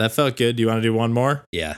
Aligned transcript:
that 0.00 0.12
felt 0.12 0.38
good. 0.38 0.56
Do 0.56 0.62
you 0.62 0.66
want 0.66 0.78
to 0.78 0.82
do 0.82 0.94
one 0.94 1.12
more? 1.12 1.44
Yeah. 1.52 1.76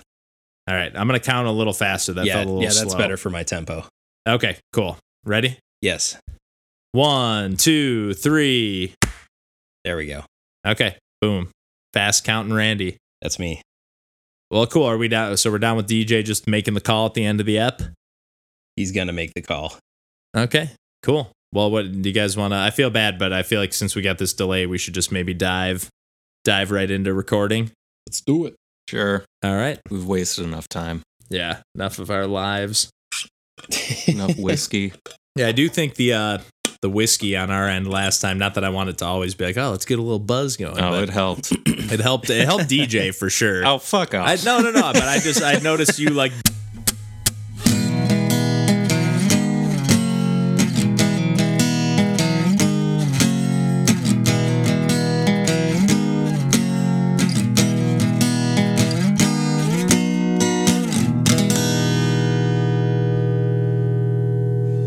All 0.68 0.76
right, 0.76 0.92
I'm 0.94 1.08
gonna 1.08 1.18
count 1.18 1.48
a 1.48 1.50
little 1.50 1.72
faster. 1.72 2.12
That 2.12 2.24
yeah. 2.24 2.34
felt 2.34 2.46
a 2.46 2.50
little 2.50 2.62
Yeah, 2.62 2.68
that's 2.68 2.92
slow. 2.92 2.98
better 2.98 3.16
for 3.16 3.30
my 3.30 3.42
tempo. 3.42 3.84
Okay, 4.28 4.58
cool. 4.72 4.96
Ready? 5.24 5.58
Yes. 5.80 6.16
One, 6.92 7.56
two, 7.56 8.14
three. 8.14 8.94
There 9.84 9.96
we 9.96 10.06
go. 10.06 10.22
Okay, 10.64 10.96
boom. 11.20 11.48
Fast 11.92 12.22
counting 12.22 12.54
Randy. 12.54 12.96
That's 13.20 13.40
me. 13.40 13.60
Well, 14.52 14.68
cool. 14.68 14.84
Are 14.84 14.96
we 14.96 15.08
down? 15.08 15.36
So 15.36 15.50
we're 15.50 15.58
down 15.58 15.76
with 15.76 15.88
DJ 15.88 16.24
just 16.24 16.46
making 16.46 16.74
the 16.74 16.80
call 16.80 17.06
at 17.06 17.14
the 17.14 17.24
end 17.24 17.40
of 17.40 17.46
the 17.46 17.58
ep. 17.58 17.82
He's 18.76 18.92
gonna 18.92 19.12
make 19.12 19.34
the 19.34 19.42
call. 19.42 19.76
Okay, 20.36 20.70
cool. 21.02 21.32
Well, 21.52 21.72
what 21.72 21.90
do 21.90 22.08
you 22.08 22.14
guys 22.14 22.36
want 22.36 22.52
to? 22.52 22.58
I 22.58 22.70
feel 22.70 22.88
bad, 22.88 23.18
but 23.18 23.32
I 23.32 23.42
feel 23.42 23.58
like 23.58 23.72
since 23.72 23.96
we 23.96 24.02
got 24.02 24.18
this 24.18 24.32
delay, 24.32 24.66
we 24.66 24.78
should 24.78 24.94
just 24.94 25.10
maybe 25.10 25.34
dive, 25.34 25.88
dive 26.44 26.70
right 26.70 26.88
into 26.88 27.12
recording. 27.12 27.72
Let's 28.12 28.20
do 28.20 28.44
it. 28.44 28.56
Sure. 28.90 29.24
All 29.42 29.56
right. 29.56 29.80
We've 29.88 30.04
wasted 30.04 30.44
enough 30.44 30.68
time. 30.68 31.00
Yeah. 31.30 31.62
Enough 31.74 31.98
of 31.98 32.10
our 32.10 32.26
lives. 32.26 32.90
Enough 34.06 34.38
whiskey. 34.38 34.92
Yeah, 35.34 35.46
I 35.46 35.52
do 35.52 35.66
think 35.70 35.94
the 35.94 36.12
uh 36.12 36.38
the 36.82 36.90
whiskey 36.90 37.38
on 37.38 37.50
our 37.50 37.66
end 37.66 37.88
last 37.88 38.20
time. 38.20 38.36
Not 38.36 38.52
that 38.56 38.64
I 38.64 38.68
wanted 38.68 38.98
to 38.98 39.06
always 39.06 39.34
be 39.34 39.46
like, 39.46 39.56
oh, 39.56 39.70
let's 39.70 39.86
get 39.86 39.98
a 39.98 40.02
little 40.02 40.18
buzz 40.18 40.58
going. 40.58 40.78
Oh, 40.78 40.92
it 41.02 41.08
helped. 41.08 41.52
it 41.52 42.00
helped. 42.00 42.28
It 42.28 42.44
helped 42.44 42.64
DJ 42.64 43.14
for 43.14 43.30
sure. 43.30 43.64
oh, 43.64 43.78
fuck 43.78 44.12
off. 44.12 44.28
I, 44.28 44.36
no, 44.44 44.60
no, 44.60 44.70
no. 44.70 44.92
But 44.92 45.04
I 45.04 45.20
just 45.20 45.42
I 45.42 45.54
noticed 45.62 45.98
you 45.98 46.10
like. 46.10 46.32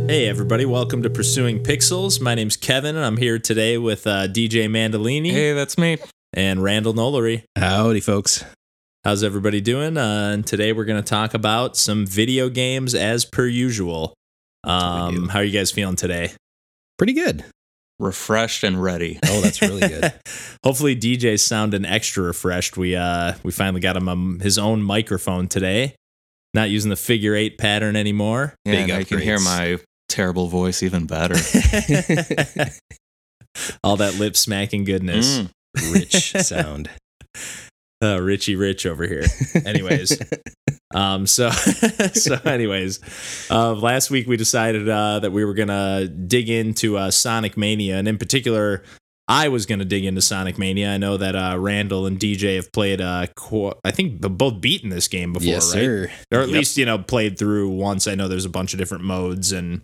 Hey 0.07 0.27
everybody, 0.27 0.65
welcome 0.65 1.01
to 1.01 1.09
Pursuing 1.09 1.63
Pixels. 1.63 2.21
My 2.21 2.35
name's 2.35 2.55
Kevin, 2.55 2.95
and 2.95 3.03
I'm 3.03 3.17
here 3.17 3.39
today 3.39 3.77
with 3.79 4.05
uh, 4.05 4.27
DJ 4.27 4.69
Mandolini 4.69 5.31
hey, 5.31 5.53
that's 5.53 5.77
me. 5.79 5.97
and 6.31 6.61
Randall 6.61 6.93
Nolery. 6.93 7.43
Howdy, 7.57 8.01
folks. 8.01 8.45
How's 9.03 9.23
everybody 9.23 9.61
doing? 9.61 9.97
Uh, 9.97 10.29
and 10.33 10.45
today 10.45 10.73
we're 10.73 10.85
going 10.85 11.01
to 11.01 11.07
talk 11.09 11.33
about 11.33 11.75
some 11.75 12.05
video 12.05 12.49
games 12.49 12.93
as 12.93 13.25
per 13.25 13.47
usual. 13.47 14.13
Um, 14.63 15.27
how 15.29 15.39
are 15.39 15.43
you 15.43 15.51
guys 15.51 15.71
feeling 15.71 15.95
today? 15.95 16.31
Pretty 16.99 17.13
good. 17.13 17.43
Refreshed 17.97 18.63
and 18.63 18.81
ready. 18.81 19.19
Oh, 19.27 19.41
that's 19.41 19.61
really 19.61 19.87
good. 19.87 20.13
Hopefully, 20.63 20.95
DJ's 20.95 21.43
sounding 21.43 21.83
extra 21.83 22.23
refreshed. 22.23 22.77
We 22.77 22.95
uh, 22.95 23.33
we 23.43 23.51
finally 23.51 23.81
got 23.81 23.97
him 23.97 24.07
um, 24.07 24.39
his 24.39 24.59
own 24.59 24.83
microphone 24.83 25.47
today. 25.47 25.95
Not 26.53 26.69
using 26.69 26.89
the 26.89 26.95
figure 26.95 27.35
eight 27.35 27.57
pattern 27.57 27.95
anymore. 27.95 28.53
Yeah, 28.65 28.71
Big 28.71 28.89
and 28.89 28.99
I 28.99 29.03
can 29.03 29.19
hear 29.19 29.39
my 29.39 29.79
terrible 30.15 30.47
voice 30.47 30.81
even 30.83 31.05
better. 31.05 31.35
All 33.83 33.97
that 33.97 34.15
lip 34.19 34.35
smacking 34.35 34.83
goodness. 34.83 35.39
Mm. 35.39 35.93
Rich 35.93 36.31
sound. 36.45 36.89
Uh, 38.03 38.19
Richie 38.21 38.55
Rich 38.55 38.85
over 38.85 39.07
here. 39.07 39.23
Anyways, 39.65 40.17
Um, 40.93 41.27
so, 41.27 41.49
so 41.49 42.35
anyways, 42.45 43.01
uh, 43.51 43.73
last 43.73 44.09
week 44.09 44.27
we 44.27 44.37
decided 44.37 44.87
uh, 44.87 45.19
that 45.19 45.31
we 45.33 45.43
were 45.43 45.53
gonna 45.53 46.07
dig 46.07 46.49
into 46.49 46.95
uh, 46.97 47.11
Sonic 47.11 47.57
Mania, 47.57 47.97
and 47.97 48.07
in 48.07 48.17
particular, 48.17 48.81
I 49.27 49.49
was 49.49 49.65
gonna 49.65 49.83
dig 49.83 50.05
into 50.05 50.21
Sonic 50.21 50.57
Mania. 50.57 50.91
I 50.93 50.97
know 50.97 51.17
that 51.17 51.35
uh, 51.35 51.57
Randall 51.59 52.05
and 52.05 52.17
DJ 52.17 52.55
have 52.55 52.71
played, 52.71 53.01
uh, 53.01 53.27
qu- 53.35 53.73
I 53.83 53.91
think, 53.91 54.21
b- 54.21 54.29
both 54.29 54.61
beaten 54.61 54.89
this 54.89 55.09
game 55.09 55.33
before, 55.33 55.47
yes, 55.47 55.73
right? 55.75 55.81
sir. 55.81 56.11
Or 56.31 56.39
at 56.41 56.47
Yep. 56.47 56.55
least 56.57 56.77
you 56.77 56.85
know 56.85 56.99
played 56.99 57.37
through 57.37 57.69
once. 57.71 58.07
I 58.07 58.15
know 58.15 58.29
there's 58.29 58.45
a 58.45 58.49
bunch 58.49 58.71
of 58.73 58.79
different 58.79 59.03
modes 59.03 59.51
and 59.51 59.81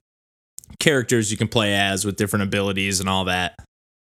characters 0.79 1.31
you 1.31 1.37
can 1.37 1.47
play 1.47 1.73
as 1.73 2.05
with 2.05 2.15
different 2.15 2.43
abilities 2.43 2.99
and 2.99 3.09
all 3.09 3.25
that. 3.25 3.55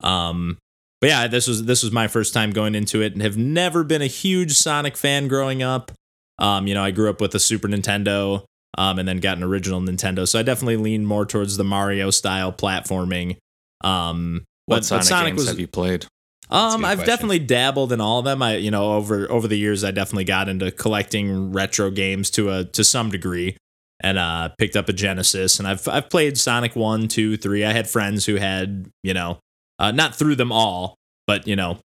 Um, 0.02 0.58
but 1.00 1.10
yeah, 1.10 1.26
this 1.26 1.46
was 1.46 1.64
this 1.64 1.82
was 1.82 1.92
my 1.92 2.08
first 2.08 2.32
time 2.32 2.50
going 2.50 2.74
into 2.74 3.02
it, 3.02 3.12
and 3.12 3.22
have 3.22 3.36
never 3.36 3.84
been 3.84 4.02
a 4.02 4.06
huge 4.06 4.52
Sonic 4.52 4.96
fan 4.96 5.28
growing 5.28 5.62
up. 5.62 5.92
Um, 6.38 6.66
you 6.66 6.74
know, 6.74 6.82
I 6.82 6.90
grew 6.90 7.10
up 7.10 7.20
with 7.20 7.34
a 7.34 7.38
Super 7.40 7.68
Nintendo, 7.68 8.44
um, 8.78 8.98
and 8.98 9.06
then 9.06 9.18
got 9.18 9.36
an 9.36 9.42
original 9.42 9.80
Nintendo, 9.80 10.26
so 10.26 10.38
I 10.38 10.42
definitely 10.42 10.78
lean 10.78 11.04
more 11.04 11.26
towards 11.26 11.56
the 11.56 11.64
Mario 11.64 12.10
style 12.10 12.52
platforming. 12.52 13.36
Um, 13.82 14.44
What 14.66 14.76
but, 14.76 14.84
Sonic, 14.84 15.00
but 15.00 15.06
Sonic 15.06 15.26
games 15.32 15.40
was 15.40 15.48
have 15.48 15.60
you 15.60 15.66
played? 15.68 16.06
Um, 16.50 16.84
I've 16.84 16.98
question. 16.98 17.06
definitely 17.06 17.38
dabbled 17.40 17.92
in 17.92 18.00
all 18.00 18.18
of 18.18 18.24
them. 18.24 18.42
I, 18.42 18.56
you 18.56 18.70
know, 18.70 18.94
over 18.94 19.30
over 19.30 19.48
the 19.48 19.56
years, 19.56 19.84
I 19.84 19.90
definitely 19.90 20.24
got 20.24 20.48
into 20.48 20.70
collecting 20.70 21.52
retro 21.52 21.90
games 21.90 22.30
to 22.32 22.50
a 22.50 22.64
to 22.64 22.84
some 22.84 23.10
degree, 23.10 23.56
and 24.04 24.18
uh, 24.18 24.50
picked 24.58 24.76
up 24.76 24.88
a 24.90 24.92
Genesis. 24.92 25.58
And 25.58 25.66
I've 25.66 25.88
I've 25.88 26.10
played 26.10 26.36
Sonic 26.36 26.76
one, 26.76 27.08
two, 27.08 27.36
three. 27.38 27.64
I 27.64 27.72
had 27.72 27.88
friends 27.88 28.26
who 28.26 28.36
had, 28.36 28.90
you 29.02 29.14
know, 29.14 29.38
uh, 29.78 29.90
not 29.90 30.14
through 30.14 30.36
them 30.36 30.52
all, 30.52 30.96
but 31.26 31.48
you 31.48 31.56
know, 31.56 31.78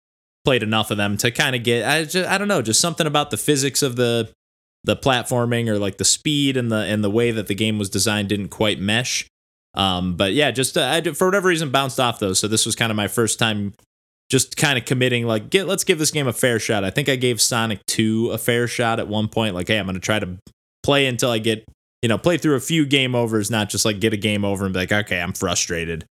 played 0.43 0.61
enough 0.61 0.91
of 0.91 0.97
them 0.97 1.15
to 1.17 1.31
kind 1.31 1.55
of 1.55 1.63
get. 1.63 1.87
I 1.87 2.03
just, 2.03 2.29
I 2.29 2.37
don't 2.37 2.49
know, 2.49 2.61
just 2.61 2.81
something 2.81 3.07
about 3.07 3.31
the 3.31 3.37
physics 3.37 3.81
of 3.81 3.95
the 3.95 4.29
the 4.83 4.95
platforming 4.95 5.67
or 5.67 5.79
like 5.79 5.97
the 5.97 6.05
speed 6.05 6.57
and 6.57 6.69
the 6.71 6.83
and 6.83 7.03
the 7.03 7.09
way 7.09 7.31
that 7.31 7.47
the 7.47 7.55
game 7.55 7.79
was 7.79 7.89
designed 7.89 8.29
didn't 8.29 8.49
quite 8.49 8.79
mesh. 8.79 9.25
Um, 9.75 10.15
but 10.15 10.33
yeah, 10.33 10.51
just 10.51 10.77
uh, 10.77 10.81
I, 10.81 11.01
for 11.13 11.27
whatever 11.27 11.47
reason 11.47 11.71
bounced 11.71 11.99
off 11.99 12.19
those. 12.19 12.39
So 12.39 12.49
this 12.49 12.65
was 12.65 12.75
kind 12.75 12.91
of 12.91 12.97
my 12.97 13.07
first 13.07 13.39
time 13.39 13.73
just 14.29 14.57
kind 14.57 14.77
of 14.77 14.85
committing 14.85 15.25
like 15.25 15.49
get 15.49 15.67
let's 15.67 15.83
give 15.85 15.99
this 15.99 16.11
game 16.11 16.27
a 16.27 16.33
fair 16.33 16.59
shot. 16.59 16.83
I 16.83 16.89
think 16.89 17.07
I 17.07 17.15
gave 17.15 17.39
Sonic 17.39 17.79
2 17.87 18.31
a 18.31 18.37
fair 18.37 18.67
shot 18.67 18.99
at 18.99 19.07
one 19.07 19.29
point 19.29 19.55
like 19.55 19.69
hey, 19.69 19.79
I'm 19.79 19.85
going 19.85 19.95
to 19.95 20.01
try 20.01 20.19
to 20.19 20.37
play 20.83 21.05
until 21.05 21.29
I 21.31 21.39
get, 21.39 21.65
you 22.01 22.09
know, 22.09 22.17
play 22.17 22.37
through 22.37 22.55
a 22.55 22.59
few 22.59 22.85
game 22.85 23.15
overs, 23.15 23.51
not 23.51 23.69
just 23.69 23.85
like 23.85 23.99
get 23.99 24.13
a 24.13 24.17
game 24.17 24.45
over 24.45 24.65
and 24.65 24.73
be 24.73 24.79
like 24.79 24.91
okay, 24.91 25.19
I'm 25.19 25.33
frustrated, 25.33 26.05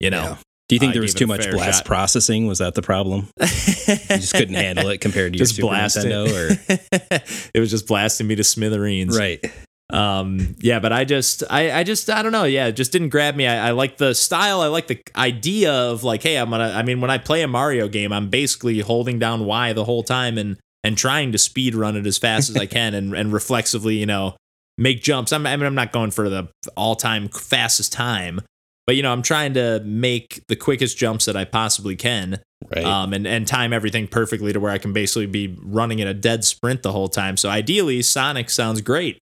you 0.00 0.10
know. 0.10 0.22
Yeah. 0.22 0.36
Do 0.68 0.74
you 0.76 0.78
think 0.78 0.90
I 0.90 0.92
there 0.94 1.02
was 1.02 1.12
too 1.12 1.26
much 1.26 1.50
blast 1.50 1.80
shot. 1.80 1.84
processing? 1.84 2.46
Was 2.46 2.58
that 2.58 2.74
the 2.74 2.82
problem? 2.82 3.28
You 3.86 4.16
just 4.16 4.32
couldn't 4.32 4.54
handle 4.54 4.88
it 4.88 5.02
compared 5.02 5.34
to 5.34 5.38
your 5.38 5.44
just 5.44 5.56
Super 5.56 5.68
blasting. 5.68 6.10
Nintendo, 6.10 6.30
or 6.32 7.20
it 7.54 7.60
was 7.60 7.70
just 7.70 7.86
blasting 7.86 8.26
me 8.26 8.34
to 8.36 8.44
smithereens. 8.44 9.16
right? 9.18 9.44
um 9.90 10.56
yeah 10.60 10.80
but 10.80 10.92
i 10.92 11.04
just 11.04 11.44
i 11.50 11.70
i 11.80 11.84
just 11.84 12.08
i 12.08 12.22
don't 12.22 12.32
know 12.32 12.44
yeah 12.44 12.66
it 12.66 12.72
just 12.72 12.90
didn't 12.90 13.10
grab 13.10 13.36
me 13.36 13.46
i, 13.46 13.68
I 13.68 13.70
like 13.72 13.98
the 13.98 14.14
style 14.14 14.62
i 14.62 14.66
like 14.68 14.86
the 14.86 14.98
idea 15.14 15.72
of 15.72 16.02
like 16.02 16.22
hey 16.22 16.36
i'm 16.36 16.48
gonna 16.48 16.70
i 16.74 16.82
mean 16.82 17.02
when 17.02 17.10
i 17.10 17.18
play 17.18 17.42
a 17.42 17.48
mario 17.48 17.86
game 17.86 18.10
i'm 18.10 18.30
basically 18.30 18.80
holding 18.80 19.18
down 19.18 19.44
y 19.44 19.74
the 19.74 19.84
whole 19.84 20.02
time 20.02 20.38
and 20.38 20.56
and 20.82 20.96
trying 20.96 21.32
to 21.32 21.38
speed 21.38 21.74
run 21.74 21.96
it 21.96 22.06
as 22.06 22.16
fast 22.16 22.48
as 22.48 22.56
i 22.56 22.64
can 22.78 22.94
and 22.94 23.12
and 23.14 23.32
reflexively 23.32 23.96
you 23.96 24.06
know 24.06 24.34
make 24.78 25.02
jumps 25.02 25.32
i'm 25.32 25.46
i 25.46 25.56
mean 25.56 25.66
i'm 25.66 25.74
not 25.74 25.92
going 25.92 26.10
for 26.10 26.28
the 26.28 26.48
all-time 26.76 27.28
fastest 27.28 27.92
time 27.92 28.40
but 28.86 28.96
you 28.96 29.02
know 29.02 29.12
i'm 29.12 29.22
trying 29.22 29.54
to 29.54 29.80
make 29.84 30.42
the 30.48 30.56
quickest 30.56 30.96
jumps 30.98 31.24
that 31.26 31.36
i 31.36 31.44
possibly 31.44 31.96
can 31.96 32.40
Right. 32.74 32.82
um, 32.84 33.12
and 33.12 33.26
and 33.26 33.46
time 33.46 33.74
everything 33.74 34.06
perfectly 34.08 34.50
to 34.54 34.58
where 34.58 34.72
I 34.72 34.78
can 34.78 34.94
basically 34.94 35.26
be 35.26 35.54
running 35.62 35.98
in 35.98 36.08
a 36.08 36.14
dead 36.14 36.44
sprint 36.44 36.82
the 36.82 36.92
whole 36.92 37.08
time. 37.08 37.36
So 37.36 37.50
ideally, 37.50 38.00
Sonic 38.00 38.48
sounds 38.48 38.80
great, 38.80 39.18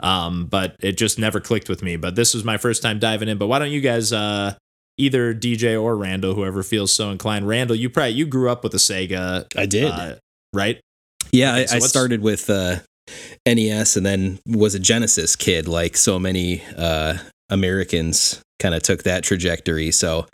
um, 0.00 0.46
but 0.46 0.74
it 0.80 0.96
just 0.96 1.18
never 1.18 1.38
clicked 1.38 1.68
with 1.68 1.82
me. 1.82 1.96
But 1.96 2.14
this 2.14 2.32
was 2.32 2.44
my 2.44 2.56
first 2.56 2.80
time 2.82 2.98
diving 2.98 3.28
in. 3.28 3.36
But 3.36 3.48
why 3.48 3.58
don't 3.58 3.70
you 3.70 3.82
guys, 3.82 4.10
uh, 4.10 4.54
either 4.96 5.34
DJ 5.34 5.78
or 5.80 5.98
Randall, 5.98 6.34
whoever 6.34 6.62
feels 6.62 6.90
so 6.90 7.10
inclined, 7.10 7.46
Randall, 7.46 7.76
you 7.76 7.90
probably 7.90 8.12
you 8.12 8.24
grew 8.24 8.48
up 8.48 8.64
with 8.64 8.72
a 8.72 8.78
Sega, 8.78 9.44
I 9.54 9.66
did. 9.66 9.90
uh, 9.90 10.14
right? 10.54 10.80
yeah, 11.30 11.52
I, 11.54 11.64
so 11.66 11.74
I 11.74 11.78
what's- 11.80 11.90
started 11.90 12.22
with 12.22 12.48
uh, 12.48 12.76
NES 13.46 13.96
and 13.96 14.04
then 14.04 14.38
was 14.46 14.74
a 14.74 14.78
Genesis 14.78 15.36
kid, 15.36 15.68
like 15.68 15.96
so 15.96 16.18
many 16.18 16.62
uh, 16.76 17.18
Americans 17.50 18.42
kind 18.58 18.74
of 18.74 18.82
took 18.82 19.04
that 19.04 19.22
trajectory. 19.22 19.90
So 19.90 20.26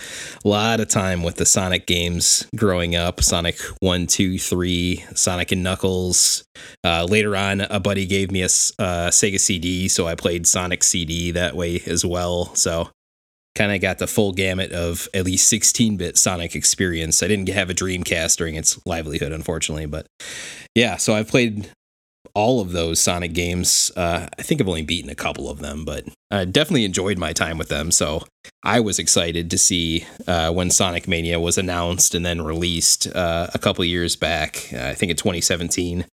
a 0.44 0.48
lot 0.48 0.80
of 0.80 0.88
time 0.88 1.22
with 1.22 1.36
the 1.36 1.46
Sonic 1.46 1.86
games 1.86 2.46
growing 2.56 2.96
up 2.96 3.22
Sonic 3.22 3.60
1, 3.80 4.06
2, 4.06 4.38
3, 4.38 5.04
Sonic 5.14 5.52
and 5.52 5.62
Knuckles. 5.62 6.44
Uh, 6.82 7.04
later 7.04 7.36
on, 7.36 7.60
a 7.60 7.80
buddy 7.80 8.06
gave 8.06 8.30
me 8.30 8.40
a 8.42 8.46
uh, 8.46 9.10
Sega 9.10 9.38
CD, 9.38 9.88
so 9.88 10.06
I 10.06 10.14
played 10.14 10.46
Sonic 10.46 10.82
CD 10.82 11.32
that 11.32 11.54
way 11.54 11.80
as 11.86 12.04
well. 12.04 12.54
So 12.54 12.88
kind 13.54 13.72
of 13.72 13.80
got 13.80 13.98
the 13.98 14.06
full 14.06 14.32
gamut 14.32 14.72
of 14.72 15.08
at 15.14 15.24
least 15.24 15.48
16 15.48 15.96
bit 15.96 16.16
Sonic 16.16 16.56
experience. 16.56 17.22
I 17.22 17.28
didn't 17.28 17.48
have 17.50 17.70
a 17.70 17.74
Dreamcast 17.74 18.36
during 18.36 18.56
its 18.56 18.80
livelihood, 18.84 19.32
unfortunately, 19.32 19.86
but 19.86 20.06
yeah, 20.74 20.96
so 20.96 21.14
I've 21.14 21.28
played 21.28 21.70
all 22.34 22.60
of 22.60 22.72
those 22.72 23.00
Sonic 23.00 23.32
games. 23.32 23.92
Uh, 23.96 24.28
I 24.38 24.42
think 24.42 24.60
I've 24.60 24.68
only 24.68 24.82
beaten 24.82 25.10
a 25.10 25.14
couple 25.14 25.48
of 25.48 25.60
them, 25.60 25.84
but 25.84 26.04
I 26.30 26.44
definitely 26.44 26.84
enjoyed 26.84 27.18
my 27.18 27.32
time 27.32 27.58
with 27.58 27.68
them. 27.68 27.90
So 27.90 28.24
I 28.62 28.80
was 28.80 28.98
excited 28.98 29.50
to 29.50 29.58
see 29.58 30.06
uh, 30.26 30.52
when 30.52 30.70
Sonic 30.70 31.06
Mania 31.06 31.38
was 31.38 31.58
announced 31.58 32.14
and 32.14 32.24
then 32.24 32.42
released 32.42 33.06
uh, 33.14 33.48
a 33.54 33.58
couple 33.58 33.84
years 33.84 34.16
back. 34.16 34.68
Uh, 34.72 34.86
I 34.86 34.94
think 34.94 35.10
in 35.10 35.16
2017. 35.16 36.06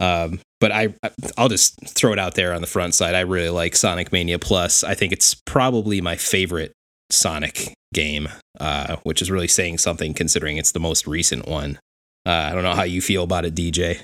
Um, 0.00 0.40
but 0.60 0.72
I, 0.72 0.94
I'll 1.36 1.48
just 1.48 1.78
throw 1.86 2.12
it 2.12 2.18
out 2.18 2.34
there 2.34 2.54
on 2.54 2.62
the 2.62 2.66
front 2.66 2.94
side. 2.94 3.14
I 3.14 3.20
really 3.20 3.50
like 3.50 3.76
Sonic 3.76 4.12
Mania 4.12 4.38
Plus. 4.38 4.82
I 4.82 4.94
think 4.94 5.12
it's 5.12 5.34
probably 5.34 6.00
my 6.00 6.16
favorite 6.16 6.72
Sonic 7.10 7.74
game, 7.92 8.28
uh, 8.58 8.96
which 9.02 9.20
is 9.20 9.30
really 9.30 9.48
saying 9.48 9.78
something 9.78 10.14
considering 10.14 10.56
it's 10.56 10.72
the 10.72 10.80
most 10.80 11.06
recent 11.06 11.46
one. 11.46 11.78
Uh, 12.26 12.48
I 12.50 12.52
don't 12.52 12.62
know 12.62 12.74
how 12.74 12.82
you 12.82 13.00
feel 13.00 13.24
about 13.24 13.44
it, 13.44 13.54
DJ. 13.54 14.00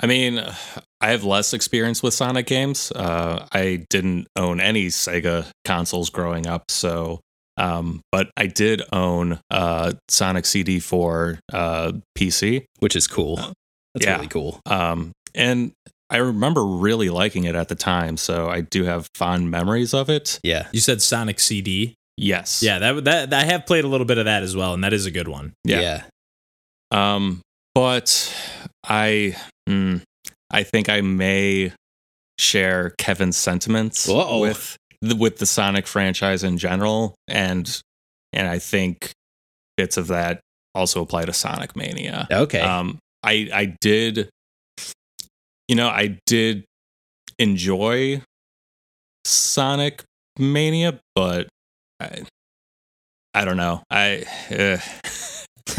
I 0.00 0.06
mean, 0.06 0.40
I 1.00 1.10
have 1.10 1.24
less 1.24 1.52
experience 1.52 2.02
with 2.02 2.14
Sonic 2.14 2.46
games. 2.46 2.92
Uh, 2.92 3.46
I 3.52 3.84
didn't 3.90 4.28
own 4.36 4.60
any 4.60 4.86
Sega 4.86 5.46
consoles 5.64 6.10
growing 6.10 6.46
up, 6.46 6.70
so 6.70 7.20
um, 7.56 8.00
but 8.12 8.30
I 8.36 8.46
did 8.46 8.82
own 8.92 9.40
uh, 9.50 9.92
Sonic 10.08 10.46
CD 10.46 10.78
for 10.78 11.40
uh, 11.52 11.92
PC, 12.16 12.64
which 12.78 12.94
is 12.94 13.06
cool. 13.08 13.38
Oh, 13.40 13.52
That's 13.94 14.06
yeah. 14.06 14.14
really 14.16 14.28
cool. 14.28 14.60
um, 14.66 15.12
and 15.34 15.72
I 16.10 16.16
remember 16.18 16.64
really 16.64 17.10
liking 17.10 17.44
it 17.44 17.54
at 17.54 17.68
the 17.68 17.74
time. 17.74 18.16
So 18.16 18.48
I 18.48 18.62
do 18.62 18.84
have 18.84 19.08
fond 19.14 19.50
memories 19.50 19.92
of 19.92 20.08
it. 20.08 20.40
Yeah. 20.42 20.68
You 20.72 20.80
said 20.80 21.02
Sonic 21.02 21.38
CD. 21.38 21.94
Yes. 22.16 22.62
Yeah, 22.62 22.78
that 22.78 23.04
that 23.04 23.34
I 23.34 23.44
have 23.44 23.66
played 23.66 23.84
a 23.84 23.88
little 23.88 24.06
bit 24.06 24.16
of 24.18 24.24
that 24.24 24.42
as 24.42 24.56
well, 24.56 24.72
and 24.74 24.82
that 24.84 24.92
is 24.92 25.06
a 25.06 25.10
good 25.10 25.28
one. 25.28 25.52
Yeah. 25.64 26.02
Yeah. 26.90 27.14
Um, 27.14 27.42
but 27.74 28.34
I, 28.84 29.36
mm, 29.68 30.02
I 30.50 30.62
think 30.62 30.88
I 30.88 31.00
may 31.00 31.72
share 32.38 32.94
Kevin's 32.98 33.36
sentiments 33.36 34.08
Uh-oh. 34.08 34.40
with 34.40 34.76
the, 35.02 35.16
with 35.16 35.38
the 35.38 35.46
Sonic 35.46 35.86
franchise 35.86 36.42
in 36.42 36.58
general, 36.58 37.14
and 37.26 37.80
and 38.32 38.48
I 38.48 38.58
think 38.58 39.12
bits 39.76 39.96
of 39.96 40.08
that 40.08 40.40
also 40.74 41.02
apply 41.02 41.24
to 41.26 41.32
Sonic 41.32 41.76
Mania. 41.76 42.26
Okay. 42.30 42.60
Um, 42.60 42.98
I 43.22 43.48
I 43.52 43.76
did, 43.80 44.30
you 45.66 45.76
know, 45.76 45.88
I 45.88 46.18
did 46.26 46.64
enjoy 47.38 48.22
Sonic 49.24 50.02
Mania, 50.38 51.00
but 51.14 51.48
I, 52.00 52.22
I 53.34 53.44
don't 53.44 53.56
know. 53.56 53.82
I. 53.90 54.24
Uh, 54.50 54.78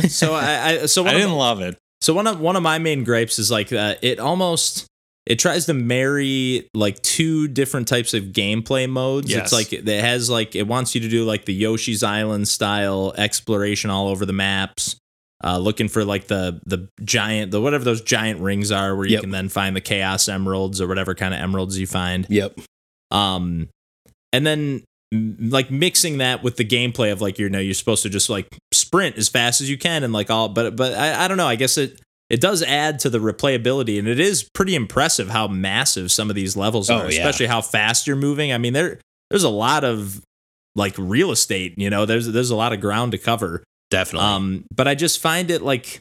So 0.07 0.33
I, 0.33 0.67
I 0.67 0.85
so 0.85 1.05
I 1.07 1.13
didn't 1.13 1.33
love 1.33 1.61
it. 1.61 1.77
So 2.01 2.13
one 2.13 2.27
of 2.27 2.39
one 2.39 2.55
of 2.55 2.63
my 2.63 2.77
main 2.79 3.03
gripes 3.03 3.39
is 3.39 3.49
like 3.51 3.71
uh, 3.73 3.95
it 4.01 4.19
almost 4.19 4.85
it 5.25 5.37
tries 5.37 5.65
to 5.67 5.73
marry 5.73 6.67
like 6.73 6.99
two 7.01 7.47
different 7.47 7.87
types 7.87 8.13
of 8.13 8.23
gameplay 8.25 8.89
modes. 8.89 9.29
Yes. 9.29 9.43
It's 9.43 9.51
like 9.53 9.73
it 9.73 9.85
has 9.87 10.29
like 10.29 10.55
it 10.55 10.65
wants 10.67 10.95
you 10.95 11.01
to 11.01 11.09
do 11.09 11.23
like 11.23 11.45
the 11.45 11.53
Yoshi's 11.53 12.01
Island 12.03 12.47
style 12.47 13.13
exploration 13.17 13.89
all 13.89 14.07
over 14.07 14.25
the 14.25 14.33
maps. 14.33 14.95
Uh, 15.41 15.57
looking 15.57 15.87
for 15.87 16.03
like 16.03 16.27
the 16.27 16.59
the 16.65 16.89
giant 17.03 17.51
the 17.51 17.61
whatever 17.61 17.83
those 17.85 18.01
giant 18.01 18.41
rings 18.41 18.71
are 18.73 18.93
where 18.95 19.05
you 19.05 19.13
Yep. 19.13 19.21
can 19.21 19.29
then 19.31 19.47
find 19.47 19.73
the 19.75 19.81
chaos 19.81 20.27
emeralds 20.27 20.81
or 20.81 20.87
whatever 20.87 21.15
kind 21.15 21.33
of 21.33 21.39
emeralds 21.39 21.79
you 21.79 21.87
find. 21.87 22.25
yep. 22.29 22.59
um 23.11 23.69
and 24.33 24.45
then 24.45 24.83
like 25.11 25.71
mixing 25.71 26.19
that 26.19 26.43
with 26.43 26.57
the 26.57 26.65
gameplay 26.65 27.11
of 27.11 27.19
like 27.21 27.39
you 27.39 27.49
know 27.49 27.59
you're 27.59 27.73
supposed 27.73 28.03
to 28.03 28.09
just 28.09 28.29
like 28.29 28.47
sprint 28.73 29.17
as 29.17 29.27
fast 29.27 29.59
as 29.59 29.69
you 29.69 29.77
can 29.77 30.03
and 30.03 30.13
like 30.13 30.29
all 30.29 30.49
but 30.49 30.75
but 30.75 30.93
I, 30.93 31.25
I 31.25 31.27
don't 31.27 31.37
know 31.37 31.47
i 31.47 31.55
guess 31.55 31.77
it 31.79 31.99
it 32.29 32.39
does 32.39 32.61
add 32.61 32.99
to 32.99 33.09
the 33.09 33.17
replayability 33.17 33.97
and 33.97 34.07
it 34.07 34.19
is 34.19 34.43
pretty 34.53 34.75
impressive 34.75 35.29
how 35.29 35.47
massive 35.47 36.11
some 36.11 36.29
of 36.29 36.35
these 36.35 36.55
levels 36.55 36.91
Oh, 36.91 36.97
are 36.97 37.03
yeah. 37.11 37.19
especially 37.21 37.47
how 37.47 37.61
fast 37.61 38.05
you're 38.05 38.15
moving 38.17 38.53
i 38.53 38.59
mean 38.59 38.73
there 38.73 38.99
there's 39.31 39.43
a 39.43 39.49
lot 39.49 39.83
of 39.83 40.21
like 40.75 40.93
real 40.99 41.31
estate 41.31 41.73
you 41.77 41.89
know 41.89 42.05
there's 42.05 42.27
there's 42.27 42.51
a 42.51 42.55
lot 42.55 42.71
of 42.71 42.79
ground 42.79 43.13
to 43.13 43.17
cover 43.17 43.63
Definitely. 43.89 44.27
um, 44.27 44.65
but 44.71 44.87
I 44.87 44.93
just 44.93 45.19
find 45.19 45.49
it 45.49 45.63
like 45.63 45.99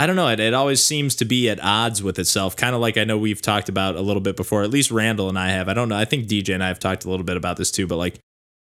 I 0.00 0.06
don't 0.06 0.16
know. 0.16 0.28
It, 0.28 0.40
it 0.40 0.54
always 0.54 0.82
seems 0.82 1.14
to 1.16 1.26
be 1.26 1.50
at 1.50 1.62
odds 1.62 2.02
with 2.02 2.18
itself. 2.18 2.56
Kind 2.56 2.74
of 2.74 2.80
like 2.80 2.96
I 2.96 3.04
know 3.04 3.18
we've 3.18 3.42
talked 3.42 3.68
about 3.68 3.96
a 3.96 4.00
little 4.00 4.22
bit 4.22 4.34
before. 4.34 4.62
At 4.62 4.70
least 4.70 4.90
Randall 4.90 5.28
and 5.28 5.38
I 5.38 5.50
have. 5.50 5.68
I 5.68 5.74
don't 5.74 5.90
know. 5.90 5.96
I 5.96 6.06
think 6.06 6.26
DJ 6.26 6.54
and 6.54 6.64
I 6.64 6.68
have 6.68 6.78
talked 6.78 7.04
a 7.04 7.10
little 7.10 7.22
bit 7.22 7.36
about 7.36 7.58
this 7.58 7.70
too. 7.70 7.86
But 7.86 7.96
like 7.96 8.18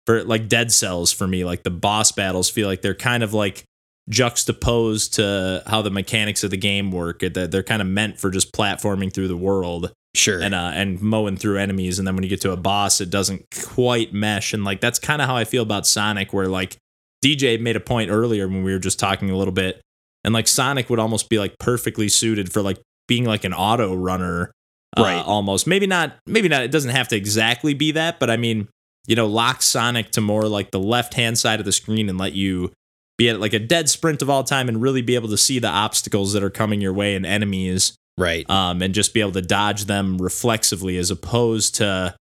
for 0.07 0.23
like 0.23 0.49
Dead 0.49 0.71
Cells 0.71 1.11
for 1.11 1.27
me, 1.27 1.45
like 1.45 1.61
the 1.61 1.69
boss 1.69 2.11
battles 2.11 2.49
feel 2.49 2.67
like 2.67 2.81
they're 2.81 2.95
kind 2.95 3.21
of 3.21 3.35
like 3.35 3.65
juxtaposed 4.09 5.13
to 5.15 5.61
how 5.67 5.83
the 5.83 5.91
mechanics 5.91 6.43
of 6.43 6.49
the 6.49 6.57
game 6.57 6.91
work. 6.91 7.19
That 7.19 7.51
they're 7.51 7.61
kind 7.61 7.83
of 7.83 7.87
meant 7.87 8.19
for 8.19 8.31
just 8.31 8.51
platforming 8.51 9.13
through 9.13 9.27
the 9.27 9.37
world 9.37 9.91
sure. 10.15 10.41
and 10.41 10.55
uh, 10.55 10.71
and 10.73 10.99
mowing 11.03 11.37
through 11.37 11.59
enemies, 11.59 11.99
and 11.99 12.07
then 12.07 12.15
when 12.15 12.23
you 12.23 12.31
get 12.31 12.41
to 12.41 12.51
a 12.51 12.57
boss, 12.57 12.99
it 12.99 13.11
doesn't 13.11 13.45
quite 13.75 14.11
mesh. 14.11 14.53
And 14.53 14.65
like 14.65 14.81
that's 14.81 14.97
kind 14.97 15.21
of 15.21 15.27
how 15.27 15.35
I 15.35 15.43
feel 15.43 15.61
about 15.61 15.85
Sonic, 15.85 16.33
where 16.33 16.47
like 16.47 16.77
DJ 17.23 17.61
made 17.61 17.75
a 17.75 17.79
point 17.79 18.09
earlier 18.09 18.47
when 18.47 18.63
we 18.63 18.73
were 18.73 18.79
just 18.79 18.97
talking 18.97 19.29
a 19.29 19.37
little 19.37 19.53
bit, 19.53 19.81
and 20.27 20.33
like 20.33 20.45
Sonic 20.45 20.89
would 20.89 20.99
almost 20.99 21.29
be 21.29 21.39
like 21.39 21.57
perfectly 21.57 22.09
suited 22.09 22.51
for 22.51 22.61
like 22.61 22.77
being 23.07 23.23
like 23.23 23.45
an 23.45 23.53
auto 23.53 23.95
runner, 23.95 24.51
uh, 24.97 25.01
Right. 25.01 25.23
almost 25.25 25.67
maybe 25.67 25.87
not, 25.87 26.17
maybe 26.25 26.49
not. 26.49 26.63
It 26.63 26.71
doesn't 26.71 26.91
have 26.91 27.07
to 27.07 27.15
exactly 27.15 27.73
be 27.73 27.93
that, 27.93 28.19
but 28.19 28.29
I 28.29 28.35
mean, 28.35 28.67
you 29.07 29.15
know, 29.15 29.25
lock 29.25 29.61
Sonic 29.61 30.11
to 30.11 30.21
more 30.21 30.49
like 30.49 30.71
the 30.71 30.81
left 30.81 31.13
hand 31.13 31.39
side 31.39 31.61
of 31.61 31.65
the 31.65 31.71
screen 31.71 32.09
and 32.09 32.17
let 32.17 32.33
you 32.33 32.73
be 33.17 33.29
at 33.29 33.39
like 33.39 33.53
a 33.53 33.59
dead 33.59 33.87
sprint 33.87 34.21
of 34.21 34.29
all 34.29 34.43
time 34.43 34.67
and 34.67 34.81
really 34.81 35.01
be 35.01 35.15
able 35.15 35.29
to 35.29 35.37
see 35.37 35.59
the 35.59 35.69
obstacles 35.69 36.33
that 36.33 36.43
are 36.43 36.49
coming 36.49 36.81
your 36.81 36.91
way 36.91 37.15
and 37.15 37.25
enemies 37.25 37.95
right. 38.17 38.47
um, 38.49 38.81
and 38.81 38.93
just 38.93 39.13
be 39.13 39.21
able 39.21 39.31
to 39.31 39.41
dodge 39.41 39.85
them 39.85 40.17
reflexively 40.17 40.97
as 40.97 41.09
opposed 41.09 41.75
to 41.75 42.13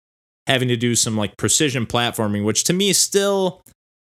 having 0.45 0.67
to 0.67 0.77
do 0.77 0.95
some 0.95 1.17
like 1.17 1.35
precision 1.37 1.87
platforming, 1.87 2.45
which 2.45 2.65
to 2.65 2.73
me 2.73 2.93
still 2.93 3.63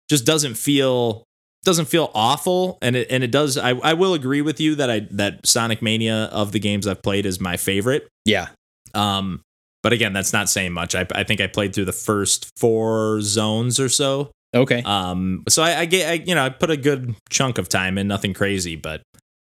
just 0.09 0.25
doesn't 0.25 0.55
feel 0.55 1.23
doesn't 1.63 1.85
feel 1.85 2.11
awful. 2.13 2.77
And 2.81 2.95
it 2.95 3.07
and 3.09 3.23
it 3.23 3.31
does. 3.31 3.57
I, 3.57 3.71
I 3.71 3.93
will 3.93 4.13
agree 4.13 4.41
with 4.41 4.59
you 4.59 4.75
that 4.75 4.89
I 4.89 5.07
that 5.11 5.45
Sonic 5.45 5.81
Mania 5.81 6.25
of 6.25 6.51
the 6.51 6.59
games 6.59 6.87
I've 6.87 7.01
played 7.01 7.25
is 7.25 7.39
my 7.39 7.57
favorite. 7.57 8.07
yeah. 8.25 8.49
Um, 8.93 9.41
but 9.83 9.93
again, 9.93 10.13
that's 10.13 10.33
not 10.33 10.49
saying 10.49 10.73
much. 10.73 10.95
I, 10.95 11.07
I 11.15 11.23
think 11.23 11.41
I 11.41 11.47
played 11.47 11.73
through 11.73 11.85
the 11.85 11.91
first 11.91 12.49
four 12.57 13.21
zones 13.21 13.79
or 13.79 13.89
so. 13.89 14.31
Okay. 14.53 14.83
Um, 14.83 15.43
so 15.47 15.63
I, 15.63 15.79
I 15.79 15.85
get, 15.85 16.09
I, 16.09 16.13
you 16.13 16.35
know, 16.35 16.45
I 16.45 16.49
put 16.49 16.69
a 16.69 16.77
good 16.77 17.15
chunk 17.29 17.57
of 17.57 17.69
time 17.69 17.97
in, 17.97 18.07
nothing 18.07 18.33
crazy, 18.33 18.75
but, 18.75 19.01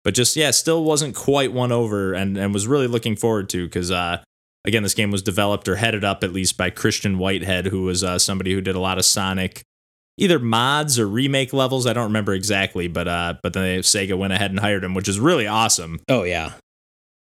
but 0.04 0.14
just 0.14 0.36
yeah, 0.36 0.50
still 0.50 0.84
wasn't 0.84 1.14
quite 1.16 1.52
won 1.52 1.72
over, 1.72 2.12
and 2.12 2.36
and 2.36 2.52
was 2.52 2.66
really 2.66 2.86
looking 2.86 3.16
forward 3.16 3.48
to 3.50 3.64
because, 3.64 3.90
uh, 3.90 4.22
again, 4.66 4.82
this 4.82 4.94
game 4.94 5.10
was 5.10 5.22
developed 5.22 5.68
or 5.68 5.76
headed 5.76 6.04
up 6.04 6.22
at 6.22 6.32
least 6.32 6.58
by 6.58 6.70
Christian 6.70 7.18
Whitehead, 7.18 7.66
who 7.66 7.82
was 7.82 8.04
uh, 8.04 8.18
somebody 8.18 8.52
who 8.52 8.60
did 8.60 8.76
a 8.76 8.80
lot 8.80 8.98
of 8.98 9.04
Sonic, 9.04 9.62
either 10.18 10.38
mods 10.38 10.98
or 10.98 11.06
remake 11.08 11.52
levels. 11.52 11.86
I 11.86 11.92
don't 11.92 12.04
remember 12.04 12.34
exactly, 12.34 12.88
but 12.88 13.08
uh, 13.08 13.34
but 13.42 13.52
then 13.52 13.80
Sega 13.80 14.16
went 14.16 14.32
ahead 14.32 14.50
and 14.50 14.60
hired 14.60 14.84
him, 14.84 14.94
which 14.94 15.08
is 15.08 15.18
really 15.20 15.46
awesome. 15.46 16.00
oh 16.08 16.22
yeah. 16.24 16.52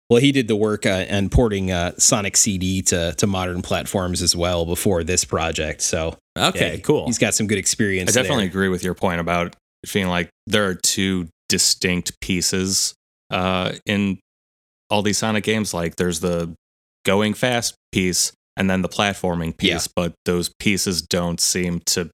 Well, 0.09 0.19
he 0.19 0.33
did 0.33 0.49
the 0.49 0.57
work 0.57 0.85
uh, 0.85 0.89
and 1.07 1.31
porting 1.31 1.71
uh, 1.71 1.93
Sonic 1.97 2.35
CD 2.35 2.81
to 2.83 3.13
to 3.13 3.27
modern 3.27 3.61
platforms 3.61 4.21
as 4.21 4.35
well 4.35 4.65
before 4.65 5.03
this 5.05 5.23
project. 5.23 5.81
So 5.81 6.17
Okay, 6.37 6.73
yeah, 6.75 6.79
cool. 6.81 7.05
He's 7.05 7.17
got 7.17 7.33
some 7.33 7.47
good 7.47 7.57
experience. 7.57 8.09
I 8.15 8.21
definitely 8.21 8.43
there. 8.45 8.49
agree 8.51 8.67
with 8.69 8.83
your 8.83 8.93
point 8.93 9.21
about 9.21 9.55
feeling 9.85 10.09
like 10.09 10.29
there 10.47 10.65
are 10.67 10.75
two 10.75 11.27
distinct 11.49 12.19
pieces 12.21 12.93
uh, 13.29 13.71
in 13.85 14.19
all 14.89 15.01
these 15.01 15.17
Sonic 15.17 15.43
games. 15.45 15.73
Like 15.73 15.95
there's 15.95 16.19
the 16.19 16.53
going 17.05 17.33
fast 17.33 17.75
piece 17.93 18.31
and 18.57 18.69
then 18.69 18.81
the 18.81 18.89
platforming 18.89 19.55
piece, 19.57 19.69
Yeah. 19.87 19.91
but 19.95 20.13
those 20.25 20.51
pieces 20.59 21.01
don't 21.01 21.39
seem 21.39 21.79
to 21.87 22.09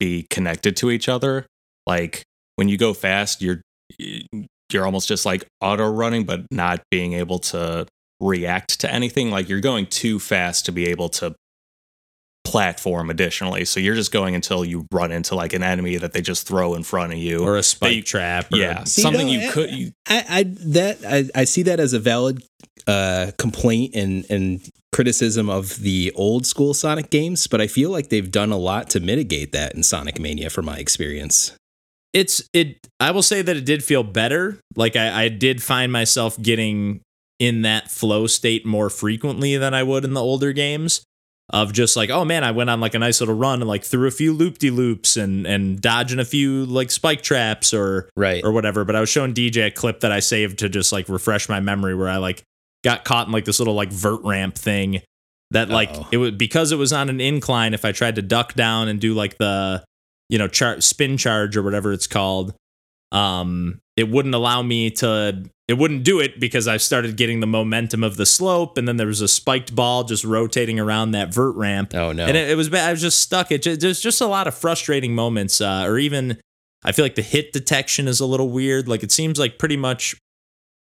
be 0.00 0.26
connected 0.30 0.76
to 0.78 0.90
each 0.90 1.08
other. 1.08 1.46
Like 1.86 2.24
when 2.56 2.68
you 2.68 2.76
go 2.76 2.92
fast, 2.92 3.40
you're 3.40 3.60
you're 4.72 4.84
almost 4.84 5.06
just 5.06 5.24
like 5.26 5.46
auto 5.60 5.88
running, 5.88 6.24
but 6.24 6.46
not 6.50 6.82
being 6.90 7.12
able 7.12 7.38
to 7.38 7.86
react 8.20 8.80
to 8.80 8.92
anything. 8.92 9.30
Like 9.30 9.48
you're 9.48 9.60
going 9.60 9.86
too 9.86 10.18
fast 10.18 10.66
to 10.66 10.72
be 10.72 10.86
able 10.88 11.08
to 11.10 11.34
platform 12.44 13.10
additionally. 13.10 13.64
So 13.64 13.80
you're 13.80 13.94
just 13.94 14.12
going 14.12 14.34
until 14.34 14.64
you 14.64 14.86
run 14.92 15.12
into 15.12 15.34
like 15.34 15.52
an 15.52 15.62
enemy 15.62 15.96
that 15.98 16.12
they 16.12 16.20
just 16.22 16.46
throw 16.48 16.74
in 16.74 16.82
front 16.82 17.12
of 17.12 17.18
you. 17.18 17.44
or 17.44 17.56
a 17.56 17.62
spike 17.62 17.94
you- 17.96 18.02
trap. 18.02 18.52
Or, 18.52 18.56
yeah, 18.58 18.84
See, 18.84 19.02
something 19.02 19.26
no, 19.26 19.32
you 19.32 19.48
I- 19.48 19.50
could. 19.52 19.70
You, 19.70 19.92
I, 20.08 20.24
I 20.28 20.42
that 20.66 20.98
I, 21.06 21.40
I 21.40 21.44
see 21.44 21.62
that 21.64 21.78
as 21.80 21.92
a 21.92 21.98
valid 21.98 22.42
uh, 22.86 23.30
complaint 23.38 23.94
and 23.94 24.24
and 24.30 24.60
criticism 24.92 25.48
of 25.48 25.78
the 25.80 26.10
old 26.16 26.46
school 26.46 26.74
Sonic 26.74 27.10
games, 27.10 27.46
but 27.46 27.60
I 27.60 27.68
feel 27.68 27.90
like 27.90 28.08
they've 28.08 28.30
done 28.30 28.50
a 28.50 28.56
lot 28.58 28.90
to 28.90 29.00
mitigate 29.00 29.52
that 29.52 29.74
in 29.74 29.82
Sonic 29.84 30.18
Mania, 30.18 30.50
from 30.50 30.64
my 30.64 30.78
experience. 30.78 31.52
it's 32.12 32.42
it 32.52 32.88
i 32.98 33.12
will 33.12 33.22
say 33.22 33.40
that 33.40 33.56
it 33.56 33.64
did 33.64 33.84
feel 33.84 34.02
better 34.02 34.58
like 34.74 34.96
I, 34.96 35.24
I 35.24 35.28
did 35.28 35.62
find 35.62 35.92
myself 35.92 36.36
getting 36.42 37.02
in 37.38 37.62
that 37.62 37.88
flow 37.88 38.26
state 38.26 38.66
more 38.66 38.90
frequently 38.90 39.56
than 39.56 39.74
i 39.74 39.84
would 39.84 40.04
in 40.04 40.12
the 40.14 40.20
older 40.20 40.52
games 40.52 41.02
of 41.52 41.72
just 41.72 41.96
like 41.96 42.10
oh 42.10 42.24
man 42.24 42.44
i 42.44 42.50
went 42.50 42.70
on 42.70 42.80
like 42.80 42.94
a 42.94 42.98
nice 42.98 43.20
little 43.20 43.34
run 43.34 43.60
and 43.60 43.68
like 43.68 43.82
threw 43.84 44.06
a 44.06 44.10
few 44.10 44.32
loop-de-loops 44.32 45.16
and 45.16 45.46
and 45.46 45.80
dodging 45.80 46.18
a 46.20 46.24
few 46.24 46.64
like 46.66 46.90
spike 46.90 47.22
traps 47.22 47.74
or 47.74 48.08
Right. 48.16 48.42
or 48.44 48.52
whatever 48.52 48.84
but 48.84 48.94
i 48.94 49.00
was 49.00 49.08
showing 49.08 49.34
dj 49.34 49.66
a 49.66 49.70
clip 49.70 50.00
that 50.00 50.12
i 50.12 50.20
saved 50.20 50.60
to 50.60 50.68
just 50.68 50.92
like 50.92 51.08
refresh 51.08 51.48
my 51.48 51.58
memory 51.60 51.94
where 51.96 52.08
i 52.08 52.18
like 52.18 52.42
got 52.84 53.04
caught 53.04 53.26
in 53.26 53.32
like 53.32 53.44
this 53.44 53.58
little 53.58 53.74
like 53.74 53.90
vert 53.90 54.20
ramp 54.24 54.54
thing 54.54 55.02
that 55.50 55.68
like 55.68 55.90
Uh-oh. 55.90 56.08
it 56.12 56.16
was 56.18 56.30
because 56.32 56.70
it 56.70 56.76
was 56.76 56.92
on 56.92 57.08
an 57.08 57.20
incline 57.20 57.74
if 57.74 57.84
i 57.84 57.90
tried 57.92 58.14
to 58.14 58.22
duck 58.22 58.54
down 58.54 58.86
and 58.88 59.00
do 59.00 59.12
like 59.14 59.36
the 59.38 59.82
you 60.28 60.38
know 60.38 60.46
char- 60.46 60.80
spin 60.80 61.16
charge 61.16 61.56
or 61.56 61.62
whatever 61.62 61.92
it's 61.92 62.06
called 62.06 62.54
um 63.12 63.80
it 64.00 64.08
wouldn't 64.10 64.34
allow 64.34 64.62
me 64.62 64.90
to 64.90 65.44
it 65.68 65.74
wouldn't 65.78 66.02
do 66.02 66.18
it 66.18 66.40
because 66.40 66.66
i 66.66 66.76
started 66.76 67.16
getting 67.16 67.38
the 67.40 67.46
momentum 67.46 68.02
of 68.02 68.16
the 68.16 68.26
slope 68.26 68.76
and 68.78 68.88
then 68.88 68.96
there 68.96 69.06
was 69.06 69.20
a 69.20 69.28
spiked 69.28 69.74
ball 69.76 70.02
just 70.02 70.24
rotating 70.24 70.80
around 70.80 71.12
that 71.12 71.32
vert 71.32 71.54
ramp 71.54 71.94
Oh 71.94 72.12
no. 72.12 72.24
and 72.26 72.36
it, 72.36 72.50
it 72.50 72.56
was 72.56 72.68
bad. 72.68 72.88
I 72.88 72.92
was 72.92 73.00
just 73.00 73.20
stuck. 73.20 73.52
It 73.52 73.62
just, 73.62 73.80
there's 73.80 74.00
just 74.00 74.20
a 74.20 74.26
lot 74.26 74.46
of 74.48 74.54
frustrating 74.54 75.14
moments, 75.14 75.60
uh, 75.60 75.84
or 75.86 75.98
even 75.98 76.38
I 76.82 76.92
feel 76.92 77.04
like 77.04 77.14
the 77.14 77.22
hit 77.22 77.52
detection 77.52 78.08
is 78.08 78.20
a 78.20 78.26
little 78.26 78.48
weird. 78.48 78.88
Like 78.88 79.02
it 79.02 79.12
seems 79.12 79.38
like 79.38 79.58
pretty 79.58 79.76
much 79.76 80.16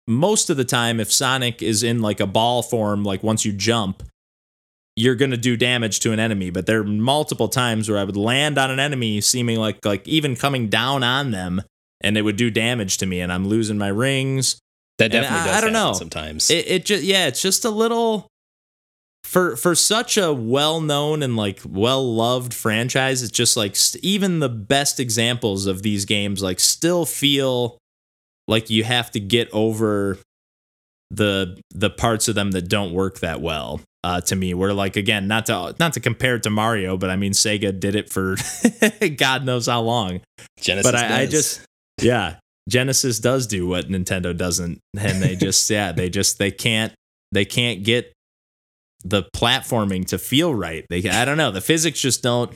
most 0.07 0.49
of 0.49 0.57
the 0.57 0.65
time, 0.65 0.99
if 0.99 1.11
Sonic 1.11 1.61
is 1.61 1.83
in 1.83 2.01
like 2.01 2.19
a 2.19 2.25
ball 2.27 2.63
form, 2.63 3.03
like 3.03 3.21
once 3.21 3.45
you 3.45 3.51
jump, 3.51 4.01
you're 4.95 5.15
gonna 5.15 5.37
do 5.37 5.55
damage 5.55 5.99
to 6.01 6.11
an 6.11 6.19
enemy. 6.19 6.49
But 6.49 6.65
there 6.65 6.79
are 6.79 6.83
multiple 6.83 7.47
times 7.49 7.89
where 7.89 7.99
I 7.99 8.03
would 8.05 8.17
land 8.17 8.57
on 8.57 8.71
an 8.71 8.79
enemy, 8.79 9.21
seeming 9.21 9.57
like 9.59 9.85
like 9.85 10.07
even 10.07 10.35
coming 10.35 10.67
down 10.67 11.03
on 11.03 11.31
them, 11.31 11.61
and 12.01 12.17
it 12.17 12.21
would 12.21 12.35
do 12.37 12.49
damage 12.49 12.97
to 12.97 13.05
me, 13.05 13.21
and 13.21 13.31
I'm 13.31 13.47
losing 13.47 13.77
my 13.77 13.87
rings. 13.89 14.59
That 14.97 15.11
definitely 15.11 15.39
I- 15.39 15.45
does 15.47 15.57
I 15.57 15.61
don't 15.61 15.73
know. 15.73 15.93
sometimes. 15.93 16.49
It, 16.51 16.67
it 16.67 16.85
just 16.85 17.03
yeah, 17.03 17.27
it's 17.27 17.41
just 17.41 17.63
a 17.65 17.69
little 17.69 18.27
for 19.23 19.55
for 19.55 19.75
such 19.75 20.17
a 20.17 20.33
well 20.33 20.81
known 20.81 21.21
and 21.23 21.35
like 21.37 21.59
well 21.65 22.13
loved 22.15 22.53
franchise. 22.53 23.21
It's 23.23 23.31
just 23.31 23.55
like 23.55 23.75
st- 23.75 24.03
even 24.03 24.39
the 24.39 24.49
best 24.49 24.99
examples 24.99 25.67
of 25.67 25.83
these 25.83 26.05
games 26.05 26.41
like 26.43 26.59
still 26.59 27.05
feel 27.05 27.77
like 28.47 28.69
you 28.69 28.83
have 28.83 29.11
to 29.11 29.19
get 29.19 29.49
over 29.53 30.17
the 31.11 31.59
the 31.71 31.89
parts 31.89 32.27
of 32.27 32.35
them 32.35 32.51
that 32.51 32.67
don't 32.69 32.93
work 32.93 33.19
that 33.19 33.41
well. 33.41 33.81
Uh, 34.01 34.21
to 34.21 34.35
me, 34.35 34.53
where 34.53 34.73
like 34.73 34.95
again, 34.95 35.27
not 35.27 35.45
to 35.47 35.75
not 35.79 35.93
to 35.93 35.99
compare 35.99 36.35
it 36.35 36.43
to 36.43 36.49
Mario, 36.49 36.97
but 36.97 37.09
I 37.09 37.15
mean 37.17 37.33
Sega 37.33 37.77
did 37.77 37.95
it 37.95 38.09
for 38.09 38.35
God 39.17 39.43
knows 39.45 39.67
how 39.67 39.81
long 39.81 40.21
Genesis 40.59 40.89
but 40.89 40.95
I, 40.99 41.21
I 41.21 41.25
just 41.25 41.61
yeah. 42.01 42.35
Genesis 42.67 43.19
does 43.19 43.47
do 43.47 43.67
what 43.67 43.87
nintendo 43.89 44.35
doesn't 44.35 44.79
and 44.97 45.21
they 45.23 45.35
just 45.47 45.67
yeah 45.69 45.91
they 45.91 46.09
just 46.09 46.37
they 46.37 46.51
can't 46.51 46.93
they 47.31 47.45
can't 47.45 47.83
get 47.83 48.13
the 49.03 49.23
platforming 49.35 50.05
to 50.07 50.17
feel 50.17 50.53
right. 50.53 50.85
They 50.89 51.07
i 51.09 51.25
don't 51.25 51.37
know. 51.37 51.51
The 51.51 51.61
physics 51.61 51.99
just 52.01 52.21
don't 52.21 52.51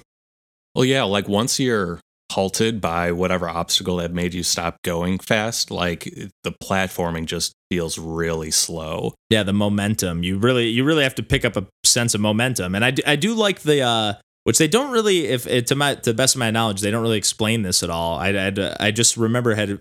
Well, 0.75 0.85
yeah, 0.85 1.03
like 1.03 1.27
once 1.27 1.59
you're 1.59 2.00
halted 2.31 2.81
by 2.81 3.12
whatever 3.12 3.47
obstacle 3.47 3.97
that 3.97 4.12
made 4.12 4.33
you 4.33 4.41
stop 4.43 4.75
going 4.83 5.19
fast, 5.19 5.69
like 5.69 6.03
the 6.43 6.51
platforming 6.63 7.25
just 7.25 7.53
feels 7.69 7.97
really 7.97 8.51
slow. 8.51 9.13
yeah 9.29 9.43
the 9.43 9.53
momentum. 9.53 10.23
You 10.23 10.38
really 10.38 10.67
you 10.67 10.83
really 10.83 11.03
have 11.03 11.15
to 11.15 11.23
pick 11.23 11.45
up 11.45 11.55
a 11.57 11.65
sense 11.85 12.13
of 12.13 12.21
momentum. 12.21 12.75
And 12.75 12.83
i 12.83 12.91
do, 12.91 13.01
I 13.05 13.15
do 13.15 13.33
like 13.33 13.62
the 13.62 13.81
uh 13.81 14.13
which 14.43 14.57
they 14.57 14.67
don't 14.67 14.91
really 14.91 15.25
if 15.25 15.43
to 15.67 15.75
my 15.75 15.95
to 15.95 16.12
the 16.12 16.13
best 16.13 16.35
of 16.35 16.39
my 16.39 16.51
knowledge 16.51 16.81
they 16.81 16.91
don't 16.91 17.01
really 17.01 17.17
explain 17.17 17.62
this 17.62 17.83
at 17.83 17.89
all 17.89 18.17
i 18.17 18.29
i, 18.29 18.75
I 18.79 18.91
just 18.91 19.17
remember 19.17 19.55
had 19.55 19.79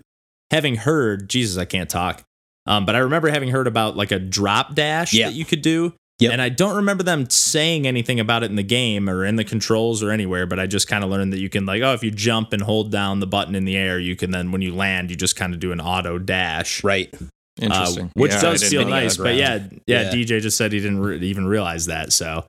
having 0.50 0.76
heard 0.76 1.28
jesus 1.28 1.57
i 1.59 1.64
can't 1.64 1.88
talk 1.90 2.23
um 2.66 2.85
but 2.87 2.95
i 2.95 2.99
remember 2.99 3.28
having 3.28 3.49
heard 3.50 3.66
about 3.66 3.97
like 3.97 4.12
a 4.12 4.19
drop 4.19 4.75
dash 4.75 5.12
Yeah. 5.12 5.28
that 5.28 5.35
you 5.35 5.45
could 5.45 5.62
do 5.62 5.95
Yep. 6.21 6.33
and 6.35 6.42
i 6.42 6.49
don't 6.50 6.76
remember 6.76 7.02
them 7.02 7.28
saying 7.28 7.85
anything 7.87 8.21
about 8.21 8.45
it 8.45 8.50
in 8.50 8.54
the 8.57 8.62
game 8.62 9.09
or 9.11 9.25
in 9.25 9.35
the 9.37 9.45
controls 9.45 10.02
or 10.04 10.11
anywhere 10.12 10.47
but 10.47 10.61
i 10.61 10.66
just 10.69 10.87
kind 10.87 11.02
of 11.02 11.11
learned 11.11 11.33
that 11.33 11.40
you 11.40 11.49
can 11.49 11.66
like 11.66 11.83
oh 11.83 11.95
if 11.95 12.04
you 12.04 12.12
jump 12.12 12.52
and 12.52 12.62
hold 12.62 12.92
down 12.92 13.19
the 13.19 13.26
button 13.26 13.54
in 13.57 13.64
the 13.64 13.75
air 13.76 13.99
you 13.99 14.14
can 14.14 14.31
then 14.31 14.52
when 14.52 14.62
you 14.62 14.73
land 14.73 15.11
you 15.11 15.16
just 15.16 15.35
kind 15.35 15.52
of 15.52 15.59
do 15.59 15.73
an 15.73 15.81
auto 15.81 16.19
dash 16.19 16.85
right. 16.85 17.12
Interesting. 17.61 18.07
uh, 18.07 18.11
which 18.14 18.33
Yeah, 18.33 18.40
does 18.40 18.66
feel 18.69 18.88
nice. 18.88 19.19
But 19.19 19.35
yeah, 19.35 19.64
yeah, 19.87 20.02
Yeah. 20.02 20.11
DJ 20.11 20.40
just 20.40 20.57
said 20.57 20.73
he 20.73 20.81
didn't 20.81 21.00
re- 21.00 21.19
even 21.19 21.47
realize 21.47 21.85
that. 21.87 22.11
So, 22.11 22.47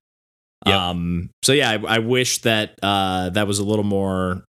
Yep. 0.65 0.75
um, 0.79 1.29
so 1.43 1.51
yeah, 1.53 1.71
I, 1.71 1.95
I 1.95 1.99
wish 1.99 2.39
that 2.41 2.79
uh 2.81 3.29
that 3.31 3.47
was 3.47 3.59
a 3.59 3.63
little 3.63 3.83
more 3.83 4.43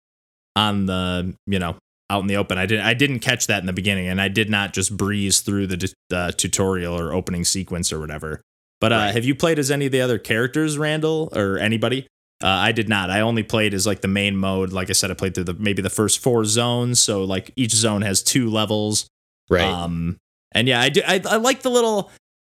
on 0.56 0.86
the 0.86 1.34
you 1.48 1.60
know 1.60 1.78
out 2.10 2.22
in 2.22 2.28
the 2.28 2.36
open. 2.38 2.58
I 2.58 2.66
didn't 2.66 2.86
I 2.86 2.94
didn't 2.94 3.20
catch 3.20 3.48
that 3.48 3.60
in 3.62 3.66
the 3.66 3.74
beginning, 3.74 4.08
and 4.08 4.20
I 4.20 4.28
did 4.28 4.50
not 4.50 4.74
just 4.74 4.96
breeze 4.98 5.40
through 5.42 5.68
the 5.68 5.94
uh, 6.14 6.32
tutorial 6.32 6.98
or 7.00 7.14
opening 7.14 7.46
sequence 7.46 7.94
or 7.94 8.00
whatever. 8.00 8.42
But 8.82 8.92
uh, 8.92 8.96
Right. 8.96 9.14
have 9.14 9.24
you 9.26 9.36
played 9.36 9.60
as 9.60 9.72
any 9.72 9.86
of 9.86 9.92
the 9.92 10.02
other 10.02 10.18
characters, 10.18 10.78
Randall, 10.78 11.30
or 11.36 11.58
anybody? 11.58 12.08
Uh, 12.44 12.48
I 12.48 12.72
did 12.72 12.90
not. 12.90 13.12
I 13.12 13.22
only 13.22 13.44
played 13.44 13.74
as 13.74 13.86
like 13.86 14.02
the 14.02 14.08
main 14.08 14.36
mode. 14.36 14.74
Like 14.74 14.90
I 14.90 14.94
said, 14.94 15.12
I 15.12 15.14
played 15.14 15.36
through 15.36 15.44
the 15.46 15.54
maybe 15.54 15.82
the 15.84 15.92
first 15.92 16.20
four 16.20 16.44
zones. 16.44 17.00
So 17.00 17.24
like 17.24 17.52
each 17.56 17.72
zone 17.72 18.02
has 18.02 18.24
two 18.24 18.50
levels. 18.50 19.08
Right. 19.50 19.62
Um, 19.62 20.18
and 20.52 20.68
yeah, 20.68 20.82
I 20.82 20.90
do. 20.90 21.02
I, 21.08 21.22
I 21.26 21.36
like 21.38 21.62
the 21.62 21.70
little. 21.70 22.12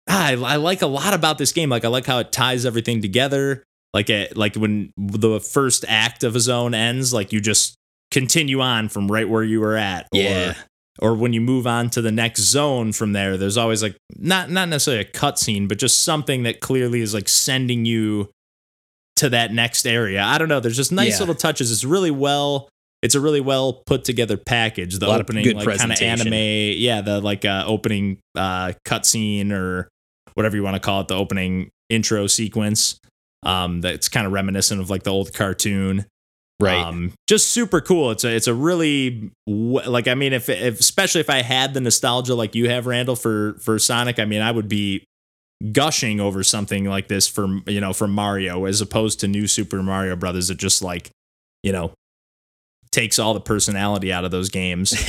Ah, 0.08 0.26
I, 0.28 0.32
I 0.34 0.56
like 0.56 0.82
a 0.82 0.86
lot 0.86 1.14
about 1.14 1.38
this 1.38 1.52
game. 1.52 1.68
Like 1.70 1.84
I 1.84 1.88
like 1.88 2.06
how 2.06 2.18
it 2.18 2.32
ties 2.32 2.64
everything 2.66 3.02
together. 3.02 3.62
Like 3.94 4.10
it, 4.10 4.36
like 4.36 4.56
when 4.56 4.92
the 4.96 5.40
first 5.40 5.84
act 5.88 6.22
of 6.24 6.36
a 6.36 6.40
zone 6.40 6.74
ends, 6.74 7.12
like 7.14 7.32
you 7.32 7.40
just 7.40 7.76
continue 8.10 8.60
on 8.60 8.88
from 8.88 9.10
right 9.10 9.28
where 9.28 9.42
you 9.42 9.60
were 9.60 9.76
at. 9.76 10.06
yeah. 10.12 10.50
Or, 10.50 10.56
or 10.98 11.14
when 11.14 11.32
you 11.34 11.40
move 11.42 11.66
on 11.66 11.90
to 11.90 12.00
the 12.00 12.12
next 12.12 12.40
zone 12.40 12.92
from 12.92 13.12
there, 13.12 13.36
there's 13.36 13.56
always 13.58 13.82
like 13.82 13.96
not 14.16 14.50
not 14.50 14.68
necessarily 14.68 15.02
a 15.02 15.10
cutscene, 15.10 15.68
but 15.68 15.78
just 15.78 16.04
something 16.04 16.44
that 16.44 16.60
clearly 16.60 17.00
is 17.00 17.12
like 17.14 17.28
sending 17.28 17.84
you 17.84 18.30
to 19.16 19.28
that 19.30 19.52
next 19.52 19.86
area. 19.86 20.22
I 20.22 20.38
don't 20.38 20.48
know. 20.48 20.60
There's 20.60 20.76
just 20.76 20.92
nice 20.92 21.12
Yeah. 21.14 21.20
little 21.20 21.34
touches. 21.34 21.70
It's 21.72 21.84
really 21.84 22.10
well. 22.10 22.68
It's 23.02 23.14
a 23.14 23.20
really 23.20 23.40
well 23.42 23.82
put 23.86 24.04
together 24.04 24.36
package. 24.38 24.98
The 24.98 25.06
A 25.06 25.08
lot 25.08 25.20
of 25.20 25.26
opening, 25.26 25.44
good 25.44 25.56
like 25.56 25.78
kind 25.78 25.92
of 25.92 26.00
anime, 26.00 26.32
yeah, 26.78 27.02
the 27.02 27.20
like 27.20 27.44
uh, 27.44 27.64
opening 27.66 28.18
uh, 28.34 28.72
cutscene 28.86 29.52
or 29.52 29.88
whatever 30.36 30.54
you 30.56 30.62
want 30.62 30.74
to 30.74 30.80
call 30.80 31.00
it, 31.00 31.08
the 31.08 31.16
opening 31.16 31.70
intro 31.88 32.26
sequence. 32.26 33.00
Um, 33.42 33.80
that's 33.80 34.08
kind 34.08 34.26
of 34.26 34.32
reminiscent 34.32 34.80
of 34.80 34.90
like 34.90 35.02
the 35.02 35.10
old 35.10 35.32
cartoon. 35.32 36.06
Right. 36.58 36.82
Um, 36.82 37.12
just 37.28 37.52
super 37.52 37.80
cool. 37.80 38.10
It's 38.12 38.24
a 38.24 38.34
it's 38.34 38.46
a 38.46 38.54
really 38.54 39.30
like 39.46 40.08
I 40.08 40.14
mean 40.14 40.32
if, 40.32 40.48
if 40.48 40.80
especially 40.80 41.20
if 41.20 41.28
I 41.28 41.42
had 41.42 41.74
the 41.74 41.80
nostalgia 41.80 42.34
like 42.34 42.54
you 42.54 42.70
have 42.70 42.86
Randall 42.86 43.16
for 43.16 43.54
for 43.60 43.78
Sonic, 43.78 44.18
I 44.18 44.24
mean 44.24 44.40
I 44.40 44.52
would 44.52 44.68
be 44.68 45.04
gushing 45.72 46.20
over 46.20 46.42
something 46.42 46.84
like 46.84 47.08
this 47.08 47.28
for 47.28 47.60
you 47.66 47.80
know 47.80 47.92
for 47.92 48.08
Mario 48.08 48.64
as 48.64 48.80
opposed 48.80 49.20
to 49.20 49.28
New 49.28 49.46
Super 49.46 49.82
Mario 49.82 50.16
Brothers 50.16 50.48
that 50.48 50.56
just 50.56 50.82
like 50.82 51.10
you 51.62 51.72
know 51.72 51.92
takes 52.92 53.18
all 53.18 53.34
the 53.34 53.40
personality 53.40 54.12
out 54.12 54.24
of 54.24 54.30
those 54.30 54.48
games. 54.50 54.94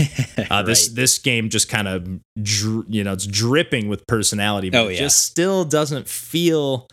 Uh, 0.51 0.61
This 0.63 0.87
Right. 0.87 0.95
this 0.95 1.17
game 1.19 1.49
just 1.49 1.67
kind 1.67 1.87
of 1.87 2.07
dri- 2.41 2.83
you 2.87 3.03
know 3.03 3.13
it's 3.13 3.25
dripping 3.27 3.87
with 3.89 4.05
personality, 4.07 4.69
but 4.69 4.77
Oh, 4.85 4.87
it 4.87 4.93
yeah. 4.93 4.99
just 4.99 5.25
still 5.25 5.65
doesn't 5.65 6.07
feel 6.07 6.87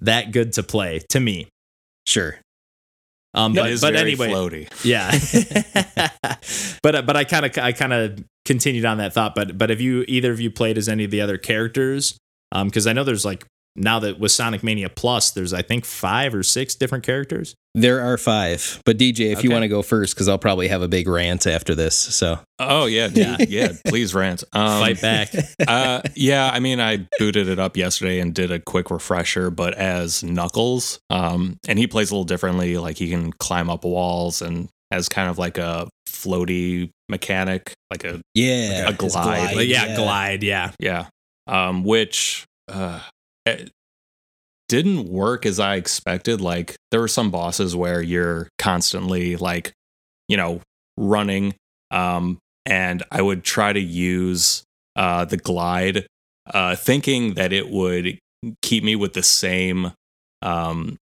that 0.00 0.32
good 0.32 0.52
to 0.54 0.62
play 0.62 1.00
to 1.10 1.20
me. 1.20 1.46
Sure. 2.06 2.38
Um, 3.32 3.52
It 3.52 3.60
but 3.60 3.70
is 3.70 3.80
but 3.80 3.94
very 3.94 4.12
anyway, 4.12 4.28
floaty. 4.28 4.84
yeah. 4.84 5.10
but 6.82 7.06
but 7.06 7.16
I 7.16 7.24
kind 7.24 7.46
of 7.46 7.56
I 7.58 7.72
kind 7.72 7.92
of 7.92 8.24
continued 8.44 8.84
on 8.84 8.98
that 8.98 9.12
thought. 9.12 9.34
But 9.34 9.56
but 9.56 9.70
have 9.70 9.80
you 9.80 10.04
either 10.08 10.32
of 10.32 10.40
you 10.40 10.50
played 10.50 10.76
as 10.78 10.88
any 10.88 11.04
of 11.04 11.10
the 11.10 11.20
other 11.20 11.38
characters? 11.38 12.16
Um, 12.52 12.66
because 12.68 12.86
I 12.86 12.92
know 12.92 13.04
there's 13.04 13.24
like 13.24 13.46
now 13.76 13.98
that 14.00 14.18
with 14.18 14.32
Sonic 14.32 14.62
Mania 14.62 14.88
Plus, 14.88 15.30
there's 15.30 15.52
I 15.52 15.62
think 15.62 15.84
five 15.84 16.34
or 16.34 16.42
six 16.42 16.74
different 16.74 17.04
characters. 17.04 17.54
There 17.74 18.00
are 18.00 18.18
five, 18.18 18.82
but 18.84 18.98
DJ, 18.98 19.30
if 19.32 19.44
you 19.44 19.50
want 19.52 19.62
to 19.62 19.68
go 19.68 19.80
first, 19.82 20.14
because 20.14 20.26
I'll 20.26 20.38
probably 20.38 20.66
have 20.66 20.82
a 20.82 20.88
big 20.88 21.06
rant 21.06 21.46
after 21.46 21.74
this. 21.76 21.94
So 21.96 22.40
Oh 22.58 22.86
yeah, 22.86 23.08
Yeah. 23.12 23.36
yeah, 23.38 23.46
yeah. 23.48 23.72
Please 23.86 24.12
rant. 24.14 24.42
Um, 24.52 24.80
Fight 24.80 25.00
back. 25.00 25.30
uh, 25.68 26.02
yeah, 26.16 26.50
I 26.52 26.58
mean, 26.58 26.80
I 26.80 27.06
booted 27.20 27.48
it 27.48 27.60
up 27.60 27.76
yesterday 27.76 28.18
and 28.18 28.34
did 28.34 28.50
a 28.50 28.58
quick 28.58 28.90
refresher, 28.90 29.50
but 29.50 29.74
as 29.74 30.24
Knuckles, 30.24 30.98
um, 31.10 31.58
and 31.68 31.78
he 31.78 31.86
plays 31.86 32.10
a 32.10 32.14
little 32.14 32.24
differently. 32.24 32.76
Like 32.76 32.96
he 32.98 33.08
can 33.08 33.32
climb 33.34 33.70
up 33.70 33.84
walls 33.84 34.42
and 34.42 34.68
has 34.90 35.08
kind 35.08 35.30
of 35.30 35.38
like 35.38 35.56
a 35.56 35.86
floaty 36.08 36.90
mechanic, 37.08 37.72
like 37.90 38.02
a 38.04 38.20
yeah, 38.34 38.84
Like 38.86 39.00
a 39.00 39.04
his 39.04 39.12
glide. 39.12 39.54
But 39.54 39.66
yeah, 39.68 39.94
glide. 39.96 40.42
Yeah. 40.42 40.72
yeah, 40.80 41.06
um, 41.46 41.84
which 41.84 42.46
uh, 42.68 43.00
it 43.46 43.70
didn't 44.68 45.08
work 45.08 45.44
as 45.46 45.58
I 45.58 45.76
expected. 45.76 46.40
Like 46.40 46.76
there 46.90 47.00
were 47.00 47.08
some 47.08 47.30
bosses 47.30 47.74
where 47.74 48.00
you're 48.00 48.48
constantly 48.58 49.36
like, 49.36 49.72
you 50.28 50.36
know, 50.36 50.60
running, 50.96 51.54
um, 51.90 52.38
and 52.66 53.02
I 53.10 53.22
would 53.22 53.42
try 53.42 53.72
to 53.72 53.80
use 53.80 54.62
uh, 54.96 55.24
the 55.24 55.36
glide, 55.36 56.06
uh, 56.52 56.76
thinking 56.76 57.34
that 57.34 57.52
it 57.52 57.68
would 57.68 58.18
keep 58.62 58.84
me 58.84 58.94
with 58.96 59.12
the 59.14 59.22
same 59.22 59.92
um, 60.42 60.96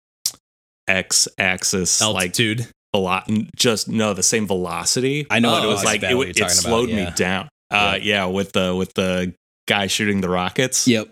x 0.86 1.26
axis 1.38 2.00
like 2.02 2.14
Altitude. 2.14 2.66
velo- 2.94 3.22
just 3.56 3.88
no 3.88 4.12
the 4.14 4.22
same 4.22 4.46
velocity 4.46 5.26
I 5.30 5.38
know 5.40 5.62
it 5.64 5.66
was 5.66 5.82
like 5.82 6.02
it, 6.02 6.10
it 6.10 6.38
you're 6.38 6.46
about, 6.46 6.50
slowed 6.50 6.90
me 6.90 7.08
down 7.16 7.48
uh 7.70 7.98
yeah 8.00 8.26
with 8.26 8.52
the 8.52 8.74
with 8.74 8.92
the 8.94 9.32
guy 9.66 9.86
shooting 9.86 10.20
the 10.20 10.28
rockets 10.28 10.86
Yep. 10.86 11.08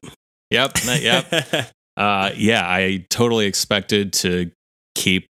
Yep 0.53 0.73
yep. 0.85 1.71
Uh 1.97 2.31
yeah 2.37 2.63
i 2.67 3.05
totally 3.11 3.45
expected 3.45 4.15
to 4.15 4.51
keep 4.95 5.27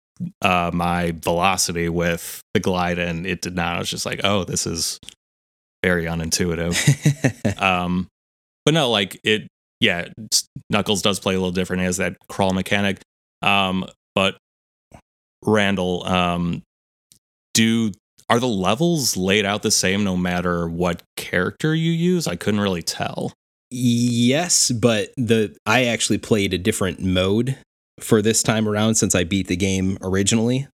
uh 0.42 0.72
my 0.74 1.12
velocity 1.16 1.88
with 1.88 2.42
the 2.56 2.60
glide 2.60 2.98
and 2.98 3.28
it 3.28 3.42
did 3.42 3.56
not. 3.56 3.76
I 3.76 3.80
was 3.80 3.90
just 3.90 4.06
like 4.06 4.22
oh 4.24 4.44
this 4.44 4.66
is 4.66 5.00
very 5.84 6.06
unintuitive. 6.06 6.76
Um 7.62 8.08
but 8.66 8.74
no 8.74 8.90
like 8.90 9.20
it 9.24 9.48
yeah 9.80 10.08
knuckles 10.70 11.02
does 11.04 11.20
play 11.20 11.36
a 11.36 11.38
little 11.38 11.52
different. 11.52 11.82
He 11.82 11.86
has 11.86 11.98
that 11.98 12.18
crawl 12.28 12.54
mechanic. 12.54 13.02
Um 13.44 13.86
but 14.16 14.38
randall 15.46 16.06
um 16.08 16.64
do 17.54 17.92
are 18.30 18.40
the 18.40 18.48
levels 18.48 19.16
laid 19.16 19.46
out 19.46 19.62
the 19.62 19.72
same 19.72 20.04
no 20.04 20.18
matter 20.18 20.68
what 20.68 21.04
character 21.16 21.74
you 21.76 21.92
use? 21.92 22.28
I 22.28 22.36
couldn't 22.36 22.60
really 22.60 22.82
tell 22.84 23.34
yes, 23.70 24.72
but 24.72 25.14
the 25.18 25.56
I 25.66 25.86
actually 25.86 26.18
played 26.18 26.54
a 26.54 26.58
different 26.58 27.00
mode 27.00 27.58
for 28.00 28.22
this 28.22 28.44
time 28.44 28.68
around 28.68 28.96
since 28.96 29.16
I 29.16 29.24
beat 29.24 29.48
the 29.48 29.56
game 29.56 29.98
originally. 30.02 30.68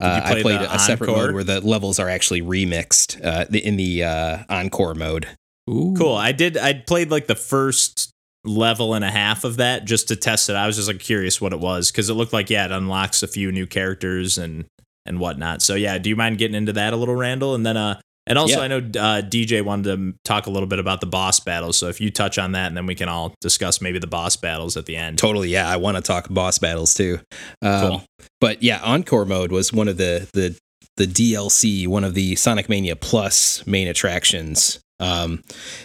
Did 0.00 0.06
you 0.06 0.08
Uh, 0.08 0.20
I 0.24 0.42
played 0.42 0.60
the 0.60 0.74
a 0.74 0.78
separate 0.78 1.08
Encore? 1.10 1.26
mode 1.26 1.34
where 1.34 1.44
the 1.44 1.60
levels 1.60 1.98
are 1.98 2.08
actually 2.08 2.42
remixed 2.42 3.24
uh, 3.24 3.46
in 3.56 3.76
the 3.76 4.04
uh, 4.04 4.38
encore 4.48 4.94
mode. 4.94 5.26
Ooh. 5.70 5.94
Cool. 5.96 6.14
I 6.14 6.32
did. 6.32 6.56
I 6.58 6.74
played 6.74 7.10
like 7.10 7.26
the 7.28 7.34
first 7.34 8.10
level 8.44 8.94
and 8.94 9.04
a 9.04 9.10
half 9.10 9.42
of 9.42 9.56
that 9.56 9.84
just 9.84 10.08
to 10.08 10.16
test 10.16 10.48
it. 10.48 10.54
I 10.54 10.66
was 10.66 10.76
just 10.76 10.86
like 10.88 11.00
curious 11.00 11.40
what 11.40 11.52
it 11.52 11.60
was 11.60 11.90
because 11.90 12.08
it 12.10 12.14
looked 12.14 12.32
like 12.32 12.50
yeah, 12.50 12.66
it 12.66 12.72
unlocks 12.72 13.22
a 13.22 13.26
few 13.26 13.50
new 13.50 13.66
characters 13.66 14.36
and 14.38 14.66
and 15.06 15.18
whatnot. 15.18 15.62
So 15.62 15.74
yeah, 15.74 15.98
do 15.98 16.08
you 16.10 16.16
mind 16.16 16.38
getting 16.38 16.56
into 16.56 16.72
that 16.74 16.92
a 16.92 16.96
little, 16.96 17.14
Randall? 17.16 17.54
And 17.54 17.64
then 17.64 17.76
uh, 17.76 18.00
and 18.26 18.38
also 18.38 18.56
Yeah. 18.58 18.62
I 18.62 18.68
know 18.68 18.78
uh, 18.78 19.22
DJ 19.22 19.62
wanted 19.62 19.96
to 19.96 20.14
talk 20.24 20.46
a 20.46 20.50
little 20.50 20.66
bit 20.66 20.78
about 20.78 21.00
the 21.00 21.06
boss 21.06 21.40
battles. 21.40 21.76
So 21.78 21.88
if 21.88 22.00
you 22.00 22.10
touch 22.10 22.38
on 22.38 22.52
that, 22.52 22.66
and 22.68 22.76
then 22.76 22.86
we 22.86 22.94
can 22.94 23.08
all 23.08 23.34
discuss 23.40 23.80
maybe 23.80 23.98
the 23.98 24.06
boss 24.06 24.36
battles 24.36 24.76
at 24.76 24.86
the 24.86 24.96
end. 24.96 25.18
Totally, 25.18 25.48
yeah. 25.48 25.68
I 25.68 25.76
want 25.76 25.96
to 25.96 26.02
talk 26.02 26.28
boss 26.30 26.58
battles 26.58 26.94
too. 26.94 27.20
Um, 27.62 27.80
Cool. 27.80 28.02
But 28.40 28.62
yeah, 28.62 28.80
encore 28.82 29.24
mode 29.24 29.52
was 29.52 29.72
one 29.72 29.88
of 29.88 29.96
the 29.96 30.28
the 30.32 30.58
the 30.96 31.06
DLC, 31.06 31.86
one 31.86 32.04
of 32.04 32.14
the 32.14 32.36
Sonic 32.36 32.68
Mania 32.68 32.96
Plus 32.96 33.66
main 33.66 33.86
attractions. 33.86 34.80
Um, 34.98 35.42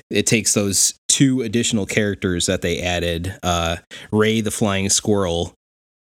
it 0.10 0.26
takes 0.26 0.54
those 0.54 0.94
two 1.10 1.42
additional 1.42 1.86
characters 1.86 2.46
that 2.46 2.62
they 2.62 2.80
added, 2.82 3.38
uh, 3.44 3.78
Ray 4.12 4.40
the 4.40 4.52
Flying 4.52 4.90
Squirrel, 4.90 5.54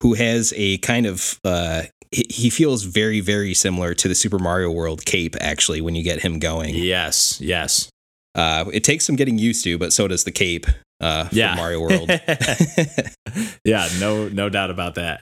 who 0.01 0.15
has 0.15 0.53
a 0.57 0.79
kind 0.79 1.05
of 1.05 1.39
uh, 1.43 1.83
he, 2.11 2.25
he 2.29 2.49
feels 2.49 2.83
very 2.83 3.19
very 3.21 3.53
similar 3.53 3.93
to 3.95 4.07
the 4.07 4.15
Super 4.15 4.39
Mario 4.39 4.71
World 4.71 5.05
cape. 5.05 5.35
Actually, 5.41 5.81
when 5.81 5.95
you 5.95 6.03
get 6.03 6.21
him 6.21 6.39
going, 6.39 6.75
Yes. 6.75 7.39
Yes. 7.41 7.89
uh, 8.35 8.65
it 8.73 8.83
takes 8.83 9.05
some 9.05 9.15
getting 9.15 9.37
used 9.37 9.63
to, 9.63 9.77
but 9.77 9.93
so 9.93 10.07
does 10.07 10.23
the 10.23 10.31
cape. 10.31 10.65
Uh, 11.01 11.25
for 11.25 11.35
Yeah. 11.35 11.55
Mario 11.55 11.81
World. 11.81 12.09
yeah. 13.65 13.87
No. 13.99 14.27
No 14.29 14.49
doubt 14.49 14.69
about 14.71 14.95
that. 14.95 15.21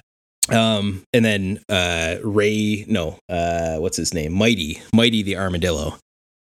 Um, 0.49 1.03
and 1.13 1.23
then 1.23 1.59
uh 1.69 2.17
Ray, 2.23 2.85
no, 2.87 3.17
uh 3.29 3.77
what's 3.77 3.95
his 3.97 4.13
name? 4.13 4.33
Mighty, 4.33 4.81
Mighty 4.93 5.23
the 5.23 5.37
Armadillo, 5.37 5.97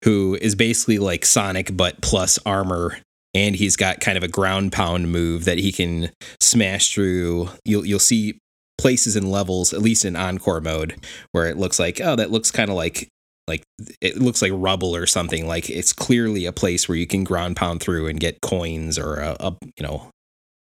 who 0.04 0.36
is 0.42 0.56
basically 0.56 0.98
like 0.98 1.26
Sonic 1.26 1.78
but 1.78 2.02
plus 2.02 2.40
armor, 2.46 2.98
and 3.36 3.56
he's 3.56 3.76
got 3.76 4.00
kind 4.00 4.18
of 4.18 4.24
a 4.24 4.28
ground 4.28 4.72
pound 4.72 5.12
move 5.12 5.46
that 5.46 5.60
he 5.60 5.72
can 5.72 6.10
smash 6.42 6.92
through. 6.94 7.50
You'll 7.66 7.86
you'll 7.86 8.00
see 8.00 8.40
places 8.84 9.16
and 9.16 9.32
levels, 9.32 9.72
at 9.72 9.82
least 9.82 10.04
in 10.04 10.18
encore 10.18 10.60
mode, 10.60 10.98
where 11.32 11.48
it 11.48 11.56
looks 11.58 11.80
like, 11.80 12.02
oh, 12.02 12.18
that 12.18 12.32
looks 12.32 12.52
kind 12.52 12.70
of 12.70 12.76
like 12.76 13.08
like 13.48 13.64
it 14.02 14.18
looks 14.18 14.42
like 14.42 14.52
rubble 14.54 14.94
or 14.94 15.06
something. 15.06 15.48
Like 15.48 15.70
it's 15.70 15.94
clearly 15.94 16.46
a 16.46 16.52
place 16.52 16.90
where 16.90 16.98
you 16.98 17.08
can 17.08 17.24
ground 17.24 17.56
pound 17.56 17.80
through 17.80 18.08
and 18.08 18.20
get 18.20 18.42
coins 18.42 19.00
or 19.00 19.16
a, 19.16 19.38
a 19.40 19.56
you 19.78 19.88
know 19.88 20.10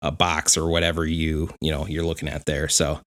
a 0.04 0.12
box 0.12 0.56
or 0.56 0.70
whatever 0.70 1.04
you 1.04 1.50
you 1.62 1.72
know 1.72 1.88
you're 1.88 2.06
looking 2.06 2.30
at 2.30 2.46
there. 2.46 2.70
So 2.70 3.00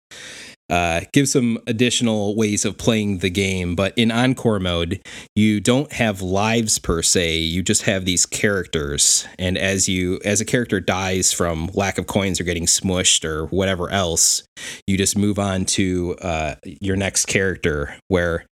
uh, 0.69 1.01
give 1.11 1.27
some 1.27 1.59
additional 1.67 2.35
ways 2.35 2.65
of 2.65 2.77
playing 2.77 3.19
the 3.19 3.29
game. 3.29 3.75
But 3.75 3.93
in 3.97 4.11
Encore 4.11 4.59
mode, 4.59 5.01
you 5.35 5.59
don't 5.59 5.91
have 5.93 6.21
lives 6.21 6.79
per 6.79 7.01
se. 7.01 7.37
You 7.39 7.61
just 7.61 7.83
have 7.83 8.05
these 8.05 8.25
characters, 8.25 9.27
and 9.37 9.57
as 9.57 9.89
you 9.89 10.19
as 10.23 10.41
a 10.41 10.45
character 10.45 10.79
dies 10.79 11.33
from 11.33 11.69
lack 11.73 11.97
of 11.97 12.07
coins 12.07 12.39
or 12.39 12.43
getting 12.43 12.65
smushed 12.65 13.25
or 13.25 13.47
whatever 13.47 13.89
else, 13.89 14.43
you 14.87 14.97
just 14.97 15.17
move 15.17 15.39
on 15.39 15.65
to 15.65 16.15
uh, 16.21 16.55
your 16.63 16.95
next 16.95 17.25
character. 17.25 17.97
Where 18.07 18.45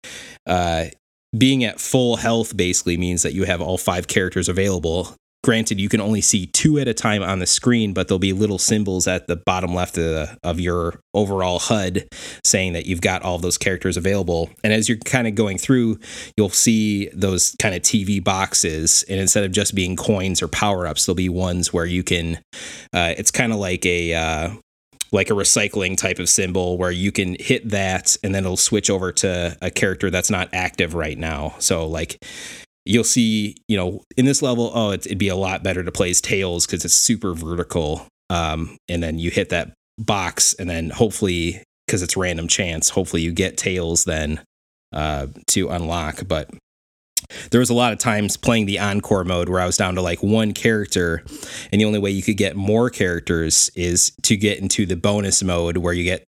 uh, 0.46 0.86
being 1.36 1.64
at 1.64 1.80
full 1.80 2.16
health 2.16 2.56
basically 2.56 2.96
means 2.96 3.22
that 3.22 3.34
you 3.34 3.44
have 3.44 3.60
all 3.60 3.78
five 3.78 4.08
characters 4.08 4.48
available. 4.48 5.14
Granted, 5.42 5.80
you 5.80 5.88
can 5.88 6.02
only 6.02 6.20
see 6.20 6.46
two 6.46 6.78
at 6.78 6.86
a 6.86 6.92
time 6.92 7.22
on 7.22 7.38
the 7.38 7.46
screen, 7.46 7.94
but 7.94 8.08
there'll 8.08 8.18
be 8.18 8.34
little 8.34 8.58
symbols 8.58 9.08
at 9.08 9.26
the 9.26 9.36
bottom 9.36 9.74
left 9.74 9.96
of, 9.96 10.04
the, 10.04 10.38
of 10.42 10.60
your 10.60 11.00
overall 11.14 11.58
HUD 11.58 12.06
saying 12.44 12.74
that 12.74 12.84
you've 12.84 13.00
got 13.00 13.22
all 13.22 13.38
those 13.38 13.56
characters 13.56 13.96
available. 13.96 14.50
And 14.62 14.72
as 14.72 14.86
you're 14.86 14.98
kind 14.98 15.26
of 15.26 15.34
going 15.34 15.56
through, 15.56 15.98
you'll 16.36 16.50
see 16.50 17.08
those 17.14 17.56
kind 17.58 17.74
of 17.74 17.80
TV 17.80 18.22
boxes. 18.22 19.02
And 19.08 19.18
instead 19.18 19.44
of 19.44 19.52
just 19.52 19.74
being 19.74 19.96
coins 19.96 20.42
or 20.42 20.48
power 20.48 20.86
ups, 20.86 21.06
there'll 21.06 21.16
be 21.16 21.30
ones 21.30 21.72
where 21.72 21.86
you 21.86 22.02
can, 22.02 22.38
uh, 22.92 23.14
it's 23.16 23.30
kind 23.30 23.50
of 23.50 23.58
like 23.58 23.86
a, 23.86 24.12
uh, 24.12 24.50
like 25.12 25.30
a 25.30 25.34
recycling 25.34 25.96
type 25.96 26.18
of 26.18 26.28
symbol 26.28 26.76
where 26.76 26.90
you 26.90 27.10
can 27.10 27.34
hit 27.40 27.68
that 27.70 28.16
and 28.22 28.34
then 28.34 28.44
it'll 28.44 28.56
switch 28.56 28.90
over 28.90 29.10
to 29.10 29.56
a 29.60 29.70
character 29.70 30.10
that's 30.10 30.30
not 30.30 30.48
active 30.52 30.94
right 30.94 31.18
now. 31.18 31.54
So 31.58 31.86
like 31.86 32.22
you'll 32.84 33.04
see, 33.04 33.56
you 33.68 33.76
know, 33.76 34.02
in 34.16 34.24
this 34.24 34.42
level, 34.42 34.70
oh, 34.74 34.92
it'd 34.92 35.18
be 35.18 35.28
a 35.28 35.36
lot 35.36 35.62
better 35.62 35.82
to 35.82 35.92
play 35.92 36.10
as 36.10 36.20
Tails 36.20 36.66
because 36.66 36.84
it's 36.84 36.94
super 36.94 37.34
vertical. 37.34 38.06
Um, 38.28 38.76
and 38.88 39.02
then 39.02 39.18
you 39.18 39.30
hit 39.30 39.50
that 39.50 39.72
box 39.98 40.54
and 40.54 40.70
then 40.70 40.90
hopefully 40.90 41.62
because 41.86 42.02
it's 42.02 42.16
random 42.16 42.46
chance, 42.46 42.90
hopefully 42.90 43.22
you 43.22 43.32
get 43.32 43.56
Tails 43.56 44.04
then 44.04 44.40
uh, 44.92 45.26
to 45.48 45.68
unlock. 45.68 46.28
But 46.28 46.50
there 47.50 47.58
was 47.58 47.70
a 47.70 47.74
lot 47.74 47.92
of 47.92 47.98
times 47.98 48.36
playing 48.36 48.66
the 48.66 48.78
encore 48.78 49.24
mode 49.24 49.48
where 49.48 49.60
I 49.60 49.66
was 49.66 49.76
down 49.76 49.96
to 49.96 50.02
like 50.02 50.22
one 50.22 50.52
character, 50.52 51.24
and 51.72 51.80
the 51.80 51.84
only 51.84 51.98
way 51.98 52.10
you 52.10 52.22
could 52.22 52.36
get 52.36 52.56
more 52.56 52.90
characters 52.90 53.70
is 53.74 54.12
to 54.22 54.36
get 54.36 54.58
into 54.58 54.86
the 54.86 54.96
bonus 54.96 55.42
mode 55.42 55.78
where 55.78 55.92
you 55.92 56.04
get 56.04 56.24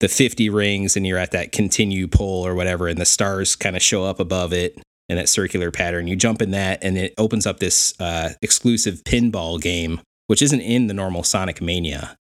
the 0.00 0.08
50 0.08 0.50
rings 0.50 0.96
and 0.96 1.06
you're 1.06 1.18
at 1.18 1.30
that 1.32 1.50
continue 1.50 2.06
pull 2.08 2.46
or 2.46 2.54
whatever, 2.54 2.86
and 2.86 2.98
the 2.98 3.06
stars 3.06 3.56
kind 3.56 3.74
of 3.74 3.82
show 3.82 4.04
up 4.04 4.20
above 4.20 4.52
it 4.52 4.78
in 5.08 5.16
that 5.16 5.28
circular 5.28 5.70
pattern. 5.70 6.06
You 6.08 6.16
jump 6.16 6.42
in 6.42 6.50
that, 6.52 6.82
and 6.82 6.96
it 6.98 7.14
opens 7.18 7.46
up 7.46 7.58
this 7.60 7.94
uh, 8.00 8.30
exclusive 8.42 9.02
pinball 9.04 9.60
game, 9.60 10.00
which 10.26 10.42
isn't 10.42 10.60
in 10.60 10.86
the 10.88 10.94
normal 10.94 11.22
Sonic 11.22 11.60
Mania. 11.62 12.16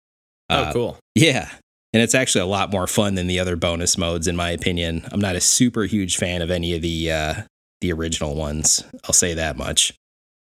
Oh, 0.49 0.55
Uh, 0.63 0.73
cool. 0.73 0.97
yeah. 1.15 1.49
And 1.93 2.01
it's 2.01 2.15
actually 2.15 2.41
a 2.41 2.45
lot 2.45 2.71
more 2.71 2.87
fun 2.87 3.15
than 3.15 3.27
the 3.27 3.39
other 3.39 3.55
bonus 3.57 3.97
modes, 3.97 4.25
in 4.27 4.35
my 4.37 4.49
opinion. 4.51 5.05
I'm 5.11 5.19
not 5.19 5.35
a 5.35 5.41
super 5.41 5.83
huge 5.83 6.15
fan 6.17 6.41
of 6.41 6.49
any 6.49 6.73
of 6.73 6.81
the 6.81 7.11
uh, 7.11 7.33
the 7.81 7.91
original 7.91 8.33
ones. 8.35 8.83
I'll 9.03 9.11
say 9.13 9.33
that 9.33 9.57
much. 9.57 9.93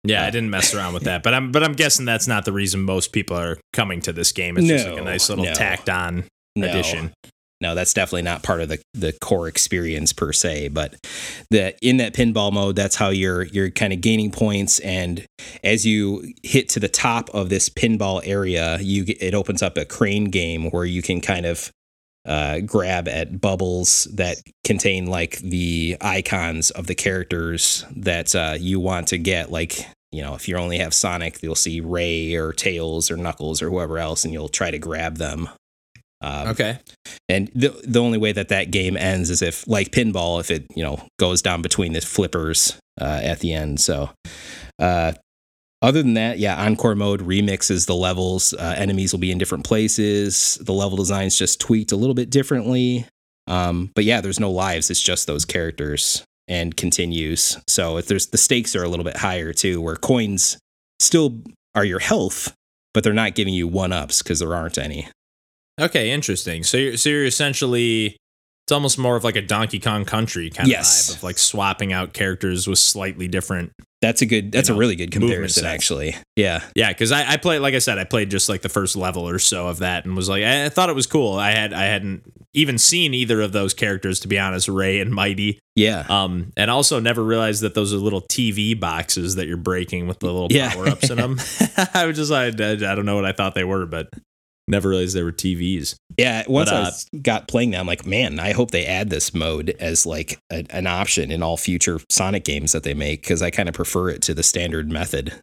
Yeah, 0.03 0.23
Uh, 0.23 0.27
I 0.27 0.29
didn't 0.29 0.49
mess 0.49 0.73
around 0.73 0.93
with 0.93 1.03
that, 1.03 1.23
but 1.23 1.33
I'm 1.33 1.51
but 1.53 1.63
I'm 1.63 1.71
guessing 1.73 2.05
that's 2.05 2.27
not 2.27 2.43
the 2.45 2.51
reason 2.51 2.81
most 2.81 3.13
people 3.13 3.37
are 3.37 3.57
coming 3.71 4.01
to 4.01 4.11
this 4.13 4.31
game. 4.33 4.57
It's 4.57 4.67
just 4.67 4.87
like 4.89 4.97
a 4.99 5.03
nice 5.03 5.29
little 5.29 5.45
no. 5.45 5.53
tacked 5.53 5.89
on 5.89 6.25
No, 6.57 6.67
addition. 6.67 7.13
No, 7.59 7.73
that's 7.73 7.93
definitely 7.93 8.21
not 8.21 8.43
part 8.43 8.61
of 8.61 8.69
the 8.69 8.79
the 8.93 9.13
core 9.13 9.47
experience 9.47 10.13
per 10.13 10.31
se. 10.31 10.69
But 10.69 10.95
the 11.49 11.75
in 11.81 11.97
that 11.97 12.13
pinball 12.13 12.51
mode, 12.51 12.75
that's 12.75 12.95
how 12.95 13.09
you're 13.09 13.43
you're 13.43 13.71
kind 13.71 13.93
of 13.93 14.01
gaining 14.01 14.31
points, 14.31 14.79
and 14.79 15.25
as 15.63 15.85
you 15.85 16.33
hit 16.43 16.69
to 16.69 16.79
the 16.79 16.87
top 16.87 17.29
of 17.33 17.49
this 17.49 17.69
pinball 17.69 18.21
area, 18.25 18.77
you 18.79 19.05
it 19.07 19.33
opens 19.33 19.63
up 19.63 19.77
a 19.77 19.85
crane 19.85 20.25
game 20.25 20.69
where 20.69 20.85
you 20.85 21.01
can 21.01 21.19
kind 21.19 21.45
of 21.45 21.71
uh, 22.27 22.59
grab 22.59 23.07
at 23.07 23.39
bubbles 23.39 24.03
that 24.13 24.37
contain 24.65 25.07
like 25.07 25.37
the 25.37 25.97
icons 26.01 26.69
of 26.71 26.85
the 26.85 26.95
characters 26.95 27.85
that 27.95 28.35
uh, 28.35 28.55
you 28.59 28.79
want 28.79 29.07
to 29.07 29.17
get. 29.17 29.49
Like, 29.49 29.87
you 30.11 30.21
know, 30.21 30.35
if 30.35 30.47
you 30.47 30.57
only 30.57 30.77
have 30.77 30.93
Sonic, 30.93 31.41
you'll 31.41 31.55
see 31.55 31.79
Ray 31.79 32.35
or 32.35 32.51
Tails 32.51 33.09
or 33.09 33.17
Knuckles 33.17 33.61
or 33.61 33.69
whoever 33.69 33.97
else, 33.97 34.25
and 34.25 34.33
you'll 34.33 34.49
try 34.49 34.69
to 34.69 34.77
grab 34.77 35.17
them. 35.17 35.49
Um, 36.21 36.47
Okay. 36.49 36.79
and 37.29 37.49
the 37.53 37.69
the 37.83 38.01
only 38.01 38.17
way 38.17 38.31
that 38.31 38.49
that 38.49 38.71
game 38.71 38.97
ends 38.97 39.29
is 39.29 39.41
if, 39.41 39.67
like 39.67 39.91
pinball, 39.91 40.39
if 40.39 40.49
it 40.49 40.65
you 40.75 40.83
know 40.83 41.05
goes 41.19 41.41
down 41.41 41.61
between 41.61 41.93
the 41.93 42.01
flippers 42.01 42.77
uh, 42.99 43.19
at 43.23 43.39
the 43.39 43.53
end. 43.53 43.79
So, 43.79 44.09
uh, 44.79 45.13
other 45.83 46.01
than 46.01 46.15
that, 46.15 46.39
yeah, 46.39 46.55
encore 46.59 46.95
mode 46.95 47.21
remixes 47.21 47.85
the 47.85 47.95
levels. 47.95 48.53
Uh, 48.53 48.73
enemies 48.77 49.13
will 49.13 49.19
be 49.19 49.31
in 49.31 49.37
different 49.37 49.63
places. 49.63 50.57
The 50.59 50.73
level 50.73 50.97
design's 50.97 51.37
just 51.37 51.59
tweaked 51.61 51.91
a 51.91 51.95
little 51.95 52.15
bit 52.15 52.31
differently. 52.31 53.05
Um, 53.45 53.91
but 53.93 54.03
yeah, 54.03 54.19
there's 54.19 54.39
no 54.39 54.49
lives. 54.51 54.89
It's 54.89 55.01
just 55.01 55.27
those 55.27 55.45
characters 55.45 56.23
and 56.47 56.75
continues. 56.75 57.57
So 57.67 57.97
if 57.97 58.07
there's 58.07 58.27
the 58.27 58.37
stakes 58.39 58.75
are 58.75 58.83
a 58.83 58.89
little 58.89 59.05
bit 59.05 59.17
higher 59.17 59.53
too, 59.53 59.79
where 59.79 59.95
coins 59.95 60.57
still 60.99 61.41
are 61.75 61.85
your 61.85 61.99
health, 61.99 62.53
but 62.93 63.03
they're 63.03 63.13
not 63.13 63.35
giving 63.35 63.53
you 63.53 63.67
one 63.67 63.93
ups 63.93 64.23
because 64.23 64.39
there 64.39 64.55
aren't 64.55 64.79
any. 64.79 65.07
Okay, 65.79 66.11
interesting. 66.11 66.63
So 66.63 66.77
you're 66.77 66.97
so 66.97 67.09
you're 67.09 67.25
essentially 67.25 68.17
it's 68.65 68.71
almost 68.73 68.97
more 68.97 69.15
of 69.15 69.23
like 69.23 69.35
a 69.37 69.41
Donkey 69.41 69.79
Kong 69.79 70.03
Country 70.03 70.49
kind 70.49 70.67
Yes. 70.67 71.09
of 71.09 71.15
vibe 71.15 71.17
of 71.19 71.23
like 71.23 71.37
swapping 71.37 71.93
out 71.93 72.13
characters 72.13 72.67
with 72.67 72.79
slightly 72.79 73.27
different. 73.27 73.71
That's 74.01 74.21
a 74.21 74.25
good. 74.27 74.51
That's 74.51 74.69
know, 74.69 74.75
a 74.75 74.77
really 74.77 74.95
good 74.95 75.09
comparison, 75.11 75.65
actually. 75.65 76.15
Yeah, 76.35 76.61
Yeah, 76.75 76.89
because 76.89 77.11
I, 77.11 77.31
I 77.33 77.37
played 77.37 77.59
like 77.59 77.73
I 77.73 77.79
said, 77.79 77.97
I 77.97 78.03
played 78.03 78.29
just 78.29 78.47
like 78.49 78.61
the 78.61 78.69
first 78.69 78.95
level 78.95 79.27
or 79.27 79.39
so 79.39 79.67
of 79.67 79.79
that 79.79 80.05
and 80.05 80.15
was 80.15 80.29
like 80.29 80.43
I, 80.43 80.65
I 80.65 80.69
thought 80.69 80.89
it 80.89 80.95
was 80.95 81.07
cool. 81.07 81.33
I 81.33 81.51
had 81.51 81.73
I 81.73 81.83
hadn't 81.85 82.23
even 82.53 82.77
seen 82.77 83.13
either 83.13 83.41
of 83.41 83.53
those 83.53 83.73
characters 83.73 84.19
to 84.21 84.27
be 84.27 84.37
honest, 84.37 84.67
Ray 84.67 84.99
and 84.99 85.11
Mighty. 85.13 85.59
yeah, 85.75 86.05
Um, 86.09 86.51
and 86.57 86.69
also 86.69 86.99
never 86.99 87.23
realized 87.23 87.61
that 87.61 87.73
those 87.75 87.93
are 87.93 87.97
little 87.97 88.21
TV 88.21 88.79
boxes 88.79 89.35
that 89.35 89.47
you're 89.47 89.57
breaking 89.57 90.07
with 90.07 90.19
the 90.19 90.25
little 90.27 90.47
Yeah. 90.51 90.73
power 90.73 90.89
ups 90.89 91.09
in 91.09 91.17
them. 91.17 91.39
I 91.93 92.05
was 92.05 92.17
just 92.17 92.31
I 92.31 92.47
I 92.47 92.51
don't 92.51 93.05
know 93.05 93.15
what 93.15 93.25
I 93.25 93.31
thought 93.31 93.55
they 93.55 93.63
were, 93.63 93.85
but 93.85 94.09
never 94.67 94.89
realized 94.89 95.15
they 95.15 95.23
were 95.23 95.31
TVs. 95.31 95.95
yeah. 96.17 96.43
Once 96.47 96.69
But, 96.69 96.75
I 96.75 96.81
uh, 96.81 96.85
was, 96.85 97.09
got 97.21 97.47
playing 97.47 97.71
that, 97.71 97.79
I'm 97.79 97.87
like, 97.87 98.05
man, 98.05 98.39
I 98.39 98.51
hope 98.51 98.71
they 98.71 98.85
add 98.85 99.09
this 99.09 99.33
mode 99.33 99.75
as 99.79 100.05
like 100.05 100.39
a, 100.51 100.65
an 100.69 100.87
option 100.87 101.31
in 101.31 101.41
all 101.41 101.57
future 101.57 101.99
Sonic 102.09 102.43
games 102.43 102.71
that 102.73 102.83
they 102.83 102.93
make 102.93 103.21
because 103.21 103.41
I 103.41 103.49
kind 103.49 103.69
of 103.69 103.75
prefer 103.75 104.09
it 104.09 104.21
to 104.23 104.33
the 104.33 104.43
standard 104.43 104.91
method. 104.91 105.33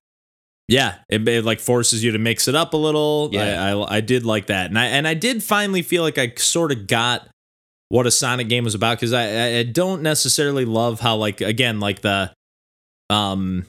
Yeah, 0.68 0.96
it, 1.10 1.26
it 1.28 1.44
like 1.44 1.60
forces 1.60 2.02
you 2.02 2.12
to 2.12 2.18
mix 2.18 2.48
it 2.48 2.54
up 2.54 2.72
a 2.72 2.76
little. 2.78 3.28
Yeah. 3.32 3.62
I, 3.62 3.70
I 3.72 3.96
I 3.96 4.00
did 4.00 4.24
like 4.24 4.46
that, 4.46 4.66
and 4.66 4.78
I 4.78 4.86
and 4.86 5.06
I 5.06 5.12
did 5.12 5.42
finally 5.42 5.82
feel 5.82 6.02
like 6.02 6.16
I 6.16 6.32
sort 6.36 6.72
of 6.72 6.86
got 6.86 7.28
what 7.90 8.06
a 8.06 8.10
Sonic 8.10 8.48
game 8.48 8.64
was 8.64 8.74
about 8.74 8.96
because 8.96 9.12
I, 9.12 9.24
I 9.24 9.58
I 9.58 9.62
don't 9.64 10.00
necessarily 10.00 10.64
love 10.64 11.00
how 11.00 11.16
like 11.16 11.42
again 11.42 11.80
like 11.80 12.00
the 12.00 12.32
um 13.10 13.66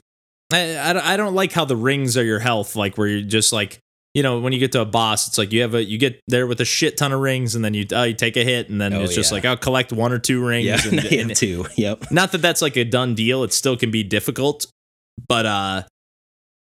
I, 0.50 0.76
I 0.76 1.12
I 1.12 1.16
don't 1.18 1.34
like 1.34 1.52
how 1.52 1.66
the 1.66 1.76
rings 1.76 2.16
are 2.16 2.24
your 2.24 2.38
health 2.38 2.76
like 2.76 2.96
where 2.96 3.08
you're 3.08 3.20
just 3.20 3.52
like 3.52 3.78
you 4.16 4.22
know 4.22 4.38
when 4.40 4.52
you 4.54 4.58
get 4.58 4.72
to 4.72 4.80
a 4.80 4.84
boss 4.86 5.28
it's 5.28 5.36
like 5.36 5.52
you 5.52 5.60
have 5.60 5.74
a 5.74 5.84
you 5.84 5.98
get 5.98 6.18
there 6.26 6.46
with 6.46 6.58
a 6.60 6.64
shit 6.64 6.96
ton 6.96 7.12
of 7.12 7.20
rings 7.20 7.54
and 7.54 7.62
then 7.62 7.74
you 7.74 7.84
uh, 7.92 8.02
you 8.04 8.14
take 8.14 8.36
a 8.38 8.42
hit 8.42 8.70
and 8.70 8.80
then 8.80 8.94
Oh, 8.94 9.02
it's 9.02 9.14
just 9.14 9.30
yeah. 9.30 9.34
like 9.36 9.44
I'll 9.44 9.56
collect 9.58 9.92
one 9.92 10.10
or 10.10 10.18
two 10.18 10.42
rings 10.42 10.64
Yeah, 10.66 10.78
and, 10.90 11.12
and- 11.30 11.36
two. 11.36 11.66
Yep. 11.76 12.10
not 12.10 12.32
that 12.32 12.38
that's 12.38 12.62
like 12.62 12.76
a 12.76 12.84
done 12.84 13.14
deal 13.14 13.44
it 13.44 13.52
still 13.52 13.76
can 13.76 13.90
be 13.90 14.02
difficult 14.02 14.64
but 15.28 15.44
uh 15.44 15.82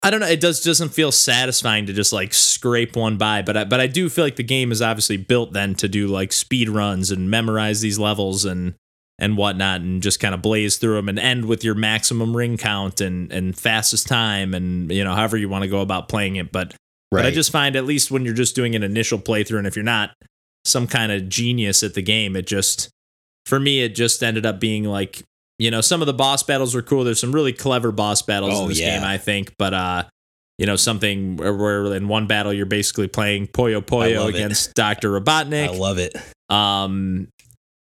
i 0.03 0.09
don't 0.09 0.21
know 0.21 0.27
it 0.27 0.39
does 0.39 0.61
doesn't 0.61 0.89
feel 0.89 1.11
satisfying 1.11 1.85
to 1.85 1.93
just 1.93 2.13
like 2.13 2.33
scrape 2.33 2.95
one 2.95 3.17
by 3.17 3.41
but 3.41 3.57
I, 3.57 3.63
but 3.65 3.79
i 3.81 3.87
do 3.87 4.09
feel 4.09 4.23
like 4.23 4.37
the 4.37 4.43
game 4.43 4.71
is 4.71 4.81
obviously 4.81 5.17
built 5.17 5.51
then 5.53 5.75
to 5.75 5.87
do 5.89 6.07
like 6.07 6.31
speed 6.31 6.69
runs 6.69 7.11
and 7.11 7.29
memorize 7.29 7.81
these 7.81 7.99
levels 7.99 8.45
and 8.45 8.73
and 9.19 9.37
whatnot 9.37 9.81
and 9.81 10.01
just 10.01 10.19
kind 10.19 10.33
of 10.33 10.41
blaze 10.41 10.77
through 10.77 10.95
them 10.95 11.07
and 11.07 11.19
end 11.19 11.45
with 11.45 11.63
your 11.63 11.75
maximum 11.75 12.35
ring 12.35 12.57
count 12.57 12.99
and 13.01 13.31
and 13.31 13.57
fastest 13.57 14.07
time 14.07 14.53
and 14.53 14.91
you 14.91 15.03
know 15.03 15.13
however 15.13 15.37
you 15.37 15.47
want 15.49 15.63
to 15.63 15.69
go 15.69 15.81
about 15.81 16.09
playing 16.09 16.35
it 16.37 16.51
but 16.51 16.73
Right. 17.13 17.21
but 17.23 17.27
I 17.27 17.31
just 17.31 17.51
find 17.51 17.75
at 17.75 17.85
least 17.85 18.11
when 18.11 18.25
you're 18.25 18.33
just 18.33 18.55
doing 18.55 18.75
an 18.75 18.83
initial 18.83 19.19
playthrough, 19.19 19.59
and 19.59 19.67
if 19.67 19.75
you're 19.75 19.83
not 19.85 20.11
some 20.65 20.87
kind 20.87 21.11
of 21.11 21.29
genius 21.29 21.83
at 21.83 21.93
the 21.93 22.01
game, 22.01 22.35
it 22.35 22.47
just 22.47 22.89
for 23.45 23.59
me 23.59 23.81
it 23.81 23.95
just 23.95 24.23
ended 24.23 24.45
up 24.45 24.59
being 24.59 24.83
like 24.85 25.21
you 25.59 25.69
know 25.69 25.81
some 25.81 26.01
of 26.01 26.05
the 26.07 26.13
boss 26.13 26.43
battles 26.43 26.73
were 26.73 26.81
cool. 26.81 27.03
There's 27.03 27.19
some 27.19 27.31
really 27.33 27.53
clever 27.53 27.91
boss 27.91 28.21
battles 28.21 28.53
Oh, 28.55 28.63
in 28.63 28.69
this 28.69 28.79
yeah. 28.79 28.97
game, 28.99 29.07
I 29.07 29.17
think, 29.17 29.53
but 29.57 29.73
uh. 29.73 30.03
You 30.59 30.67
know 30.67 30.75
something 30.75 31.35
where, 31.37 31.51
where 31.55 31.95
in 31.95 32.07
one 32.07 32.27
battle 32.27 32.53
you're 32.53 32.67
basically 32.67 33.07
playing 33.07 33.47
Puyo 33.47 33.81
Puyo 33.83 34.29
against 34.29 34.75
Doctor 34.75 35.09
Robotnik. 35.09 35.69
I 35.69 35.71
love 35.75 35.97
it. 35.97 36.15
um, 36.49 37.27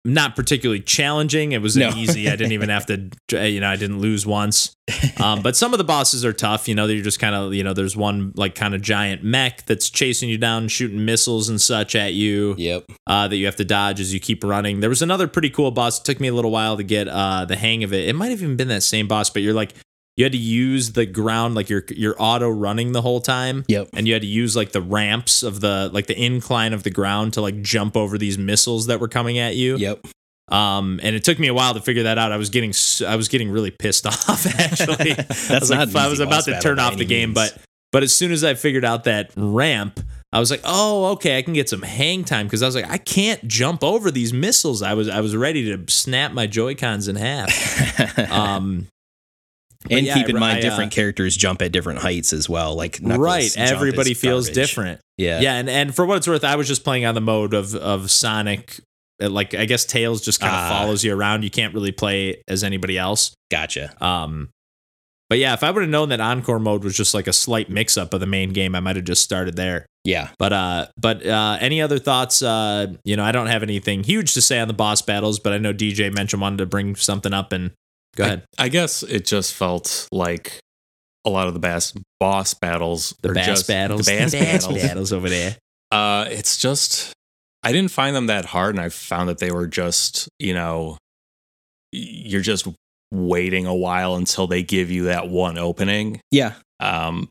not 0.07 0.37
particularly 0.37 0.81
challenging. 0.81 1.53
It 1.53 1.63
was 1.63 1.77
No. 1.77 1.89
easy. 1.97 2.29
I 2.29 2.37
didn't 2.37 2.53
even 2.53 2.69
have 2.69 2.87
to, 2.87 3.09
you 3.51 3.61
know, 3.61 3.69
I 3.69 3.77
didn't 3.77 4.01
lose 4.01 4.27
once. 4.27 4.77
Um, 5.19 5.41
but 5.41 5.57
some 5.57 5.73
of 5.73 5.79
the 5.79 5.85
bosses 5.85 6.25
are 6.27 6.33
tough. 6.35 6.69
You 6.69 6.75
know, 6.75 6.85
you're 6.87 7.03
just 7.03 7.19
kind 7.19 7.35
of, 7.35 7.55
you 7.55 7.65
know, 7.65 7.73
there's 7.73 7.97
one 7.97 8.33
like 8.37 8.55
kind 8.55 8.75
of 8.75 8.83
giant 8.83 9.25
mech 9.25 9.65
that's 9.65 9.89
chasing 9.89 10.29
you 10.29 10.37
down, 10.37 10.69
shooting 10.69 11.05
missiles 11.07 11.49
and 11.49 11.59
such 11.61 11.95
at 11.95 12.13
you 12.13 12.55
Yep. 12.59 12.85
uh, 13.07 13.29
that 13.29 13.37
you 13.37 13.47
have 13.47 13.57
to 13.57 13.65
dodge 13.65 13.99
as 13.99 14.13
you 14.13 14.21
keep 14.21 14.45
running. 14.45 14.81
There 14.81 14.91
was 14.91 15.01
another 15.01 15.27
pretty 15.27 15.49
cool 15.49 15.71
boss. 15.71 15.99
It 16.01 16.05
took 16.05 16.21
me 16.21 16.29
a 16.29 16.35
little 16.35 16.51
while 16.51 16.77
to 16.77 16.83
get 16.83 17.09
uh, 17.09 17.47
the 17.47 17.57
hang 17.57 17.83
of 17.83 17.95
it. 17.95 18.07
It 18.09 18.13
might 18.15 18.31
have 18.31 18.43
even 18.43 18.57
been 18.57 18.69
that 18.69 18.83
same 18.83 19.09
boss, 19.09 19.31
but 19.31 19.41
you're 19.41 19.55
like, 19.55 19.73
you 20.17 20.25
had 20.25 20.33
to 20.33 20.39
use 20.39 20.93
the 20.93 21.07
ground 21.07 21.55
like 21.55 21.69
you're 21.69 21.85
you're 21.89 22.15
auto 22.19 22.49
running 22.49 22.93
the 22.93 23.03
whole 23.03 23.21
time 23.21 23.65
Yep. 23.69 23.89
and 23.95 24.07
you 24.07 24.13
had 24.13 24.23
to 24.23 24.29
use 24.29 24.55
like 24.55 24.73
the 24.73 24.81
ramps 24.81 25.43
of 25.43 25.61
the 25.61 25.91
like 25.93 26.07
the 26.07 26.21
incline 26.21 26.73
of 26.73 26.83
the 26.85 26.91
ground 26.91 27.33
to 27.35 27.41
like 27.41 27.61
jump 27.63 27.97
over 27.97 28.17
these 28.19 28.39
missiles 28.39 28.87
that 28.87 29.01
were 29.01 29.09
coming 29.09 29.39
at 29.39 29.57
you. 29.57 29.77
Yep. 29.77 30.07
Um, 30.49 31.01
and 31.03 31.17
it 31.17 31.25
took 31.25 31.39
me 31.39 31.49
a 31.49 31.55
while 31.55 31.73
to 31.75 31.81
figure 31.81 32.03
that 32.05 32.19
out. 32.19 32.31
I 32.31 32.37
was 32.37 32.51
getting 32.51 32.73
I 33.07 33.17
was 33.17 33.29
getting 33.29 33.51
really 33.51 33.71
pissed 33.71 34.07
off 34.29 34.47
actually. 34.61 35.13
That's 35.15 35.51
I 35.51 35.59
was 35.59 35.71
not 35.71 35.89
like, 35.89 35.97
I 35.97 36.09
was 36.09 36.21
about 36.21 36.45
to 36.45 36.61
turn 36.61 36.79
off 36.79 36.97
the 36.97 37.05
game, 37.07 37.31
means. 37.31 37.53
but 37.53 37.63
but 37.93 38.03
as 38.03 38.15
soon 38.15 38.31
as 38.33 38.45
I 38.45 38.55
figured 38.55 38.85
out 38.85 39.05
that 39.05 39.31
ramp, 39.37 40.01
I 40.33 40.41
was 40.41 40.51
like, 40.51 40.61
oh, 40.65 41.13
okay, 41.13 41.39
I 41.39 41.43
can 41.43 41.55
get 41.55 41.69
some 41.69 41.81
hang 41.83 42.25
time 42.25 42.47
because 42.47 42.61
I 42.63 42.67
was 42.67 42.75
like, 42.75 42.91
I 42.91 42.99
can't 42.99 43.47
jump 43.47 43.83
over 43.85 44.11
these 44.11 44.33
missiles. 44.33 44.83
I 44.83 44.95
was 44.95 45.09
I 45.09 45.21
was 45.21 45.35
ready 45.35 45.75
to 45.77 45.91
snap 45.93 46.33
my 46.33 46.47
Joy 46.47 46.75
Cons 46.75 47.09
in 47.09 47.17
half. 47.17 47.51
Um, 48.31 48.87
but 49.85 49.93
and 49.93 50.07
yeah, 50.07 50.15
keep 50.15 50.29
in 50.29 50.39
mind, 50.39 50.57
I, 50.57 50.59
uh, 50.59 50.63
different 50.71 50.93
characters 50.93 51.37
jump 51.37 51.63
at 51.63 51.73
different 51.73 52.01
heights 52.01 52.33
as 52.33 52.49
well. 52.49 52.75
Like 52.75 53.01
Knuckles 53.01 53.19
right, 53.25 53.57
everybody 53.57 54.15
feels 54.15 54.47
garbage. 54.49 54.55
different. 54.55 55.01
Yeah. 55.17 55.41
Yeah, 55.41 55.55
and, 55.55 55.71
and 55.71 55.95
for 55.95 56.05
what 56.07 56.17
it's 56.17 56.27
worth, 56.27 56.43
I 56.45 56.57
was 56.57 56.67
just 56.67 56.83
playing 56.85 57.05
on 57.05 57.15
the 57.15 57.21
mode 57.21 57.55
of 57.55 57.75
of 57.75 58.11
Sonic. 58.11 58.81
Uh, 59.23 59.29
Like 59.31 59.55
I 59.55 59.65
guess 59.67 59.85
Tails 59.85 60.21
just 60.23 60.41
kind 60.41 60.53
of 60.53 60.59
Ah. 60.61 60.69
follows 60.81 61.05
you 61.05 61.15
around. 61.15 61.45
You 61.45 61.51
can't 61.51 61.73
really 61.75 61.93
play 61.93 62.43
as 62.49 62.65
anybody 62.65 62.99
else. 62.99 63.33
Gotcha. 63.51 63.95
Um, 64.05 64.49
but 65.31 65.39
yeah, 65.39 65.55
if 65.55 65.63
I 65.63 65.71
would 65.71 65.83
have 65.83 65.91
known 65.91 66.11
that 66.11 66.21
Encore 66.21 66.59
mode 66.59 66.85
was 66.85 66.97
just 66.97 67.15
like 67.15 67.27
a 67.27 67.33
slight 67.33 67.71
mix 67.71 67.97
up 67.97 68.13
of 68.13 68.21
the 68.21 68.27
main 68.27 68.53
game, 68.53 68.75
I 68.75 68.81
might 68.81 68.97
have 68.97 69.05
just 69.07 69.23
started 69.23 69.57
there. 69.57 69.87
Yeah. 70.05 70.29
But 70.39 70.53
uh, 70.53 70.87
but 71.01 71.25
uh, 71.27 71.57
any 71.61 71.81
other 71.81 71.99
thoughts? 71.99 72.43
Uh, 72.43 72.95
you 73.05 73.17
know, 73.17 73.25
I 73.25 73.33
don't 73.33 73.47
have 73.47 73.63
anything 73.63 74.03
huge 74.05 74.35
to 74.35 74.43
say 74.43 74.59
on 74.61 74.69
the 74.69 74.75
boss 74.75 75.01
battles, 75.01 75.39
but 75.39 75.53
I 75.53 75.59
know 75.59 75.73
DJ 75.73 76.13
mentioned 76.13 76.43
wanted 76.43 76.59
to 76.59 76.67
bring 76.67 76.95
something 76.97 77.33
up, 77.33 77.53
and 77.53 77.71
go 78.17 78.25
ahead. 78.25 78.45
I 78.59 78.69
guess 78.69 79.03
it 79.03 79.27
just 79.27 79.55
felt 79.55 80.09
like 80.13 80.59
a 81.25 81.31
lot 81.31 81.49
of 81.49 81.55
the 81.55 81.61
bass 81.61 81.93
boss 82.21 82.55
battles, 82.55 83.15
The 83.23 83.33
bass 83.33 83.47
just, 83.47 83.69
battles, 83.69 84.07
the 84.07 84.13
bass, 84.13 84.33
battles. 84.33 84.83
battles 84.83 85.13
over 85.13 85.29
there. 85.29 85.57
Uh, 85.93 86.27
it's 86.29 86.57
just 86.59 87.13
I 87.63 87.71
didn't 87.71 87.93
find 87.93 88.17
them 88.17 88.27
that 88.27 88.47
hard, 88.47 88.75
and 88.75 88.85
I 88.85 88.89
found 88.89 89.29
that 89.29 89.39
they 89.39 89.53
were 89.53 89.69
just 89.69 90.29
you 90.41 90.53
know 90.53 90.99
you're 91.93 92.41
just 92.41 92.67
waiting 93.13 93.67
a 93.67 93.75
while 93.75 94.17
until 94.17 94.49
they 94.49 94.65
give 94.65 94.91
you 94.91 95.05
that 95.05 95.29
one 95.29 95.57
opening. 95.57 96.21
Yeah. 96.33 96.55
Um, 96.81 97.29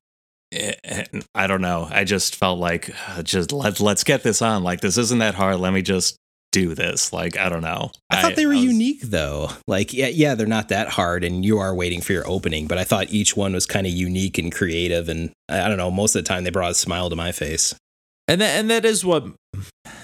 eh, 0.54 1.04
I 1.36 1.48
don't 1.48 1.60
know. 1.62 1.90
I 1.92 2.06
just 2.06 2.38
felt 2.38 2.58
like 2.58 2.94
just 3.24 3.52
let 3.52 3.82
let's 3.82 4.06
get 4.06 4.24
this 4.24 4.42
on. 4.42 4.64
Like 4.64 4.80
this 4.80 4.98
isn't 4.98 5.20
that 5.20 5.36
hard. 5.36 5.60
Let 5.60 5.74
me 5.74 5.82
just 5.82 6.16
do 6.54 6.74
this. 6.74 7.12
Like 7.12 7.38
I 7.38 7.50
don't 7.50 7.62
know. 7.62 7.92
I 8.10 8.22
thought 8.22 8.36
they 8.38 8.46
were 8.46 8.54
was- 8.54 8.64
unique 8.64 9.02
though. 9.02 9.50
Like, 9.68 9.92
yeah, 9.94 10.08
yeah, 10.08 10.36
they're 10.36 10.48
not 10.48 10.70
that 10.70 10.88
hard, 10.88 11.26
and 11.26 11.44
you 11.44 11.58
are 11.60 11.76
waiting 11.76 12.00
for 12.00 12.14
your 12.14 12.26
opening. 12.26 12.68
But 12.68 12.78
I 12.78 12.86
thought 12.86 13.12
each 13.12 13.36
one 13.36 13.52
was 13.54 13.66
kind 13.66 13.86
of 13.86 13.92
unique 13.92 14.38
and 14.38 14.54
creative, 14.54 15.10
and 15.10 15.32
I 15.50 15.64
I 15.64 15.68
don't 15.68 15.78
know. 15.78 15.92
Most 15.92 16.16
of 16.16 16.24
the 16.24 16.28
time, 16.30 16.46
they 16.46 16.50
brought 16.50 16.72
a 16.72 16.76
smile 16.76 17.10
to 17.10 17.16
my 17.18 17.34
face. 17.34 17.76
And 18.30 18.40
that 18.40 18.58
and 18.58 18.70
that 18.70 18.86
is 18.86 19.04
what 19.04 19.26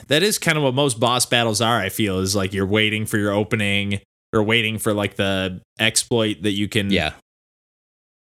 that 0.10 0.24
is 0.24 0.38
kind 0.38 0.58
of 0.58 0.64
what 0.66 0.74
most 0.74 1.00
boss 1.00 1.26
battles 1.26 1.62
are, 1.62 1.80
I 1.80 1.88
feel, 1.88 2.20
is 2.20 2.36
like 2.36 2.52
you're 2.54 2.66
waiting 2.66 3.06
for 3.06 3.18
your 3.18 3.32
opening 3.32 4.02
or 4.34 4.44
waiting 4.44 4.78
for 4.78 4.94
like 4.94 5.16
the 5.16 5.62
exploit 5.80 6.42
that 6.42 6.52
you 6.52 6.68
can 6.68 6.92
Yeah, 6.92 7.14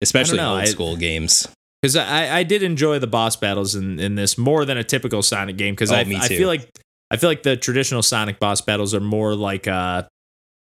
especially 0.00 0.36
know, 0.38 0.52
old 0.52 0.60
I- 0.62 0.64
school 0.66 0.96
games. 0.96 1.48
because 1.80 1.96
I, 1.96 2.38
I 2.38 2.42
did 2.44 2.62
enjoy 2.62 2.98
the 2.98 3.06
boss 3.06 3.36
battles 3.36 3.74
in, 3.74 3.98
in 3.98 4.14
this 4.14 4.38
more 4.38 4.64
than 4.64 4.76
a 4.78 4.84
typical 4.84 5.22
Sonic 5.22 5.56
game 5.56 5.74
because 5.74 5.90
Oh, 5.92 5.96
I, 5.96 6.04
me 6.04 6.16
I 6.16 6.28
feel 6.28 6.48
like 6.48 6.68
I 7.12 7.16
feel 7.18 7.30
like 7.30 7.42
the 7.42 7.56
traditional 7.56 8.02
Sonic 8.02 8.40
boss 8.40 8.60
battles 8.60 8.94
are 8.94 9.00
more 9.00 9.34
like 9.34 9.68
uh 9.68 10.04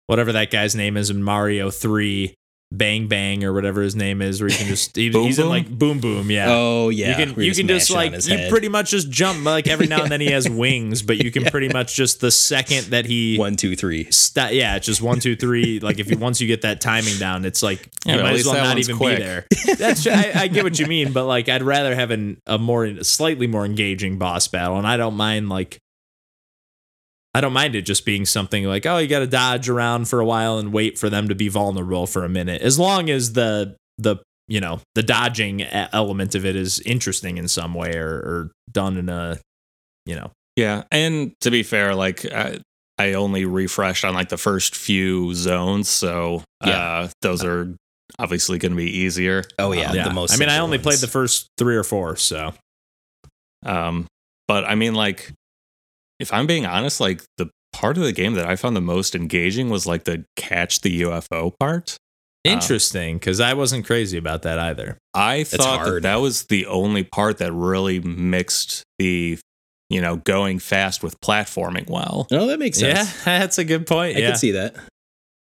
whatever 0.06 0.32
that 0.32 0.50
guy's 0.50 0.74
name 0.76 0.96
is 0.96 1.10
in 1.10 1.22
Mario 1.22 1.70
Three, 1.70 2.34
Bang 2.72 3.08
Bang 3.08 3.42
or 3.44 3.52
whatever 3.52 3.82
his 3.82 3.96
name 3.96 4.22
is, 4.22 4.40
where 4.40 4.48
you 4.50 4.56
can 4.56 4.66
just 4.68 4.94
he, 4.94 5.10
Boom 5.10 5.24
he's 5.26 5.38
in 5.38 5.44
Boom? 5.44 5.50
like 5.50 5.68
Boom 5.68 5.98
Boom, 6.00 6.30
yeah. 6.30 6.46
Oh 6.48 6.88
yeah, 6.88 7.10
you 7.18 7.26
can 7.26 7.34
where 7.34 7.44
you 7.44 7.52
can 7.54 7.66
just 7.66 7.90
mash 7.90 8.04
it 8.04 8.06
on 8.06 8.12
like 8.12 8.26
you 8.28 8.36
head. 8.38 8.50
pretty 8.50 8.68
much 8.68 8.90
just 8.90 9.10
jump 9.10 9.44
like 9.44 9.66
every 9.66 9.86
now 9.88 10.02
and 10.02 10.10
then 10.12 10.20
he 10.20 10.30
has 10.30 10.48
wings, 10.64 11.02
but 11.02 11.16
you 11.18 11.30
can 11.32 11.42
Yeah. 11.42 11.50
pretty 11.50 11.68
much 11.68 11.94
just 11.96 12.20
the 12.20 12.30
second 12.30 12.86
that 12.90 13.06
he 13.06 13.36
one, 13.38 13.56
two, 13.56 13.74
three. 13.74 14.04
sta 14.12 14.50
yeah, 14.52 14.76
it's 14.76 14.86
just 14.86 15.02
one, 15.02 15.18
two, 15.18 15.34
three. 15.34 15.80
Like 15.80 15.98
if 15.98 16.08
you 16.10 16.16
once 16.18 16.40
you 16.40 16.46
get 16.46 16.62
that 16.62 16.80
timing 16.80 17.16
down, 17.18 17.44
it's 17.44 17.62
like 17.62 17.88
Yeah, 18.04 18.12
you 18.14 18.18
but 18.18 18.24
might 18.24 18.34
as 18.34 18.46
well 18.46 18.54
not 18.64 18.78
even 18.78 18.96
quick. 18.96 19.18
be 19.18 19.22
there. 19.24 19.46
That's 19.76 20.06
I, 20.06 20.32
I 20.42 20.46
get 20.48 20.62
what 20.64 20.78
you 20.78 20.86
mean, 20.86 21.12
but 21.12 21.24
like 21.26 21.48
I'd 21.48 21.62
rather 21.64 21.94
have 21.94 22.10
an, 22.12 22.40
a 22.46 22.56
more 22.58 23.02
slightly 23.02 23.46
more 23.48 23.64
engaging 23.64 24.18
boss 24.18 24.46
battle, 24.48 24.78
and 24.78 24.86
I 24.86 24.96
don't 24.96 25.16
mind 25.16 25.48
like 25.48 25.78
I 27.36 27.40
don't 27.42 27.52
mind 27.52 27.74
it 27.74 27.82
just 27.82 28.06
being 28.06 28.24
something 28.24 28.64
like 28.64 28.86
oh 28.86 28.96
you 28.96 29.08
got 29.08 29.18
to 29.18 29.26
dodge 29.26 29.68
around 29.68 30.08
for 30.08 30.20
a 30.20 30.24
while 30.24 30.58
and 30.58 30.72
wait 30.72 30.98
for 30.98 31.10
them 31.10 31.28
to 31.28 31.34
be 31.34 31.48
vulnerable 31.48 32.06
for 32.06 32.24
a 32.24 32.28
minute, 32.28 32.62
as 32.62 32.78
long 32.78 33.10
as 33.10 33.34
the 33.34 33.76
the 33.98 34.16
you 34.48 34.60
know 34.60 34.80
the 34.94 35.02
dodging 35.02 35.62
element 35.62 36.34
of 36.34 36.46
it 36.46 36.56
is 36.56 36.80
interesting 36.80 37.36
in 37.36 37.46
some 37.46 37.74
way 37.74 37.96
or, 37.96 38.08
or 38.08 38.50
done 38.70 38.96
in 38.96 39.08
a 39.08 39.38
you 40.06 40.14
know 40.14 40.30
Yeah, 40.56 40.84
and 40.90 41.34
to 41.42 41.50
be 41.50 41.62
fair, 41.62 41.94
like 41.94 42.24
I, 42.32 42.60
I 42.98 43.12
only 43.12 43.44
refreshed 43.44 44.04
on 44.04 44.14
like 44.14 44.30
the 44.30 44.38
first 44.38 44.74
few 44.74 45.34
zones, 45.34 45.90
so 45.90 46.42
uh, 46.62 47.08
those 47.20 47.44
are 47.44 47.74
obviously 48.18 48.58
going 48.58 48.72
to 48.72 48.76
be 48.76 48.90
easier. 48.90 49.44
Oh 49.58 49.72
yeah, 49.72 49.92
yeah. 49.92 50.08
the 50.08 50.14
most. 50.14 50.32
I 50.32 50.38
mean 50.38 50.48
I 50.48 50.52
simple 50.52 50.64
only 50.64 50.78
played 50.78 51.00
the 51.00 51.06
first 51.06 51.48
three 51.58 51.76
or 51.76 51.84
four, 51.84 52.16
so. 52.16 52.54
Um, 53.64 54.06
but 54.48 54.64
I 54.64 54.76
mean, 54.76 54.94
like, 54.94 55.32
if 56.18 56.32
I'm 56.32 56.46
being 56.46 56.66
honest, 56.66 57.00
like 57.00 57.22
the 57.36 57.50
part 57.72 57.96
of 57.96 58.04
the 58.04 58.12
game 58.12 58.34
that 58.34 58.46
I 58.46 58.56
found 58.56 58.76
the 58.76 58.80
most 58.80 59.14
engaging 59.14 59.68
was 59.70 59.86
like 59.86 60.04
the 60.04 60.24
catch 60.36 60.80
the 60.80 61.02
UFO 61.02 61.52
part. 61.58 61.96
Um, 62.46 62.54
Interesting, 62.54 63.16
because 63.16 63.40
I 63.40 63.54
wasn't 63.54 63.84
crazy 63.84 64.16
about 64.16 64.42
that 64.42 64.58
either. 64.58 64.98
I 65.14 65.44
thought 65.44 65.84
that 65.84 66.02
that 66.02 66.16
was 66.16 66.44
the 66.44 66.66
only 66.66 67.02
part 67.02 67.38
that 67.38 67.52
really 67.52 67.98
mixed 68.00 68.84
the, 68.98 69.38
you 69.90 70.00
know, 70.00 70.16
going 70.16 70.60
fast 70.60 71.02
with 71.02 71.20
platforming 71.20 71.90
well. 71.90 72.28
Oh, 72.30 72.46
that 72.46 72.58
makes 72.58 72.78
sense. 72.78 72.98
Yeah, 72.98 73.12
that's 73.38 73.58
a 73.58 73.64
good 73.64 73.86
point. 73.86 74.16
I 74.16 74.20
yeah, 74.20 74.28
can 74.28 74.36
see 74.36 74.52
that. 74.52 74.76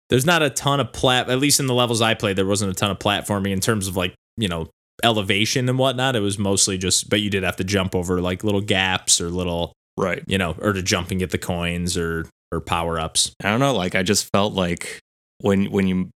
there's 0.09 0.25
not 0.25 0.41
a 0.41 0.49
ton 0.49 0.79
of 0.79 0.93
plat. 0.93 1.29
At 1.29 1.39
least 1.39 1.59
in 1.59 1.67
the 1.67 1.73
levels 1.73 2.01
I 2.01 2.13
played, 2.13 2.37
there 2.37 2.45
wasn't 2.45 2.71
a 2.71 2.75
ton 2.75 2.89
of 2.89 2.99
platforming 2.99 3.51
in 3.51 3.59
terms 3.59 3.87
of 3.87 3.97
like 3.97 4.15
you 4.37 4.47
know 4.47 4.69
elevation 5.03 5.67
and 5.67 5.77
whatnot. 5.77 6.15
It 6.15 6.21
was 6.21 6.39
mostly 6.39 6.77
just, 6.77 7.09
but 7.09 7.19
you 7.21 7.29
did 7.29 7.43
have 7.43 7.57
to 7.57 7.63
jump 7.63 7.95
over 7.95 8.21
like 8.21 8.43
little 8.43 8.61
gaps 8.61 9.19
or 9.19 9.29
little, 9.29 9.73
Right. 9.97 10.23
you 10.27 10.37
know, 10.37 10.55
or 10.59 10.73
to 10.73 10.81
jump 10.81 11.11
and 11.11 11.19
get 11.19 11.29
the 11.31 11.37
coins 11.37 11.97
or 11.97 12.25
or 12.51 12.61
power 12.61 12.99
ups. 12.99 13.33
I 13.43 13.49
don't 13.51 13.59
know. 13.59 13.73
Like 13.75 13.95
I 13.95 14.03
just 14.03 14.29
felt 14.31 14.53
like 14.53 14.99
when 15.39 15.65
when 15.71 15.87
you 15.87 16.09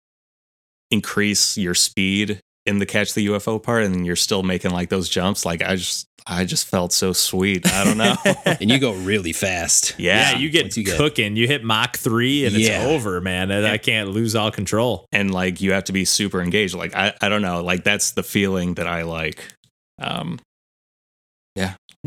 increase 0.92 1.58
your 1.58 1.76
speed 1.76 2.40
in 2.66 2.80
the 2.80 2.86
catch 2.86 3.14
the 3.14 3.28
UFO 3.28 3.62
part, 3.62 3.84
and 3.84 4.06
you're 4.06 4.16
still 4.16 4.44
making 4.44 4.72
like 4.72 4.90
those 4.90 5.08
jumps. 5.10 5.46
Like 5.46 5.62
I 5.62 5.76
just, 5.78 6.06
I 6.26 6.44
just 6.44 6.68
felt 6.68 6.92
so 6.92 7.14
sweet. 7.14 7.66
I 7.66 7.84
don't 7.86 7.98
know. 7.98 8.16
and 8.46 8.70
you 8.70 8.78
go 8.80 8.94
really 8.94 9.32
fast. 9.32 9.96
yeah, 10.00 10.32
Yeah, 10.32 10.38
you 10.38 10.50
get 10.50 10.64
once 10.66 10.78
you 10.78 10.84
get- 10.84 10.98
cooking. 10.98 11.36
You 11.38 11.48
hit 11.48 11.64
Mach 11.64 11.96
three 11.98 12.46
and 12.46 12.54
Yeah. 12.56 12.82
it's 12.84 12.86
over, 12.92 13.22
man. 13.22 13.52
And 13.52 13.66
I 13.66 13.78
can't 13.78 14.10
lose 14.10 14.36
all 14.36 14.52
control. 14.52 15.06
and 15.14 15.34
like 15.34 15.62
you 15.62 15.72
have 15.72 15.86
to 15.86 15.94
be 15.94 16.04
super 16.04 16.42
engaged. 16.42 16.76
Like 16.76 16.94
I, 16.96 17.14
I 17.22 17.30
don't 17.30 17.42
know. 17.42 17.64
Like 17.64 17.84
that's 17.86 18.12
the 18.12 18.24
feeling 18.24 18.74
that 18.76 18.88
I 18.88 19.04
like. 19.04 19.44
Um, 20.00 20.40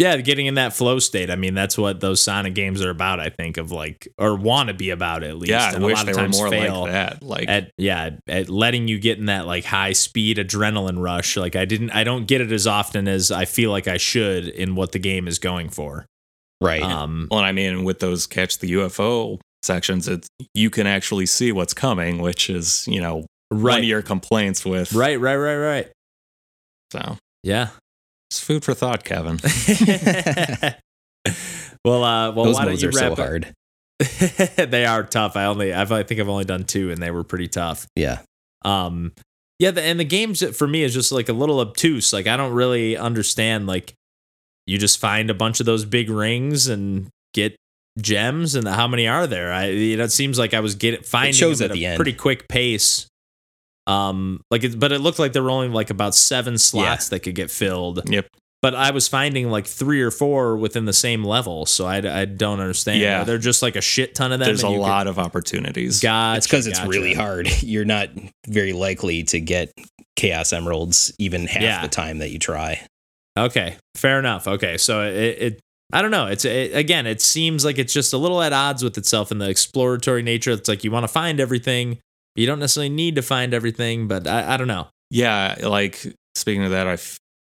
Yeah, 0.00 0.16
getting 0.16 0.46
in 0.46 0.54
that 0.54 0.72
flow 0.72 0.98
state. 0.98 1.28
I 1.28 1.36
mean, 1.36 1.52
that's 1.52 1.76
what 1.76 2.00
those 2.00 2.22
Sonic 2.22 2.54
games 2.54 2.82
are 2.82 2.88
about. 2.88 3.20
I 3.20 3.28
think 3.28 3.58
of 3.58 3.70
like, 3.70 4.08
or 4.16 4.34
want 4.34 4.68
to 4.68 4.74
be 4.74 4.88
about 4.88 5.22
at 5.22 5.36
least. 5.36 5.50
yeah, 5.50 5.66
I 5.66 5.72
and 5.74 5.84
wish 5.84 5.92
a 5.92 5.96
lot 5.98 6.06
they 6.06 6.12
of 6.12 6.16
were 6.16 6.22
times 6.22 6.38
more 6.38 6.48
fail 6.48 6.80
like 6.80 6.92
that. 6.92 7.22
Like 7.22 7.48
at 7.50 7.70
yeah 7.76 8.10
at 8.26 8.48
letting 8.48 8.88
you 8.88 8.98
get 8.98 9.18
in 9.18 9.26
that 9.26 9.46
like 9.46 9.66
high 9.66 9.92
speed 9.92 10.38
adrenaline 10.38 11.02
rush. 11.02 11.36
Like 11.36 11.54
I 11.54 11.66
didn't, 11.66 11.90
I 11.90 12.02
don't 12.04 12.26
get 12.26 12.40
it 12.40 12.50
as 12.50 12.66
often 12.66 13.08
as 13.08 13.30
I 13.30 13.44
feel 13.44 13.70
like 13.70 13.88
I 13.88 13.98
should 13.98 14.48
in 14.48 14.74
what 14.74 14.92
the 14.92 14.98
game 14.98 15.28
is 15.28 15.38
going 15.38 15.68
for. 15.68 16.06
Right. 16.62 16.82
Um, 16.82 17.28
Well, 17.30 17.40
I 17.40 17.52
mean, 17.52 17.84
with 17.84 17.98
those 17.98 18.26
catch 18.26 18.56
the 18.56 18.72
UFO 18.72 19.38
sections, 19.62 20.08
it's 20.08 20.28
you 20.54 20.70
can 20.70 20.86
actually 20.86 21.26
see 21.26 21.52
what's 21.52 21.74
coming, 21.74 22.22
which 22.22 22.48
is 22.48 22.86
you 22.88 23.02
know 23.02 23.26
one 23.50 23.78
of 23.80 23.84
your 23.84 24.00
complaints 24.00 24.64
with 24.64 24.94
right, 24.94 25.20
right, 25.20 25.36
right, 25.36 25.56
right. 25.56 25.92
So 26.90 27.18
Yeah. 27.42 27.68
It's 28.30 28.38
food 28.40 28.64
for 28.64 28.74
thought, 28.74 29.02
Kevin. 29.04 29.38
well, 31.84 32.04
uh, 32.04 32.30
well, 32.32 32.44
Those 32.44 32.54
why 32.54 32.64
don't 32.64 32.80
you 32.80 32.88
are 32.88 32.92
so 32.92 33.00
wrap 33.00 33.12
up? 33.12 33.18
hard. 33.18 33.52
they 34.70 34.86
are 34.86 35.02
tough. 35.02 35.36
I 35.36 35.46
only, 35.46 35.72
I've, 35.72 35.90
I 35.92 36.02
think 36.04 36.20
I've 36.20 36.28
only 36.28 36.44
done 36.44 36.64
two, 36.64 36.90
and 36.90 37.02
they 37.02 37.10
were 37.10 37.24
pretty 37.24 37.48
tough. 37.48 37.86
Yeah. 37.96 38.20
Um, 38.64 39.12
yeah, 39.58 39.72
the, 39.72 39.82
and 39.82 39.98
the 39.98 40.04
games 40.04 40.42
for 40.56 40.66
me 40.66 40.82
is 40.84 40.94
just 40.94 41.12
like 41.12 41.28
a 41.28 41.32
little 41.32 41.60
obtuse. 41.60 42.12
Like 42.12 42.26
I 42.26 42.36
don't 42.36 42.52
really 42.52 42.96
understand. 42.96 43.66
Like 43.66 43.94
you 44.66 44.78
just 44.78 44.98
find 44.98 45.28
a 45.28 45.34
bunch 45.34 45.60
of 45.60 45.66
those 45.66 45.84
big 45.84 46.08
rings 46.08 46.68
and 46.68 47.08
get 47.34 47.56
gems, 48.00 48.54
and 48.54 48.66
how 48.66 48.86
many 48.88 49.06
are 49.08 49.26
there? 49.26 49.52
I, 49.52 49.66
you 49.66 49.96
know, 49.96 50.04
it 50.04 50.12
seems 50.12 50.38
like 50.38 50.54
I 50.54 50.60
was 50.60 50.76
getting 50.76 51.02
finding 51.02 51.34
shows 51.34 51.58
them 51.58 51.72
at 51.72 51.74
the 51.74 51.84
a 51.84 51.88
end. 51.90 51.96
pretty 51.96 52.12
quick 52.14 52.48
pace. 52.48 53.06
Um, 53.90 54.42
like, 54.50 54.64
it, 54.64 54.78
but 54.78 54.92
it 54.92 55.00
looked 55.00 55.18
like 55.18 55.32
there 55.32 55.42
were 55.42 55.50
only 55.50 55.68
like 55.68 55.90
about 55.90 56.14
seven 56.14 56.58
slots 56.58 57.08
that 57.08 57.20
could 57.20 57.34
get 57.34 57.50
filled. 57.50 58.08
Yep. 58.08 58.26
But 58.62 58.74
I 58.74 58.90
was 58.90 59.08
finding 59.08 59.48
like 59.50 59.66
three 59.66 60.02
or 60.02 60.10
four 60.10 60.56
within 60.56 60.84
the 60.84 60.92
same 60.92 61.24
level, 61.24 61.64
so 61.64 61.86
I, 61.86 61.96
I 62.20 62.24
don't 62.26 62.60
understand. 62.60 63.00
Yeah. 63.00 63.24
they're 63.24 63.38
just 63.38 63.62
like 63.62 63.74
a 63.74 63.80
shit 63.80 64.14
ton 64.14 64.32
of 64.32 64.38
them. 64.38 64.46
There's 64.46 64.62
a 64.62 64.66
and 64.66 64.74
you 64.74 64.80
lot 64.82 65.06
of 65.06 65.18
opportunities. 65.18 66.00
Could, 66.00 66.06
gotcha, 66.08 66.36
it's 66.38 66.46
because 66.46 66.66
it's 66.66 66.78
gotcha. 66.78 66.90
really 66.90 67.14
hard. 67.14 67.48
You're 67.62 67.86
not 67.86 68.10
very 68.46 68.74
likely 68.74 69.22
to 69.24 69.40
get 69.40 69.72
Chaos 70.16 70.52
Emeralds 70.52 71.10
even 71.18 71.46
half 71.46 71.62
Yeah. 71.62 71.80
the 71.82 71.88
time 71.88 72.18
that 72.18 72.30
you 72.32 72.38
try. 72.38 72.86
Okay, 73.38 73.76
fair 73.96 74.18
enough. 74.18 74.46
Okay, 74.46 74.76
so 74.76 75.02
it, 75.06 75.14
it 75.14 75.60
I 75.92 76.02
don't 76.02 76.10
know. 76.10 76.26
It's 76.26 76.44
it, 76.44 76.76
again, 76.76 77.06
it 77.06 77.22
seems 77.22 77.64
like 77.64 77.78
it's 77.78 77.94
just 77.94 78.12
a 78.12 78.18
little 78.18 78.42
at 78.42 78.52
odds 78.52 78.84
with 78.84 78.98
itself 78.98 79.32
in 79.32 79.38
the 79.38 79.48
exploratory 79.48 80.22
nature. 80.22 80.50
It's 80.50 80.68
like 80.68 80.84
you 80.84 80.90
want 80.90 81.04
to 81.04 81.08
find 81.08 81.40
everything, 81.40 81.98
you 82.34 82.46
don't 82.46 82.58
necessarily 82.58 82.88
need 82.88 83.16
to 83.16 83.22
find 83.22 83.52
everything, 83.54 84.08
but 84.08 84.26
I, 84.26 84.54
I 84.54 84.56
don't 84.56 84.68
know. 84.68 84.88
Yeah, 85.10 85.56
like 85.62 86.06
speaking 86.34 86.64
of 86.64 86.70
that, 86.70 86.86
I 86.86 86.98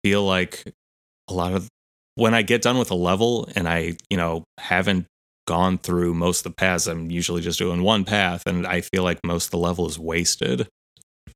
feel 0.05 0.25
like 0.25 0.73
a 1.29 1.35
lot 1.35 1.53
of 1.53 1.69
when 2.14 2.35
I 2.35 2.43
get 2.43 2.62
done 2.62 2.79
with 2.79 2.91
a 2.91 2.97
level 2.97 3.49
and 3.55 3.69
I, 3.69 3.97
you 4.11 4.17
know, 4.17 4.45
haven't 4.59 5.07
gone 5.47 5.79
through 5.79 6.14
most 6.14 6.45
of 6.45 6.53
the 6.53 6.57
paths, 6.57 6.87
I'm 6.87 7.11
usually 7.11 7.43
just 7.43 7.59
doing 7.59 7.83
one 7.83 8.05
path, 8.05 8.43
and 8.47 8.67
I 8.67 8.83
feel 8.83 9.03
like 9.03 9.19
most 9.25 9.47
of 9.47 9.51
the 9.51 9.59
level 9.59 9.87
is 9.87 9.99
wasted 9.99 10.69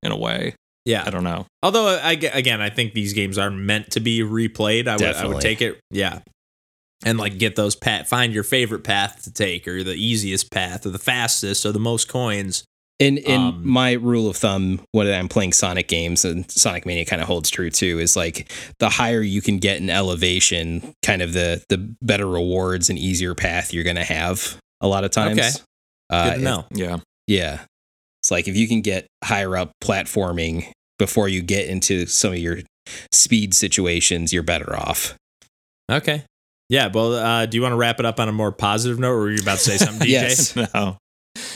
in 0.03 0.13
a 0.13 0.17
way. 0.17 0.55
Yeah. 0.85 1.05
I 1.07 1.11
don't 1.11 1.25
know. 1.25 1.47
Although 1.63 1.99
I 2.03 2.13
again, 2.13 2.61
I 2.61 2.71
think 2.71 2.95
these 2.95 3.13
games 3.13 3.39
are 3.39 3.51
meant 3.51 3.93
to 3.93 4.01
be 4.01 4.21
replayed. 4.21 4.89
I 4.89 4.97
would 4.97 5.17
I 5.17 5.27
would 5.27 5.41
take 5.41 5.63
it. 5.63 5.81
Yeah. 5.91 6.21
And 7.05 7.19
like 7.19 7.39
get 7.39 7.57
those 7.57 7.75
path, 7.75 8.09
find 8.09 8.33
your 8.33 8.45
favorite 8.45 8.85
path 8.85 9.23
to 9.25 9.33
take, 9.33 9.67
or 9.67 9.83
the 9.83 9.95
easiest 9.95 10.51
path, 10.51 10.87
or 10.87 10.91
the 10.91 10.99
fastest, 10.99 11.67
or 11.67 11.73
the 11.73 11.81
most 11.81 12.09
coins. 12.09 12.65
And 13.03 13.19
in 13.19 13.41
Um, 13.41 13.61
my 13.69 13.93
rule 13.93 14.29
of 14.29 14.37
thumb, 14.37 14.81
when 14.93 15.07
I'm 15.13 15.29
playing 15.29 15.53
Sonic 15.53 15.89
games, 15.89 16.25
and 16.25 16.51
Sonic 16.51 16.87
Mania 16.87 17.05
kind 17.05 17.21
of 17.21 17.29
holds 17.29 17.51
true 17.51 17.71
too, 17.71 17.99
is 17.99 18.17
like 18.17 18.51
the 18.79 18.89
higher 18.89 19.21
you 19.21 19.43
can 19.43 19.59
get 19.59 19.79
in 19.81 19.91
elevation, 19.91 20.93
kind 21.03 21.23
of 21.23 21.33
the 21.33 21.63
the 21.69 21.79
better 22.01 22.27
rewards 22.27 22.89
and 22.91 22.99
easier 22.99 23.35
path 23.35 23.73
you're 23.75 23.85
gonna 23.85 24.05
have 24.05 24.57
a 24.81 24.89
lot 24.89 25.05
of 25.05 25.11
times. 25.11 25.39
Okay. 25.39 25.51
Uh, 26.11 26.31
Good 26.31 26.37
to 26.39 26.43
know. 26.43 26.65
Yeah. 26.73 26.99
Yeah. 27.27 27.61
It's 28.23 28.31
like 28.31 28.47
if 28.49 28.57
you 28.57 28.69
can 28.69 28.83
get 28.83 29.07
higher 29.25 29.57
up 29.57 29.73
platforming 29.83 30.71
before 30.99 31.29
you 31.29 31.43
get 31.43 31.67
into 31.69 32.07
some 32.07 32.33
of 32.33 32.39
your 32.39 32.59
speed 33.11 33.55
situations, 33.55 34.33
you're 34.33 34.43
better 34.43 34.77
off. 34.77 35.17
Okay. 35.91 36.25
Yeah. 36.69 36.89
Well, 36.93 37.15
uh, 37.15 37.47
do 37.47 37.57
you 37.57 37.63
want 37.63 37.73
to 37.73 37.77
wrap 37.77 37.99
it 38.01 38.07
up 38.07 38.21
on 38.21 38.29
a 38.29 38.33
more 38.33 38.53
positive 38.53 38.99
note, 38.99 39.11
or 39.13 39.19
were 39.21 39.31
you 39.31 39.43
about 39.43 39.59
to 39.59 39.65
say 39.65 39.77
something, 39.77 40.07
DJ? 40.07 40.11
Yes. 40.11 40.57
No. 40.75 40.97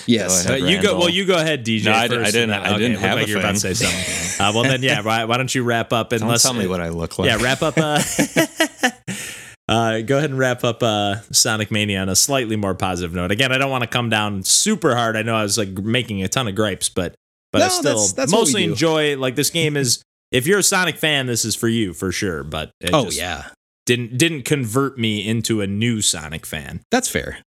Yes. 0.06 0.46
Go 0.46 0.52
Uh, 0.52 0.56
ahead. 0.56 0.70
you 0.70 0.82
go. 0.82 0.98
Well, 0.98 1.08
you 1.08 1.24
go 1.26 1.36
ahead, 1.36 1.64
DJ. 1.64 1.84
No, 1.86 1.92
I, 1.92 2.08
first, 2.08 2.20
I 2.28 2.30
didn't. 2.30 2.50
and 2.50 2.50
then- 2.50 2.62
I 2.62 2.68
okay, 2.74 2.78
didn't 2.78 2.98
have 2.98 3.16
like 3.18 3.26
a 3.26 3.28
you 3.28 3.34
were 3.36 3.40
about 3.40 3.54
to 3.54 3.60
say 3.60 3.74
something. 3.74 4.22
Uh, 4.38 4.52
well, 4.54 4.64
then, 4.64 4.82
yeah. 4.82 5.00
Why, 5.00 5.24
why 5.24 5.38
don't 5.38 5.54
you 5.54 5.62
wrap 5.62 5.94
up? 5.94 6.10
Don't 6.10 6.20
Unless, 6.20 6.42
tell 6.42 6.52
me 6.52 6.66
what 6.66 6.78
I 6.82 6.90
look 6.90 7.18
like. 7.18 7.26
Yeah, 7.30 7.42
wrap 7.42 7.62
up. 7.62 7.78
Uh, 7.78 8.02
uh, 9.68 10.00
go 10.02 10.18
ahead 10.18 10.28
and 10.30 10.38
wrap 10.38 10.62
up 10.62 10.82
uh, 10.82 11.22
Sonic 11.32 11.70
Mania 11.70 12.00
on 12.00 12.08
a 12.10 12.16
slightly 12.16 12.54
more 12.56 12.74
positive 12.74 13.14
note. 13.14 13.30
Again, 13.30 13.50
I 13.50 13.56
don't 13.58 13.70
want 13.70 13.82
to 13.82 13.88
come 13.88 14.10
down 14.10 14.42
super 14.42 14.94
hard. 14.94 15.16
I 15.16 15.22
know 15.22 15.34
I 15.34 15.42
was 15.42 15.56
like 15.58 15.70
making 15.70 16.22
a 16.22 16.28
ton 16.28 16.48
of 16.48 16.54
gripes, 16.54 16.88
but 16.90 17.14
but 17.52 17.62
I 17.62 17.68
still 17.68 17.82
that's- 17.82 18.12
that's 18.12 18.32
mostly 18.32 18.64
enjoy. 18.64 19.16
Like 19.16 19.36
this 19.36 19.50
game 19.50 19.76
is. 19.76 20.02
If 20.32 20.46
you're 20.46 20.58
a 20.58 20.62
Sonic 20.62 20.96
fan, 20.96 21.26
this 21.26 21.44
is 21.44 21.54
for 21.54 21.68
you 21.68 21.94
for 21.94 22.10
sure. 22.12 22.42
But 22.42 22.72
it 22.80 22.90
oh 22.92 23.04
just 23.06 23.16
yeah. 23.16 23.46
didn't 23.86 24.18
didn't 24.18 24.42
convert 24.42 24.98
me 24.98 25.26
into 25.26 25.60
a 25.62 25.66
new 25.66 26.02
Sonic 26.02 26.44
fan. 26.44 26.80
That's 26.90 27.08
fair. 27.08 27.38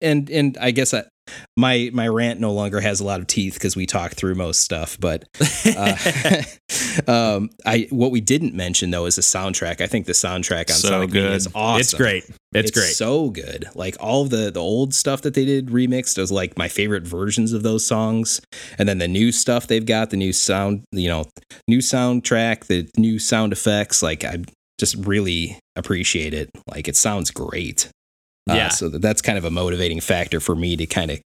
And 0.00 0.28
and 0.30 0.56
I 0.58 0.70
guess 0.72 0.92
I, 0.94 1.04
my 1.56 1.90
my 1.92 2.08
rant 2.08 2.40
no 2.40 2.52
longer 2.52 2.80
has 2.80 3.00
a 3.00 3.04
lot 3.04 3.20
of 3.20 3.26
teeth 3.26 3.54
because 3.54 3.76
we 3.76 3.86
talked 3.86 4.14
through 4.14 4.34
most 4.34 4.60
stuff. 4.60 4.98
But 5.00 5.24
uh, 5.76 6.42
um, 7.10 7.50
I 7.64 7.86
what 7.90 8.10
we 8.10 8.20
didn't 8.20 8.54
mention 8.54 8.90
though 8.90 9.06
is 9.06 9.16
the 9.16 9.22
soundtrack. 9.22 9.80
I 9.80 9.86
think 9.86 10.06
the 10.06 10.12
soundtrack 10.12 10.70
on 10.70 10.76
So 10.76 10.88
Sonic 10.88 11.12
Mania 11.12 11.32
is 11.32 11.48
awesome. 11.54 11.80
It's 11.80 11.94
great. 11.94 12.24
It's, 12.52 12.70
great. 12.70 12.94
so 12.94 13.30
good. 13.30 13.66
Like 13.74 13.96
all 14.00 14.24
the 14.24 14.50
the 14.50 14.60
old 14.60 14.94
stuff 14.94 15.22
that 15.22 15.34
they 15.34 15.44
did 15.44 15.66
remixed 15.68 16.18
is 16.18 16.30
like 16.30 16.56
my 16.56 16.68
favorite 16.68 17.06
versions 17.06 17.52
of 17.52 17.62
those 17.62 17.86
songs, 17.86 18.40
and 18.78 18.88
then 18.88 18.98
the 18.98 19.08
new 19.08 19.32
stuff 19.32 19.66
they've 19.66 19.84
got, 19.84 20.10
the 20.10 20.16
new 20.16 20.32
sound, 20.32 20.84
you 20.92 21.08
know, 21.08 21.24
new 21.66 21.78
soundtrack, 21.78 22.66
the 22.66 22.88
new 22.96 23.18
sound 23.18 23.52
effects. 23.52 24.02
Like 24.02 24.24
I 24.24 24.38
just 24.78 24.96
really 25.06 25.58
appreciate 25.76 26.34
it. 26.34 26.50
Like 26.68 26.88
it 26.88 26.96
sounds 26.96 27.30
great. 27.30 27.88
Uh, 28.50 28.54
Yeah. 28.54 28.68
so 28.68 28.88
that's 28.88 29.22
kind 29.22 29.38
of 29.38 29.44
a 29.44 29.50
motivating 29.50 30.00
factor 30.00 30.40
for 30.40 30.54
me 30.54 30.76
to 30.76 30.86
kind 30.86 31.10
of 31.10 31.20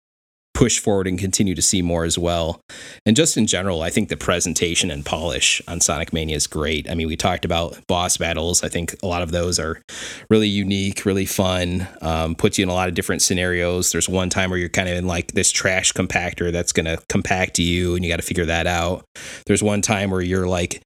push 0.53 0.79
forward 0.79 1.09
and 1.09 1.19
continue 1.19 1.53
to 1.53 1.61
see 1.61 1.83
more 1.83 2.05
as 2.05 2.17
well. 2.17 2.61
And 3.05 3.17
just 3.17 3.37
in 3.37 3.49
general, 3.49 3.83
I 3.83 3.91
think 3.91 4.09
the 4.09 4.17
presentation 4.17 4.89
and 4.89 5.05
polish 5.05 5.61
on 5.67 5.81
Sonic 5.81 6.13
Mania 6.13 6.37
is 6.37 6.47
great. 6.47 6.89
I 6.89 6.95
mean, 6.95 7.09
we 7.09 7.17
talked 7.17 7.45
about 7.45 7.77
boss 7.89 8.17
battles. 8.17 8.63
I 8.63 8.69
think 8.69 8.95
a 9.03 9.07
lot 9.09 9.23
of 9.23 9.33
those 9.33 9.59
are 9.59 9.83
really 10.31 10.47
unique, 10.47 11.05
really 11.05 11.27
fun. 11.27 11.89
Um, 12.03 12.37
puts 12.37 12.57
you 12.57 12.63
in 12.63 12.69
a 12.69 12.73
lot 12.73 12.89
of 12.89 12.95
different 12.95 13.21
scenarios. 13.21 13.91
There's 13.91 14.09
one 14.09 14.31
time 14.31 14.51
where 14.51 14.59
you're 14.59 14.69
kind 14.69 14.89
of 14.89 14.97
in 14.97 15.09
like 15.09 15.33
this 15.33 15.51
trash 15.51 15.93
compactor 15.93 16.53
that's 16.53 16.71
going 16.71 16.87
to 16.87 17.03
compact 17.09 17.59
you, 17.59 17.97
and 17.97 18.05
you 18.05 18.11
got 18.11 18.21
to 18.21 18.23
figure 18.23 18.47
that 18.47 18.69
out. 18.69 19.05
There's 19.47 19.63
one 19.63 19.83
time 19.83 20.13
where 20.13 20.23
you're 20.23 20.47
like 20.47 20.81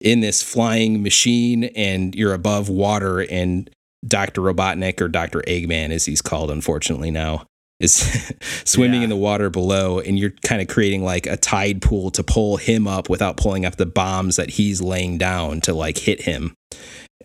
in 0.00 0.18
this 0.18 0.42
flying 0.42 1.00
machine 1.00 1.64
and 1.76 2.12
you're 2.16 2.34
above 2.34 2.68
water, 2.68 3.20
and 3.20 3.70
Dr. 4.06 4.40
Robotnik 4.40 5.00
or 5.00 5.08
Dr. 5.08 5.42
Eggman, 5.46 5.90
as 5.90 6.04
he's 6.06 6.22
called, 6.22 6.50
unfortunately 6.50 7.10
now, 7.10 7.46
is 7.80 7.94
swimming 8.64 9.00
Yeah. 9.00 9.04
in 9.04 9.10
the 9.10 9.16
water 9.16 9.50
below, 9.50 10.00
and 10.00 10.18
you're 10.18 10.34
kind 10.44 10.60
of 10.62 10.68
creating 10.68 11.04
like 11.04 11.26
a 11.26 11.36
tide 11.36 11.82
pool 11.82 12.10
to 12.12 12.22
pull 12.22 12.56
him 12.56 12.86
up 12.88 13.08
without 13.08 13.36
pulling 13.36 13.64
up 13.64 13.76
the 13.76 13.86
bombs 13.86 14.36
that 14.36 14.50
he's 14.50 14.80
laying 14.80 15.18
down 15.18 15.60
to 15.62 15.74
like 15.74 15.98
hit 15.98 16.22
him. 16.22 16.54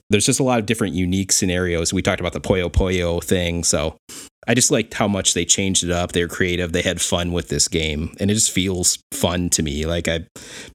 There's 0.10 0.26
just 0.26 0.40
a 0.40 0.44
lot 0.44 0.60
of 0.60 0.66
different 0.66 0.94
unique 0.96 1.32
scenarios. 1.34 1.92
We 1.94 2.02
talked 2.02 2.22
about 2.22 2.34
the 2.34 2.40
Puyo 2.40 2.72
Puyo 2.72 3.22
thing, 3.22 3.64
so 3.64 3.98
I 4.48 4.54
just 4.54 4.72
liked 4.72 4.94
how 4.94 5.08
much 5.08 5.34
they 5.34 5.44
changed 5.44 5.84
it 5.84 5.92
up. 5.92 6.14
They 6.14 6.22
were 6.22 6.30
creative. 6.30 6.72
They 6.72 6.82
had 6.82 7.02
fun 7.02 7.34
with 7.34 7.50
this 7.50 7.68
game, 7.68 8.16
and 8.20 8.32
it 8.32 8.36
just 8.36 8.52
feels 8.52 9.00
fun 9.12 9.50
to 9.50 9.64
me. 9.64 9.86
Like 9.86 10.08
I'm 10.08 10.26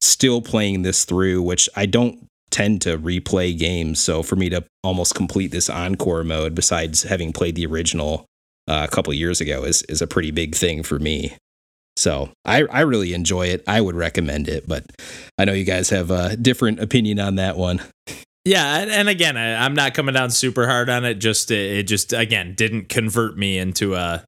still 0.03 0.43
playing 0.43 0.83
this 0.83 1.07
through, 1.07 1.41
which 1.43 1.69
I 1.75 1.87
don't 1.87 2.27
tend 2.53 2.83
to 2.83 2.99
replay 2.99 3.59
games. 3.59 3.99
So 3.99 4.23
for 4.23 4.37
me 4.37 4.49
to 4.51 4.65
almost 4.85 5.15
complete 5.15 5.51
this 5.51 5.69
encore 5.69 6.23
mode, 6.23 6.55
besides 6.55 7.03
having 7.03 7.33
played 7.33 7.57
the 7.57 7.67
original 7.67 8.27
uh, 8.69 8.87
a 8.89 8.95
couple 8.95 9.13
years 9.15 9.41
ago, 9.41 9.65
is 9.65 9.83
is 9.85 10.01
a 10.01 10.07
pretty 10.07 10.31
big 10.31 10.55
thing 10.55 10.85
for 10.85 10.99
me. 10.99 11.37
So 11.97 12.31
I 12.45 12.63
I 12.65 12.81
really 12.83 13.15
enjoy 13.15 13.49
it. 13.49 13.65
I 13.67 13.81
would 13.81 13.97
recommend 13.97 14.49
it, 14.49 14.69
but 14.69 14.85
I 15.37 15.45
know 15.45 15.53
you 15.53 15.65
guys 15.65 15.91
have 15.91 16.11
a 16.11 16.37
different 16.37 16.79
opinion 16.79 17.19
on 17.19 17.35
that 17.37 17.57
one. 17.57 17.83
Yeah, 18.45 18.79
and, 18.79 19.09
again, 19.09 19.37
I, 19.37 19.65
I'm 19.65 19.75
not 19.75 19.95
coming 19.95 20.15
down 20.15 20.33
super 20.33 20.67
hard 20.67 20.91
on 20.91 21.05
it. 21.05 21.15
Just 21.15 21.53
it, 21.53 21.79
it 21.79 21.83
just 21.85 22.13
again 22.13 22.55
didn't 22.55 22.89
convert 22.89 23.37
me 23.37 23.59
into 23.59 23.95
a 23.95 24.25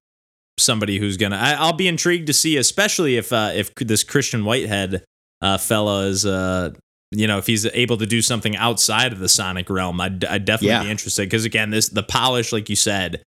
somebody 0.58 0.98
who's 0.98 1.16
gonna. 1.16 1.36
I, 1.36 1.54
I'll 1.54 1.72
be 1.72 1.88
intrigued 1.88 2.28
to 2.28 2.32
see, 2.32 2.56
especially 2.56 3.16
if 3.16 3.32
uh, 3.32 3.50
if 3.54 3.74
this 3.74 4.04
Christian 4.04 4.44
Whitehead 4.44 5.02
uh, 5.42 5.58
fella 5.58 6.06
is 6.06 6.24
uh, 6.24 6.70
you 7.10 7.26
know, 7.26 7.38
if 7.38 7.46
he's 7.46 7.66
able 7.66 7.96
to 7.98 8.06
do 8.06 8.20
something 8.22 8.56
outside 8.56 9.12
of 9.12 9.18
the 9.18 9.28
Sonic 9.28 9.70
realm, 9.70 10.00
I'd, 10.00 10.24
I'd 10.24 10.44
definitely 10.44 10.68
Yeah. 10.68 10.82
be 10.84 10.90
interested. 10.90 11.22
Because 11.26 11.44
again, 11.44 11.70
this 11.70 11.88
the 11.88 12.02
polish, 12.02 12.52
like 12.52 12.68
you 12.68 12.76
said, 12.76 13.22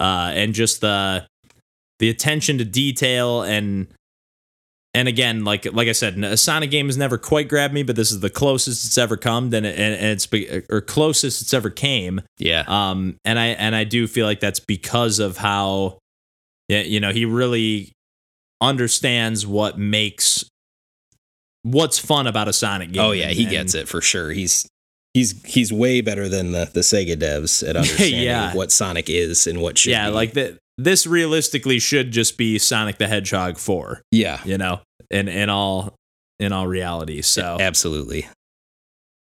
uh, 0.00 0.32
and 0.34 0.54
just 0.54 0.80
the 0.80 1.26
the 1.98 2.08
attention 2.10 2.58
to 2.58 2.64
detail 2.64 3.42
and 3.42 3.88
and 4.94 5.08
again, 5.08 5.44
like 5.44 5.70
like 5.74 5.88
I 5.88 5.92
said, 5.92 6.16
a 6.24 6.38
Sonic 6.38 6.70
game 6.70 6.86
has 6.86 6.96
never 6.96 7.18
quite 7.18 7.48
grabbed 7.50 7.74
me, 7.74 7.82
but 7.82 7.96
this 7.96 8.10
is 8.10 8.20
the 8.20 8.30
closest 8.30 8.86
it's 8.86 8.96
ever 8.96 9.18
come, 9.18 9.52
and, 9.52 9.66
it, 9.66 9.78
and 9.78 9.94
it's 10.06 10.26
be- 10.26 10.62
or 10.70 10.80
closest 10.80 11.42
it's 11.42 11.52
ever 11.52 11.68
came. 11.68 12.22
Yeah. 12.38 12.64
Um, 12.66 13.16
and 13.24 13.38
I 13.38 13.48
and 13.48 13.76
I 13.76 13.84
do 13.84 14.06
feel 14.06 14.24
like 14.24 14.40
that's 14.40 14.60
because 14.60 15.18
of 15.18 15.36
how, 15.36 15.98
yeah, 16.68 16.80
you 16.80 17.00
know, 17.00 17.12
he 17.12 17.26
really 17.26 17.92
understands 18.62 19.46
what 19.46 19.78
makes 19.78 20.46
what's 21.66 21.98
fun 21.98 22.26
about 22.26 22.48
a 22.48 22.52
Sonic 22.52 22.92
game. 22.92 23.02
Oh 23.02 23.10
yeah, 23.12 23.28
he 23.28 23.42
And- 23.42 23.50
gets 23.50 23.74
it 23.74 23.88
for 23.88 24.00
sure. 24.00 24.30
He's 24.30 24.66
he's 25.14 25.42
he's 25.44 25.72
way 25.72 26.00
better 26.00 26.28
than 26.28 26.52
the 26.52 26.70
the 26.72 26.80
Sega 26.80 27.16
devs 27.16 27.66
at 27.68 27.76
understanding 27.76 28.22
Yeah. 28.22 28.54
what 28.54 28.70
Sonic 28.72 29.08
is 29.10 29.46
and 29.46 29.60
what 29.60 29.78
should 29.78 29.90
Yeah, 29.90 30.08
be. 30.08 30.14
like 30.14 30.32
that. 30.34 30.58
This 30.78 31.06
realistically 31.06 31.78
should 31.78 32.10
just 32.12 32.36
be 32.36 32.58
Sonic 32.58 32.98
the 32.98 33.08
Hedgehog 33.08 33.56
four. 33.58 34.02
yeah, 34.10 34.40
You 34.44 34.58
know, 34.58 34.80
in 35.10 35.26
in 35.28 35.48
all 35.48 35.94
in 36.38 36.52
all 36.52 36.66
reality. 36.66 37.22
So 37.22 37.56
absolutely. 37.58 38.28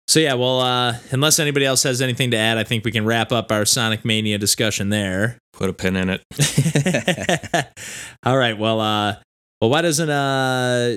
so 0.08 0.18
yeah. 0.20 0.34
Well, 0.34 0.60
uh, 0.60 0.96
unless 1.12 1.38
anybody 1.38 1.64
else 1.64 1.84
has 1.84 2.02
anything 2.02 2.32
to 2.32 2.36
add, 2.36 2.58
I 2.58 2.64
think 2.64 2.84
we 2.84 2.90
can 2.90 3.04
wrap 3.04 3.30
up 3.30 3.52
our 3.52 3.64
Sonic 3.64 4.04
Mania 4.04 4.36
discussion 4.36 4.88
there. 4.90 5.38
Put 5.52 5.70
a 5.70 5.72
pin 5.72 5.94
in 5.94 6.10
it. 6.10 6.22
All 8.24 8.36
right. 8.36 8.58
Well, 8.58 8.80
uh, 8.80 9.16
well, 9.60 9.70
why 9.70 9.82
doesn't 9.82 10.10
uh, 10.10 10.96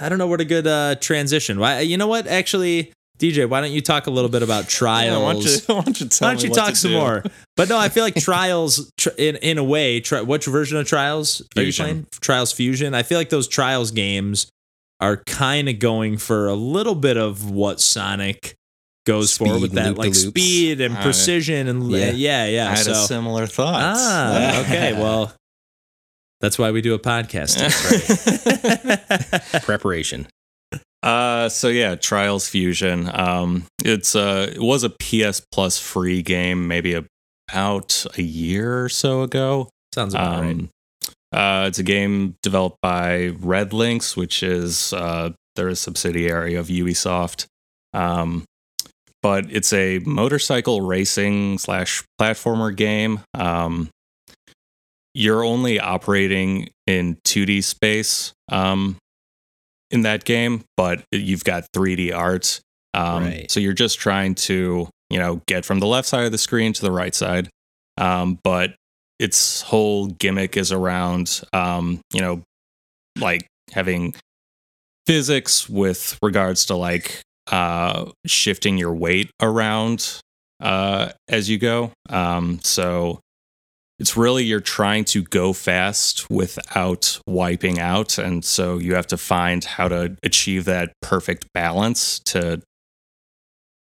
I 0.00 0.08
don't 0.08 0.18
know 0.18 0.26
what 0.26 0.40
a 0.40 0.44
good 0.44 0.66
uh 0.66 0.94
transition. 0.96 1.58
Why? 1.58 1.80
You 1.80 1.96
know 1.96 2.06
what? 2.06 2.26
Actually, 2.26 2.92
DJ, 3.18 3.48
why 3.48 3.60
don't 3.60 3.72
you 3.72 3.80
talk 3.80 4.06
a 4.06 4.10
little 4.10 4.30
bit 4.30 4.42
about 4.42 4.68
trials? 4.68 5.22
why 5.22 5.32
don't 5.32 5.44
you, 5.44 5.50
why 5.74 5.82
don't 5.82 6.00
you, 6.00 6.06
Why 6.20 6.34
don't 6.34 6.42
you 6.44 6.50
talk 6.50 6.76
some 6.76 6.90
do? 6.92 6.96
more? 6.98 7.24
But 7.56 7.68
no, 7.68 7.76
I 7.78 7.88
feel 7.88 8.04
like 8.04 8.14
Trials, 8.20 8.90
tr- 8.96 9.08
in 9.18 9.36
in 9.36 9.58
a 9.58 9.64
way, 9.64 10.00
tri- 10.00 10.22
which 10.22 10.46
version 10.46 10.78
of 10.78 10.86
Trials 10.86 11.40
are 11.56 11.62
you 11.62 11.66
Fusion. 11.72 11.84
playing? 11.84 12.06
Trials 12.20 12.52
Fusion. 12.52 12.94
I 12.94 13.02
feel 13.02 13.18
like 13.18 13.30
those 13.30 13.48
Trials 13.48 13.90
games 13.90 14.46
are 15.00 15.16
kind 15.26 15.68
of 15.68 15.78
going 15.78 16.16
for 16.18 16.48
a 16.48 16.54
little 16.54 16.94
bit 16.96 17.16
of 17.16 17.50
what 17.50 17.80
Sonic 17.80 18.54
goes 19.06 19.36
for 19.36 19.58
with 19.60 19.72
that, 19.72 19.96
like 19.96 20.14
speed 20.14 20.80
and 20.80 20.94
precision 20.96 21.66
and 21.68 21.90
yeah, 21.90 21.98
Yeah. 22.10 22.12
yeah, 22.12 22.46
yeah. 22.46 22.66
I 22.66 22.70
had 22.76 22.78
so 22.84 22.92
a 22.92 22.94
similar 22.94 23.46
thought. 23.46 23.80
ah, 23.96 24.60
okay, 24.64 24.92
well, 24.92 25.32
that's 26.40 26.58
why 26.58 26.70
we 26.70 26.80
do 26.80 26.94
a 26.94 26.98
podcast. 26.98 27.58
Preparation. 29.64 30.28
Uh, 31.02 31.48
so 31.48 31.68
yeah, 31.68 31.94
Trials 31.94 32.48
Fusion. 32.48 33.10
Um, 33.12 33.64
it's 33.84 34.16
uh, 34.16 34.50
it 34.52 34.60
was 34.60 34.84
a 34.84 34.90
PS 34.90 35.40
Plus 35.52 35.78
free 35.78 36.22
game, 36.22 36.68
maybe 36.68 36.94
about 37.48 38.06
a 38.16 38.22
year 38.22 38.84
or 38.84 38.88
so 38.88 39.22
ago. 39.22 39.68
Sounds 39.94 40.14
about 40.14 40.40
right. 40.40 40.50
Um, 40.50 40.70
uh, 41.32 41.66
it's 41.68 41.78
a 41.78 41.82
game 41.82 42.36
developed 42.42 42.78
by 42.82 43.30
RedLynx, 43.40 44.16
which 44.16 44.42
is 44.42 44.92
uh, 44.92 45.30
they're 45.56 45.68
a 45.68 45.76
subsidiary 45.76 46.54
of 46.54 46.68
Ubisoft. 46.68 47.46
Um, 47.92 48.44
but 49.22 49.46
it's 49.50 49.72
a 49.72 49.98
motorcycle 50.00 50.80
racing 50.80 51.58
slash 51.58 52.02
platformer 52.20 52.74
game. 52.74 53.20
Um, 53.34 53.90
you're 55.18 55.42
only 55.42 55.80
operating 55.80 56.68
in 56.86 57.16
2D 57.26 57.64
space 57.64 58.32
um, 58.52 58.96
in 59.90 60.02
that 60.02 60.24
game, 60.24 60.62
but 60.76 61.02
you've 61.10 61.42
got 61.42 61.64
3D 61.74 62.14
art. 62.16 62.60
Um, 62.94 63.24
Right. 63.24 63.50
So 63.50 63.58
you're 63.58 63.72
just 63.72 63.98
trying 63.98 64.36
to, 64.36 64.88
you 65.10 65.18
know, 65.18 65.42
get 65.48 65.64
from 65.64 65.80
the 65.80 65.88
left 65.88 66.06
side 66.06 66.24
of 66.24 66.30
the 66.30 66.38
screen 66.38 66.72
to 66.72 66.80
the 66.80 66.92
right 66.92 67.14
side. 67.14 67.48
Um, 67.96 68.38
but 68.44 68.76
its 69.18 69.62
whole 69.62 70.06
gimmick 70.06 70.56
is 70.56 70.70
around, 70.70 71.42
um, 71.52 72.00
you 72.14 72.20
know, 72.20 72.42
like 73.18 73.44
having 73.72 74.14
physics 75.04 75.68
with 75.68 76.16
regards 76.22 76.66
to 76.66 76.76
like 76.76 77.22
uh, 77.50 78.08
shifting 78.24 78.78
your 78.78 78.94
weight 78.94 79.30
around 79.42 80.20
uh, 80.60 81.10
as 81.28 81.50
you 81.50 81.58
go. 81.58 81.90
Um, 82.08 82.60
so 82.62 83.18
it's 83.98 84.16
really 84.16 84.44
you're 84.44 84.60
trying 84.60 85.04
to 85.06 85.22
go 85.22 85.52
fast 85.52 86.30
without 86.30 87.20
wiping 87.26 87.78
out. 87.78 88.18
And 88.18 88.44
so 88.44 88.78
you 88.78 88.94
have 88.94 89.08
to 89.08 89.16
find 89.16 89.64
how 89.64 89.88
to 89.88 90.16
achieve 90.22 90.64
that 90.66 90.92
perfect 91.02 91.52
balance 91.52 92.20
to, 92.20 92.62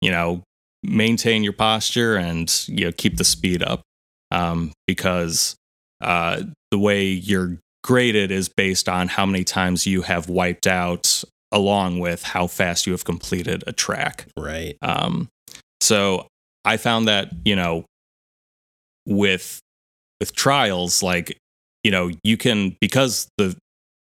you 0.02 0.12
know, 0.12 0.44
maintain 0.84 1.44
your 1.44 1.54
posture 1.54 2.16
and, 2.16 2.52
you 2.68 2.86
know, 2.86 2.92
keep 2.92 3.18
the 3.18 3.24
speed 3.24 3.64
up. 3.64 3.82
Um, 4.30 4.72
because 4.88 5.56
uh, 6.02 6.42
the 6.72 6.80
way 6.80 7.06
you're 7.06 7.58
graded 7.84 8.32
is 8.32 8.50
based 8.50 8.90
on 8.90 9.08
how 9.08 9.26
many 9.26 9.44
times 9.44 9.86
you 9.86 10.02
have 10.04 10.30
wiped 10.30 10.68
out 10.68 11.24
along 11.52 12.00
with 12.00 12.24
how 12.24 12.48
fast 12.48 12.88
you 12.88 12.94
have 12.94 13.06
completed 13.06 13.64
a 13.68 13.74
track. 13.74 14.26
Right. 14.38 14.76
Um, 14.82 15.30
so 15.82 16.28
I 16.66 16.78
found 16.78 17.08
that 17.08 17.30
you 17.46 17.56
know 17.56 17.86
with 19.06 19.60
with 20.24 20.34
trials, 20.34 21.04
like 21.04 21.38
you 21.84 21.92
know, 21.92 22.10
you 22.24 22.38
can 22.38 22.78
because 22.80 23.28
the 23.38 23.58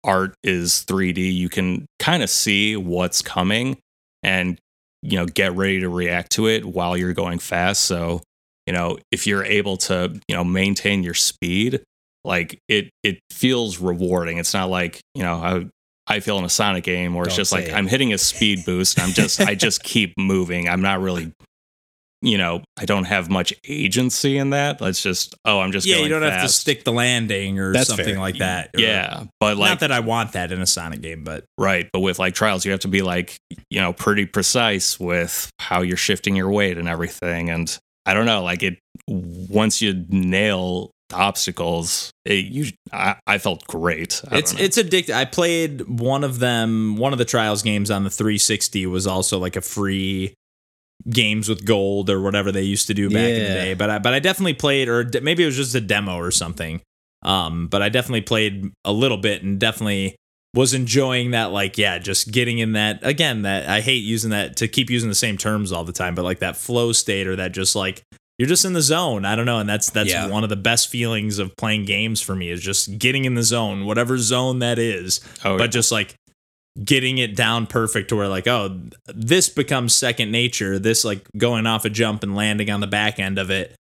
art 0.03 0.35
is 0.43 0.87
3D, 0.89 1.35
you 1.35 1.51
can 1.51 1.85
kind 1.99 2.23
of 2.23 2.31
see 2.31 2.79
what's 2.79 3.21
coming 3.21 3.77
and 4.23 4.59
you 5.03 5.19
know 5.19 5.27
get 5.27 5.55
ready 5.55 5.81
to 5.81 5.89
react 5.91 6.33
to 6.33 6.49
it 6.49 6.65
while 6.65 6.97
you're 6.97 7.13
going 7.13 7.39
fast. 7.39 7.83
So 7.83 8.23
you 8.67 8.73
know 8.73 8.97
if 9.13 9.27
you're 9.27 9.45
able 9.45 9.77
to 9.89 10.19
you 10.29 10.35
know 10.35 10.45
maintain 10.45 11.03
your 11.03 11.13
speed, 11.13 11.83
like 12.25 12.59
it 12.69 12.89
it 13.03 13.19
feels 13.31 13.79
rewarding. 13.79 14.39
It's 14.39 14.55
not 14.55 14.71
like 14.71 15.01
you 15.15 15.23
know 15.23 15.35
I 15.35 15.67
I 16.07 16.21
feel 16.21 16.39
in 16.39 16.45
a 16.47 16.49
Sonic 16.49 16.85
game 16.85 17.13
where 17.13 17.27
it's 17.27 17.35
Don't 17.35 17.41
just 17.43 17.53
like 17.53 17.67
it. 17.67 17.75
I'm 17.75 17.87
hitting 17.87 18.15
a 18.15 18.19
speed 18.19 18.65
boost. 18.65 18.99
I'm 18.99 19.11
just 19.11 19.43
I 19.43 19.55
just 19.55 19.83
keep 19.85 20.15
moving. 20.17 20.71
I'm 20.71 20.81
not 20.81 21.03
really, 21.03 21.33
you 22.21 22.37
know, 22.37 22.63
I 22.77 22.85
don't 22.85 23.05
have 23.05 23.31
much 23.31 23.55
agency 23.69 24.39
in 24.39 24.51
that. 24.51 24.81
Let's 24.81 25.03
just 25.03 25.35
oh, 25.45 25.61
I'm 25.61 25.73
just 25.73 25.87
yeah, 25.87 25.97
going 25.97 26.05
you 26.05 26.11
don't 26.11 26.23
have 26.23 26.43
to 26.43 26.49
stick 26.49 26.85
the 26.85 26.93
landing 26.93 27.59
or 27.59 27.73
That's 27.73 27.89
something 27.89 28.07
fair. 28.07 28.19
like 28.19 28.39
that. 28.39 28.71
or- 28.75 28.81
Yeah, 28.81 29.25
but 29.41 29.57
like 29.57 29.71
not 29.71 29.81
that 29.81 29.93
I 29.93 30.01
want 30.01 30.33
that 30.33 30.51
in 30.51 30.61
a 30.61 30.67
Sonic 30.67 31.01
game, 31.01 31.23
but 31.25 31.45
right, 31.57 31.89
but 31.93 32.01
with 32.01 32.19
like 32.19 32.35
trials, 32.35 32.65
you 32.65 32.73
have 32.73 32.81
to 32.81 32.89
be 32.89 33.03
like 33.03 33.37
you 33.71 33.81
know 33.81 33.93
pretty 33.93 34.27
precise 34.27 34.99
with 34.99 35.51
how 35.59 35.83
you're 35.83 35.97
shifting 35.97 36.35
your 36.35 36.51
weight 36.51 36.77
and 36.79 36.89
everything. 36.89 37.51
And 37.51 37.77
I 38.05 38.15
don't 38.15 38.27
know, 38.27 38.43
like 38.43 38.63
it 38.63 38.79
once 39.09 39.81
you 39.81 40.05
nail 40.09 40.91
the 41.11 41.17
obstacles, 41.17 42.11
it, 42.25 42.47
you 42.47 42.67
I, 42.93 43.17
I 43.27 43.39
felt 43.39 43.67
great. 43.67 44.23
I 44.31 44.39
it's 44.39 44.53
it's 44.55 44.77
addictive. 44.77 45.15
I 45.15 45.25
played 45.25 45.89
one 45.89 46.25
of 46.25 46.39
them. 46.39 46.97
One 46.97 47.13
of 47.13 47.19
the 47.19 47.25
trials 47.25 47.63
games 47.63 47.91
on 47.91 48.05
the 48.05 48.11
360 48.11 48.87
was 48.87 49.07
also 49.07 49.39
like 49.39 49.57
a 49.57 49.61
free 49.63 50.35
games 51.11 51.49
with 51.49 51.65
gold 51.65 52.11
or 52.11 52.21
whatever 52.21 52.53
they 52.53 52.63
used 52.63 52.87
to 52.89 52.95
do 52.95 53.09
back 53.09 53.29
in 53.31 53.43
the 53.43 53.49
day. 53.49 53.75
But 53.75 53.91
I, 53.91 53.99
but 53.99 54.15
I 54.15 54.19
definitely 54.19 54.55
played, 54.55 54.89
or 54.89 55.05
d- 55.05 55.21
maybe 55.21 55.43
it 55.43 55.47
was 55.47 55.57
just 55.57 55.75
a 55.75 55.81
demo 55.81 56.17
or 56.17 56.31
something. 56.31 56.81
Um, 57.23 57.67
but 57.69 57.83
I 57.83 57.89
definitely 57.89 58.21
played 58.23 58.71
a 58.85 58.93
little 58.93 59.17
bit 59.17 59.43
and 59.43 59.59
definitely 59.59 60.15
was 60.55 60.73
enjoying 60.75 61.33
that. 61.33 61.47
Like, 61.47 61.77
yeah, 61.79 61.99
just 61.99 62.31
getting 62.31 62.59
in 62.59 62.73
that 62.73 63.01
again. 63.03 63.43
That 63.43 63.69
I 63.69 63.81
hate 63.81 64.05
using 64.05 64.31
that 64.31 64.57
to 64.57 64.69
keep 64.69 64.89
using 64.91 65.09
the 65.09 65.15
same 65.15 65.37
terms 65.37 65.73
all 65.73 65.85
the 65.85 65.93
time, 65.93 66.15
but 66.15 66.25
like 66.25 66.39
that 66.41 66.57
flow 66.57 66.93
state 66.93 67.27
or 67.27 67.37
that 67.37 67.53
just 67.53 67.75
like 67.75 68.03
you're 68.39 68.49
just 68.49 68.65
in 68.65 68.73
the 68.73 68.81
zone. 68.83 69.25
I 69.25 69.35
don't 69.35 69.47
know, 69.47 69.59
and 69.59 69.69
that's 69.69 69.91
that's 69.91 70.11
Yeah. 70.11 70.29
one 70.29 70.45
of 70.45 70.49
the 70.49 70.57
best 70.57 70.91
feelings 70.91 71.39
of 71.41 71.57
playing 71.57 71.87
games 71.87 72.21
for 72.21 72.37
me 72.37 72.51
is 72.51 72.61
just 72.63 72.99
getting 72.99 73.25
in 73.25 73.35
the 73.35 73.43
zone, 73.43 73.85
whatever 73.85 74.17
zone 74.19 74.61
that 74.61 74.79
is, 74.79 75.21
oh, 75.45 75.59
but 75.59 75.71
just 75.73 75.91
like 75.91 76.15
getting 76.85 77.19
it 77.19 77.35
down 77.35 77.67
perfect 77.67 78.09
to 78.11 78.17
where 78.17 78.29
like 78.29 78.47
oh 78.47 78.81
this 79.07 79.49
becomes 79.49 79.95
second 79.95 80.31
nature. 80.31 80.79
This 80.79 81.05
like 81.05 81.27
going 81.37 81.67
off 81.67 81.85
a 81.85 81.91
jump 81.91 82.23
and 82.23 82.35
landing 82.37 82.71
on 82.71 82.81
the 82.81 82.87
back 82.87 83.19
end 83.19 83.39
of 83.39 83.51
it 83.51 83.75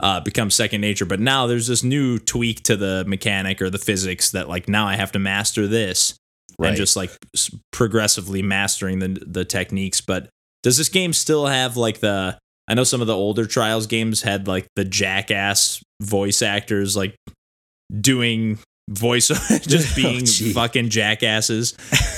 uh 0.00 0.20
becomes 0.20 0.54
second 0.54 0.80
nature. 0.80 1.04
But 1.04 1.20
now 1.20 1.46
there's 1.46 1.66
this 1.66 1.82
new 1.82 2.18
tweak 2.18 2.62
to 2.64 2.76
the 2.76 3.04
mechanic 3.06 3.60
or 3.60 3.70
the 3.70 3.78
physics 3.78 4.30
that 4.30 4.48
like 4.48 4.68
now 4.68 4.86
i 4.86 4.94
have 4.96 5.12
to 5.12 5.18
master 5.18 5.66
this 5.66 6.14
Right. 6.56 6.68
and 6.68 6.76
just 6.76 6.94
like 6.94 7.10
s- 7.34 7.50
progressively 7.72 8.40
mastering 8.42 9.00
the 9.00 9.20
the 9.26 9.44
techniques. 9.44 10.00
But 10.00 10.28
does 10.62 10.76
this 10.78 10.88
game 10.88 11.12
still 11.12 11.46
have 11.46 11.76
like 11.76 11.98
the 11.98 12.38
i 12.68 12.74
know 12.74 12.84
some 12.84 13.00
of 13.00 13.08
the 13.08 13.16
older 13.16 13.44
trials 13.46 13.88
games 13.88 14.22
had 14.22 14.46
like 14.46 14.66
the 14.76 14.84
jackass 14.84 15.82
voice 16.00 16.40
actors 16.42 16.96
like 16.96 17.16
doing 18.00 18.58
voice 18.88 19.28
just 19.66 19.92
Oh, 19.98 20.02
being 20.02 20.24
gee. 20.24 20.52
fucking 20.52 20.90
jackasses 20.90 21.74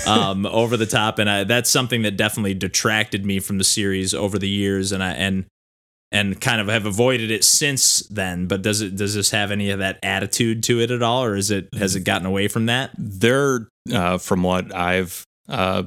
um, 0.07 0.47
over 0.47 0.77
the 0.77 0.87
top, 0.87 1.19
and 1.19 1.29
I, 1.29 1.45
that's 1.45 1.71
something 1.71 2.03
that 2.03 2.17
definitely 2.17 2.55
detracted 2.55 3.25
me 3.25 3.41
from 3.41 3.59
the 3.59 3.65
series 3.65 4.15
over 4.15 4.39
the 4.39 4.49
years, 4.49 4.93
and 4.93 5.03
I 5.03 5.13
and 5.13 5.45
and 6.13 6.41
kind 6.41 6.61
of 6.61 6.69
have 6.69 6.87
avoided 6.87 7.31
it 7.31 7.45
since 7.45 8.01
then. 8.09 8.47
But 8.47 8.63
does 8.63 8.81
it 8.81 8.97
does 8.97 9.15
this 9.15 9.31
have 9.31 9.51
any 9.51 9.71
of 9.71 9.81
that 9.81 9.99
attitude 10.03 10.63
to 10.65 10.81
it 10.81 10.91
at 10.91 11.03
all, 11.03 11.25
or 11.25 11.37
is 11.37 11.51
it 11.51 11.69
has 11.75 11.97
it 11.97 12.05
gotten 12.05 12.27
away 12.27 12.49
from 12.49 12.67
that? 12.67 12.91
they're 12.99 13.69
uh, 13.93 14.19
from 14.19 14.43
what 14.43 14.75
I've 14.75 15.25
uh, 15.49 15.85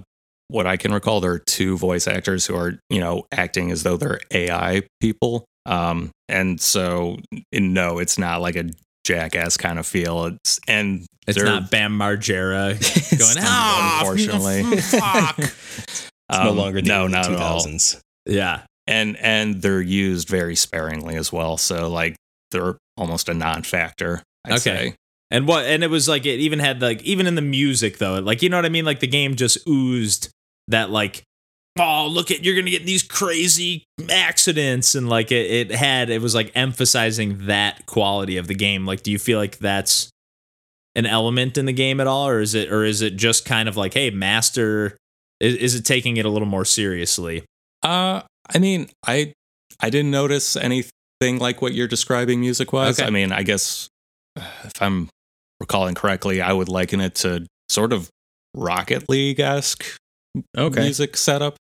what 0.49 0.65
I 0.65 0.77
can 0.77 0.91
recall, 0.93 1.21
there 1.21 1.31
are 1.31 1.39
two 1.39 1.77
voice 1.77 2.07
actors 2.07 2.45
who 2.45 2.55
are, 2.55 2.79
you 2.89 2.99
know, 2.99 3.25
acting 3.31 3.71
as 3.71 3.83
though 3.83 3.97
they're 3.97 4.19
AI 4.31 4.83
people. 4.99 5.45
Um, 5.65 6.09
and 6.27 6.59
so, 6.59 7.17
no, 7.53 7.99
it's 7.99 8.17
not 8.17 8.41
like 8.41 8.55
a 8.55 8.65
jackass 9.09 9.57
kind 9.57 9.79
of 9.79 9.85
feel. 9.87 10.25
It's 10.25 10.59
and 10.67 11.05
It's 11.27 11.37
they're- 11.37 11.45
not 11.45 11.69
Bam 11.71 11.97
Margera 11.97 12.73
going, 13.19 13.35
not, 13.35 13.43
ah, 13.45 13.99
unfortunately. 14.01 14.79
fuck. 14.81 15.39
It's 15.39 16.09
no 16.31 16.49
um, 16.51 16.57
longer 16.57 16.81
the 16.81 16.87
no, 16.87 17.01
early 17.03 17.11
not 17.11 17.31
at 17.31 17.35
all. 17.39 17.61
2000s. 17.65 17.99
yeah. 18.25 18.61
and 18.87 19.17
and 19.17 19.61
they're 19.61 19.81
used 19.81 20.27
very 20.29 20.55
sparingly 20.55 21.15
as 21.15 21.31
well. 21.33 21.57
So 21.57 21.89
like 21.89 22.15
they're 22.51 22.77
almost 22.97 23.29
a 23.29 23.33
non-factor. 23.33 24.21
I'd 24.45 24.53
Okay. 24.53 24.59
say. 24.89 24.95
And 25.31 25.47
what 25.47 25.65
and 25.65 25.83
it 25.83 25.89
was 25.89 26.07
like 26.07 26.25
it 26.25 26.39
even 26.39 26.59
had 26.59 26.81
like 26.81 27.01
even 27.03 27.27
in 27.27 27.35
the 27.35 27.41
music 27.41 27.97
though, 27.99 28.19
like 28.19 28.41
you 28.41 28.49
know 28.49 28.57
what 28.57 28.65
I 28.65 28.69
mean? 28.69 28.85
Like 28.85 28.99
the 28.99 29.07
game 29.07 29.35
just 29.35 29.59
oozed 29.67 30.29
that 30.67 30.89
like 30.89 31.23
oh 31.79 32.07
look 32.07 32.29
at 32.31 32.43
you're 32.43 32.55
gonna 32.55 32.69
get 32.69 32.85
these 32.85 33.03
crazy 33.03 33.83
accidents 34.11 34.95
and 34.95 35.09
like 35.09 35.31
it, 35.31 35.69
it 35.69 35.71
had 35.71 36.09
it 36.09 36.21
was 36.21 36.35
like 36.35 36.51
emphasizing 36.55 37.47
that 37.47 37.85
quality 37.85 38.37
of 38.37 38.47
the 38.47 38.55
game. 38.55 38.85
Like 38.85 39.03
do 39.03 39.11
you 39.11 39.19
feel 39.19 39.39
like 39.39 39.57
that's 39.59 40.09
an 40.95 41.05
element 41.05 41.57
in 41.57 41.65
the 41.65 41.73
game 41.73 41.99
at 41.99 42.07
all? 42.07 42.27
Or 42.27 42.39
is 42.41 42.53
it 42.55 42.71
or 42.71 42.83
is 42.83 43.01
it 43.01 43.15
just 43.15 43.45
kind 43.45 43.69
of 43.69 43.77
like, 43.77 43.93
hey, 43.93 44.09
master 44.09 44.97
is, 45.39 45.55
is 45.55 45.75
it 45.75 45.85
taking 45.85 46.17
it 46.17 46.25
a 46.25 46.29
little 46.29 46.47
more 46.47 46.65
seriously? 46.65 47.43
Uh, 47.83 48.21
I 48.53 48.59
mean, 48.59 48.89
I 49.07 49.33
I 49.79 49.89
didn't 49.89 50.11
notice 50.11 50.55
anything 50.57 50.89
like 51.39 51.61
what 51.61 51.73
you're 51.73 51.87
describing 51.87 52.41
music 52.41 52.73
wise. 52.73 52.99
Okay. 52.99 53.07
I 53.07 53.11
mean, 53.11 53.31
I 53.31 53.43
guess 53.43 53.87
uh, 54.37 54.43
if 54.65 54.81
I'm 54.81 55.09
recalling 55.59 55.95
correctly, 55.95 56.41
I 56.41 56.51
would 56.51 56.67
liken 56.67 56.99
it 56.99 57.15
to 57.15 57.45
sort 57.69 57.93
of 57.93 58.09
Rocket 58.55 59.07
League 59.09 59.39
esque 59.39 59.85
Okay. 60.57 60.81
music 60.81 61.15
setup. 61.15 61.55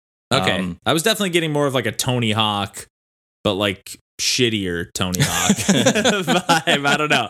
Okay. 0.41 0.59
Um, 0.59 0.77
I 0.85 0.93
was 0.93 1.03
definitely 1.03 1.31
getting 1.31 1.51
more 1.51 1.67
of 1.67 1.73
like 1.73 1.85
a 1.85 1.91
Tony 1.91 2.31
Hawk, 2.31 2.87
but 3.43 3.53
like 3.53 3.97
shittier 4.21 4.87
Tony 4.93 5.19
Hawk 5.21 5.51
vibe. 5.57 6.85
I 6.87 6.97
don't 6.97 7.09
know. 7.09 7.29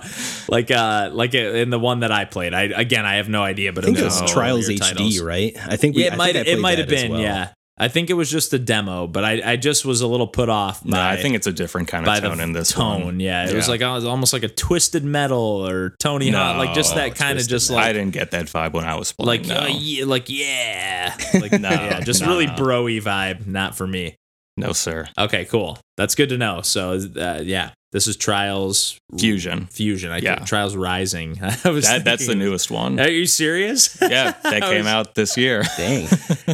Like 0.49 0.70
uh 0.70 1.10
like 1.12 1.34
in 1.34 1.72
the 1.72 1.80
one 1.80 2.01
that 2.01 2.12
I 2.12 2.26
played. 2.26 2.53
I 2.53 2.64
again 2.64 3.06
I 3.06 3.16
have 3.16 3.28
no 3.30 3.41
idea, 3.43 3.74
but 3.74 3.84
I 3.84 3.88
think 3.88 3.97
it 3.97 4.01
it 4.01 4.06
was. 4.06 4.32
Trials 4.32 4.70
HD, 4.70 4.80
titles. 4.80 5.20
right? 5.20 5.53
I 5.68 5.78
think 5.78 5.95
we, 5.95 6.03
Yeah, 6.03 6.12
I 6.12 6.14
it 6.14 6.18
might 6.18 6.34
think 6.34 6.47
it 6.47 6.60
might 6.60 6.78
have 6.78 6.88
been, 6.88 7.12
well. 7.12 7.22
yeah. 7.22 7.51
I 7.78 7.89
think 7.89 8.09
it 8.09 8.13
was 8.13 8.32
just 8.32 8.53
a 8.53 8.59
demo, 8.59 9.05
but 9.05 9.26
I, 9.26 9.41
I 9.51 9.55
just 9.57 9.84
was 9.84 9.99
a 9.99 10.07
little 10.07 10.28
put 10.28 10.47
off 10.47 10.82
by 10.82 10.91
No, 10.91 11.01
I 11.01 11.17
think 11.17 11.36
it's 11.36 11.47
a 11.47 11.51
different 11.51 11.89
kind 11.89 12.07
of 12.07 12.19
tone 12.21 12.39
in 12.39 12.53
this 12.53 12.71
tone. 12.71 13.03
one. 13.03 13.19
Yeah, 13.19 13.49
it 13.49 13.53
was 13.53 13.67
like 13.67 13.82
oh, 13.82 13.91
it 13.91 13.95
was 13.95 14.05
almost 14.05 14.32
like 14.32 14.43
a 14.43 14.47
twisted 14.47 15.03
metal 15.03 15.67
or 15.67 15.95
Tony 15.99 16.32
Hawk, 16.32 16.57
like 16.57 16.73
just 16.73 16.95
that 16.95 17.15
kind 17.15 17.38
of 17.38 17.45
just 17.47 17.69
Metal. 17.69 17.84
I 17.84 17.91
didn't 17.93 18.13
get 18.13 18.32
that 18.32 18.45
vibe 18.45 18.73
when 18.73 18.86
I 18.86 18.95
was 18.95 19.11
playing. 19.11 19.43
like 19.43 19.49
no. 19.49 19.65
uh, 19.65 19.67
yeah, 19.67 20.05
like 20.05 20.30
yeah, 20.30 21.17
like 21.34 21.51
No, 21.59 21.69
yeah, 21.69 21.99
just 21.99 22.21
no, 22.21 22.28
really 22.30 22.47
broy 22.47 23.01
vibe, 23.01 23.45
not 23.45 23.76
for 23.76 23.86
me. 23.86 24.15
no, 24.55 24.71
sir. 24.71 25.07
Okay, 25.17 25.43
cool. 25.45 25.78
That's 25.97 26.15
good 26.15 26.30
to 26.30 26.38
know. 26.38 26.61
So, 26.61 26.99
uh, 27.17 27.41
yeah, 27.43 27.71
this 27.96 28.08
is 28.08 28.18
Trials 28.18 28.98
Fusion. 29.18 29.68
Fusion. 29.68 30.12
I 30.12 30.18
Yeah. 30.18 30.36
think 30.36 30.48
Trials 30.50 30.76
Rising. 30.76 31.39
I 31.64 31.70
was 31.70 31.86
That, 31.86 32.04
that's 32.04 32.28
the 32.28 32.36
newest 32.36 32.70
one. 32.70 33.00
Are 33.00 33.10
you 33.10 33.26
serious? 33.26 33.98
yeah, 34.02 34.32
that 34.43 34.62
came 34.64 34.80
was- 34.80 34.88
out 34.88 35.16
this 35.16 35.38
year. 35.38 35.64
Dang. 35.78 36.10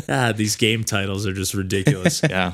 Ah, 0.08 0.34
these 0.34 0.56
game 0.56 0.84
titles 0.84 1.26
are 1.26 1.34
just 1.34 1.56
ridiculous. 1.56 2.22
yeah. 2.30 2.54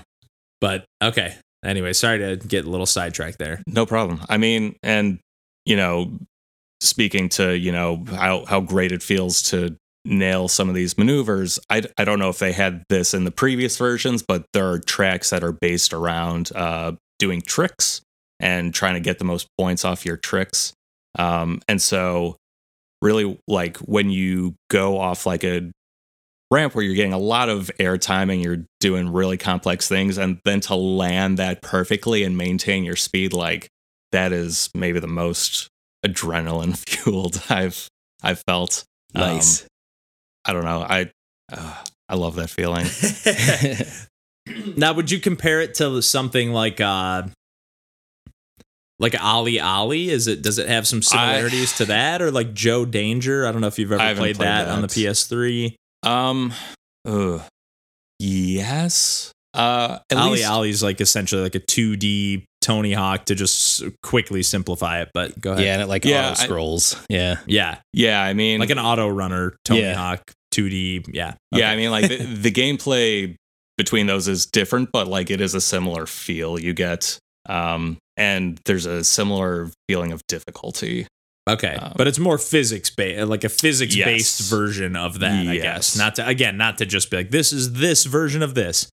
but 0.61 0.85
okay. 1.03 1.35
Anyway, 1.65 1.91
sorry 1.91 2.19
to 2.19 2.37
get 2.47 2.63
a 2.63 2.69
little 2.69 2.85
sidetracked 2.85 3.39
there. 3.39 3.61
No 3.67 3.85
problem. 3.85 4.21
I 4.29 4.37
mean, 4.37 4.77
and 4.83 5.19
you 5.65 5.75
know, 5.75 6.17
speaking 6.79 7.27
to 7.29 7.57
you 7.57 7.73
know 7.73 8.05
how 8.09 8.45
how 8.45 8.61
great 8.61 8.93
it 8.93 9.03
feels 9.03 9.41
to 9.51 9.75
nail 10.05 10.47
some 10.47 10.69
of 10.69 10.75
these 10.75 10.97
maneuvers. 10.97 11.59
I 11.69 11.81
I 11.97 12.05
don't 12.05 12.19
know 12.19 12.29
if 12.29 12.39
they 12.39 12.53
had 12.53 12.85
this 12.87 13.13
in 13.13 13.25
the 13.25 13.31
previous 13.31 13.75
versions, 13.75 14.23
but 14.25 14.45
there 14.53 14.69
are 14.71 14.79
tracks 14.79 15.31
that 15.31 15.43
are 15.43 15.51
based 15.51 15.91
around 15.93 16.51
uh, 16.55 16.93
doing 17.19 17.41
tricks 17.41 18.01
and 18.39 18.73
trying 18.73 18.95
to 18.95 18.99
get 18.99 19.19
the 19.19 19.25
most 19.25 19.47
points 19.57 19.85
off 19.85 20.05
your 20.05 20.17
tricks. 20.17 20.73
Um, 21.17 21.61
and 21.67 21.81
so, 21.81 22.35
really, 23.01 23.39
like 23.47 23.77
when 23.77 24.09
you 24.09 24.55
go 24.69 24.99
off 24.99 25.25
like 25.25 25.43
a 25.43 25.71
ramp 26.51 26.75
where 26.75 26.83
you're 26.83 26.95
getting 26.95 27.13
a 27.13 27.17
lot 27.17 27.49
of 27.49 27.69
air 27.79 27.97
time 27.97 28.29
and 28.29 28.41
you're 28.41 28.63
doing 28.79 29.11
really 29.11 29.37
complex 29.37 29.87
things 29.87 30.17
and 30.17 30.39
then 30.45 30.61
to 30.61 30.75
land 30.75 31.37
that 31.37 31.61
perfectly 31.61 32.23
and 32.23 32.37
maintain 32.37 32.83
your 32.85 32.95
speed 32.95 33.33
like 33.33 33.67
that 34.13 34.31
is 34.31 34.69
maybe 34.73 34.99
the 34.99 35.07
most 35.07 35.67
adrenaline 36.05 36.77
fueled 36.89 37.41
I've 37.49 37.87
I've 38.23 38.41
felt. 38.47 38.83
Um, 39.13 39.21
Nice. 39.21 39.65
I 40.45 40.53
don't 40.53 40.63
know. 40.63 40.81
I 40.81 41.11
uh, 41.51 41.83
I 42.09 42.15
love 42.15 42.35
that 42.35 42.49
feeling. 42.49 42.85
now, 44.77 44.93
would 44.93 45.11
you 45.11 45.19
compare 45.19 45.61
it 45.61 45.75
to 45.75 46.01
something 46.01 46.51
like 46.51 46.79
uh 46.79 47.23
like 48.99 49.13
OlliOlli? 49.13 50.07
Is 50.07 50.27
it 50.27 50.41
does 50.41 50.57
it 50.57 50.67
have 50.67 50.87
some 50.87 51.01
similarities 51.01 51.77
to 51.77 51.85
that, 51.85 52.21
or 52.21 52.31
like 52.31 52.53
Joe 52.53 52.85
Danger? 52.85 53.45
I 53.47 53.51
don't 53.51 53.61
know 53.61 53.67
if 53.67 53.77
you've 53.79 53.91
ever 53.91 54.15
played, 54.15 54.35
played 54.37 54.47
that, 54.47 54.67
on 54.67 54.81
the. 54.81 54.87
PS3. 54.87 55.75
Um, 56.03 56.53
ugh. 57.05 57.41
yes. 58.19 59.31
Uh, 59.53 59.99
at 60.11 60.17
Ali 60.17 60.31
least 60.37 60.49
Ali's 60.49 60.83
like 60.83 61.01
essentially 61.01 61.41
like 61.41 61.55
a 61.55 61.59
2D 61.59 62.43
Tony 62.61 62.93
Hawk 62.93 63.25
to 63.25 63.35
just 63.35 63.83
quickly 64.03 64.43
simplify 64.43 65.01
it. 65.01 65.09
But 65.13 65.39
go 65.39 65.53
ahead. 65.53 65.63
yeah, 65.65 65.73
and 65.73 65.81
it 65.81 65.87
like 65.87 66.05
Yeah, 66.05 66.31
auto 66.31 66.41
I- 66.41 66.45
scrolls. 66.45 66.95
Yeah. 67.09 67.37
yeah, 67.47 67.79
yeah. 67.93 68.21
I 68.21 68.33
mean, 68.33 68.59
like 68.59 68.69
an 68.69 68.77
auto 68.79 69.07
runner 69.07 69.55
Tony 69.65 69.81
Yeah. 69.81 69.95
Hawk 69.95 70.31
2D. 70.53 71.07
Yeah, 71.13 71.33
Yeah, 71.51 71.71
I 71.71 71.75
mean, 71.75 71.89
like 71.91 72.07
the, 72.07 72.17
the 72.41 72.51
gameplay 72.51 73.35
between 73.77 74.05
those 74.07 74.27
is 74.27 74.45
different, 74.45 74.89
but 74.91 75.07
like 75.07 75.31
it 75.31 75.41
is 75.41 75.53
a 75.55 75.61
similar 75.61 76.05
feel 76.05 76.59
you 76.59 76.73
get. 76.73 77.17
Um, 77.47 77.97
and 78.17 78.59
there's 78.65 78.85
a 78.85 79.03
similar 79.03 79.69
feeling 79.87 80.11
of 80.11 80.21
difficulty. 80.27 81.07
Okay, 81.49 81.75
Um, 81.75 81.93
but 81.95 82.07
it's 82.07 82.19
more 82.19 82.37
physics 82.37 82.89
based, 82.89 83.25
like 83.27 83.43
a 83.45 83.49
physics 83.49 83.95
based 83.95 84.41
version 84.49 84.95
of 84.97 85.19
that, 85.19 85.47
I 85.47 85.53
Yes. 85.53 85.63
guess. 85.63 85.97
Not 85.97 86.15
to 86.15 86.27
again, 86.27 86.57
not 86.57 86.77
to 86.79 86.85
just 86.85 87.09
be 87.09 87.17
like 87.17 87.29
this 87.31 87.53
is 87.53 87.73
this 87.73 88.03
version 88.03 88.43
of 88.43 88.53
this, 88.53 88.89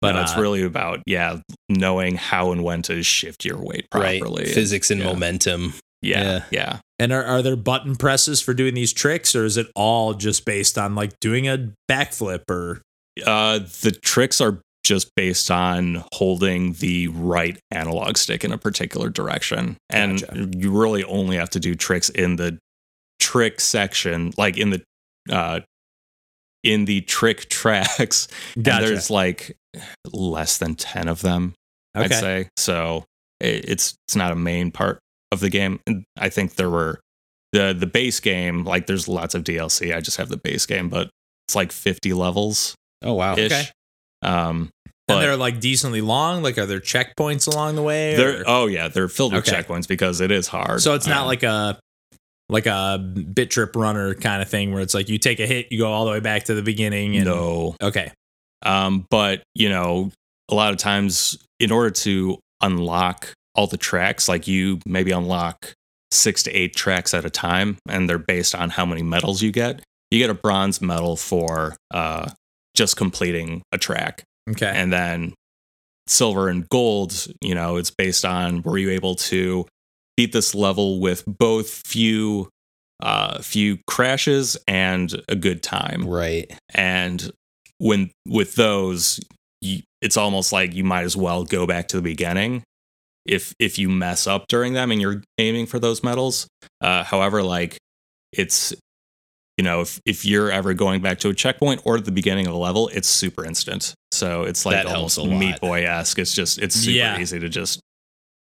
but 0.00 0.14
But 0.14 0.22
it's 0.22 0.36
uh, 0.36 0.40
really 0.40 0.62
about 0.62 1.00
yeah, 1.04 1.40
knowing 1.68 2.16
how 2.16 2.52
and 2.52 2.64
when 2.64 2.80
to 2.82 3.02
shift 3.02 3.44
your 3.44 3.58
weight 3.62 3.86
properly. 3.90 4.44
Right. 4.44 4.54
Physics 4.54 4.90
and 4.90 5.00
yeah. 5.00 5.06
momentum. 5.06 5.74
Yeah, 6.00 6.22
Yeah. 6.22 6.42
yeah. 6.50 6.78
And 6.98 7.12
are, 7.12 7.24
are 7.24 7.42
there 7.42 7.56
button 7.56 7.96
presses 7.96 8.40
for 8.40 8.54
doing 8.54 8.72
these 8.72 8.94
tricks, 8.94 9.34
or 9.36 9.44
is 9.44 9.58
it 9.58 9.66
all 9.74 10.14
just 10.14 10.46
based 10.46 10.78
on 10.78 10.94
like 10.94 11.20
doing 11.20 11.48
a 11.48 11.72
backflip 11.90 12.44
or 12.48 12.80
Uh, 13.26 13.58
the 13.82 13.90
tricks 13.90 14.40
are 14.40 14.62
just 14.84 15.14
based 15.14 15.50
on 15.50 16.04
holding 16.14 16.72
the 16.74 17.08
right 17.08 17.58
analog 17.70 18.16
stick 18.16 18.44
in 18.44 18.52
a 18.52 18.58
particular 18.58 19.08
direction, 19.08 19.76
and 19.88 20.20
Gotcha. 20.20 20.48
you 20.56 20.70
really 20.70 21.04
only 21.04 21.36
have 21.36 21.50
to 21.50 21.60
do 21.60 21.74
tricks 21.74 22.08
in 22.08 22.36
the 22.36 22.58
trick 23.20 23.60
section, 23.60 24.32
like 24.38 24.56
in 24.56 24.70
the 24.70 24.82
uh, 25.30 25.60
in 26.64 26.84
the 26.86 27.02
trick 27.02 27.48
tracks. 27.50 28.26
Gotcha. 28.60 28.86
there's 28.86 29.10
like 29.10 29.56
less 30.12 30.58
than 30.58 30.74
ten 30.74 31.08
of 31.08 31.22
them. 31.22 31.54
I'd 31.94 32.12
say 32.12 32.48
so. 32.56 33.04
It's 33.40 33.94
it's 34.06 34.16
not 34.16 34.32
a 34.32 34.36
main 34.36 34.70
part 34.70 34.98
of 35.32 35.40
the 35.40 35.48
game. 35.48 35.80
And 35.86 36.04
I 36.18 36.28
think 36.28 36.54
there 36.56 36.70
were 36.70 37.00
the 37.52 37.74
the 37.78 37.86
base 37.86 38.20
game. 38.20 38.64
Like 38.64 38.86
there's 38.86 39.08
lots 39.08 39.34
of 39.34 39.44
DLC. 39.44 39.94
I 39.94 40.00
just 40.00 40.16
have 40.16 40.28
the 40.28 40.36
base 40.36 40.66
game, 40.66 40.88
but 40.88 41.10
it's 41.48 41.54
like 41.56 41.72
50 41.72 42.12
levels 42.12 42.74
Oh 43.02 43.14
wow. 43.14 43.34
ish. 43.36 43.50
Okay. 43.52 43.64
Um, 44.22 44.70
and 45.08 45.20
they're 45.20 45.36
like 45.36 45.58
decently 45.60 46.00
long. 46.00 46.42
Like, 46.42 46.56
are 46.56 46.66
there 46.66 46.78
checkpoints 46.80 47.52
along 47.52 47.74
the 47.74 47.82
way? 47.82 48.14
they're 48.16 48.40
or- 48.42 48.44
oh 48.46 48.66
yeah, 48.66 48.86
they're 48.88 49.08
filled 49.08 49.32
with 49.32 49.48
Okay. 49.48 49.60
checkpoints 49.62 49.88
because 49.88 50.20
it 50.20 50.30
is 50.30 50.46
hard. 50.46 50.82
so 50.82 50.94
it's 50.94 51.06
not 51.08 51.22
Um, 51.22 51.26
like 51.26 51.42
a 51.42 51.78
like 52.48 52.66
a 52.66 52.98
bit 52.98 53.50
trip 53.50 53.74
runner 53.76 54.14
kind 54.14 54.42
of 54.42 54.48
thing 54.48 54.72
where 54.72 54.82
it's 54.82 54.94
like 54.94 55.08
you 55.08 55.18
take 55.18 55.38
a 55.40 55.46
hit, 55.46 55.68
you 55.70 55.78
go 55.78 55.90
all 55.92 56.04
the 56.04 56.10
way 56.10 56.20
back 56.20 56.44
to 56.44 56.54
the 56.54 56.62
beginning. 56.62 57.16
And, 57.16 57.24
no. 57.24 57.76
Okay. 57.82 58.10
Um, 58.62 59.06
but 59.10 59.42
you 59.54 59.68
know, 59.68 60.10
a 60.48 60.54
lot 60.54 60.72
of 60.72 60.78
times 60.78 61.38
in 61.60 61.70
order 61.72 61.90
to 61.90 62.38
unlock 62.60 63.32
all 63.54 63.66
the 63.66 63.76
tracks, 63.76 64.28
like 64.28 64.46
you 64.48 64.78
maybe 64.86 65.10
unlock 65.12 65.72
six 66.12 66.42
to 66.44 66.50
eight 66.52 66.74
tracks 66.74 67.14
at 67.14 67.24
a 67.24 67.30
time, 67.30 67.78
and 67.88 68.08
they're 68.08 68.18
based 68.18 68.54
on 68.54 68.70
how 68.70 68.84
many 68.84 69.02
medals 69.02 69.42
you 69.42 69.50
get. 69.52 69.80
You 70.10 70.18
get 70.18 70.28
a 70.30 70.34
bronze 70.34 70.80
medal 70.80 71.16
for 71.16 71.76
uh, 71.92 72.30
just 72.74 72.96
completing 72.96 73.62
a 73.72 73.78
track, 73.78 74.22
Okay. 74.50 74.72
and 74.74 74.92
then 74.92 75.34
silver 76.06 76.48
and 76.48 76.68
gold. 76.68 77.26
You 77.42 77.54
know, 77.54 77.76
it's 77.76 77.90
based 77.90 78.24
on 78.24 78.62
were 78.62 78.78
you 78.78 78.90
able 78.90 79.14
to 79.16 79.66
beat 80.16 80.32
this 80.32 80.54
level 80.54 81.00
with 81.00 81.24
both 81.26 81.68
few 81.86 82.48
uh, 83.02 83.40
few 83.40 83.78
crashes 83.86 84.58
and 84.68 85.22
a 85.28 85.34
good 85.34 85.62
time 85.62 86.06
Right. 86.06 86.52
and 86.74 87.30
when 87.78 88.10
with 88.28 88.56
those 88.56 89.18
you, 89.62 89.80
it's 90.02 90.18
almost 90.18 90.52
like 90.52 90.74
you 90.74 90.84
might 90.84 91.04
as 91.04 91.16
well 91.16 91.44
go 91.44 91.66
back 91.66 91.88
to 91.88 91.96
the 91.96 92.02
beginning 92.02 92.62
if 93.24 93.54
if 93.58 93.78
you 93.78 93.88
mess 93.88 94.26
up 94.26 94.44
during 94.48 94.74
them 94.74 94.90
and 94.90 95.00
you're 95.00 95.22
aiming 95.38 95.64
for 95.64 95.78
those 95.78 96.02
medals 96.04 96.46
uh 96.82 97.02
however 97.04 97.42
like 97.42 97.78
it's 98.34 98.74
you 99.60 99.64
know, 99.64 99.82
if 99.82 100.00
if 100.06 100.24
you're 100.24 100.50
ever 100.50 100.72
going 100.72 101.02
back 101.02 101.18
to 101.18 101.28
a 101.28 101.34
checkpoint 101.34 101.82
or 101.84 101.98
at 101.98 102.06
the 102.06 102.10
beginning 102.10 102.46
of 102.46 102.54
a 102.54 102.56
level, 102.56 102.88
it's 102.94 103.08
super 103.08 103.44
instant. 103.44 103.92
So 104.10 104.44
it's 104.44 104.64
like 104.64 104.76
That 104.76 104.86
almost 104.86 105.18
a. 105.18 105.24
Meat 105.26 105.60
Boy 105.60 105.84
esque. 105.84 106.18
It's 106.18 106.34
just 106.34 106.58
it's 106.58 106.74
super 106.74 106.96
Yeah. 106.96 107.20
easy 107.20 107.38
to 107.38 107.48
just 107.50 107.78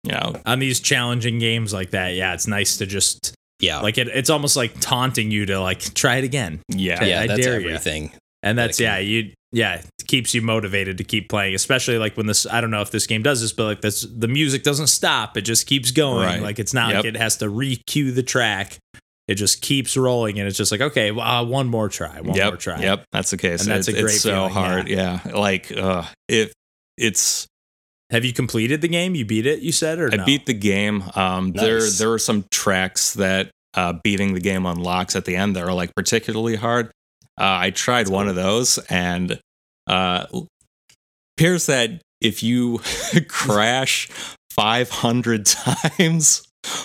you 0.02 0.12
know 0.12 0.40
On 0.46 0.60
these 0.60 0.80
challenging 0.80 1.38
games 1.38 1.74
like 1.74 1.90
that, 1.90 2.14
yeah, 2.14 2.32
it's 2.32 2.46
nice 2.46 2.78
to 2.78 2.86
just 2.86 3.34
Yeah. 3.60 3.80
like 3.80 3.98
it. 3.98 4.08
It's 4.08 4.30
almost 4.30 4.56
like 4.56 4.80
taunting 4.80 5.30
you 5.30 5.44
to 5.44 5.60
like 5.60 5.80
try 5.92 6.16
it 6.16 6.24
again, 6.24 6.60
yeah 6.70 7.04
yeah, 7.04 7.20
I 7.20 7.26
that's 7.26 7.40
dare 7.44 7.60
ya. 7.60 7.66
everything. 7.68 8.12
and 8.42 8.56
that's 8.56 8.80
Like- 8.80 8.84
yeah, 8.84 8.98
you 8.98 9.32
yeah, 9.52 9.74
it 9.74 10.06
keeps 10.08 10.32
you 10.34 10.40
motivated 10.40 10.96
to 10.98 11.04
keep 11.04 11.28
playing. 11.28 11.54
Especially 11.54 11.98
like 11.98 12.16
when 12.16 12.26
this, 12.26 12.44
I 12.46 12.60
don't 12.62 12.70
know 12.72 12.80
if 12.80 12.90
this 12.90 13.06
game 13.06 13.22
does 13.22 13.40
this, 13.42 13.52
but 13.52 13.64
like 13.64 13.82
this, 13.82 14.04
the 14.10 14.26
music 14.26 14.62
doesn't 14.64 14.88
stop; 14.88 15.36
it 15.36 15.42
just 15.42 15.66
keeps 15.66 15.90
going. 15.92 16.26
Right. 16.26 16.42
Like 16.42 16.58
it's 16.58 16.72
not 16.74 16.88
Yep. 16.88 16.96
like 16.96 17.04
it 17.14 17.16
has 17.18 17.36
to 17.36 17.48
re-cue 17.50 18.10
the 18.10 18.22
track. 18.24 18.78
It 19.26 19.36
just 19.36 19.62
keeps 19.62 19.96
rolling, 19.96 20.38
and 20.38 20.46
it's 20.46 20.56
just 20.58 20.70
like 20.70 20.80
okay, 20.82 21.10
well, 21.10 21.26
uh, 21.26 21.44
one 21.44 21.66
more 21.68 21.88
try, 21.88 22.20
one 22.20 22.36
yep 22.36 22.48
more 22.52 22.56
try. 22.56 22.80
yep 22.80 23.04
that's 23.12 23.30
the 23.30 23.38
case 23.38 23.62
And 23.62 23.70
that's 23.70 23.88
it's, 23.88 23.98
a 23.98 24.00
great 24.02 24.14
it's 24.14 24.22
so 24.22 24.30
feeling, 24.48 24.52
hard 24.52 24.88
yeah, 24.88 25.20
like 25.34 25.72
uh 25.76 26.04
if 26.28 26.52
it's 26.98 27.46
Have 28.10 28.24
you 28.24 28.32
completed 28.34 28.80
the 28.82 28.88
game? 28.88 29.14
You 29.14 29.24
beat 29.24 29.46
it? 29.46 29.60
You 29.60 29.72
said 29.72 29.98
or 29.98 30.12
I 30.12 30.16
no? 30.16 30.24
beat 30.26 30.44
the 30.46 30.52
game. 30.54 31.02
Um, 31.14 31.52
There 31.52 31.80
Nice. 31.80 31.98
there 31.98 32.12
are 32.12 32.18
some 32.18 32.44
tracks 32.50 33.14
that 33.14 33.50
uh, 33.72 33.94
beating 34.04 34.34
the 34.34 34.40
game 34.40 34.66
unlocks 34.66 35.16
at 35.16 35.24
the 35.24 35.34
end 35.36 35.56
that 35.56 35.64
are 35.64 35.72
like 35.72 35.92
particularly 35.96 36.54
hard. 36.56 36.86
Uh, 37.40 37.66
I 37.66 37.70
tried 37.70 38.08
one 38.08 38.28
of 38.28 38.36
those, 38.36 38.78
and 38.88 39.40
uh, 39.88 40.26
appears 41.36 41.66
that 41.66 42.00
if 42.20 42.42
you 42.44 42.78
crash 43.28 44.08
500 44.52 45.44
times 45.98 46.43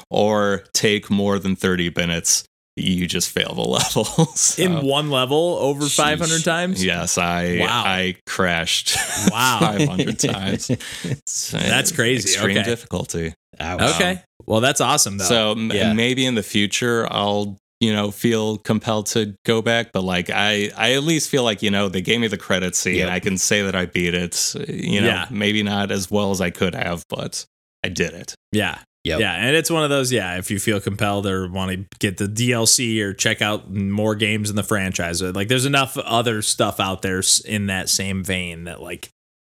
or 0.09 0.63
take 0.73 1.09
more 1.09 1.39
than 1.39 1.55
30 1.55 1.91
minutes, 1.95 2.43
you 2.75 3.07
just 3.07 3.29
fail 3.29 3.53
the 3.55 3.61
level. 3.67 4.05
So, 4.05 4.61
in 4.63 4.85
one 4.85 5.09
level 5.09 5.57
over 5.59 5.83
Sheesh. 5.85 5.97
500 5.97 6.43
times. 6.43 6.83
yes, 6.83 7.17
I 7.17 7.57
Wow. 7.59 7.83
I 7.85 8.15
crashed 8.25 8.95
Wow. 9.31 9.59
500 9.59 10.19
times. 10.19 10.69
It's, 11.03 11.51
That's 11.51 11.91
crazy. 11.91 12.29
Extreme 12.29 12.57
Okay. 12.57 12.63
difficulty. 12.69 13.33
Ouch. 13.59 13.95
Okay. 13.95 14.21
Well, 14.45 14.61
that's 14.61 14.79
awesome 14.81 15.17
though. 15.17 15.25
So 15.25 15.51
m- 15.51 15.71
Yeah. 15.73 15.93
maybe 15.93 16.25
in 16.25 16.35
the 16.35 16.43
future 16.43 17.05
I'll 17.11 17.57
you 17.81 17.93
know 17.93 18.11
feel 18.11 18.57
compelled 18.57 19.05
to 19.07 19.35
go 19.45 19.61
back, 19.61 19.91
but 19.93 20.03
like 20.03 20.29
I 20.29 20.69
I 20.77 20.93
at 20.93 21.03
least 21.03 21.29
feel 21.29 21.43
like 21.43 21.61
you 21.61 21.71
know 21.71 21.89
they 21.89 22.01
gave 22.01 22.19
me 22.21 22.27
the 22.27 22.37
credit 22.37 22.75
scene. 22.75 22.95
Yep. 22.97 23.09
I 23.09 23.19
can 23.19 23.37
say 23.37 23.61
that 23.61 23.75
I 23.75 23.85
beat 23.85 24.13
it. 24.13 24.55
You 24.67 25.01
know, 25.01 25.07
Yeah. 25.07 25.27
maybe 25.29 25.63
not 25.63 25.91
as 25.91 26.09
well 26.09 26.31
as 26.31 26.39
I 26.41 26.49
could 26.49 26.75
have, 26.75 27.03
but 27.09 27.45
I 27.83 27.89
did 27.89 28.13
it. 28.13 28.35
yeah. 28.53 28.79
Yep. 29.09 29.19
Yeah, 29.21 29.33
and 29.33 29.55
it's 29.55 29.71
one 29.71 29.83
of 29.83 29.89
those. 29.89 30.11
Yeah, 30.11 30.37
if 30.37 30.51
you 30.51 30.59
feel 30.59 30.79
compelled 30.79 31.25
or 31.25 31.49
want 31.49 31.71
to 31.71 31.97
get 31.99 32.17
the 32.17 32.25
DLC 32.25 33.01
or 33.01 33.13
check 33.13 33.41
out 33.41 33.71
more 33.71 34.13
games 34.13 34.49
in 34.49 34.55
the 34.55 34.63
franchise, 34.63 35.21
like 35.21 35.47
there's 35.47 35.65
enough 35.65 35.97
other 35.97 36.41
stuff 36.43 36.79
out 36.79 37.01
there 37.01 37.21
in 37.45 37.65
that 37.67 37.89
same 37.89 38.23
vein 38.23 38.65
that 38.65 38.81
like, 38.81 39.09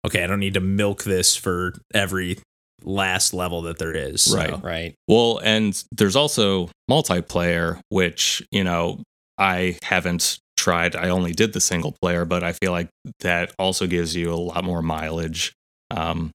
okay, 0.05 0.25
I 0.25 0.27
don't 0.27 0.41
need 0.41 0.55
to 0.55 0.61
milk 0.61 1.05
this 1.05 1.37
for 1.37 1.75
every 1.95 2.39
last 2.83 3.33
level 3.33 3.63
that 3.63 3.79
there 3.79 3.93
is. 3.93 4.23
So, 4.23 4.37
Right. 4.37 4.63
Right. 4.63 4.95
Well, 5.07 5.41
and 5.45 5.83
there's 5.93 6.17
also 6.17 6.69
multiplayer, 6.91 7.81
which 7.91 8.43
you 8.51 8.65
know 8.65 9.03
I 9.39 9.79
haven't 9.83 10.39
tried. 10.57 10.97
I 10.97 11.11
only 11.11 11.33
did 11.33 11.53
the 11.53 11.61
single 11.61 11.95
player, 12.03 12.25
but 12.25 12.43
I 12.43 12.53
feel 12.53 12.73
like 12.73 12.89
that 13.21 13.53
also 13.59 13.87
gives 13.87 14.17
you 14.17 14.33
a 14.33 14.35
lot 14.35 14.65
more 14.65 14.83
mileage. 14.83 15.53
Um, 15.91 16.31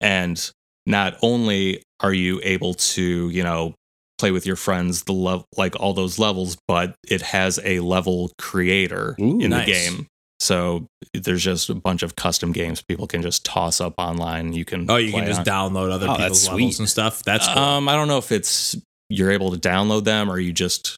and 0.00 0.50
not 0.88 1.16
only 1.22 1.82
are 2.00 2.12
you 2.12 2.40
able 2.42 2.74
to, 2.74 3.28
you 3.30 3.42
know, 3.44 3.74
play 4.18 4.30
with 4.32 4.44
your 4.46 4.56
friends 4.56 5.04
the 5.04 5.12
level 5.12 5.44
like 5.56 5.76
all 5.78 5.92
those 5.94 6.18
levels, 6.18 6.56
but 6.66 6.94
it 7.08 7.22
has 7.22 7.60
a 7.64 7.78
level 7.80 8.32
creator 8.38 9.14
Ooh, 9.20 9.38
in 9.38 9.50
nice. 9.50 9.66
the 9.66 9.72
game. 9.72 10.06
So 10.40 10.86
there's 11.14 11.42
just 11.44 11.68
a 11.68 11.74
bunch 11.74 12.02
of 12.02 12.14
custom 12.16 12.52
games 12.52 12.80
people 12.82 13.06
can 13.08 13.22
just 13.22 13.44
toss 13.44 13.80
up 13.80 13.94
online. 13.98 14.52
You 14.52 14.64
can 14.64 14.88
Oh, 14.90 14.96
you 14.96 15.12
can 15.12 15.26
just 15.26 15.40
on. 15.40 15.44
download 15.72 15.90
other 15.92 16.06
Oh, 16.08 16.16
people's 16.16 16.46
levels 16.48 16.76
sweet. 16.76 16.78
and 16.78 16.88
stuff. 16.88 17.22
That's 17.24 17.46
cool. 17.48 17.58
Um, 17.62 17.88
I 17.88 17.94
don't 17.94 18.08
know 18.08 18.18
if 18.18 18.30
it's 18.32 18.76
you're 19.08 19.30
able 19.30 19.50
to 19.52 19.58
download 19.58 20.04
them 20.04 20.30
or 20.30 20.38
you 20.38 20.52
just 20.52 20.96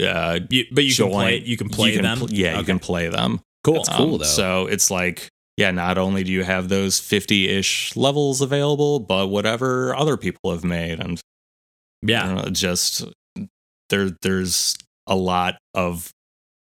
uh 0.00 0.40
You- 0.50 0.66
but 0.72 0.84
you 0.84 0.94
can 0.94 1.08
play. 1.10 1.38
You 1.38 1.56
can 1.56 1.68
play 1.68 1.96
them. 1.96 2.18
pl- 2.18 2.30
yeah, 2.32 2.58
you 2.58 2.64
can 2.64 2.78
play 2.78 3.08
them. 3.08 3.40
Cool. 3.64 3.74
That's 3.74 3.88
cool, 3.90 4.12
Um, 4.14 4.18
though. 4.18 4.24
So 4.24 4.66
it's 4.66 4.90
like 4.90 5.28
yeah, 5.56 5.70
not 5.70 5.98
only 5.98 6.22
do 6.24 6.32
you 6.32 6.44
have 6.44 6.68
those 6.68 7.00
50-ish 7.00 7.96
levels 7.96 8.40
available, 8.40 9.00
but 9.00 9.28
whatever 9.28 9.94
other 9.96 10.16
people 10.16 10.50
have 10.50 10.64
made 10.64 11.00
and 11.00 11.20
Yeah. 12.02 12.26
don't 12.26 12.34
know, 12.44 12.50
just 12.50 13.04
there 13.88 14.10
there's 14.22 14.76
a 15.06 15.14
lot 15.16 15.56
of 15.74 16.10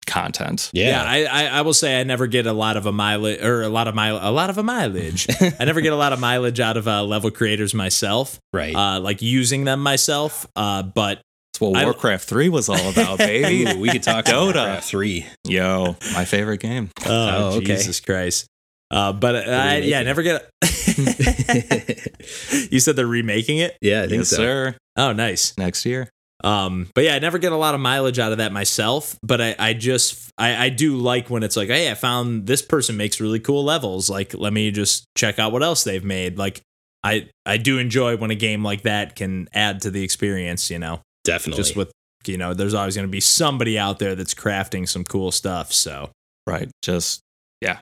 content. 0.06 0.70
Yeah, 0.74 1.04
Yeah. 1.04 1.04
I, 1.04 1.18
I 1.26 1.46
I 1.58 1.62
will 1.62 1.74
say 1.74 2.00
I 2.00 2.04
never 2.04 2.28
get 2.28 2.46
a 2.48 2.54
lot 2.54 2.78
of 2.78 2.86
a 2.86 2.92
mileage 2.94 3.42
or 3.44 3.62
a 3.64 3.70
lot 3.70 3.88
of 3.90 3.96
mile 3.96 4.18
a 4.22 4.32
lot 4.32 4.50
of 4.50 4.58
a 4.58 4.64
mileage. 4.64 5.28
I 5.60 5.66
never 5.66 5.82
get 5.82 5.92
a 5.92 5.98
lot 5.98 6.14
of 6.14 6.20
mileage 6.20 6.60
out 6.60 6.78
of 6.78 6.88
uh, 6.88 7.04
level 7.04 7.30
creators 7.32 7.74
myself, 7.74 8.40
right. 8.54 8.74
uh, 8.76 9.00
like 9.02 9.22
using 9.22 9.66
them 9.66 9.82
myself. 9.84 10.48
Uh, 10.56 10.84
but 10.84 11.20
That's 11.54 11.60
what 11.62 11.76
I- 11.76 11.84
Warcraft 11.84 12.24
3 12.30 12.48
was 12.50 12.70
all 12.70 12.90
about, 12.90 13.18
baby. 13.32 13.70
Ooh, 13.70 13.80
we 13.82 13.90
could 13.90 14.04
talk 14.04 14.26
Dota. 14.26 14.52
about 14.52 14.56
Warcraft 14.66 14.88
3. 14.88 15.26
Yo, 15.46 15.98
my 16.14 16.24
favorite 16.24 16.62
game. 16.62 16.90
oh, 17.06 17.10
Oh, 17.10 17.58
okay. 17.58 17.66
Jesus 17.66 18.00
Christ! 18.00 18.48
Uh, 18.90 19.14
but 19.14 19.36
I, 19.48 19.78
yeah, 19.80 20.00
I 20.00 20.04
never 20.04 20.24
get. 20.24 20.50
you 22.72 22.80
said 22.80 22.96
they're 22.96 23.08
remaking 23.08 23.58
it. 23.60 23.78
yeah, 23.82 24.04
I 24.04 24.08
think 24.08 24.20
Yes, 24.20 24.30
so. 24.30 24.38
sir. 24.38 24.76
Oh, 24.96 25.14
nice. 25.14 25.58
Next 25.58 25.86
year. 25.86 26.10
Um, 26.44 26.88
but 26.94 27.04
yeah, 27.04 27.16
I 27.16 27.20
never 27.20 27.40
get 27.40 27.52
a 27.52 27.56
lot 27.58 27.74
of 27.74 27.82
mileage 27.82 28.20
out 28.20 28.32
of 28.32 28.38
that 28.38 28.52
myself. 28.52 29.18
But 29.24 29.42
I, 29.42 29.56
I 29.58 29.74
just, 29.74 30.32
I, 30.38 30.66
I 30.66 30.70
do 30.70 30.98
like 30.98 31.30
when 31.30 31.44
it's 31.44 31.58
like, 31.58 31.70
hey, 31.70 31.90
I 31.92 31.96
found 31.96 32.48
this 32.48 32.62
person 32.62 32.96
makes 32.96 33.20
really 33.20 33.40
cool 33.40 33.64
levels. 33.64 34.10
Like, 34.10 34.34
let 34.34 34.54
me 34.54 34.72
just 34.72 35.06
check 35.16 35.40
out 35.40 35.52
what 35.52 35.64
else 35.64 35.84
they've 35.84 36.04
made. 36.04 36.38
Like, 36.38 36.62
I, 37.04 37.30
I 37.46 37.58
do 37.58 37.80
enjoy 37.80 38.18
when 38.18 38.32
a 38.32 38.36
game 38.36 38.64
like 38.64 38.84
that 38.84 39.16
can 39.16 39.50
add 39.54 39.82
to 39.82 39.92
the 39.92 40.04
experience. 40.04 40.70
You 40.70 40.80
know, 40.80 41.02
Definitely. 41.24 41.64
just 41.64 41.76
with, 41.76 41.92
you 42.26 42.38
know, 42.38 42.54
there's 42.54 42.74
always 42.74 42.96
going 42.96 43.08
to 43.08 43.12
be 43.12 43.22
somebody 43.22 43.80
out 43.80 44.00
there 44.00 44.16
that's 44.16 44.34
crafting 44.34 44.88
some 44.88 45.04
cool 45.04 45.32
stuff. 45.32 45.74
So 45.74 46.12
right 46.46 46.70
just 46.82 47.20
yeah 47.60 47.78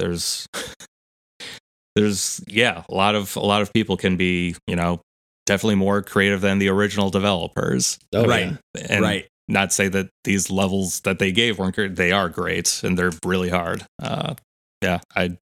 there's 0.00 0.48
there's 1.94 2.42
yeah 2.48 2.82
a 2.88 2.94
lot 2.94 3.14
of 3.14 3.36
a 3.36 3.40
lot 3.40 3.62
of 3.62 3.72
people 3.72 3.96
can 3.96 4.16
be 4.16 4.56
you 4.66 4.76
know 4.76 5.00
definitely 5.46 5.74
more 5.74 6.02
creative 6.02 6.40
than 6.40 6.58
the 6.58 6.68
original 6.68 7.10
developers 7.10 7.98
oh, 8.14 8.24
right. 8.24 8.56
yeah. 8.76 8.86
and 8.88 9.02
right. 9.02 9.28
not 9.48 9.72
say 9.72 9.88
that 9.88 10.08
these 10.24 10.50
levels 10.50 11.00
that 11.00 11.18
they 11.18 11.32
gave 11.32 11.58
weren't 11.58 11.74
great 11.74 11.96
they 11.96 12.12
are 12.12 12.28
great 12.28 12.82
and 12.84 12.96
they're 12.96 13.12
really 13.24 13.48
hard 13.48 13.84
uh 14.02 14.34
yeah 14.82 15.00
i 15.16 15.36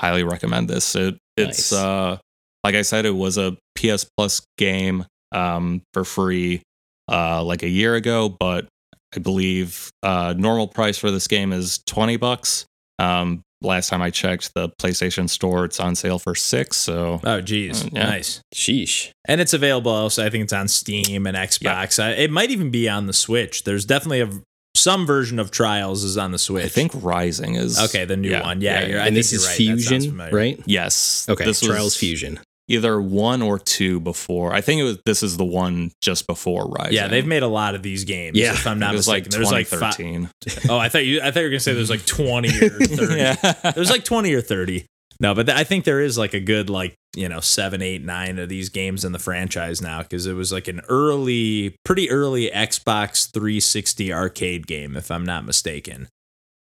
highly 0.00 0.24
recommend 0.24 0.68
this 0.68 0.94
it 0.94 1.16
it's 1.36 1.72
Nice. 1.72 1.80
uh 1.80 2.18
like 2.64 2.74
i 2.74 2.82
said 2.82 3.04
it 3.04 3.14
was 3.14 3.36
a 3.36 3.56
ps 3.74 4.06
plus 4.16 4.40
game 4.56 5.04
um 5.32 5.82
for 5.92 6.04
free 6.04 6.62
uh 7.10 7.42
like 7.44 7.62
a 7.62 7.68
year 7.68 7.94
ago 7.94 8.34
but 8.40 8.66
i 9.14 9.18
believe 9.18 9.90
uh 10.02 10.34
normal 10.36 10.68
price 10.68 10.96
for 10.96 11.10
this 11.10 11.28
game 11.28 11.52
is 11.52 11.80
20 11.86 12.16
bucks 12.16 12.64
um 12.98 13.42
last 13.62 13.88
time 13.90 14.00
i 14.02 14.10
checked 14.10 14.54
the 14.54 14.68
playstation 14.80 15.28
store 15.28 15.64
it's 15.64 15.78
on 15.80 15.94
sale 15.94 16.18
for 16.18 16.34
six 16.34 16.76
so 16.76 17.20
Oh, 17.24 17.40
geez. 17.40 17.84
Uh, 17.84 17.88
yeah. 17.92 18.04
Nice. 18.10 18.40
Sheesh. 18.54 19.10
And 19.26 19.40
it's 19.40 19.52
available 19.52 19.92
also. 19.92 20.24
I 20.24 20.30
think 20.30 20.44
it's 20.44 20.52
on 20.52 20.68
Steam 20.68 21.26
and 21.26 21.36
Xbox. 21.36 22.02
I, 22.02 22.12
it 22.12 22.30
might 22.30 22.50
even 22.50 22.70
be 22.70 22.88
on 22.88 23.06
the 23.06 23.12
Switch. 23.12 23.64
There's 23.64 23.84
definitely 23.84 24.20
a 24.22 24.30
some 24.76 25.04
version 25.06 25.38
of 25.38 25.50
Trials 25.50 26.04
is 26.04 26.16
on 26.16 26.32
the 26.32 26.38
Switch. 26.38 26.64
i 26.64 26.68
think 26.68 26.92
rising 26.94 27.56
is 27.56 27.78
Okay, 27.78 28.04
the 28.04 28.16
new 28.16 28.30
Yeah, 28.30 28.42
one. 28.42 28.60
Yeah, 28.60 28.80
yeah, 28.80 28.86
you're, 28.86 28.96
yeah. 28.96 29.02
I 29.02 29.06
and 29.06 29.14
think 29.14 29.16
this 29.16 29.32
you're 29.32 29.40
is 29.42 29.46
right. 29.48 29.56
Fusion, 29.56 30.16
right? 30.32 30.60
yes 30.66 31.26
Okay. 31.28 31.44
this 31.44 31.60
Trials 31.60 31.84
was 31.84 31.96
Fusion. 31.96 32.40
Either 32.70 33.00
one 33.02 33.42
or 33.42 33.58
two 33.58 34.00
before. 34.00 34.54
I 34.54 34.60
think 34.60 34.80
it 34.80 34.84
was 34.84 34.98
this 35.04 35.22
is 35.22 35.36
the 35.36 35.44
one 35.44 35.90
just 36.00 36.26
before 36.26 36.66
Rising. 36.66 36.94
Yeah, 36.94 37.08
they've 37.08 37.26
made 37.26 37.42
a 37.42 37.48
lot 37.48 37.74
of 37.74 37.82
these 37.82 38.04
games. 38.04 38.38
Yeah, 38.38 38.52
if 38.52 38.66
I'm 38.66 38.78
not 38.78 38.94
was 38.94 39.08
like 39.08 39.26
mistaken. 39.26 39.42
there's 39.42 39.52
like 39.52 39.66
thirteen. 39.66 40.28
2013. 40.44 40.70
oh, 40.70 40.78
I 40.78 40.88
thought 40.88 41.04
you. 41.04 41.20
I 41.20 41.30
thought 41.30 41.40
you 41.40 41.46
were 41.46 41.50
gonna 41.50 41.60
say 41.60 41.74
there's 41.74 41.90
like 41.90 42.06
20 42.06 42.48
or 42.48 42.52
30. 42.86 43.14
yeah, 43.16 43.34
There's 43.72 43.90
like 43.90 44.04
20 44.04 44.32
or 44.32 44.40
30. 44.40 44.86
No, 45.22 45.34
but 45.34 45.46
th- 45.46 45.58
I 45.58 45.64
think 45.64 45.84
there 45.84 46.00
is 46.00 46.16
like 46.16 46.32
a 46.32 46.40
good 46.40 46.70
like 46.70 46.94
you 47.14 47.28
know 47.28 47.40
seven, 47.40 47.82
eight, 47.82 48.02
nine 48.02 48.38
of 48.38 48.48
these 48.48 48.68
games 48.70 49.04
in 49.04 49.12
the 49.12 49.18
franchise 49.18 49.82
now 49.82 50.00
because 50.00 50.26
it 50.26 50.32
was 50.32 50.50
like 50.52 50.66
an 50.68 50.80
early, 50.88 51.76
pretty 51.84 52.10
early 52.10 52.50
Xbox 52.50 53.30
360 53.30 54.12
arcade 54.12 54.66
game, 54.66 54.96
if 54.96 55.10
I'm 55.10 55.24
not 55.26 55.44
mistaken. 55.44 56.08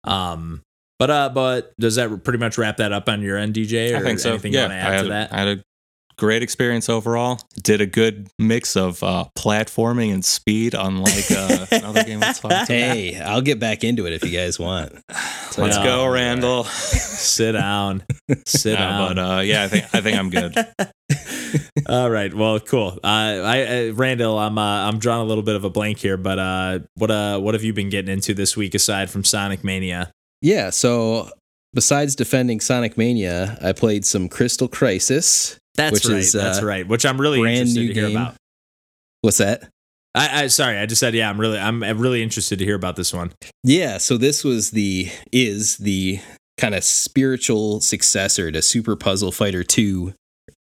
Um, 0.04 0.62
but 0.98 1.10
uh, 1.10 1.28
but 1.28 1.72
does 1.78 1.96
that 1.96 2.24
pretty 2.24 2.38
much 2.38 2.56
wrap 2.58 2.78
that 2.78 2.92
up 2.92 3.08
on 3.08 3.20
your 3.22 3.36
end, 3.36 3.54
DJ? 3.54 3.92
Or 3.92 3.98
I 3.98 4.00
think 4.00 4.18
so. 4.18 4.30
Anything 4.30 4.52
yeah, 4.54 4.62
you 4.64 4.68
want 4.68 4.72
to 4.72 4.76
I 4.76 4.80
add 4.80 4.94
had, 4.94 5.02
to 5.02 5.08
that? 5.10 5.32
I 5.32 5.36
had 5.38 5.48
a 5.58 5.62
great 6.18 6.42
experience 6.42 6.88
overall. 6.88 7.38
Did 7.62 7.80
a 7.80 7.86
good 7.86 8.28
mix 8.38 8.76
of 8.76 9.02
uh, 9.02 9.26
platforming 9.36 10.12
and 10.12 10.24
speed, 10.24 10.74
unlike 10.74 11.30
uh, 11.30 11.66
another 11.72 12.04
game 12.04 12.20
we 12.20 12.26
talked 12.26 12.44
about. 12.44 12.68
Hey, 12.68 13.18
I'll 13.18 13.40
get 13.40 13.58
back 13.58 13.84
into 13.84 14.06
it 14.06 14.12
if 14.12 14.24
you 14.24 14.36
guys 14.36 14.58
want. 14.58 14.92
Let's 15.56 15.76
No. 15.78 15.84
go, 15.84 16.06
Randall. 16.08 16.64
Sit 16.64 17.52
down. 17.52 18.02
Sit 18.44 18.72
No, 18.74 18.78
down. 18.78 19.14
but 19.14 19.18
uh, 19.18 19.40
yeah, 19.40 19.62
I 19.64 19.68
think 19.68 19.84
I 19.94 20.00
think 20.00 20.18
I'm 20.18 20.30
good. 20.30 20.54
All 21.88 22.10
right. 22.10 22.32
Well, 22.34 22.60
cool. 22.60 22.98
Uh, 23.02 23.06
I, 23.06 23.88
uh, 23.88 23.92
Randall, 23.94 24.38
I'm 24.38 24.58
uh, 24.58 24.88
I'm 24.88 24.98
drawing 24.98 25.22
a 25.22 25.24
little 25.24 25.42
bit 25.42 25.56
of 25.56 25.64
a 25.64 25.70
blank 25.70 25.98
here, 25.98 26.16
but 26.16 26.38
uh, 26.38 26.78
what 26.96 27.10
uh, 27.10 27.38
what 27.38 27.54
have 27.54 27.64
you 27.64 27.72
been 27.72 27.88
getting 27.88 28.12
into 28.12 28.34
this 28.34 28.56
week 28.56 28.74
aside 28.74 29.08
from 29.10 29.24
Sonic 29.24 29.64
Mania? 29.64 30.12
Yeah, 30.42 30.70
so 30.70 31.30
besides 31.74 32.14
defending 32.16 32.60
Sonic 32.60 32.96
Mania, 32.96 33.58
I 33.62 33.72
played 33.72 34.04
some 34.04 34.28
Crystal 34.28 34.68
Crisis. 34.68 35.58
That's 35.74 36.08
right. 36.08 36.18
is, 36.18 36.32
that's 36.32 36.62
uh, 36.62 36.66
right. 36.66 36.86
Which 36.86 37.06
I'm 37.06 37.20
really 37.20 37.40
brand 37.40 37.58
interested 37.58 37.80
new 37.80 37.88
to 37.88 37.94
hear 37.94 38.08
game. 38.08 38.16
about. 38.16 38.34
What's 39.20 39.38
that? 39.38 39.68
I, 40.14 40.44
I 40.44 40.46
sorry, 40.48 40.78
I 40.78 40.86
just 40.86 41.00
said 41.00 41.14
yeah. 41.14 41.28
I'm 41.30 41.40
really 41.40 41.58
I'm 41.58 41.82
I'm 41.82 41.98
really 41.98 42.22
interested 42.22 42.58
to 42.58 42.64
hear 42.64 42.74
about 42.74 42.96
this 42.96 43.12
one. 43.12 43.32
Yeah, 43.62 43.98
so 43.98 44.16
this 44.16 44.42
was 44.42 44.72
the 44.72 45.10
is 45.32 45.76
the 45.78 46.20
kind 46.56 46.74
of 46.74 46.82
spiritual 46.82 47.80
successor 47.80 48.50
to 48.50 48.60
Super 48.60 48.96
Puzzle 48.96 49.30
Fighter 49.30 49.62
2 49.62 50.12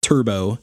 Turbo. 0.02 0.60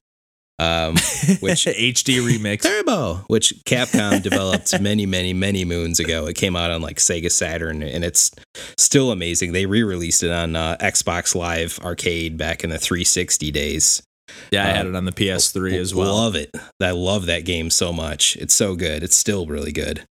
Um 0.59 0.95
which 1.41 1.65
HD 1.67 2.21
remix. 2.21 2.63
Turbo, 2.63 3.25
which 3.27 3.55
Capcom 3.65 4.23
developed 4.23 4.79
many, 4.81 5.07
many, 5.07 5.33
many 5.33 5.65
moons 5.65 5.99
ago. 5.99 6.27
It 6.27 6.35
came 6.37 6.55
out 6.57 6.71
on 6.71 6.83
like 6.83 6.99
Sega 6.99 7.31
Saturn, 7.31 7.83
and 7.83 8.05
it's 8.05 8.31
still 8.79 9.11
amazing. 9.11 9.53
They 9.53 9.67
re-released 9.67 10.23
it 10.23 10.31
on 10.31 10.55
uh, 10.55 10.77
Xbox 10.81 11.35
Live 11.35 11.79
Arcade 11.81 12.37
back 12.37 12.63
in 12.65 12.71
the 12.71 12.79
360 12.79 13.51
days. 13.51 14.03
Yeah, 14.53 14.67
I 14.67 14.71
Uh, 14.71 14.75
had 14.75 14.87
it 14.87 14.95
on 14.95 15.05
the 15.05 15.13
PS3 15.13 15.75
as 15.79 15.95
well. 15.95 16.15
Love 16.15 16.37
it. 16.37 16.51
I 16.81 16.91
love 16.93 17.27
that 17.27 17.45
game 17.45 17.69
so 17.71 17.93
much. 17.93 18.37
It's 18.37 18.55
so 18.55 18.77
good. 18.77 19.03
It's 19.03 19.17
still 19.17 19.47
really 19.47 19.73
good. 19.73 20.05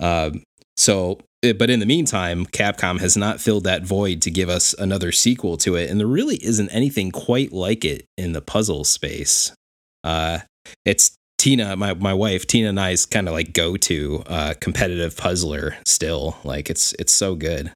Um, 0.00 0.42
so, 0.76 1.18
eh, 1.42 1.52
but 1.54 1.70
in 1.70 1.80
the 1.80 1.86
meantime, 1.86 2.46
Capcom 2.46 3.00
has 3.00 3.16
not 3.16 3.40
filled 3.40 3.64
that 3.64 3.84
void 3.84 4.22
to 4.22 4.30
give 4.30 4.48
us 4.48 4.74
another 4.74 5.12
sequel 5.12 5.56
to 5.58 5.76
it, 5.76 5.88
and 5.90 5.98
there 5.98 6.06
really 6.06 6.36
isn't 6.44 6.68
anything 6.70 7.10
quite 7.10 7.52
like 7.52 7.84
it 7.84 8.04
in 8.16 8.32
the 8.32 8.42
puzzle 8.42 8.84
space. 8.84 9.52
Uh, 10.08 10.38
it's 10.86 11.14
Tina, 11.36 11.76
my 11.76 11.92
my 11.92 12.14
wife, 12.14 12.46
Tina 12.46 12.70
and 12.70 12.80
I's 12.80 13.04
kind 13.04 13.28
of 13.28 13.34
like 13.34 13.52
go 13.52 13.76
to 13.76 14.22
uh, 14.26 14.54
competitive 14.58 15.16
puzzler 15.18 15.76
still. 15.84 16.38
Like 16.44 16.70
it's 16.70 16.94
it's 16.94 17.12
so 17.12 17.34
good. 17.34 17.72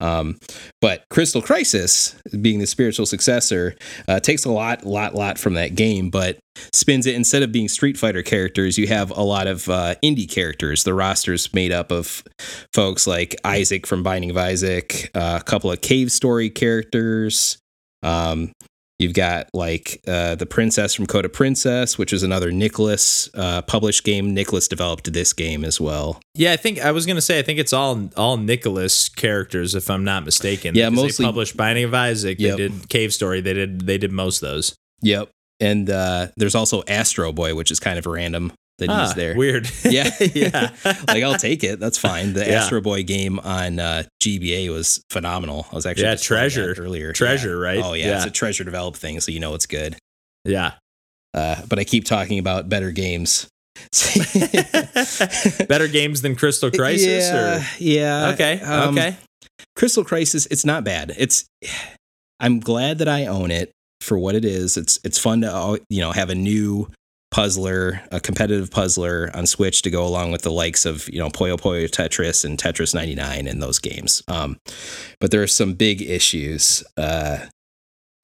Um, 0.00 0.38
but 0.80 1.04
Crystal 1.10 1.40
Crisis, 1.40 2.16
being 2.40 2.58
the 2.58 2.66
spiritual 2.66 3.06
successor, 3.06 3.76
uh, 4.08 4.18
takes 4.18 4.44
a 4.44 4.50
lot, 4.50 4.84
lot, 4.84 5.14
lot 5.14 5.38
from 5.38 5.54
that 5.54 5.76
game, 5.76 6.10
but 6.10 6.38
spins 6.72 7.06
it 7.06 7.14
instead 7.14 7.42
of 7.42 7.52
being 7.52 7.68
Street 7.68 7.96
Fighter 7.96 8.22
characters, 8.22 8.76
you 8.76 8.86
have 8.88 9.10
a 9.10 9.22
lot 9.22 9.46
of 9.46 9.68
uh, 9.68 9.94
indie 10.02 10.28
characters. 10.28 10.84
The 10.84 10.94
roster's 10.94 11.52
made 11.54 11.70
up 11.70 11.92
of 11.92 12.24
folks 12.74 13.06
like 13.06 13.36
Isaac 13.44 13.86
from 13.86 14.02
Binding 14.02 14.30
of 14.30 14.36
Isaac, 14.36 15.10
uh, 15.14 15.38
a 15.40 15.44
couple 15.44 15.70
of 15.70 15.80
Cave 15.80 16.10
Story 16.10 16.50
characters. 16.50 17.58
Um, 18.02 18.52
you've 18.98 19.14
got 19.14 19.48
like 19.52 20.00
uh, 20.06 20.34
the 20.34 20.46
Princess 20.46 20.94
from 20.94 21.06
Code 21.06 21.24
of 21.24 21.32
Princess, 21.32 21.98
which 21.98 22.12
is 22.12 22.22
another 22.22 22.50
Nicalis 22.52 23.28
uh, 23.34 23.62
published 23.62 24.04
game. 24.04 24.34
Nicalis 24.34 24.68
developed 24.68 25.12
this 25.12 25.32
game 25.32 25.64
as 25.64 25.80
well. 25.80 26.20
Yeah, 26.34 26.52
I 26.52 26.56
think 26.56 26.80
I 26.80 26.90
was 26.92 27.06
gonna 27.06 27.20
say 27.20 27.38
I 27.38 27.42
think 27.42 27.58
it's 27.58 27.72
all 27.72 28.10
all 28.16 28.38
Nicalis 28.38 29.14
characters 29.14 29.74
if 29.74 29.90
I'm 29.90 30.04
not 30.04 30.24
mistaken. 30.24 30.74
Yeah, 30.74 30.88
mostly- 30.90 31.24
They 31.24 31.28
published 31.28 31.56
Binding 31.56 31.84
of 31.84 31.94
Isaac. 31.94 32.38
Yep. 32.38 32.56
They 32.56 32.68
did 32.68 32.88
Cave 32.88 33.12
Story. 33.12 33.40
They 33.40 33.54
did 33.54 33.86
they 33.86 33.98
did 33.98 34.12
most 34.12 34.42
of 34.42 34.48
those. 34.48 34.74
Yep. 35.02 35.28
And 35.60 35.88
uh, 35.88 36.28
there's 36.36 36.54
also 36.54 36.82
Astro 36.88 37.32
Boy, 37.32 37.54
which 37.54 37.70
is 37.70 37.78
kind 37.78 37.98
of 37.98 38.06
random 38.06 38.52
that 38.78 38.88
he's 38.90 39.10
Ah, 39.10 39.12
there. 39.14 39.36
Weird. 39.36 39.70
Yeah, 39.84 40.10
yeah. 40.34 40.70
like 41.08 41.22
I'll 41.22 41.38
take 41.38 41.62
it. 41.64 41.78
That's 41.80 41.98
fine. 41.98 42.32
The 42.32 42.40
Yeah. 42.46 42.62
Astro 42.62 42.80
Boy 42.80 43.04
game 43.04 43.38
on 43.40 43.78
uh, 43.78 44.02
GBA 44.22 44.70
was 44.70 45.02
phenomenal. 45.10 45.66
I 45.72 45.74
was 45.76 45.86
actually 45.86 46.04
Yeah, 46.04 46.16
Treasure. 46.16 46.74
earlier. 46.78 47.12
Treasure, 47.12 47.56
Yeah. 47.56 47.68
right? 47.68 47.80
Oh 47.84 47.92
yeah, 47.94 48.16
it's 48.16 48.24
a 48.26 48.30
treasure 48.30 48.64
develop 48.64 48.96
thing, 48.96 49.20
so 49.20 49.30
you 49.32 49.40
know 49.40 49.54
it's 49.54 49.66
good. 49.66 49.96
yeah. 50.44 50.72
Uh, 51.34 51.60
but 51.68 51.78
I 51.80 51.84
keep 51.84 52.04
talking 52.04 52.38
about 52.38 52.68
better 52.68 52.92
games. 52.92 53.48
Better 55.68 55.88
games 55.88 56.22
than 56.22 56.36
Crystal 56.36 56.70
Crisis. 56.70 57.28
Yeah, 57.28 57.56
Or? 57.58 57.64
yeah. 57.78 58.30
Okay. 58.34 58.60
Um, 58.60 58.96
okay. 58.96 59.16
Crystal 59.76 60.04
Crisis, 60.04 60.46
it's 60.46 60.64
not 60.64 60.84
bad. 60.84 61.12
It's 61.18 61.44
I'm 62.40 62.60
glad 62.60 62.98
that 62.98 63.08
I 63.08 63.26
own 63.26 63.50
it 63.50 63.72
for 64.00 64.18
what 64.18 64.34
it 64.34 64.44
is. 64.44 64.76
It's 64.76 64.98
it's 65.04 65.18
fun 65.18 65.40
to 65.42 65.80
you 65.88 66.00
know 66.00 66.12
have 66.12 66.30
a 66.30 66.34
new 66.34 66.88
puzzler, 67.34 68.00
a 68.12 68.20
competitive 68.20 68.70
puzzler 68.70 69.28
on 69.34 69.44
Switch 69.44 69.82
to 69.82 69.90
go 69.90 70.06
along 70.06 70.30
with 70.30 70.42
the 70.42 70.52
likes 70.52 70.86
of 70.86 71.08
you 71.08 71.18
know 71.18 71.28
Puyo 71.28 71.56
Puyo 71.58 71.90
Tetris 71.90 72.44
and 72.44 72.56
Tetris 72.56 72.94
99 72.94 73.48
and 73.48 73.60
those 73.60 73.80
games. 73.80 74.22
Um, 74.28 74.56
but 75.20 75.32
there 75.32 75.42
are 75.42 75.48
some 75.48 75.74
big 75.74 76.00
issues. 76.00 76.84
Uh, 76.96 77.38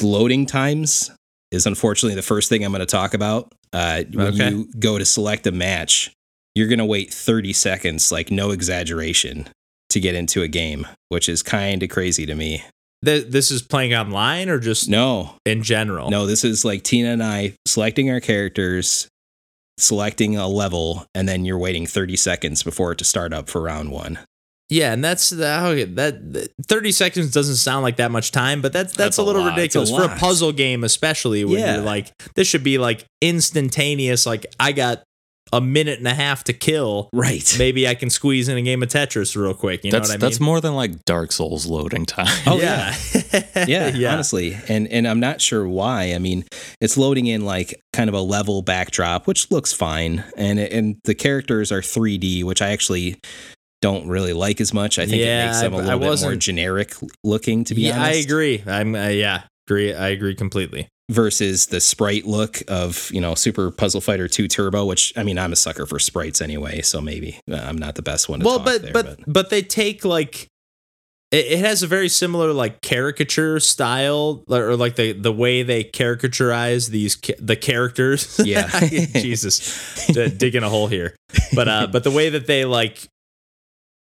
loading 0.00 0.46
times 0.46 1.10
is 1.50 1.66
unfortunately 1.66 2.14
the 2.14 2.22
first 2.22 2.48
thing 2.48 2.64
I'm 2.64 2.70
going 2.70 2.78
to 2.80 2.86
talk 2.86 3.12
about. 3.12 3.52
Uh, 3.72 4.04
when 4.14 4.28
Okay. 4.28 4.50
you 4.50 4.68
go 4.78 4.96
to 4.96 5.04
select 5.04 5.44
a 5.48 5.52
match, 5.52 6.12
you're 6.54 6.68
going 6.68 6.78
to 6.78 6.84
wait 6.84 7.12
30 7.12 7.52
seconds, 7.52 8.12
like 8.12 8.30
no 8.30 8.50
exaggeration, 8.52 9.48
to 9.88 9.98
get 9.98 10.14
into 10.14 10.42
a 10.42 10.48
game, 10.48 10.86
which 11.08 11.28
is 11.28 11.42
kind 11.42 11.82
of 11.82 11.88
crazy 11.90 12.26
to 12.26 12.36
me. 12.36 12.62
Th- 13.04 13.26
this 13.26 13.50
is 13.50 13.62
playing 13.62 13.94
online 13.94 14.48
or 14.48 14.58
just 14.58 14.88
No, 14.88 15.36
in 15.46 15.62
general? 15.62 16.10
no, 16.10 16.26
this 16.26 16.44
is 16.44 16.64
like 16.64 16.82
Tina 16.82 17.10
and 17.10 17.22
I 17.22 17.54
selecting 17.66 18.10
our 18.10 18.20
characters, 18.20 19.08
selecting 19.78 20.36
a 20.36 20.46
level, 20.46 21.06
and 21.14 21.28
then 21.28 21.44
you're 21.44 21.58
waiting 21.58 21.86
30 21.86 22.16
seconds 22.16 22.62
before 22.62 22.92
it 22.92 22.98
to 22.98 23.04
start 23.04 23.32
up 23.32 23.48
for 23.48 23.62
round 23.62 23.90
one. 23.90 24.18
Yeah, 24.68 24.92
and 24.92 25.02
that's 25.02 25.30
the, 25.30 25.64
okay, 25.66 25.84
that 25.84 26.32
that- 26.32 26.52
thirty 26.68 26.92
seconds 26.92 27.32
doesn't 27.32 27.56
sound 27.56 27.82
like 27.82 27.96
that 27.96 28.12
much 28.12 28.30
time, 28.30 28.62
but 28.62 28.72
that's 28.72 28.90
that's, 28.92 29.16
That's 29.16 29.18
a 29.18 29.22
little 29.24 29.42
lot. 29.42 29.58
It's 29.58 29.74
a 29.74 29.80
ridiculous 29.80 30.08
for 30.08 30.14
a 30.14 30.18
puzzle 30.18 30.52
game, 30.52 30.84
especially 30.84 31.44
when 31.44 31.58
Yeah. 31.58 31.74
you're 31.76 31.84
like, 31.84 32.12
this 32.36 32.46
should 32.46 32.62
be 32.62 32.78
like 32.78 33.04
instantaneous. 33.20 34.26
Like 34.26 34.46
I 34.60 34.70
got 34.70 35.02
a 35.52 35.60
minute 35.60 35.98
and 35.98 36.06
a 36.08 36.14
half 36.14 36.44
to 36.44 36.52
kill. 36.52 37.08
Right. 37.12 37.54
Maybe 37.58 37.88
I 37.88 37.94
can 37.94 38.10
squeeze 38.10 38.48
in 38.48 38.56
a 38.56 38.62
game 38.62 38.82
of 38.82 38.88
Tetris 38.88 39.36
real 39.36 39.54
quick. 39.54 39.84
You 39.84 39.90
that's 39.90 40.08
know 40.08 40.12
what 40.14 40.20
I 40.20 40.24
mean? 40.24 40.30
that's 40.30 40.40
more 40.40 40.60
than 40.60 40.74
like 40.74 41.04
Dark 41.04 41.32
Souls 41.32 41.66
loading 41.66 42.06
time. 42.06 42.26
Oh, 42.46 42.58
yeah, 42.58 42.94
yeah, 43.66 43.88
yeah. 43.88 44.12
honestly. 44.12 44.56
And 44.68 44.86
and 44.88 45.06
I'm 45.08 45.20
not 45.20 45.40
sure 45.40 45.66
why. 45.66 46.14
I 46.14 46.18
mean, 46.18 46.44
it's 46.80 46.96
loading 46.96 47.26
in 47.26 47.44
like 47.44 47.74
kind 47.92 48.08
of 48.08 48.14
a 48.14 48.20
level 48.20 48.62
backdrop, 48.62 49.26
which 49.26 49.50
looks 49.50 49.72
fine. 49.72 50.24
And 50.36 50.58
and 50.58 50.96
the 51.04 51.14
characters 51.14 51.72
are 51.72 51.80
3D, 51.80 52.44
which 52.44 52.62
I 52.62 52.70
actually 52.70 53.16
don't 53.82 54.08
really 54.08 54.32
like 54.34 54.60
as 54.60 54.74
much. 54.74 54.98
I 54.98 55.06
think 55.06 55.22
Yeah, 55.22 55.44
it 55.44 55.46
makes 55.46 55.60
them 55.62 55.72
a 55.74 55.78
I- 55.78 55.80
I 55.80 55.94
little 55.94 56.14
bit 56.14 56.20
more 56.22 56.36
generic 56.36 56.94
looking 57.24 57.64
to 57.64 57.74
be 57.74 57.82
yeah, 57.82 58.02
I 58.02 58.10
agree. 58.10 58.62
I'm 58.66 58.94
uh, 58.94 59.08
yeah, 59.08 59.44
agree. 59.66 59.94
I 59.94 60.08
agree 60.08 60.34
completely. 60.34 60.88
Versus 61.10 61.66
the 61.66 61.80
sprite 61.80 62.24
look 62.24 62.62
of 62.68 63.10
you 63.12 63.20
know 63.20 63.34
Super 63.34 63.70
Puzzle 63.70 64.00
Fighter 64.00 64.28
2 64.28 64.48
Turbo, 64.48 64.86
which 64.86 65.12
I 65.16 65.22
mean 65.22 65.38
I'm 65.38 65.52
a 65.52 65.56
sucker 65.56 65.86
for 65.86 65.98
sprites 65.98 66.40
anyway, 66.40 66.80
so 66.82 67.00
maybe 67.00 67.40
uh, 67.50 67.56
I'm 67.56 67.76
not 67.76 67.96
the 67.96 68.02
best 68.02 68.28
one 68.28 68.40
to 68.40 68.46
well, 68.46 68.58
talk 68.58 68.66
but, 68.66 68.82
there, 68.82 68.92
but 68.92 69.18
but 69.26 69.50
they 69.50 69.62
take 69.62 70.04
like 70.04 70.48
it, 71.30 71.46
it 71.46 71.58
has 71.58 71.82
a 71.82 71.86
very 71.86 72.08
similar 72.08 72.52
like 72.52 72.80
caricature 72.80 73.60
style 73.60 74.44
or 74.48 74.76
like 74.76 74.96
the 74.96 75.12
the 75.12 75.32
way 75.32 75.62
they 75.62 75.84
caricaturize 75.84 76.88
these 76.90 77.16
ca- 77.16 77.34
the 77.38 77.56
characters. 77.56 78.40
Yeah. 78.44 78.68
Jesus, 78.88 80.06
digging 80.06 80.62
a 80.62 80.68
hole 80.68 80.86
here. 80.86 81.14
But 81.54 81.68
uh, 81.68 81.86
but 81.88 82.04
the 82.04 82.10
way 82.10 82.30
that 82.30 82.46
they 82.46 82.64
like 82.64 83.06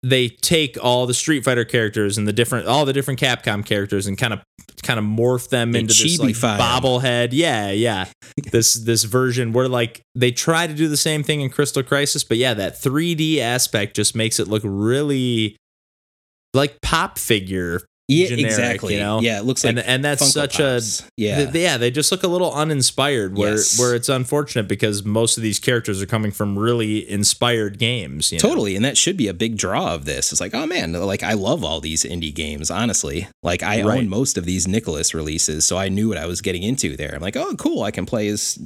they 0.02 0.28
take 0.28 0.82
all 0.82 1.06
the 1.06 1.14
Street 1.14 1.44
Fighter 1.44 1.64
characters 1.64 2.16
and 2.16 2.26
the 2.26 2.32
different 2.32 2.66
all 2.66 2.84
the 2.84 2.92
different 2.92 3.20
Capcom 3.20 3.64
characters 3.64 4.06
and 4.06 4.16
kind 4.16 4.32
of 4.32 4.40
kind 4.82 4.98
of 4.98 5.04
morph 5.04 5.50
them 5.50 5.72
They 5.72 5.80
into 5.80 5.94
this 5.94 6.18
like 6.18 6.34
bobblehead. 6.34 7.28
Yeah, 7.32 7.70
yeah. 7.70 8.06
this 8.50 8.74
this 8.74 9.04
version 9.04 9.52
where 9.52 9.68
like 9.68 10.02
they 10.14 10.30
try 10.30 10.66
to 10.66 10.74
do 10.74 10.88
the 10.88 10.96
same 10.96 11.22
thing 11.22 11.42
in 11.42 11.50
Crystal 11.50 11.82
Crisis, 11.82 12.24
but 12.24 12.38
yeah, 12.38 12.54
that 12.54 12.74
3D 12.74 13.38
aspect 13.38 13.94
just 13.96 14.16
makes 14.16 14.40
it 14.40 14.48
look 14.48 14.62
really 14.64 15.56
like 16.54 16.80
pop 16.80 17.18
figure. 17.18 17.82
Yeah, 18.10 18.26
generic, 18.28 18.46
exactly. 18.50 18.94
you 18.94 19.00
know? 19.00 19.20
Yeah, 19.20 19.38
it 19.38 19.44
looks 19.44 19.62
like 19.64 19.70
and 19.76 19.78
and 19.80 20.04
that's 20.04 20.22
Funko 20.22 20.26
such 20.32 20.56
Pops. 20.58 21.00
a 21.00 21.04
yeah. 21.16 21.36
th- 21.50 21.54
yeah, 21.54 21.76
they 21.76 21.90
just 21.90 22.10
look 22.10 22.22
a 22.22 22.28
little 22.28 22.52
uninspired 22.52 23.36
where 23.36 23.52
Yes. 23.56 23.78
where 23.78 23.94
it's 23.94 24.08
unfortunate 24.08 24.66
because 24.68 25.04
most 25.04 25.36
of 25.36 25.42
these 25.42 25.58
characters 25.58 26.02
are 26.02 26.06
coming 26.06 26.30
from 26.32 26.58
really 26.58 27.08
inspired 27.08 27.78
games. 27.78 28.32
you 28.32 28.38
know? 28.38 28.48
Totally, 28.48 28.74
and 28.76 28.84
that 28.84 28.96
should 28.96 29.16
be 29.16 29.28
a 29.28 29.34
big 29.34 29.56
draw 29.56 29.94
of 29.94 30.04
this. 30.04 30.32
It's 30.32 30.40
like, 30.40 30.54
oh 30.54 30.66
man, 30.66 30.92
like 30.92 31.22
I 31.22 31.34
love 31.34 31.62
all 31.64 31.80
these 31.80 32.02
indie 32.04 32.34
games. 32.34 32.70
Honestly, 32.70 33.28
like 33.42 33.62
I 33.62 33.82
Right. 33.82 33.98
own 34.00 34.08
most 34.08 34.36
of 34.36 34.44
these 34.44 34.66
Nicalis 34.66 35.14
releases, 35.14 35.64
so 35.64 35.76
I 35.78 35.88
knew 35.88 36.08
what 36.08 36.18
I 36.18 36.26
was 36.26 36.40
getting 36.40 36.62
into 36.62 36.96
there. 36.96 37.14
I'm 37.14 37.20
like, 37.22 37.36
oh, 37.36 37.54
cool, 37.56 37.82
I 37.82 37.90
can 37.90 38.06
play 38.06 38.28
as 38.28 38.58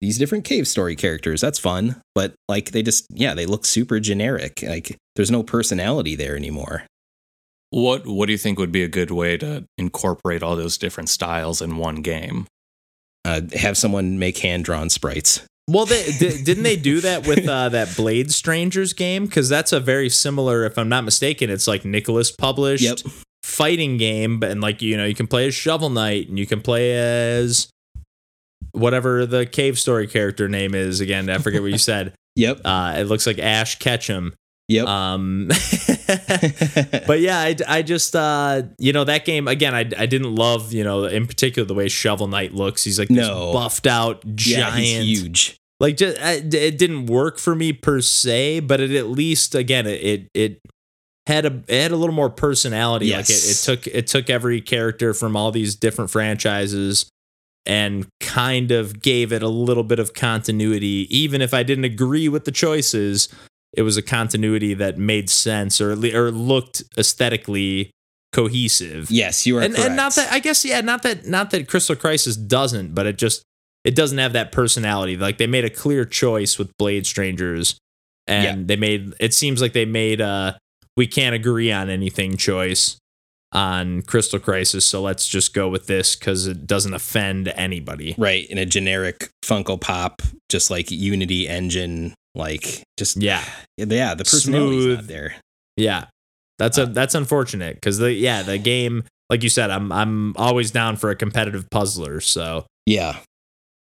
these 0.00 0.18
different 0.18 0.44
cave 0.44 0.66
story 0.66 0.96
characters. 0.96 1.40
That's 1.40 1.58
fun, 1.58 2.00
but 2.14 2.34
like 2.48 2.72
they 2.72 2.82
just, 2.82 3.06
yeah, 3.10 3.34
they 3.34 3.46
look 3.46 3.64
super 3.64 4.00
generic. 4.00 4.62
Like 4.66 4.96
there's 5.16 5.30
no 5.30 5.42
personality 5.42 6.16
there 6.16 6.36
anymore. 6.36 6.84
What 7.72 8.06
what 8.06 8.26
do 8.26 8.32
you 8.32 8.38
think 8.38 8.58
would 8.58 8.70
be 8.70 8.82
a 8.84 8.88
good 8.88 9.10
way 9.10 9.36
to 9.38 9.64
incorporate 9.78 10.42
all 10.42 10.54
those 10.56 10.76
different 10.78 11.08
styles 11.08 11.60
in 11.62 11.76
one 11.78 11.96
game? 12.02 12.46
Uh, 13.24 13.40
have 13.54 13.76
someone 13.76 14.18
make 14.18 14.38
hand 14.38 14.64
drawn 14.64 14.90
sprites. 14.90 15.40
Well, 15.70 15.86
they, 15.86 16.10
di- 16.18 16.42
didn't 16.42 16.64
they 16.64 16.76
do 16.76 17.00
that 17.00 17.26
with 17.26 17.46
uh, 17.48 17.68
that 17.70 17.96
Blade 17.96 18.32
Strangers 18.32 18.92
game? 18.92 19.26
Because 19.26 19.48
that's 19.48 19.72
a 19.72 19.78
very 19.80 20.08
similar, 20.08 20.64
if 20.64 20.76
I'm 20.76 20.88
not 20.88 21.04
mistaken, 21.04 21.48
it's 21.50 21.68
like 21.68 21.84
Nicalis 21.84 22.36
published 22.36 22.82
Yep. 22.82 22.98
fighting 23.44 23.96
game, 23.96 24.40
but 24.40 24.50
and 24.50 24.60
like 24.60 24.82
you 24.82 24.96
know 24.96 25.04
you 25.06 25.14
can 25.14 25.26
play 25.28 25.46
as 25.46 25.54
Shovel 25.54 25.88
Knight 25.88 26.28
and 26.28 26.38
you 26.38 26.46
can 26.46 26.60
play 26.60 26.92
as 26.96 27.68
whatever 28.72 29.24
the 29.26 29.46
cave 29.46 29.78
story 29.78 30.06
character 30.06 30.48
name 30.48 30.74
is 30.74 31.00
again. 31.00 31.30
I 31.30 31.38
forget 31.38 31.62
what 31.62 31.70
you 31.72 31.78
said. 31.78 32.12
Yep. 32.34 32.62
Uh, 32.64 32.94
it 32.96 33.04
looks 33.04 33.26
like 33.26 33.38
Ash 33.38 33.78
Ketchum. 33.78 34.32
Yep. 34.68 34.86
Um, 34.86 35.50
but 37.06 37.20
yeah, 37.20 37.38
I, 37.38 37.56
I 37.68 37.82
just 37.82 38.14
uh, 38.16 38.62
you 38.78 38.92
know 38.92 39.04
that 39.04 39.24
game 39.24 39.48
again. 39.48 39.74
I, 39.74 39.80
I 39.80 40.06
didn't 40.06 40.34
love 40.34 40.72
you 40.72 40.84
know 40.84 41.04
in 41.04 41.26
particular 41.26 41.66
the 41.66 41.74
way 41.74 41.88
Shovel 41.88 42.28
Knight 42.28 42.52
looks. 42.54 42.84
He's 42.84 42.98
like 42.98 43.08
this 43.08 43.26
No. 43.28 43.52
buffed 43.52 43.86
out 43.86 44.22
yeah, 44.24 44.70
giant. 44.70 44.76
he's 44.78 45.22
huge. 45.22 45.56
Like 45.80 45.96
just 45.96 46.20
I- 46.20 46.42
it 46.44 46.78
didn't 46.78 47.06
work 47.06 47.38
for 47.38 47.54
me 47.54 47.72
per 47.72 48.00
se, 48.00 48.60
but 48.60 48.80
it 48.80 48.90
at 48.92 49.08
least 49.08 49.54
again 49.54 49.86
it 49.86 50.02
it, 50.02 50.28
it 50.34 50.60
had 51.26 51.44
a 51.46 51.62
it 51.68 51.82
had 51.82 51.92
a 51.92 51.96
little 51.96 52.14
more 52.14 52.30
personality. 52.30 53.12
Like 53.12 53.30
it, 53.30 53.44
it 53.44 53.56
took 53.64 53.86
it 53.86 54.06
took 54.06 54.30
every 54.30 54.60
character 54.60 55.14
from 55.14 55.36
all 55.36 55.50
these 55.50 55.74
different 55.76 56.10
franchises 56.10 57.08
and 57.64 58.08
kind 58.20 58.72
of 58.72 59.00
gave 59.00 59.32
it 59.32 59.40
a 59.42 59.48
little 59.48 59.84
bit 59.84 60.00
of 60.00 60.14
continuity. 60.14 61.06
Even 61.16 61.40
if 61.40 61.54
I 61.54 61.62
didn't 61.62 61.84
agree 61.84 62.28
with 62.28 62.44
the 62.44 62.50
choices, 62.50 63.28
it 63.74 63.82
was 63.82 63.96
a 63.96 64.02
continuity 64.02 64.74
that 64.74 64.98
made 64.98 65.30
sense 65.30 65.80
or 65.80 65.92
or 65.92 66.30
looked 66.30 66.82
aesthetically 66.98 67.90
cohesive 68.32 69.10
Yes, 69.10 69.46
you 69.46 69.58
are 69.58 69.62
and, 69.62 69.74
correct. 69.74 69.86
and 69.88 69.96
not 69.96 70.14
that 70.14 70.32
I 70.32 70.38
guess 70.38 70.64
yeah, 70.64 70.80
not 70.80 71.02
that 71.02 71.26
not 71.26 71.50
that 71.50 71.68
Crystal 71.68 71.96
Crisis 71.96 72.36
doesn't, 72.36 72.94
but 72.94 73.06
it 73.06 73.18
just 73.18 73.42
it 73.84 73.94
doesn't 73.94 74.18
have 74.18 74.32
that 74.34 74.52
personality. 74.52 75.16
Like 75.16 75.38
they 75.38 75.46
made 75.46 75.64
a 75.64 75.70
clear 75.70 76.04
choice 76.04 76.58
with 76.58 76.70
Blade 76.78 77.06
Strangers, 77.06 77.76
and 78.26 78.44
Yeah. 78.60 78.64
they 78.66 78.76
made 78.76 79.14
it 79.20 79.34
seems 79.34 79.60
like 79.60 79.72
they 79.72 79.84
made 79.84 80.20
uh 80.20 80.54
we 80.96 81.06
can't 81.06 81.34
agree 81.34 81.70
on 81.72 81.88
anything 81.90 82.36
choice 82.36 82.96
on 83.52 84.00
Crystal 84.02 84.38
Crisis, 84.38 84.86
so 84.86 85.02
let's 85.02 85.28
just 85.28 85.52
go 85.52 85.68
with 85.68 85.86
this 85.86 86.16
because 86.16 86.46
it 86.46 86.66
doesn't 86.66 86.94
offend 86.94 87.48
anybody. 87.48 88.14
right 88.16 88.46
in 88.48 88.56
a 88.56 88.64
generic 88.64 89.28
Funko 89.44 89.78
Pop, 89.78 90.22
just 90.48 90.70
like 90.70 90.90
Unity 90.90 91.46
engine, 91.48 92.14
like 92.34 92.82
just 92.98 93.16
Yeah, 93.20 93.44
yeah, 93.76 94.14
the 94.14 94.24
personality's 94.24 94.86
not 94.86 94.94
Smooth. 94.98 95.08
there. 95.08 95.34
yeah, 95.76 96.06
that's 96.58 96.78
Uh, 96.78 96.82
a 96.82 96.86
that's 96.86 97.14
unfortunate 97.14 97.74
because 97.76 97.98
the 97.98 98.12
yeah 98.12 98.42
the 98.42 98.58
game 98.58 99.04
like 99.30 99.42
you 99.42 99.48
said 99.48 99.70
I'm 99.70 99.90
I'm 99.92 100.34
always 100.36 100.70
down 100.70 100.96
for 100.96 101.10
a 101.10 101.16
competitive 101.16 101.68
puzzler 101.70 102.20
so. 102.20 102.66
Yeah. 102.86 103.18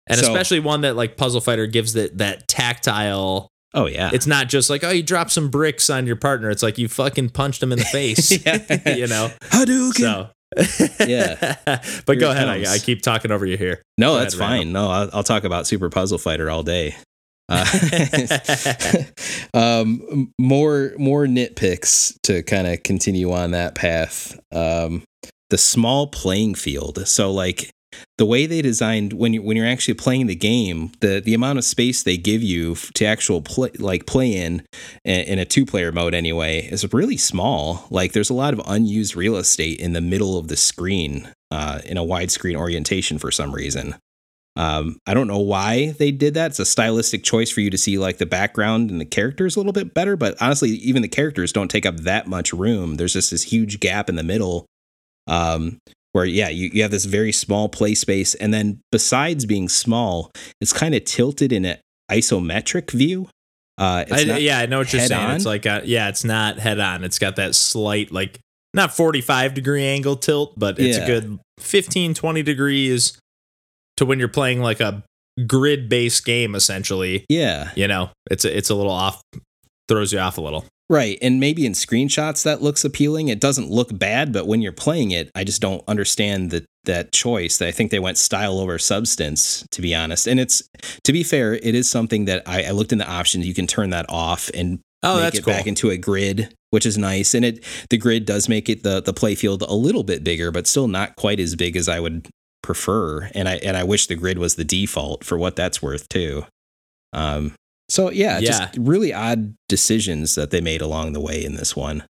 and 0.08 0.18
So- 0.18 0.26
especially 0.32 0.60
one 0.60 0.80
that 0.82 0.96
like 0.96 1.16
Puzzle 1.16 1.40
Fighter 1.40 1.66
gives 1.66 1.92
that 1.94 2.18
that 2.18 2.48
tactile. 2.48 3.48
Oh 3.74 3.86
yeah. 3.86 4.10
It's 4.12 4.26
not 4.26 4.48
just 4.48 4.70
like 4.70 4.82
oh 4.82 4.90
you 4.90 5.02
drop 5.02 5.30
some 5.30 5.50
bricks 5.50 5.90
on 5.90 6.06
your 6.06 6.16
partner. 6.16 6.48
It's 6.50 6.62
like 6.62 6.78
you 6.78 6.88
fucking 6.88 7.30
punched 7.30 7.62
him 7.62 7.70
in 7.72 7.78
the 7.78 7.84
face. 7.92 8.30
You 8.96 9.06
know. 9.06 9.30
Hadouken. 9.42 9.94
So. 9.98 10.30
Yeah. 11.06 11.56
but 11.66 11.84
Here 12.06 12.16
go 12.16 12.30
ahead. 12.30 12.48
I. 12.48 12.72
I 12.74 12.78
keep 12.78 13.02
talking 13.02 13.30
over 13.30 13.44
you 13.44 13.58
here. 13.58 13.82
no, 13.98 14.14
Go 14.14 14.18
that's 14.20 14.34
ahead, 14.34 14.50
Randall. 14.50 14.64
fine. 14.64 14.72
No, 14.72 14.88
I'll, 14.90 15.10
I'll 15.18 15.22
talk 15.22 15.44
about 15.44 15.66
Super 15.66 15.90
Puzzle 15.90 16.16
Fighter 16.18 16.48
all 16.50 16.62
day. 16.62 16.96
Uh, 17.48 19.04
um, 19.54 20.32
more 20.38 20.92
more 20.98 21.26
nitpicks 21.26 22.14
to 22.22 22.42
kind 22.42 22.66
of 22.66 22.82
continue 22.82 23.32
on 23.32 23.52
that 23.52 23.74
path. 23.74 24.38
Um, 24.52 25.02
the 25.50 25.58
small 25.58 26.08
playing 26.08 26.54
field. 26.54 27.06
So 27.06 27.32
like 27.32 27.70
the 28.18 28.26
way 28.26 28.46
they 28.46 28.60
designed 28.60 29.14
when 29.14 29.32
you 29.32 29.42
when 29.42 29.56
you're 29.56 29.66
actually 29.66 29.94
playing 29.94 30.26
the 30.26 30.34
game, 30.34 30.92
the 31.00 31.20
the 31.20 31.34
amount 31.34 31.58
of 31.58 31.64
space 31.64 32.02
they 32.02 32.16
give 32.16 32.42
you 32.42 32.74
to 32.94 33.04
actual 33.04 33.40
play 33.40 33.70
like 33.78 34.06
play 34.06 34.36
in 34.36 34.62
in 35.04 35.38
a 35.38 35.44
two 35.44 35.64
player 35.64 35.90
mode 35.90 36.14
anyway 36.14 36.68
is 36.70 36.90
really 36.92 37.16
small. 37.16 37.86
Like 37.90 38.12
there's 38.12 38.30
a 38.30 38.34
lot 38.34 38.52
of 38.52 38.60
unused 38.66 39.16
real 39.16 39.36
estate 39.36 39.80
in 39.80 39.94
the 39.94 40.00
middle 40.00 40.36
of 40.38 40.48
the 40.48 40.56
screen 40.56 41.32
uh, 41.50 41.80
in 41.86 41.96
a 41.96 42.02
widescreen 42.02 42.56
orientation 42.56 43.18
for 43.18 43.30
some 43.30 43.54
reason. 43.54 43.96
Um, 44.58 44.98
I 45.06 45.14
don't 45.14 45.28
know 45.28 45.38
why 45.38 45.92
they 45.98 46.10
did 46.10 46.34
that. 46.34 46.50
It's 46.50 46.58
a 46.58 46.64
stylistic 46.66 47.22
choice 47.22 47.48
for 47.48 47.60
you 47.60 47.70
to 47.70 47.78
see 47.78 47.96
like 47.96 48.18
the 48.18 48.26
background 48.26 48.90
and 48.90 49.00
the 49.00 49.04
characters 49.04 49.54
a 49.54 49.60
little 49.60 49.72
bit 49.72 49.94
better, 49.94 50.16
but 50.16 50.36
honestly, 50.42 50.70
even 50.70 51.00
the 51.00 51.08
characters 51.08 51.52
don't 51.52 51.70
take 51.70 51.86
up 51.86 51.98
that 51.98 52.26
much 52.26 52.52
room. 52.52 52.96
There's 52.96 53.12
just 53.12 53.30
this 53.30 53.44
huge 53.44 53.78
gap 53.78 54.08
in 54.08 54.16
the 54.16 54.24
middle. 54.24 54.66
Um, 55.28 55.78
where 56.12 56.24
yeah, 56.24 56.48
you, 56.48 56.70
you 56.72 56.82
have 56.82 56.90
this 56.90 57.04
very 57.04 57.30
small 57.32 57.68
play 57.68 57.94
space, 57.94 58.34
and 58.34 58.52
then 58.52 58.80
besides 58.90 59.46
being 59.46 59.68
small, 59.68 60.32
it's 60.60 60.72
kind 60.72 60.94
of 60.94 61.04
tilted 61.04 61.52
in 61.52 61.64
an 61.64 61.76
isometric 62.10 62.90
view. 62.90 63.28
Uh, 63.76 64.04
it's 64.08 64.22
I, 64.22 64.24
not- 64.24 64.42
yeah, 64.42 64.58
I 64.58 64.66
know 64.66 64.78
what 64.78 64.92
you're 64.92 65.02
saying. 65.02 65.20
on? 65.20 65.36
It's 65.36 65.44
like 65.46 65.66
a, 65.66 65.82
yeah, 65.84 66.08
it's 66.08 66.24
not 66.24 66.58
head 66.58 66.80
on. 66.80 67.04
It's 67.04 67.18
got 67.20 67.36
that 67.36 67.54
slight 67.54 68.10
like 68.10 68.40
not 68.74 68.92
45 68.96 69.54
degree 69.54 69.84
angle 69.84 70.16
tilt, 70.16 70.58
but 70.58 70.78
it's 70.80 70.98
Yeah. 70.98 71.04
a 71.04 71.06
good 71.06 71.38
15 71.60 72.14
20 72.14 72.42
degrees 72.42 73.16
to 73.98 74.04
when 74.06 74.18
you're 74.18 74.28
playing 74.28 74.60
like 74.60 74.80
a 74.80 75.02
grid 75.46 75.88
based 75.88 76.24
game 76.24 76.54
essentially. 76.54 77.24
yeah, 77.28 77.70
You 77.76 77.86
know, 77.86 78.10
it's 78.30 78.44
a, 78.44 78.56
it's 78.56 78.70
a 78.70 78.74
little 78.74 78.92
off 78.92 79.22
throws 79.88 80.12
you 80.12 80.18
off 80.18 80.36
a 80.38 80.40
little. 80.40 80.64
Right. 80.90 81.18
And 81.20 81.38
maybe 81.38 81.66
in 81.66 81.72
screenshots 81.72 82.44
that 82.44 82.62
looks 82.62 82.82
appealing. 82.82 83.28
It 83.28 83.40
doesn't 83.40 83.70
look 83.70 83.96
bad, 83.98 84.32
but 84.32 84.46
when 84.46 84.62
you're 84.62 84.72
playing 84.72 85.10
it, 85.10 85.30
I 85.34 85.44
just 85.44 85.60
don't 85.60 85.84
understand 85.86 86.50
that 86.50 86.64
that 86.84 87.12
choice. 87.12 87.60
I 87.60 87.70
think 87.72 87.90
they 87.90 87.98
went 87.98 88.16
style 88.16 88.58
over 88.58 88.78
substance, 88.78 89.66
to 89.72 89.82
be 89.82 89.94
honest. 89.94 90.26
And 90.26 90.40
it's 90.40 90.62
to 91.04 91.12
be 91.12 91.22
fair, 91.22 91.54
it 91.54 91.74
is 91.74 91.90
something 91.90 92.24
that 92.24 92.42
I, 92.46 92.64
I 92.64 92.70
looked 92.70 92.92
in 92.92 92.98
the 92.98 93.06
options. 93.10 93.46
You 93.46 93.52
can 93.54 93.66
turn 93.66 93.90
that 93.90 94.06
off 94.08 94.50
and 94.54 94.80
Oh, 95.02 95.14
make 95.16 95.22
that's 95.24 95.38
it 95.38 95.44
cool. 95.44 95.52
back 95.54 95.66
into 95.68 95.90
a 95.90 95.96
grid, 95.96 96.52
which 96.70 96.84
is 96.86 96.98
nice. 96.98 97.32
And 97.34 97.44
it 97.44 97.62
the 97.90 97.98
grid 97.98 98.24
does 98.24 98.48
make 98.48 98.68
it 98.70 98.82
the 98.82 99.00
the 99.02 99.12
play 99.12 99.34
field 99.34 99.62
a 99.62 99.74
little 99.74 100.02
bit 100.04 100.24
bigger, 100.24 100.50
but 100.50 100.66
still 100.66 100.88
not 100.88 101.14
quite 101.16 101.38
as 101.38 101.54
big 101.54 101.76
as 101.76 101.88
I 101.88 102.00
would 102.00 102.28
prefer. 102.62 103.30
And 103.34 103.48
I 103.48 103.56
and 103.56 103.76
I 103.76 103.84
wish 103.84 104.06
the 104.06 104.14
grid 104.14 104.38
was 104.38 104.56
the 104.56 104.64
default 104.64 105.24
for 105.24 105.38
what 105.38 105.56
that's 105.56 105.82
worth 105.82 106.08
too. 106.08 106.44
Um 107.12 107.54
so 107.88 108.10
yeah, 108.10 108.38
Yeah. 108.38 108.50
just 108.50 108.78
really 108.78 109.12
odd 109.14 109.54
decisions 109.68 110.34
that 110.34 110.50
they 110.50 110.60
made 110.60 110.80
along 110.82 111.12
the 111.12 111.20
way 111.20 111.42
in 111.44 111.54
this 111.54 111.74
one. 111.76 112.04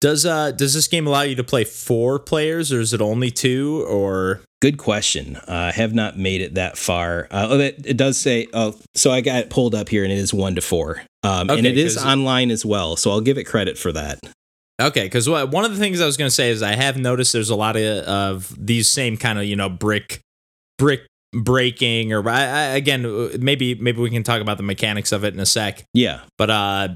Does 0.00 0.26
uh 0.26 0.50
does 0.52 0.74
this 0.74 0.86
game 0.88 1.06
allow 1.06 1.22
you 1.22 1.34
to 1.36 1.44
play 1.44 1.64
four 1.64 2.18
players 2.18 2.72
or 2.72 2.80
is 2.80 2.92
it 2.92 3.00
only 3.00 3.30
two 3.30 3.84
or 3.88 4.40
Good 4.62 4.78
question. 4.78 5.36
Uh, 5.36 5.42
I 5.46 5.72
have 5.72 5.92
not 5.92 6.16
made 6.18 6.40
it 6.40 6.54
that 6.54 6.78
far. 6.78 7.28
Uh, 7.30 7.48
oh, 7.50 7.60
it, 7.60 7.82
it 7.84 7.96
does 7.98 8.16
say. 8.16 8.46
Oh, 8.54 8.74
so 8.94 9.10
I 9.10 9.20
got 9.20 9.40
it 9.40 9.50
pulled 9.50 9.74
up 9.74 9.90
here, 9.90 10.04
and 10.04 10.10
it 10.12 10.16
is 10.16 10.32
one 10.32 10.54
to 10.54 10.62
four, 10.62 11.02
um, 11.22 11.50
and 11.50 11.66
Okay, 11.66 11.68
it 11.68 11.76
is 11.76 11.98
online 12.02 12.50
as 12.50 12.64
well. 12.64 12.96
So 12.96 13.10
I'll 13.10 13.20
give 13.20 13.36
it 13.36 13.44
credit 13.44 13.76
for 13.76 13.92
that. 13.92 14.20
Okay, 14.80 15.04
because 15.04 15.28
one 15.28 15.64
of 15.64 15.72
the 15.72 15.78
things 15.78 16.00
I 16.00 16.06
was 16.06 16.16
going 16.16 16.28
to 16.28 16.34
say 16.34 16.50
is 16.50 16.62
I 16.62 16.74
have 16.74 16.96
noticed 16.96 17.32
there's 17.32 17.50
a 17.50 17.56
lot 17.56 17.76
of, 17.76 18.04
of 18.06 18.54
these 18.58 18.88
same 18.88 19.16
kind 19.16 19.38
of 19.38 19.44
you 19.44 19.56
know 19.56 19.68
brick 19.68 20.20
brick 20.78 21.06
breaking 21.32 22.12
or 22.12 22.28
I, 22.28 22.42
I, 22.42 22.62
again 22.74 23.04
uh, 23.04 23.28
maybe 23.38 23.74
maybe 23.74 24.00
we 24.00 24.10
can 24.10 24.22
talk 24.22 24.40
about 24.40 24.56
the 24.56 24.62
mechanics 24.62 25.12
of 25.12 25.24
it 25.24 25.34
in 25.34 25.40
a 25.40 25.46
sec. 25.46 25.84
Yeah, 25.94 26.22
But 26.38 26.50
uh, 26.50 26.88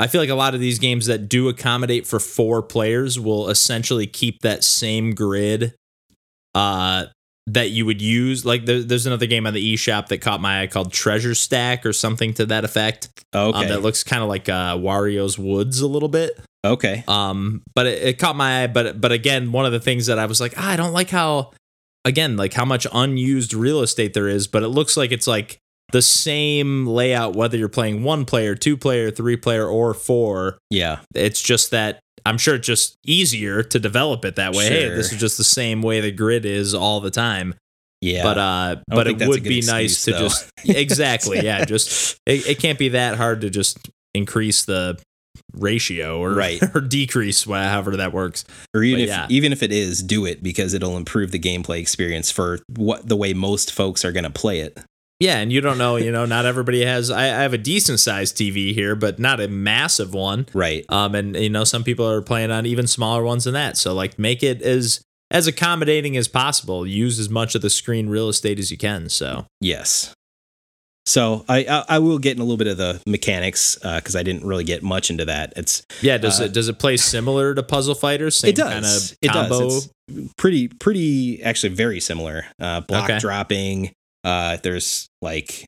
I 0.00 0.06
feel 0.06 0.20
like 0.20 0.30
a 0.30 0.34
lot 0.34 0.54
of 0.54 0.60
these 0.60 0.78
games 0.78 1.06
that 1.06 1.28
do 1.28 1.48
accommodate 1.48 2.06
for 2.06 2.18
four 2.18 2.62
players 2.62 3.20
will 3.20 3.48
essentially 3.50 4.06
keep 4.06 4.40
that 4.40 4.64
same 4.64 5.14
grid 5.14 5.74
uh, 6.54 7.06
that 7.46 7.70
you 7.70 7.84
would 7.84 8.00
use. 8.00 8.46
Like 8.46 8.64
there, 8.64 8.82
there's 8.82 9.06
another 9.06 9.26
game 9.26 9.46
on 9.46 9.52
the 9.52 9.74
eShop 9.74 10.08
that 10.08 10.18
caught 10.18 10.40
my 10.40 10.62
eye 10.62 10.66
called 10.68 10.92
Treasure 10.92 11.34
Stack 11.34 11.84
or 11.84 11.92
something 11.92 12.32
to 12.34 12.46
that 12.46 12.64
effect. 12.64 13.10
okay, 13.34 13.58
Um, 13.58 13.68
that 13.68 13.82
looks 13.82 14.02
kind 14.02 14.22
of 14.22 14.28
like 14.30 14.48
uh, 14.48 14.76
Wario's 14.76 15.38
Woods 15.38 15.80
a 15.80 15.86
little 15.86 16.08
bit. 16.08 16.40
Okay, 16.64 17.04
Um, 17.08 17.62
but 17.74 17.86
it, 17.86 18.02
it 18.02 18.18
caught 18.18 18.36
my 18.36 18.64
eye. 18.64 18.66
But 18.66 19.00
but 19.00 19.12
again, 19.12 19.52
one 19.52 19.66
of 19.66 19.72
the 19.72 19.80
things 19.80 20.06
that 20.06 20.18
I 20.18 20.26
was 20.26 20.40
like, 20.40 20.54
ah, 20.56 20.70
I 20.70 20.76
don't 20.76 20.92
like 20.92 21.10
how, 21.10 21.52
again, 22.04 22.36
like 22.36 22.52
how 22.52 22.64
much 22.64 22.86
unused 22.92 23.54
real 23.54 23.80
estate 23.82 24.14
there 24.14 24.28
is. 24.28 24.46
But 24.46 24.62
it 24.62 24.68
looks 24.68 24.96
like 24.96 25.12
it's 25.12 25.26
like 25.26 25.58
the 25.92 26.02
same 26.02 26.86
layout 26.86 27.34
whether 27.34 27.56
you're 27.56 27.68
playing 27.68 28.04
one 28.04 28.24
player, 28.24 28.54
two 28.54 28.76
player, 28.76 29.10
three 29.10 29.36
player, 29.36 29.66
or 29.66 29.92
four. 29.94 30.58
yeah, 30.70 31.00
It's 31.14 31.40
just 31.42 31.70
that 31.72 32.00
I'm 32.26 32.38
sure 32.38 32.54
it's 32.56 32.66
just 32.66 32.96
easier 33.06 33.62
to 33.62 33.78
develop 33.78 34.24
it 34.24 34.36
that 34.36 34.52
way. 34.54 34.68
Hey, 34.68 34.88
this 34.90 35.12
is 35.12 35.18
just 35.18 35.38
the 35.38 35.44
same 35.44 35.82
way 35.82 36.00
the 36.00 36.12
grid 36.12 36.44
is 36.44 36.74
all 36.74 37.00
the 37.00 37.10
time. 37.10 37.54
yeah. 38.02 38.22
But 38.22 38.38
uh, 38.38 38.76
but 38.88 39.06
it 39.06 39.26
would 39.26 39.42
be 39.42 39.62
nice 39.62 39.94
excuse, 39.94 40.04
to 40.04 40.10
though. 40.12 40.18
just 40.18 40.50
exactly, 40.64 41.40
yeah, 41.40 41.64
just 41.64 42.20
it, 42.26 42.46
it 42.46 42.58
can't 42.60 42.78
be 42.78 42.90
that 42.90 43.16
hard 43.16 43.40
to 43.40 43.50
just 43.50 43.90
increase 44.14 44.64
the 44.64 45.00
ratio 45.54 46.18
or 46.18 46.34
Right. 46.34 46.60
or 46.74 46.80
decrease 46.80 47.44
however 47.44 47.96
that 47.96 48.12
works. 48.12 48.44
or 48.74 48.82
even 48.82 49.00
but 49.00 49.02
if 49.04 49.08
yeah. 49.08 49.26
even 49.30 49.52
if 49.52 49.62
it 49.62 49.72
is, 49.72 50.02
do 50.02 50.24
it 50.26 50.42
because 50.42 50.74
it'll 50.74 50.96
improve 50.96 51.30
the 51.30 51.38
gameplay 51.38 51.80
experience 51.80 52.30
for 52.30 52.60
what 52.76 53.08
the 53.08 53.16
way 53.16 53.32
most 53.32 53.72
folks 53.72 54.04
are 54.04 54.12
going 54.12 54.24
to 54.24 54.30
play 54.30 54.60
it. 54.60 54.78
Yeah, 55.18 55.36
and 55.36 55.52
you 55.52 55.60
don't 55.60 55.76
know, 55.76 55.96
you 55.96 56.10
know, 56.10 56.24
not 56.24 56.46
everybody 56.46 56.82
has. 56.82 57.10
I, 57.10 57.24
I 57.24 57.42
have 57.42 57.52
a 57.52 57.58
decent 57.58 58.00
sized 58.00 58.38
TV 58.38 58.72
here, 58.72 58.96
but 58.96 59.18
not 59.18 59.38
a 59.38 59.48
massive 59.48 60.14
one. 60.14 60.46
Right. 60.54 60.86
Um, 60.88 61.14
and 61.14 61.36
you 61.36 61.50
know, 61.50 61.64
some 61.64 61.84
people 61.84 62.08
are 62.08 62.22
playing 62.22 62.50
on 62.50 62.64
even 62.64 62.86
smaller 62.86 63.22
ones 63.22 63.44
than 63.44 63.52
that. 63.52 63.76
So 63.76 63.92
like, 63.92 64.18
make 64.18 64.42
it 64.42 64.62
as 64.62 65.02
as 65.30 65.46
accommodating 65.46 66.16
as 66.16 66.26
possible. 66.26 66.86
Use 66.86 67.18
as 67.18 67.28
much 67.28 67.54
of 67.54 67.60
the 67.60 67.68
screen 67.70 68.08
real 68.08 68.30
estate 68.30 68.58
as 68.58 68.70
you 68.70 68.78
can. 68.78 69.10
So 69.10 69.44
Yes. 69.60 70.14
So 71.10 71.44
I 71.48 71.64
I, 71.64 71.84
I 71.96 71.98
will 71.98 72.18
get 72.18 72.36
in 72.36 72.40
a 72.40 72.44
little 72.44 72.56
bit 72.56 72.68
of 72.68 72.76
the 72.76 73.02
mechanics 73.04 73.76
because 73.82 74.14
I 74.14 74.22
didn't 74.22 74.44
really 74.46 74.62
get 74.62 74.84
much 74.84 75.10
into 75.10 75.24
that. 75.24 75.52
It's 75.56 75.82
yeah, 76.02 76.18
does 76.18 76.40
Uh, 76.40 76.44
it 76.44 76.52
does 76.52 76.68
it 76.68 76.78
play 76.78 76.96
similar 76.96 77.52
to 77.52 77.64
Puzzle 77.64 77.96
Fighters? 77.96 78.36
Same 78.38 78.50
it 78.50 78.56
does. 78.56 78.72
kind 78.72 78.84
of 78.86 79.18
it 79.20 79.32
does. 79.32 79.90
It's 80.08 80.34
pretty 80.34 80.68
pretty 80.68 81.42
actually 81.42 81.74
very 81.74 81.98
similar. 81.98 82.46
Uh, 82.60 82.80
block 82.82 83.10
Okay. 83.10 83.18
dropping. 83.18 83.92
Uh, 84.22 84.58
there's 84.62 85.08
like 85.20 85.64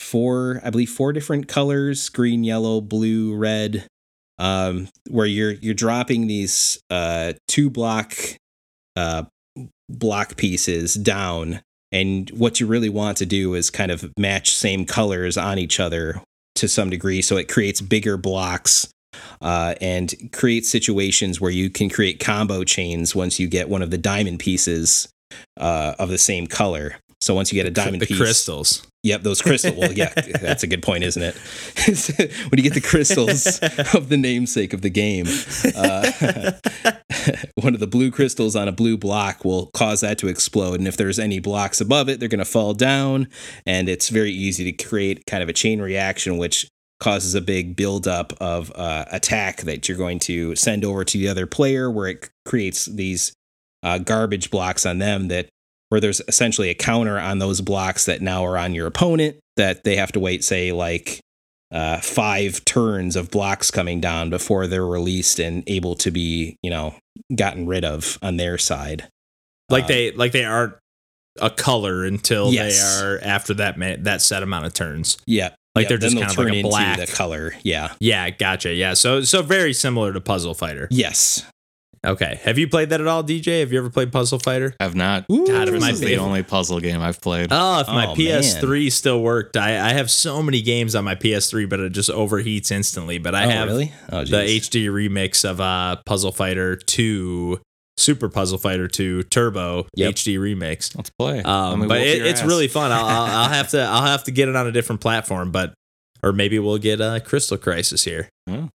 four, 0.00 0.60
I 0.64 0.70
believe, 0.70 0.90
four 0.90 1.12
different 1.12 1.46
colors: 1.46 2.08
green, 2.08 2.42
yellow, 2.42 2.80
blue, 2.80 3.36
red. 3.36 3.86
Um, 4.38 4.88
where 5.08 5.26
you're 5.26 5.52
you're 5.52 5.74
dropping 5.74 6.26
these 6.26 6.80
uh 6.90 7.34
two 7.46 7.70
block 7.70 8.12
uh 8.96 9.22
block 9.88 10.36
pieces 10.36 10.94
down, 10.94 11.60
and 11.94 12.28
what 12.30 12.58
you 12.58 12.66
really 12.66 12.88
want 12.88 13.16
to 13.18 13.26
do 13.26 13.54
is 13.54 13.70
kind 13.70 13.92
of 13.92 14.12
match 14.18 14.52
same 14.52 14.84
colors 14.84 15.38
on 15.38 15.58
each 15.58 15.78
other 15.78 16.20
to 16.56 16.66
some 16.66 16.90
degree, 16.90 17.22
so 17.22 17.36
it 17.36 17.48
creates 17.48 17.80
bigger 17.80 18.16
blocks 18.16 18.88
uh, 19.40 19.76
and 19.80 20.12
create 20.32 20.66
situations 20.66 21.40
where 21.40 21.52
you 21.52 21.70
can 21.70 21.88
create 21.88 22.18
combo 22.18 22.64
chains 22.64 23.14
once 23.14 23.38
you 23.38 23.46
get 23.46 23.68
one 23.68 23.80
of 23.80 23.92
the 23.92 23.98
diamond 23.98 24.40
pieces 24.40 25.08
uh, 25.56 25.94
of 26.00 26.08
the 26.08 26.18
same 26.18 26.48
color. 26.48 26.96
So 27.20 27.34
once 27.34 27.52
you 27.52 27.56
get 27.56 27.66
a 27.66 27.70
diamond 27.70 28.02
the 28.02 28.06
piece, 28.06 28.18
crystals. 28.18 28.86
Yep, 29.02 29.22
those 29.22 29.42
crystals. 29.42 29.76
Well, 29.76 29.92
yeah, 29.92 30.12
that's 30.40 30.62
a 30.62 30.66
good 30.66 30.82
point, 30.82 31.04
isn't 31.04 31.22
it? 31.22 31.34
when 32.50 32.58
you 32.58 32.62
get 32.62 32.74
the 32.74 32.80
crystals 32.80 33.46
of 33.94 34.08
the 34.08 34.16
namesake 34.16 34.72
of 34.72 34.82
the 34.82 34.90
game, 34.90 35.26
uh, 35.76 36.52
one 37.56 37.74
of 37.74 37.80
the 37.80 37.86
blue 37.86 38.10
crystals 38.10 38.56
on 38.56 38.66
a 38.66 38.72
blue 38.72 38.96
block 38.96 39.44
will 39.44 39.70
cause 39.74 40.00
that 40.00 40.18
to 40.18 40.28
explode. 40.28 40.78
And 40.78 40.88
if 40.88 40.96
there's 40.96 41.18
any 41.18 41.38
blocks 41.38 41.80
above 41.80 42.08
it, 42.08 42.18
they're 42.18 42.28
going 42.28 42.38
to 42.38 42.44
fall 42.44 42.72
down. 42.72 43.28
And 43.66 43.88
it's 43.88 44.08
very 44.08 44.32
easy 44.32 44.70
to 44.70 44.84
create 44.84 45.26
kind 45.26 45.42
of 45.42 45.48
a 45.48 45.52
chain 45.52 45.82
reaction, 45.82 46.38
which 46.38 46.66
causes 47.00 47.34
a 47.34 47.40
big 47.40 47.76
buildup 47.76 48.32
of 48.40 48.72
uh, 48.74 49.04
attack 49.10 49.62
that 49.62 49.88
you're 49.88 49.98
going 49.98 50.18
to 50.20 50.56
send 50.56 50.84
over 50.84 51.04
to 51.04 51.18
the 51.18 51.28
other 51.28 51.46
player, 51.46 51.90
where 51.90 52.08
it 52.08 52.30
creates 52.46 52.86
these 52.86 53.34
uh, 53.82 53.98
garbage 53.98 54.50
blocks 54.50 54.86
on 54.86 54.98
them 54.98 55.28
that 55.28 55.48
where 55.94 56.00
there's 56.00 56.20
essentially 56.26 56.70
a 56.70 56.74
counter 56.74 57.20
on 57.20 57.38
those 57.38 57.60
blocks 57.60 58.06
that 58.06 58.20
now 58.20 58.44
are 58.44 58.58
on 58.58 58.74
your 58.74 58.88
opponent 58.88 59.36
that 59.56 59.84
they 59.84 59.94
have 59.94 60.10
to 60.10 60.18
wait, 60.18 60.42
say, 60.42 60.72
like 60.72 61.20
uh, 61.70 61.98
five 62.00 62.64
turns 62.64 63.14
of 63.14 63.30
blocks 63.30 63.70
coming 63.70 64.00
down 64.00 64.28
before 64.28 64.66
they're 64.66 64.84
released 64.84 65.38
and 65.38 65.62
able 65.68 65.94
to 65.94 66.10
be, 66.10 66.56
you 66.64 66.70
know, 66.70 66.96
gotten 67.36 67.68
rid 67.68 67.84
of 67.84 68.18
on 68.22 68.36
their 68.38 68.58
side. 68.58 69.06
Like 69.70 69.84
Um, 69.84 69.88
they 69.88 70.10
like 70.10 70.32
they 70.32 70.44
aren't 70.44 70.74
a 71.40 71.50
color 71.50 72.04
until 72.04 72.52
Yes. 72.52 73.00
they 73.00 73.06
are 73.06 73.18
after 73.22 73.54
that 73.54 73.78
ma- 73.78 73.94
that 74.00 74.20
set 74.20 74.42
amount 74.42 74.66
of 74.66 74.74
turns. 74.74 75.16
Yeah, 75.26 75.50
Like 75.76 75.84
yeah, 75.84 75.88
they're 75.90 75.98
just 75.98 76.16
kind 76.16 76.28
of 76.30 76.36
like 76.38 76.52
a 76.54 76.62
black. 76.62 77.08
color. 77.10 77.54
Yeah. 77.62 77.92
Yeah, 78.00 78.30
gotcha. 78.30 78.74
Yeah, 78.74 78.94
so 78.94 79.22
so 79.22 79.42
very 79.42 79.72
similar 79.72 80.12
to 80.12 80.20
Puzzle 80.20 80.54
Fighter. 80.54 80.88
Yes. 80.90 81.44
Okay, 82.04 82.40
have 82.44 82.58
you 82.58 82.68
played 82.68 82.90
that 82.90 83.00
at 83.00 83.06
all, 83.06 83.24
DJ? 83.24 83.60
Have 83.60 83.72
you 83.72 83.78
ever 83.78 83.90
played 83.90 84.12
Puzzle 84.12 84.38
Fighter? 84.38 84.74
I've 84.78 84.94
not. 84.94 85.24
Ooh. 85.32 85.46
God, 85.46 85.68
This 85.68 85.88
is 85.88 86.00
the 86.00 86.18
only 86.18 86.42
puzzle 86.42 86.80
game 86.80 87.00
I've 87.00 87.20
played. 87.20 87.48
Oh, 87.50 87.80
if 87.80 87.86
my 87.88 88.08
Oh, 88.08 88.14
PS3 88.14 88.92
still 88.92 89.22
worked, 89.22 89.56
I, 89.56 89.90
I 89.90 89.92
have 89.94 90.10
so 90.10 90.42
many 90.42 90.60
games 90.62 90.94
on 90.94 91.04
my 91.04 91.14
PS3, 91.14 91.68
but 91.68 91.80
it 91.80 91.90
just 91.92 92.10
overheats 92.10 92.70
instantly. 92.70 93.18
But 93.18 93.34
I 93.34 93.46
oh, 93.46 93.48
have 93.50 93.68
really? 93.68 93.92
Oh, 94.12 94.24
the. 94.24 94.36
HD 94.44 94.88
remix 94.88 95.48
of 95.48 95.60
uh, 95.60 95.96
Puzzle 96.06 96.32
Fighter 96.32 96.76
2, 96.76 97.60
Super 97.96 98.28
Puzzle 98.28 98.58
Fighter 98.58 98.86
2 98.88 99.22
Turbo 99.24 99.86
Yep. 99.96 100.14
HD 100.14 100.38
remix. 100.38 100.94
Let's 100.96 101.10
play. 101.18 101.36
Let 101.36 101.46
Um, 101.46 101.80
me 101.80 101.86
but 101.86 102.00
it, 102.02 102.26
it's 102.26 102.40
ass. 102.42 102.46
really 102.46 102.68
fun. 102.68 102.92
I'll, 102.92 103.04
I'll, 103.04 103.24
I'll 103.44 103.48
have 103.48 103.70
to 103.72 103.80
I'll 103.80 104.02
have 104.02 104.24
to 104.24 104.30
get 104.30 104.48
it 104.48 104.56
on 104.56 104.66
a 104.66 104.72
different 104.72 105.00
platform, 105.00 105.50
but 105.52 105.72
or 106.22 106.32
maybe 106.32 106.58
we'll 106.58 106.78
get 106.78 107.00
uh, 107.00 107.20
Crystal 107.20 107.56
Crisis 107.56 108.04
here. 108.04 108.28
Oh. 108.48 108.68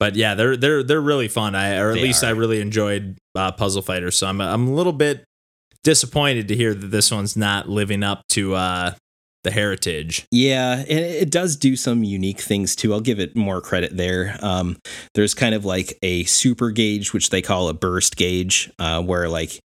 But 0.00 0.16
yeah, 0.16 0.34
they're 0.34 0.56
they're 0.56 0.82
they're 0.82 1.00
really 1.00 1.28
fun. 1.28 1.54
I 1.54 1.76
or 1.78 1.90
at 1.90 1.94
They 1.94 2.02
least 2.02 2.24
I 2.24 2.30
really 2.30 2.60
enjoyed 2.60 3.16
uh, 3.34 3.52
Puzzle 3.52 3.82
Fighter. 3.82 4.10
So 4.10 4.26
I'm 4.26 4.40
I'm 4.40 4.68
a 4.68 4.72
little 4.72 4.92
bit 4.92 5.24
disappointed 5.82 6.48
to 6.48 6.56
hear 6.56 6.74
that 6.74 6.88
this 6.88 7.10
one's 7.10 7.36
not 7.36 7.68
living 7.68 8.02
up 8.02 8.22
to 8.30 8.54
uh, 8.54 8.94
the 9.44 9.50
heritage. 9.50 10.26
Yeah, 10.30 10.78
and 10.78 10.88
it 10.88 11.22
it 11.22 11.30
does 11.30 11.56
do 11.56 11.76
some 11.76 12.02
unique 12.02 12.40
things 12.40 12.74
too. 12.74 12.92
I'll 12.92 13.00
give 13.00 13.20
it 13.20 13.36
more 13.36 13.60
credit 13.60 13.96
there. 13.96 14.36
Um, 14.42 14.76
there's 15.14 15.34
kind 15.34 15.54
of 15.54 15.64
like 15.64 15.96
a 16.02 16.24
super 16.24 16.70
gauge, 16.70 17.12
which 17.12 17.30
they 17.30 17.42
call 17.42 17.68
a 17.68 17.74
burst 17.74 18.16
gauge, 18.16 18.70
uh, 18.78 19.02
where 19.02 19.28
like 19.28 19.60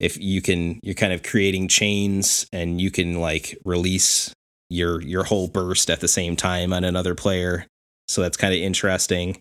if 0.00 0.16
you 0.16 0.40
can, 0.40 0.80
you're 0.82 0.94
kind 0.94 1.12
of 1.12 1.22
creating 1.22 1.68
chains 1.68 2.46
and 2.52 2.80
you 2.80 2.90
can 2.90 3.20
like 3.20 3.58
release 3.64 4.32
your 4.70 5.02
your 5.02 5.24
whole 5.24 5.48
burst 5.48 5.90
at 5.90 6.00
the 6.00 6.08
same 6.08 6.36
time 6.36 6.72
on 6.72 6.84
another 6.84 7.14
player. 7.14 7.66
So 8.08 8.22
that's 8.22 8.36
kind 8.36 8.54
of 8.54 8.60
interesting. 8.60 9.38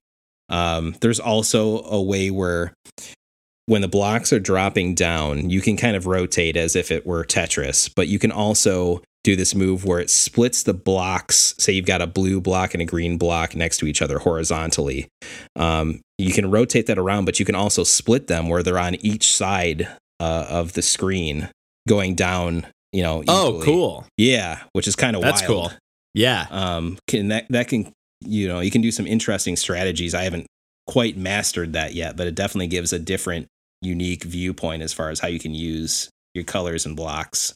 Um, 0.54 0.95
there's 1.01 1.20
also 1.20 1.84
a 1.84 2.01
way 2.01 2.30
where 2.30 2.74
when 3.66 3.82
the 3.82 3.88
blocks 3.88 4.32
are 4.32 4.39
dropping 4.39 4.93
down, 4.93 5.49
you 5.49 5.62
can 5.62 5.78
kind 5.78 5.95
of 5.95 6.06
rotate 6.06 6.56
as 6.56 6.76
if 6.76 6.91
it 6.91 7.08
were 7.08 7.24
Tetris, 7.24 7.91
but 7.95 8.08
you 8.08 8.20
can 8.20 8.32
also 8.32 9.01
do 9.24 9.36
this 9.36 9.56
move 9.56 9.84
where 9.86 9.99
it 9.99 10.10
splits 10.10 10.64
the 10.64 10.74
blocks. 10.74 11.56
Say 11.58 11.74
you've 11.74 11.86
got 11.86 12.01
a 12.01 12.08
blue 12.08 12.39
block 12.39 12.74
and 12.74 12.82
a 12.82 12.86
green 12.86 13.18
block 13.18 13.56
next 13.56 13.78
to 13.78 13.88
each 13.88 14.01
other 14.01 14.20
horizontally. 14.20 15.08
Um, 15.56 16.01
you 16.18 16.34
can 16.34 16.51
rotate 16.51 16.86
that 16.86 16.99
around, 16.99 17.26
but 17.26 17.39
you 17.39 17.45
can 17.45 17.56
also 17.56 17.84
split 17.84 18.28
them 18.28 18.47
where 18.47 18.62
they're 18.62 18.78
on 18.78 18.95
each 18.95 19.34
side 19.34 19.88
uh, 20.20 20.45
of 20.49 20.74
the 20.74 20.82
screen 20.82 21.49
going 21.88 22.16
down. 22.16 22.68
You 22.91 23.01
know. 23.01 23.24
Oh, 23.28 23.60
cool. 23.64 24.06
Yeah, 24.18 24.60
which 24.74 24.88
is 24.88 24.95
kind 24.95 25.16
of 25.16 25.24
wild. 25.24 25.34
That's 25.34 25.49
wild. 25.49 25.72
cool. 25.72 25.78
Yeah. 26.14 26.45
Um, 26.51 26.99
can 27.08 27.30
that 27.30 27.47
that 27.49 27.70
can 27.70 27.91
you 28.26 28.47
know 28.47 28.59
you 28.59 28.71
can 28.71 28.82
do 28.82 28.91
some 28.91 29.07
interesting 29.07 29.55
strategies. 29.55 30.13
I 30.13 30.24
haven't 30.24 30.47
quite 30.88 31.17
mastered 31.17 31.74
that 31.74 31.93
yet, 31.93 32.17
but 32.17 32.28
it 32.28 32.36
definitely 32.36 32.67
gives 32.67 32.93
a 32.93 32.99
different, 32.99 33.47
unique 33.82 34.24
viewpoint 34.24 34.84
as 34.84 34.93
far 34.93 35.09
as 35.09 35.19
how 35.19 35.28
you 35.28 35.39
can 35.39 35.53
use 35.53 36.09
your 36.34 36.43
colors 36.43 36.86
and 36.86 36.95
blocks. 36.95 37.53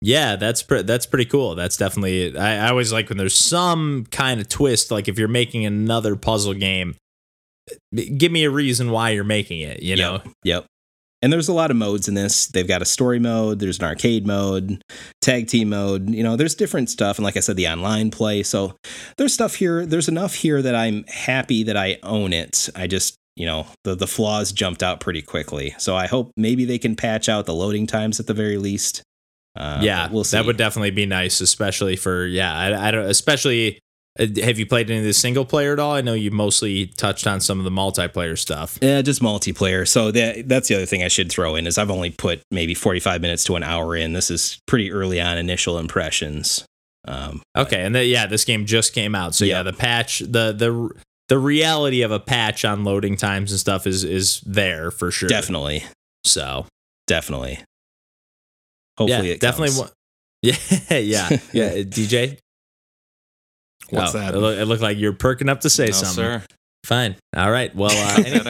Yeah, 0.00 0.36
that's 0.36 0.62
pre- 0.62 0.82
that's 0.82 1.06
pretty 1.06 1.24
cool. 1.24 1.54
That's 1.54 1.76
definitely. 1.76 2.36
I, 2.36 2.66
I 2.66 2.68
always 2.70 2.92
like 2.92 3.08
when 3.08 3.18
there's 3.18 3.34
some 3.34 4.06
kind 4.10 4.40
of 4.40 4.48
twist. 4.48 4.90
Like 4.90 5.08
if 5.08 5.18
you're 5.18 5.28
making 5.28 5.64
another 5.64 6.14
puzzle 6.14 6.52
game, 6.54 6.96
eh, 7.96 8.10
give 8.16 8.30
me 8.30 8.44
a 8.44 8.50
reason 8.50 8.90
why 8.90 9.10
you're 9.10 9.24
making 9.24 9.60
it. 9.60 9.82
You 9.82 9.96
know. 9.96 10.22
Yep. 10.42 10.66
And 11.24 11.32
there's 11.32 11.48
a 11.48 11.54
lot 11.54 11.70
of 11.70 11.78
modes 11.78 12.06
in 12.06 12.12
this. 12.12 12.48
They've 12.48 12.68
got 12.68 12.82
a 12.82 12.84
story 12.84 13.18
mode, 13.18 13.58
there's 13.58 13.78
an 13.78 13.86
arcade 13.86 14.26
mode, 14.26 14.82
tag 15.22 15.46
team 15.46 15.70
mode. 15.70 16.10
You 16.10 16.22
know, 16.22 16.36
there's 16.36 16.54
different 16.54 16.90
stuff. 16.90 17.16
And 17.16 17.24
like 17.24 17.38
I 17.38 17.40
said, 17.40 17.56
the 17.56 17.66
online 17.66 18.10
play. 18.10 18.42
So 18.42 18.76
there's 19.16 19.32
stuff 19.32 19.54
here. 19.54 19.86
There's 19.86 20.06
enough 20.06 20.34
here 20.34 20.60
that 20.60 20.74
I'm 20.74 21.04
happy 21.04 21.62
that 21.62 21.78
I 21.78 21.96
own 22.02 22.34
it. 22.34 22.68
I 22.76 22.86
just, 22.86 23.16
you 23.36 23.46
know, 23.46 23.66
the, 23.84 23.94
the 23.94 24.06
flaws 24.06 24.52
jumped 24.52 24.82
out 24.82 25.00
pretty 25.00 25.22
quickly. 25.22 25.74
So 25.78 25.96
I 25.96 26.08
hope 26.08 26.30
maybe 26.36 26.66
they 26.66 26.78
can 26.78 26.94
patch 26.94 27.26
out 27.26 27.46
the 27.46 27.54
loading 27.54 27.86
times 27.86 28.20
at 28.20 28.26
the 28.26 28.34
very 28.34 28.58
least. 28.58 29.02
Uh, 29.56 29.80
yeah, 29.80 30.10
we'll 30.10 30.24
see. 30.24 30.36
that 30.36 30.44
would 30.44 30.58
definitely 30.58 30.90
be 30.90 31.06
nice, 31.06 31.40
especially 31.40 31.96
for 31.96 32.26
yeah. 32.26 32.54
I, 32.54 32.88
I 32.88 32.90
don't. 32.90 33.06
Especially, 33.06 33.78
have 34.18 34.58
you 34.58 34.66
played 34.66 34.90
any 34.90 35.00
of 35.00 35.04
the 35.04 35.12
single 35.12 35.44
player 35.44 35.72
at 35.72 35.78
all? 35.78 35.92
I 35.92 36.00
know 36.00 36.14
you 36.14 36.30
mostly 36.30 36.86
touched 36.86 37.26
on 37.26 37.40
some 37.40 37.58
of 37.58 37.64
the 37.64 37.70
multiplayer 37.70 38.38
stuff. 38.38 38.78
Yeah, 38.80 39.02
just 39.02 39.20
multiplayer. 39.20 39.86
So 39.88 40.10
that 40.12 40.48
that's 40.48 40.68
the 40.68 40.76
other 40.76 40.86
thing 40.86 41.02
I 41.02 41.08
should 41.08 41.30
throw 41.32 41.56
in 41.56 41.66
is 41.66 41.78
I've 41.78 41.90
only 41.90 42.10
put 42.10 42.42
maybe 42.50 42.74
45 42.74 43.20
minutes 43.20 43.44
to 43.44 43.56
an 43.56 43.62
hour 43.64 43.96
in. 43.96 44.12
This 44.12 44.30
is 44.30 44.58
pretty 44.66 44.92
early 44.92 45.20
on 45.20 45.36
initial 45.38 45.78
impressions. 45.78 46.64
Um, 47.06 47.42
Okay, 47.56 47.82
and 47.84 47.94
then 47.94 48.06
yeah, 48.08 48.26
this 48.26 48.44
game 48.44 48.64
just 48.66 48.94
came 48.94 49.14
out, 49.14 49.34
so 49.34 49.44
yeah, 49.44 49.58
Yep. 49.62 49.64
the 49.66 49.72
patch, 49.78 50.18
the 50.20 50.52
the 50.52 50.90
the 51.28 51.38
reality 51.38 52.02
of 52.02 52.10
a 52.12 52.20
patch 52.20 52.64
on 52.64 52.84
loading 52.84 53.16
times 53.16 53.50
and 53.50 53.58
stuff 53.60 53.86
is 53.86 54.04
is 54.04 54.40
there 54.46 54.90
for 54.90 55.10
sure. 55.10 55.28
definitely, 55.28 55.84
So 56.24 56.66
definitely. 57.06 57.58
Hopefully, 58.96 59.28
yeah, 59.28 59.34
it 59.34 59.40
definitely. 59.40 59.74
comes. 59.76 59.92
Yeah, 60.44 60.56
yeah, 60.98 61.28
yeah. 61.52 61.64
uh, 61.64 61.74
DJ, 61.84 62.38
What's 63.94 64.14
Oh, 64.14 64.18
that? 64.18 64.34
It, 64.34 64.38
look, 64.38 64.58
it 64.58 64.64
looked 64.66 64.82
like 64.82 64.98
you're 64.98 65.12
perking 65.12 65.48
up 65.48 65.60
to 65.62 65.70
say 65.70 65.86
no, 65.86 65.92
something. 65.92 66.14
sir. 66.14 66.42
Fine. 66.84 67.16
All 67.34 67.50
right. 67.50 67.74
Well, 67.74 67.90
uh, 67.90 68.16
Cut 68.16 68.26
any, 68.26 68.38
that 68.40 68.46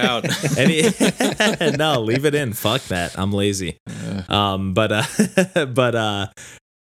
out. 1.56 1.68
any 1.70 1.76
no, 1.76 2.00
leave 2.00 2.24
it 2.24 2.34
in. 2.34 2.52
Fuck 2.52 2.82
that. 2.84 3.16
I'm 3.18 3.30
lazy. 3.32 3.76
Yeah. 3.88 4.22
Um, 4.28 4.74
but 4.74 4.90
uh, 4.92 5.66
but 5.66 5.94
uh, 5.94 6.26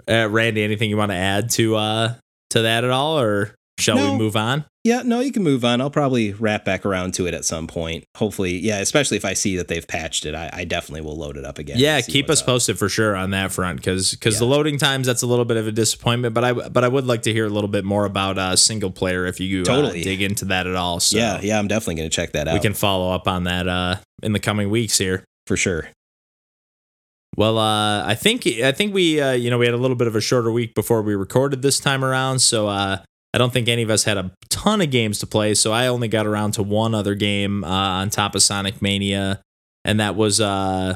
uh, 0.09 0.27
Randy, 0.29 0.63
anything 0.63 0.89
you 0.89 0.97
want 0.97 1.11
to 1.11 1.15
add 1.17 1.51
to 1.51 1.75
uh 1.75 2.13
to 2.51 2.61
that 2.63 2.83
at 2.83 2.89
all, 2.89 3.19
or 3.19 3.53
shall 3.79 3.95
No. 3.97 4.11
we 4.13 4.17
move 4.17 4.35
on? 4.35 4.65
Yeah, 4.83 5.01
no, 5.03 5.19
you 5.19 5.31
can 5.31 5.41
move 5.41 5.65
on. 5.65 5.81
I'll 5.81 5.89
probably 5.89 6.31
wrap 6.33 6.63
back 6.63 6.85
around 6.85 7.15
to 7.15 7.25
it 7.25 7.33
at 7.33 7.43
some 7.43 7.65
point. 7.65 8.03
Hopefully, 8.17 8.59
yeah, 8.59 8.77
especially 8.79 9.17
if 9.17 9.25
I 9.25 9.33
see 9.33 9.57
that 9.57 9.67
they've 9.67 9.85
patched 9.87 10.25
it, 10.27 10.35
I, 10.35 10.49
I 10.53 10.63
definitely 10.63 11.01
will 11.01 11.15
load 11.17 11.37
it 11.37 11.43
up 11.45 11.57
again. 11.57 11.77
Yeah, 11.79 11.99
keep 12.01 12.29
us 12.29 12.41
up. 12.41 12.45
posted 12.45 12.77
for 12.77 12.87
sure 12.87 13.15
on 13.15 13.31
that 13.31 13.51
front 13.51 13.77
because 13.77 14.11
because 14.11 14.37
the 14.37 14.45
loading 14.45 14.77
times 14.77 15.07
that's 15.07 15.23
a 15.23 15.27
little 15.27 15.43
bit 15.45 15.57
of 15.57 15.65
a 15.67 15.71
disappointment. 15.71 16.35
But 16.35 16.43
I 16.43 16.53
but 16.53 16.83
I 16.83 16.87
would 16.87 17.07
like 17.07 17.23
to 17.23 17.33
hear 17.33 17.47
a 17.47 17.49
little 17.49 17.67
bit 17.67 17.83
more 17.83 18.05
about 18.05 18.37
uh, 18.37 18.55
single 18.55 18.91
player 18.91 19.25
if 19.25 19.39
you 19.39 19.63
uh, 19.63 19.65
Totally. 19.65 20.03
dig 20.03 20.21
into 20.21 20.45
that 20.45 20.67
at 20.67 20.75
all. 20.75 20.99
So 20.99 21.17
Yeah, 21.17 21.39
yeah, 21.41 21.57
I'm 21.57 21.67
definitely 21.67 21.95
going 21.95 22.09
to 22.11 22.15
check 22.15 22.33
that 22.33 22.47
out. 22.47 22.53
we 22.53 22.59
can 22.59 22.75
follow 22.75 23.11
up 23.11 23.27
on 23.27 23.45
that 23.45 23.67
uh, 23.67 23.95
in 24.21 24.33
the 24.33 24.39
coming 24.39 24.69
weeks 24.69 24.99
here. 24.99 25.23
for 25.47 25.57
sure. 25.57 25.87
Well, 27.37 27.57
uh, 27.57 28.05
I 28.05 28.15
think 28.15 28.45
I 28.47 28.71
think 28.71 28.93
we 28.93 29.19
uh, 29.19 29.31
you 29.31 29.49
know 29.49 29.57
we 29.57 29.65
had 29.65 29.73
a 29.73 29.77
little 29.77 29.97
bit 29.97 30.07
of 30.07 30.15
a 30.15 30.21
shorter 30.21 30.51
week 30.51 30.75
before 30.75 31.01
we 31.01 31.15
recorded 31.15 31.61
this 31.63 31.79
time 31.79 32.05
around, 32.05 32.39
so 32.39 32.67
uh, 32.67 32.99
I 33.35 33.37
don't 33.37 33.51
think 33.51 33.67
any 33.67 33.81
of 33.81 33.89
us 33.89 34.05
had 34.05 34.17
a 34.17 34.31
ton 34.49 34.79
of 34.79 34.89
games 34.91 35.19
to 35.19 35.27
play. 35.27 35.55
So 35.55 35.73
I 35.73 35.87
only 35.87 36.07
got 36.07 36.25
around 36.25 36.53
to 36.53 36.63
one 36.63 36.95
other 36.95 37.15
game 37.15 37.65
uh, 37.65 37.67
on 37.67 38.09
top 38.09 38.33
of 38.33 38.41
Sonic 38.41 38.81
Mania, 38.81 39.41
and 39.83 39.99
that 39.99 40.15
was 40.15 40.39
uh, 40.39 40.95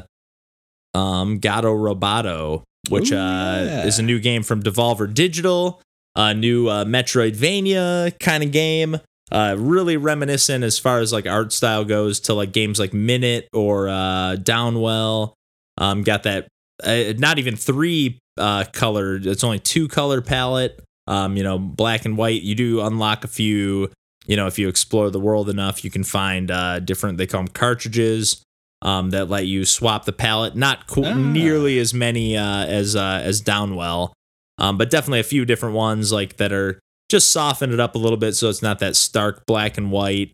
um, 0.94 1.38
Gato 1.38 1.74
Roboto. 1.74 2.62
which 2.88 3.12
Ooh, 3.12 3.18
uh, 3.18 3.82
is 3.84 3.98
a 3.98 4.02
new 4.02 4.18
game 4.18 4.42
from 4.42 4.62
Devolver 4.62 5.12
Digital, 5.12 5.82
a 6.16 6.32
new 6.32 6.66
uh, 6.68 6.86
Metroidvania 6.86 8.18
kind 8.20 8.42
of 8.42 8.52
game. 8.52 8.96
Uh, 9.30 9.54
really 9.58 9.98
reminiscent 9.98 10.64
as 10.64 10.78
far 10.78 11.00
as 11.00 11.12
like 11.12 11.26
art 11.26 11.52
style 11.52 11.84
goes 11.84 12.20
to 12.20 12.32
like 12.32 12.52
games 12.52 12.78
like 12.78 12.94
Minit 12.94 13.48
or 13.52 13.90
uh, 13.90 14.36
Downwell. 14.40 15.34
Um, 15.76 16.04
got 16.04 16.22
that 16.22 16.48
uh, 16.82 17.12
not 17.18 17.38
even 17.38 17.54
three 17.54 18.18
uh, 18.38 18.64
color, 18.72 19.16
it's 19.16 19.44
only 19.44 19.58
two 19.58 19.88
color 19.88 20.22
palette. 20.22 20.82
Um, 21.10 21.36
you 21.36 21.42
know, 21.42 21.58
black 21.58 22.04
and 22.04 22.16
white. 22.16 22.42
You 22.42 22.54
do 22.54 22.80
unlock 22.80 23.24
a 23.24 23.28
few. 23.28 23.90
You 24.26 24.36
know, 24.36 24.46
if 24.46 24.58
you 24.58 24.68
explore 24.68 25.10
the 25.10 25.18
world 25.18 25.50
enough, 25.50 25.82
you 25.84 25.90
can 25.90 26.04
find 26.04 26.50
uh, 26.50 26.78
different. 26.78 27.18
They 27.18 27.26
call 27.26 27.40
them 27.42 27.48
cartridges 27.52 28.42
um, 28.82 29.10
that 29.10 29.28
let 29.28 29.46
you 29.46 29.64
swap 29.64 30.04
the 30.04 30.12
palette. 30.12 30.54
Not 30.54 30.86
qu- 30.86 31.04
Ah. 31.04 31.14
nearly 31.14 31.78
as 31.80 31.92
many 31.92 32.36
uh, 32.36 32.64
as 32.64 32.94
uh, 32.94 33.20
as 33.24 33.42
Downwell, 33.42 34.12
um, 34.58 34.78
but 34.78 34.88
definitely 34.88 35.18
a 35.20 35.24
few 35.24 35.44
different 35.44 35.74
ones 35.74 36.12
like 36.12 36.36
that 36.36 36.52
are 36.52 36.78
just 37.10 37.32
soften 37.32 37.72
it 37.72 37.80
up 37.80 37.96
a 37.96 37.98
little 37.98 38.16
bit 38.18 38.36
so 38.36 38.48
it's 38.48 38.62
not 38.62 38.78
that 38.78 38.94
stark 38.94 39.44
black 39.46 39.76
and 39.76 39.90
white, 39.90 40.30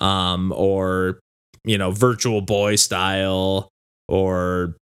um, 0.00 0.52
or 0.54 1.18
you 1.64 1.76
know, 1.78 1.90
Virtual 1.90 2.42
Boy 2.42 2.76
style, 2.76 3.68
or 4.08 4.76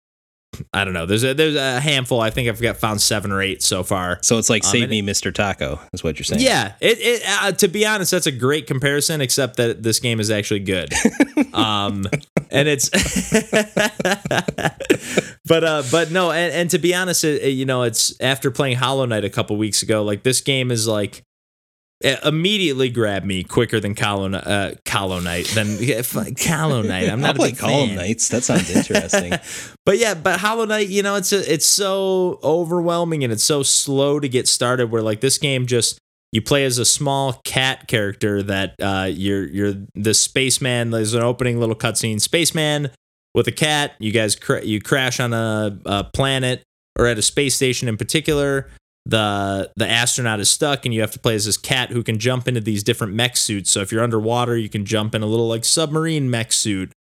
I 0.74 0.84
don't 0.86 0.94
know. 0.94 1.06
There's 1.06 1.24
a 1.24 1.34
there's 1.34 1.56
a 1.56 1.80
handful. 1.80 2.22
I 2.22 2.30
think 2.30 2.50
I've 2.50 2.62
got 2.62 2.78
found 2.78 3.02
seven 3.02 3.32
or 3.32 3.42
eight 3.42 3.64
so 3.64 3.84
far. 3.84 4.20
So 4.22 4.38
it's 4.38 4.50
like 4.50 4.64
Um, 4.66 4.72
Save 4.72 4.90
Me, 4.90 5.02
Mr. 5.02 5.32
Tako, 5.32 5.80
is 5.94 6.04
what 6.04 6.18
you're 6.20 6.26
saying. 6.26 6.42
Yeah, 6.42 6.74
it, 6.82 6.98
it 7.00 7.24
uh, 7.28 7.52
to 7.54 7.68
be 7.68 7.86
honest, 7.86 8.12
that's 8.12 8.28
a 8.28 8.32
great 8.32 8.68
comparison. 8.68 9.22
Except 9.22 9.58
that 9.58 9.84
this 9.84 10.00
game 10.00 10.20
is 10.20 10.30
actually 10.32 10.60
good, 10.62 10.94
um, 11.54 12.06
and 12.52 12.68
it's, 12.68 12.90
but 15.46 15.64
uh, 15.64 15.84
but 15.92 16.12
no, 16.12 16.32
and, 16.32 16.54
and 16.54 16.70
to 16.72 16.80
be 16.80 16.94
honest, 16.94 17.24
it, 17.24 17.42
it- 17.42 17.50
you 17.60 17.66
know, 17.66 17.84
it's 17.84 18.14
after 18.22 18.52
playing 18.52 18.78
Hollow 18.78 19.06
Knight 19.06 19.26
a 19.26 19.30
couple 19.30 19.58
weeks 19.58 19.82
ago. 19.84 20.04
Like 20.04 20.24
this 20.24 20.40
game 20.42 20.72
is 20.72 20.88
like 20.88 21.18
it 21.18 21.24
immediately 22.02 22.90
grabbed 22.90 23.26
me 23.26 23.44
quicker 23.44 23.80
than 23.80 23.96
Knight. 24.30 24.48
Uh, 24.48 24.72
Knight 25.20 25.48
than 25.48 25.68
Hollow 26.40 26.82
Knight. 26.82 27.10
I'm 27.10 27.22
not 27.22 27.30
I'll 27.30 27.36
a 27.36 27.40
play 27.40 27.50
big 27.52 27.60
Column. 27.60 27.96
Knights. 27.96 28.30
That 28.30 28.44
sounds 28.44 28.70
interesting. 28.70 29.34
but 29.86 29.98
yeah, 29.98 30.14
but 30.14 30.40
Hollow 30.40 30.66
Knight, 30.66 30.88
you 30.90 31.04
know, 31.04 31.16
it's 31.16 31.34
a, 31.34 31.52
it's 31.52 31.66
so 31.66 32.40
overwhelming 32.44 33.24
and 33.24 33.34
it's 33.34 33.44
so 33.44 33.64
slow 33.64 34.20
to 34.20 34.30
get 34.30 34.48
started. 34.48 34.92
Where 34.92 35.02
like 35.02 35.22
this 35.22 35.38
game 35.38 35.66
just 35.66 36.00
you 36.32 36.42
play 36.42 36.64
as 36.66 36.78
a 36.78 36.86
small 36.86 37.34
cat 37.44 37.88
character 37.88 38.44
that 38.44 38.76
uh, 38.82 39.10
you're 39.12 39.48
you're 39.48 39.74
the 39.96 40.14
spaceman. 40.14 40.92
There's 40.92 41.14
an 41.14 41.24
opening 41.24 41.60
little 41.60 41.76
cutscene. 41.76 42.22
Spaceman 42.22 42.92
with 43.34 43.48
a 43.48 43.52
cat. 43.52 43.94
You 44.00 44.12
guys 44.12 44.36
cra- 44.36 44.64
you 44.64 44.80
crash 44.82 45.20
on 45.20 45.34
a, 45.34 45.78
a 45.86 46.04
planet 46.04 46.64
or 46.98 47.08
at 47.08 47.18
a 47.18 47.22
space 47.22 47.56
station 47.56 47.88
in 47.88 47.98
particular. 47.98 48.70
The 49.10 49.72
the 49.76 49.88
astronaut 49.90 50.40
is 50.40 50.50
stuck 50.50 50.86
and 50.86 50.94
you 50.94 51.02
have 51.02 51.12
to 51.12 51.20
play 51.20 51.36
as 51.36 51.46
this 51.46 51.58
cat 51.58 51.90
who 51.90 52.04
can 52.04 52.20
jump 52.20 52.48
into 52.48 52.62
these 52.62 52.84
different 52.84 53.14
mech 53.14 53.38
suits. 53.38 53.72
So 53.72 53.82
if 53.82 53.92
you're 53.92 54.04
underwater, 54.04 54.58
you 54.58 54.70
can 54.70 54.86
jump 54.86 55.16
in 55.16 55.22
a 55.22 55.26
little 55.26 55.48
like 55.48 55.66
submarine 55.66 56.30
mech 56.30 56.52
suit 56.52 56.92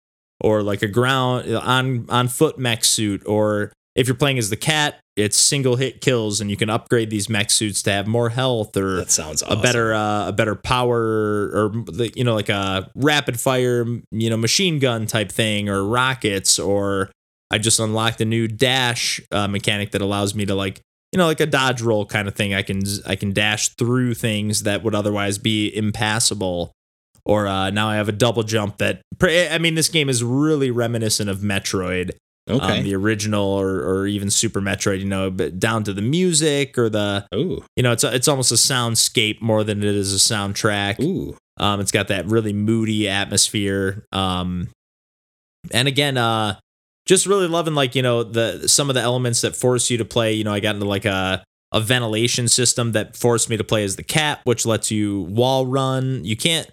or 0.41 0.63
like 0.63 0.81
a 0.81 0.87
ground 0.87 1.53
on 1.55 2.05
on 2.09 2.27
foot 2.27 2.57
mech 2.57 2.83
suit. 2.83 3.21
Or 3.25 3.71
if 3.95 4.07
you're 4.07 4.15
playing 4.15 4.37
as 4.39 4.49
the 4.49 4.55
cat 4.57 4.99
it's 5.15 5.35
single 5.35 5.75
hit 5.75 5.99
kills 5.99 6.39
and 6.39 6.49
you 6.49 6.55
can 6.55 6.69
upgrade 6.69 7.09
these 7.09 7.27
mech 7.27 7.49
suits 7.51 7.83
to 7.83 7.91
have 7.91 8.07
more 8.07 8.29
health 8.29 8.77
or 8.77 8.97
that 8.97 9.11
sounds 9.11 9.43
a 9.45 9.55
better 9.57 9.93
uh, 9.93 10.29
a 10.29 10.31
better 10.31 10.55
power 10.55 10.97
or 10.97 11.71
the- 11.91 12.13
you 12.15 12.23
know 12.23 12.33
like 12.33 12.47
a 12.47 12.89
rapid 12.95 13.37
fire 13.37 13.85
you 14.11 14.29
know 14.29 14.37
machine 14.37 14.79
gun 14.79 15.05
type 15.05 15.29
thing 15.31 15.67
or 15.67 15.83
rockets. 15.83 16.57
Or 16.57 17.11
I 17.51 17.57
just 17.57 17.79
unlocked 17.79 18.21
a 18.21 18.25
new 18.25 18.47
dash 18.47 19.19
uh, 19.31 19.47
mechanic 19.49 19.91
that 19.91 20.01
allows 20.01 20.33
me 20.33 20.45
to 20.45 20.55
like 20.55 20.79
you 21.11 21.17
know 21.17 21.25
like 21.25 21.39
a 21.39 21.45
dodge 21.45 21.81
roll 21.81 22.05
kind 22.05 22.27
of 22.27 22.35
thing 22.35 22.53
I 22.53 22.61
can 22.61 22.81
I 23.05 23.15
can 23.15 23.33
dash 23.33 23.69
through 23.69 24.13
things 24.13 24.63
that 24.63 24.83
would 24.83 24.95
otherwise 24.95 25.37
be 25.37 25.75
impassable 25.75 26.71
or 27.25 27.47
uh, 27.47 27.69
now 27.69 27.89
I 27.89 27.95
have 27.95 28.09
a 28.09 28.13
double 28.13 28.43
jump 28.43 28.77
that 28.77 29.01
I 29.21 29.57
mean 29.57 29.75
this 29.75 29.89
game 29.89 30.09
is 30.09 30.23
really 30.23 30.71
reminiscent 30.71 31.29
of 31.29 31.39
Metroid 31.39 32.11
Okay. 32.49 32.79
um, 32.79 32.83
the 32.83 32.95
original 32.95 33.45
or, 33.45 33.83
or 33.83 34.07
even 34.07 34.29
Super 34.31 34.59
Metroid, 34.59 34.99
you 34.99 35.05
know, 35.05 35.29
but 35.29 35.59
down 35.59 35.83
to 35.83 35.93
the 35.93 36.01
music 36.01 36.77
or 36.77 36.89
the, 36.89 37.27
ooh. 37.35 37.63
you 37.75 37.83
know, 37.83 37.91
it's 37.91 38.03
a, 38.03 38.13
it's 38.13 38.27
almost 38.27 38.51
a 38.51 38.55
soundscape 38.55 39.39
more 39.39 39.63
than 39.63 39.79
it 39.79 39.95
is 39.95 40.13
a 40.13 40.33
soundtrack. 40.33 40.99
Ooh. 40.99 41.37
Um, 41.57 41.79
it's 41.79 41.91
got 41.91 42.07
that 42.07 42.25
really 42.25 42.53
moody 42.53 43.07
atmosphere. 43.07 44.03
Um, 44.11 44.69
and 45.71 45.87
again, 45.87 46.17
uh, 46.17 46.55
just 47.09 47.25
really 47.25 47.47
loving 47.47 47.73
like 47.73 47.95
you 47.95 48.03
know 48.03 48.21
the 48.23 48.69
some 48.69 48.87
of 48.87 48.93
the 48.93 49.01
elements 49.01 49.41
that 49.41 49.55
force 49.55 49.89
you 49.89 49.97
to 49.97 50.05
play. 50.05 50.31
You 50.31 50.43
know, 50.43 50.53
I 50.53 50.59
got 50.59 50.75
into 50.75 50.87
like 50.87 51.05
a 51.05 51.43
a 51.71 51.81
ventilation 51.81 52.47
system 52.47 52.91
that 52.91 53.17
forced 53.17 53.49
me 53.49 53.57
to 53.57 53.63
play 53.63 53.83
as 53.83 53.95
the 53.95 54.03
cat, 54.03 54.41
which 54.43 54.63
lets 54.63 54.91
you 54.91 55.21
wall 55.21 55.65
run. 55.65 56.23
You 56.23 56.37
can't 56.37 56.69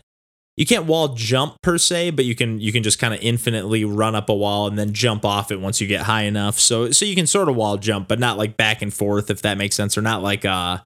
you 0.58 0.66
can't 0.66 0.84
wall 0.84 1.14
jump 1.14 1.56
per 1.62 1.78
se, 1.78 2.10
but 2.10 2.26
you 2.26 2.34
can 2.34 2.60
you 2.60 2.70
can 2.70 2.82
just 2.82 2.98
kind 2.98 3.14
of 3.14 3.20
infinitely 3.22 3.86
run 3.86 4.14
up 4.14 4.28
a 4.28 4.34
wall 4.34 4.66
and 4.66 4.78
then 4.78 4.92
jump 4.92 5.24
off 5.24 5.50
it 5.50 5.58
once 5.58 5.80
you 5.80 5.86
get 5.86 6.02
high 6.02 6.24
enough. 6.24 6.60
So 6.60 6.90
so 6.90 7.06
you 7.06 7.14
can 7.14 7.26
sort 7.26 7.48
of 7.48 7.56
wall 7.56 7.78
jump, 7.78 8.06
but 8.06 8.18
not 8.18 8.36
like 8.36 8.58
back 8.58 8.82
and 8.82 8.92
forth 8.92 9.30
if 9.30 9.40
that 9.40 9.56
makes 9.56 9.74
sense, 9.74 9.96
or 9.96 10.02
not 10.02 10.22
like 10.22 10.44
uh 10.44 10.80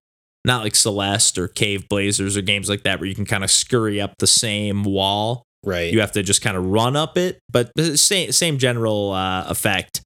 not 0.45 0.63
like 0.63 0.77
Celeste 0.77 1.39
or 1.39 1.49
Cave 1.49 1.89
Blazers 1.89 2.37
or 2.37 2.41
games 2.41 2.69
like 2.69 2.85
that 2.85 3.01
where 3.01 3.09
you 3.09 3.17
can 3.17 3.27
kind 3.27 3.43
of 3.43 3.51
scurry 3.51 4.01
up 4.01 4.15
the 4.21 4.29
same 4.29 4.85
wall. 4.85 5.43
Right. 5.65 5.93
You 5.93 6.01
have 6.01 6.13
to 6.13 6.23
just 6.23 6.41
kind 6.43 6.57
of 6.57 6.65
run 6.67 6.97
up 6.97 7.19
it, 7.19 7.39
but 7.51 7.71
same 7.99 8.33
same 8.33 8.59
general 8.59 9.13
uh, 9.13 9.45
effect. 9.49 10.01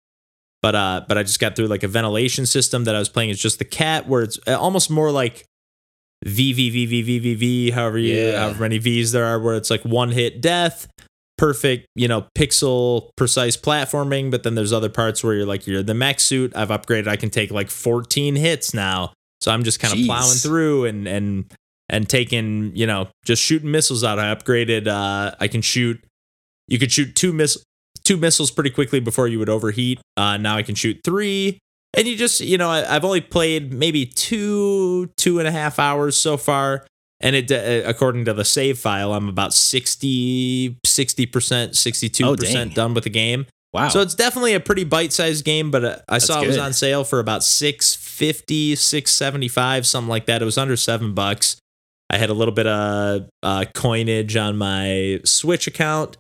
But 0.63 0.75
uh, 0.75 1.05
but 1.07 1.17
I 1.19 1.23
just 1.23 1.39
got 1.41 1.55
through 1.57 1.67
like 1.67 1.83
a 1.83 1.89
ventilation 1.89 2.47
system 2.47 2.85
that 2.85 2.95
I 2.95 2.99
was 2.99 3.09
playing 3.09 3.31
as 3.31 3.39
just 3.39 3.59
the 3.59 3.65
cat, 3.65 4.09
where 4.09 4.23
it's 4.23 4.39
uh, 4.49 4.59
almost 4.59 4.91
more 4.91 5.11
like 5.13 5.45
V 6.25 6.53
V 6.55 6.71
V 6.71 6.87
V 6.87 7.03
V 7.03 7.19
V 7.19 7.35
V, 7.35 7.71
however 7.71 7.99
you 7.99 8.15
Yeah. 8.15 8.41
however 8.41 8.63
many 8.63 8.79
V's 8.79 9.13
there 9.13 9.27
are, 9.27 9.39
where 9.39 9.55
it's 9.57 9.71
like 9.71 9.83
one 9.85 10.11
hit 10.11 10.41
death, 10.41 10.89
perfect, 11.37 11.87
you 11.95 12.09
know, 12.09 12.27
pixel 12.37 13.11
precise 13.17 13.57
platforming. 13.57 14.31
But 14.31 14.43
then 14.43 14.55
there's 14.55 14.73
other 14.73 14.89
parts 14.89 15.23
where 15.23 15.35
you're 15.35 15.47
like 15.47 15.67
you're 15.67 15.83
the 15.83 15.95
mech 15.95 16.19
suit. 16.19 16.57
I've 16.57 16.71
upgraded. 16.71 17.07
I 17.09 17.17
can 17.17 17.31
take 17.31 17.51
like 17.51 17.69
14 17.71 18.35
hits 18.37 18.73
now, 18.75 19.13
so 19.41 19.53
I'm 19.53 19.63
just 19.65 19.79
kind 19.81 19.93
of 19.93 19.99
Jeez. 20.01 20.07
plowing 20.07 20.37
through 20.39 20.87
and 20.87 21.07
and 21.07 21.45
and 21.95 22.09
taking 22.09 22.75
you 22.75 22.87
know 22.87 23.09
just 23.25 23.43
shooting 23.43 23.71
missiles 23.71 24.03
out. 24.03 24.19
I 24.19 24.35
upgraded. 24.35 24.89
Uh, 24.89 25.35
I 25.39 25.49
can 25.49 25.63
shoot. 25.63 26.03
You 26.67 26.79
could 26.79 26.91
shoot 26.91 27.15
two 27.15 27.33
miss 27.33 27.63
two 28.05 28.17
missiles 28.17 28.51
pretty 28.51 28.71
quickly 28.71 29.01
before 29.01 29.29
you 29.29 29.39
would 29.39 29.49
overheat. 29.49 30.01
Uh, 30.17 30.37
now 30.37 30.57
I 30.57 30.63
can 30.63 30.75
shoot 30.75 31.01
three. 31.05 31.59
And 31.97 32.09
you 32.09 32.17
just, 32.17 32.41
you 32.41 32.59
know, 32.59 32.69
I, 32.69 32.97
I've 32.97 33.05
only 33.05 33.21
played 33.21 33.73
maybe 33.73 34.05
two, 34.05 35.07
two 35.17 35.39
and 35.39 35.47
a 35.47 35.53
half 35.53 35.79
hours 35.79 36.17
so 36.17 36.37
far. 36.37 36.85
And 37.21 37.37
it, 37.37 37.53
uh, 37.53 37.89
according 37.89 38.25
to 38.25 38.35
the 38.35 38.45
save 38.45 38.79
file, 38.81 39.15
I'm 39.15 39.29
about 39.29 39.55
60, 39.55 40.77
60%, 40.85 41.31
62% 41.31 42.27
Oh, 42.27 42.75
done 42.75 42.95
with 42.95 43.05
the 43.05 43.11
game. 43.11 43.47
wow. 43.73 43.89
So 43.89 44.01
it's 44.01 44.15
definitely 44.17 44.55
a 44.55 44.61
pretty 44.61 44.83
bite-sized 44.85 45.45
game, 45.45 45.71
but 45.71 45.85
uh, 45.85 45.97
I 46.09 46.19
saw 46.19 46.43
it 46.43 46.49
was 46.49 46.59
on 46.59 46.73
sale 46.73 47.05
for 47.05 47.21
about 47.21 47.45
650, 47.45 48.75
675, 48.75 49.87
something 49.87 50.09
like 50.09 50.27
that. 50.27 50.43
It 50.43 50.45
was 50.45 50.59
under 50.59 50.77
7 50.77 51.15
bucks. 51.15 51.57
I 52.15 52.19
had 52.19 52.31
a 52.31 52.35
little 52.35 52.55
bit 52.55 52.69
of 52.69 53.29
uh, 53.43 53.65
coinage 53.75 54.37
on 54.37 54.57
my 54.57 55.21
Switch 55.25 55.67
account, 55.67 56.17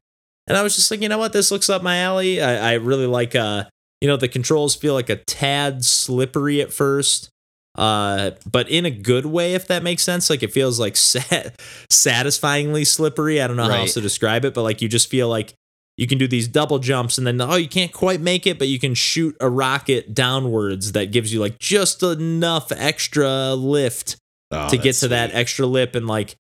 and 0.48 0.56
I 0.58 0.62
was 0.62 0.74
just 0.74 0.90
like, 0.90 1.00
you 1.00 1.08
know 1.08 1.18
what, 1.18 1.32
this 1.32 1.50
looks 1.52 1.70
up 1.70 1.82
my 1.82 1.98
alley. 1.98 2.42
I, 2.42 2.72
I 2.72 2.74
really 2.74 3.06
like, 3.06 3.36
uh, 3.36 3.64
you 4.00 4.08
know, 4.08 4.16
the 4.16 4.28
controls 4.28 4.74
feel 4.74 4.92
like 4.94 5.08
a 5.08 5.16
tad 5.16 5.84
slippery 5.84 6.60
at 6.60 6.72
first, 6.72 7.30
uh, 7.76 8.32
but 8.50 8.68
in 8.68 8.84
a 8.84 8.90
good 8.90 9.24
way, 9.24 9.54
if 9.54 9.68
that 9.68 9.84
makes 9.84 10.02
sense. 10.02 10.28
Like 10.28 10.42
it 10.42 10.52
feels 10.52 10.80
like 10.80 10.96
sat- 10.98 11.60
satisfyingly 11.88 12.84
slippery. 12.84 13.40
I 13.40 13.46
don't 13.46 13.56
know 13.56 13.64
how 13.64 13.78
else 13.78 13.94
to 13.94 14.00
describe 14.00 14.44
it, 14.44 14.52
but 14.52 14.62
like 14.62 14.82
you 14.82 14.88
just 14.88 15.08
feel 15.08 15.28
like 15.28 15.54
you 15.96 16.08
can 16.08 16.18
do 16.18 16.26
these 16.26 16.48
double 16.48 16.80
jumps 16.80 17.18
and 17.18 17.26
then 17.26 17.40
oh 17.40 17.54
you 17.54 17.68
can't 17.68 17.92
quite 17.92 18.20
make 18.20 18.48
it 18.48 18.58
but 18.58 18.66
you 18.66 18.80
can 18.80 18.94
shoot 18.94 19.36
a 19.40 19.48
rocket 19.48 20.12
downwards 20.12 20.90
that 20.90 21.12
gives 21.12 21.32
you 21.32 21.38
like 21.38 21.56
just 21.60 22.02
enough 22.02 22.72
extra 22.72 23.54
lift 23.54 24.16
Oh, 24.54 24.68
to 24.68 24.76
get 24.78 24.94
to 24.96 25.08
that 25.08 25.34
extra 25.34 25.66
lip 25.66 25.94
and 25.94 26.06
like 26.06 26.36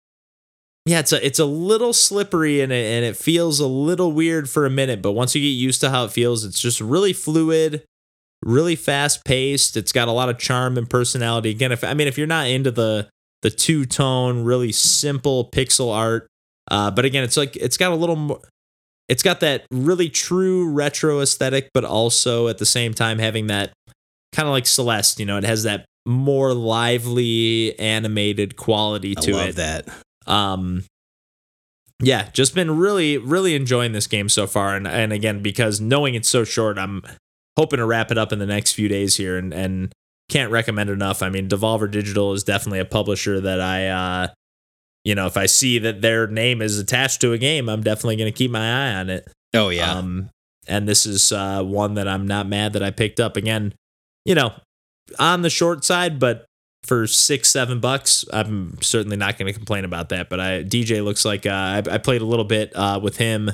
yeah 0.86 1.00
it's 1.00 1.14
a 1.14 1.26
it's 1.26 1.40
a 1.40 1.46
little 1.46 1.94
slippery 1.94 2.62
and 2.62 2.72
it, 2.72 2.86
and 2.86 3.06
it 3.06 3.16
feels 3.16 3.60
a 3.60 3.68
little 3.68 4.12
weird 4.12 4.50
for 4.50 4.66
a 4.66 4.70
minute 4.70 5.02
but 5.02 5.12
once 5.14 5.36
you 5.36 5.42
get 5.42 5.48
used 5.48 5.82
to 5.82 5.90
how 5.90 6.06
it 6.06 6.12
feels 6.12 6.44
it's 6.44 6.60
just 6.60 6.82
really 6.82 7.14
fluid 7.14 7.84
really 8.44 8.76
fast 8.76 9.24
paced 9.24 9.78
it's 9.78 9.92
got 9.92 10.08
a 10.08 10.12
lot 10.12 10.30
of 10.30 10.38
charm 10.38 10.78
and 10.78 10.90
personality. 10.90 11.52
Again 11.52 11.72
if 11.72 11.84
i 11.84 11.94
mean 11.94 12.08
if 12.08 12.18
you're 12.18 12.28
not 12.28 12.48
into 12.48 12.72
the 12.72 13.08
the 13.42 13.52
two 13.52 13.86
tone 13.86 14.44
really 14.44 14.72
simple 14.72 15.50
pixel 15.52 15.94
art 15.94 16.28
uh 16.70 16.92
but 16.92 17.06
again 17.06 17.24
it's 17.24 17.38
like 17.38 17.56
it's 17.56 17.78
got 17.78 17.92
a 17.92 17.96
little 17.96 18.16
more 18.16 18.42
it's 19.08 19.24
got 19.24 19.42
that 19.42 19.66
really 19.72 20.10
true 20.10 20.68
retro 20.70 21.20
aesthetic 21.22 21.70
but 21.74 21.84
also 21.84 22.48
at 22.48 22.58
the 22.58 22.66
same 22.66 22.94
time 22.94 23.20
having 23.20 23.48
that 23.48 23.72
kind 24.34 24.48
of 24.48 24.52
like 24.52 24.66
celeste 24.66 25.20
you 25.20 25.26
know 25.26 25.38
it 25.38 25.44
has 25.44 25.64
that 25.64 25.86
more 26.06 26.54
lively 26.54 27.78
animated 27.80 28.56
quality 28.56 29.16
I 29.18 29.22
to 29.22 29.34
love 29.34 29.50
it 29.50 29.56
that. 29.56 29.88
um 30.26 30.84
yeah 32.02 32.30
just 32.34 32.56
been 32.56 32.78
really 32.78 33.18
really 33.18 33.56
enjoying 33.56 33.92
this 33.92 34.08
game 34.08 34.28
so 34.28 34.48
far 34.48 34.76
and 34.76 34.88
and 34.88 35.14
again 35.14 35.42
because 35.44 35.80
knowing 35.80 36.16
it's 36.16 36.28
so 36.30 36.44
short 36.44 36.80
i'm 36.80 37.04
hoping 37.58 37.78
to 37.78 37.86
wrap 37.86 38.12
it 38.12 38.18
up 38.18 38.32
in 38.32 38.40
the 38.40 38.46
next 38.46 38.74
few 38.74 38.88
days 38.88 39.18
here, 39.18 39.38
and 39.38 39.54
and 39.54 39.94
can't 40.30 40.52
recommend 40.52 40.90
enough. 40.90 41.22
I 41.22 41.30
mean, 41.30 41.50
Devolver 41.50 41.90
Digital 41.92 42.34
is 42.34 42.44
definitely 42.44 42.80
a 42.80 42.86
publisher 42.86 43.40
that 43.42 43.62
I. 43.62 43.88
uh 43.88 44.28
you 45.04 45.16
know, 45.16 45.26
if 45.26 45.36
I 45.36 45.48
see 45.48 45.80
that 45.80 46.02
their 46.02 46.28
name 46.28 46.62
is 46.62 46.78
attached 46.78 47.22
to 47.22 47.34
a 47.34 47.40
game, 47.40 47.68
I'm 47.70 47.82
definitely 47.82 48.18
going 48.18 48.32
to 48.32 48.38
keep 48.38 48.52
my 48.52 48.60
eye 48.60 48.94
on 48.94 49.10
it. 49.10 49.28
Oh 49.52 49.70
yeah. 49.70 49.92
Um, 49.94 50.30
and 50.68 50.88
this 50.88 51.08
is 51.08 51.32
uh, 51.32 51.64
one 51.64 51.96
that 51.96 52.08
I'm 52.08 52.28
not 52.28 52.48
mad 52.48 52.74
that 52.74 52.84
I 52.84 52.92
picked 52.92 53.20
up. 53.20 53.36
Again, 53.36 53.74
you 54.26 54.36
know, 54.36 54.54
on 55.20 55.42
the 55.42 55.50
short 55.50 55.84
side, 55.84 56.20
but 56.20 56.46
for 56.84 57.06
six, 57.08 57.50
seven 57.50 57.80
bucks, 57.80 58.26
I'm 58.34 58.82
certainly 58.82 59.18
not 59.18 59.38
going 59.38 59.52
to 59.52 59.58
complain 59.58 59.86
about 59.86 60.10
that. 60.10 60.30
But 60.30 60.40
I 60.40 60.64
DJ 60.64 61.04
looks 61.04 61.26
like 61.26 61.46
uh, 61.46 61.50
I, 61.50 61.84
I 61.90 61.98
played 61.98 62.22
a 62.22 62.26
little 62.26 62.46
bit 62.46 62.76
uh, 62.76 63.00
with 63.02 63.18
him, 63.18 63.52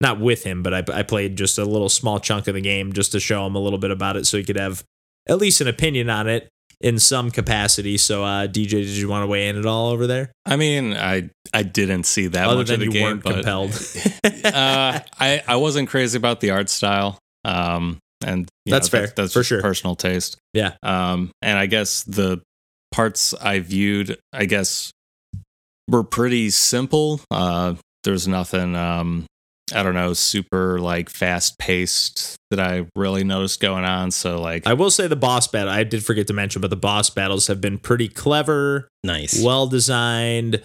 not 0.00 0.20
with 0.20 0.44
him, 0.44 0.62
but 0.62 0.74
I, 0.74 1.00
I 1.00 1.02
played 1.02 1.36
just 1.36 1.58
a 1.58 1.64
little 1.64 1.88
small 1.88 2.20
chunk 2.20 2.48
of 2.48 2.54
the 2.54 2.60
game 2.60 2.92
just 2.92 3.12
to 3.12 3.20
show 3.20 3.46
him 3.46 3.54
a 3.54 3.60
little 3.60 3.78
bit 3.78 3.90
about 3.90 4.16
it, 4.16 4.26
so 4.26 4.38
he 4.38 4.44
could 4.44 4.56
have 4.56 4.82
at 5.28 5.38
least 5.38 5.60
an 5.60 5.68
opinion 5.68 6.08
on 6.08 6.26
it 6.26 6.48
in 6.80 6.98
some 6.98 7.30
capacity. 7.30 7.98
So, 7.98 8.24
uh, 8.24 8.46
DJ, 8.46 8.70
did 8.70 8.88
you 8.88 9.08
want 9.08 9.22
to 9.22 9.26
weigh 9.26 9.48
in 9.48 9.58
at 9.58 9.66
all 9.66 9.88
over 9.88 10.06
there? 10.06 10.32
I 10.46 10.56
mean, 10.56 10.94
I 10.94 11.30
I 11.52 11.62
didn't 11.62 12.04
see 12.04 12.28
that 12.28 12.46
Other 12.46 12.58
much 12.58 12.68
than 12.68 12.74
of 12.74 12.80
the 12.80 12.86
you 12.86 12.92
game, 12.92 13.02
weren't 13.02 13.22
but, 13.22 13.34
compelled. 13.34 13.72
uh, 14.44 15.00
I 15.20 15.42
I 15.46 15.56
wasn't 15.56 15.88
crazy 15.88 16.16
about 16.16 16.40
the 16.40 16.50
art 16.50 16.70
style. 16.70 17.18
Um, 17.44 17.98
and 18.24 18.48
you 18.64 18.70
That's 18.72 18.92
know, 18.92 18.98
fair, 18.98 19.06
that- 19.06 19.16
that's 19.16 19.32
for 19.32 19.40
just 19.40 19.48
sure. 19.48 19.62
personal 19.62 19.96
taste. 19.96 20.36
Yeah. 20.52 20.74
Um, 20.82 21.30
and 21.42 21.58
I 21.58 21.66
guess 21.66 22.02
the 22.04 22.40
parts 22.92 23.34
I 23.34 23.60
viewed, 23.60 24.18
I 24.32 24.46
guess, 24.46 24.90
were 25.88 26.04
pretty 26.04 26.50
simple. 26.50 27.20
Uh, 27.30 27.74
there's 28.04 28.26
nothing, 28.28 28.74
um, 28.76 29.26
I 29.74 29.82
don't 29.82 29.94
know, 29.94 30.12
super 30.14 30.80
like 30.80 31.08
fast 31.08 31.58
paced 31.58 32.36
that 32.50 32.58
I 32.60 32.86
really 32.96 33.22
noticed 33.22 33.60
going 33.60 33.84
on. 33.84 34.10
So 34.10 34.40
like, 34.40 34.66
I 34.66 34.72
will 34.74 34.90
say 34.90 35.06
the 35.06 35.14
boss 35.16 35.46
battle. 35.46 35.72
I 35.72 35.84
did 35.84 36.04
forget 36.04 36.26
to 36.28 36.32
mention, 36.32 36.60
but 36.60 36.70
the 36.70 36.76
boss 36.76 37.10
battles 37.10 37.46
have 37.46 37.60
been 37.60 37.78
pretty 37.78 38.08
clever, 38.08 38.88
nice. 39.04 39.40
well 39.42 39.66
designed, 39.68 40.62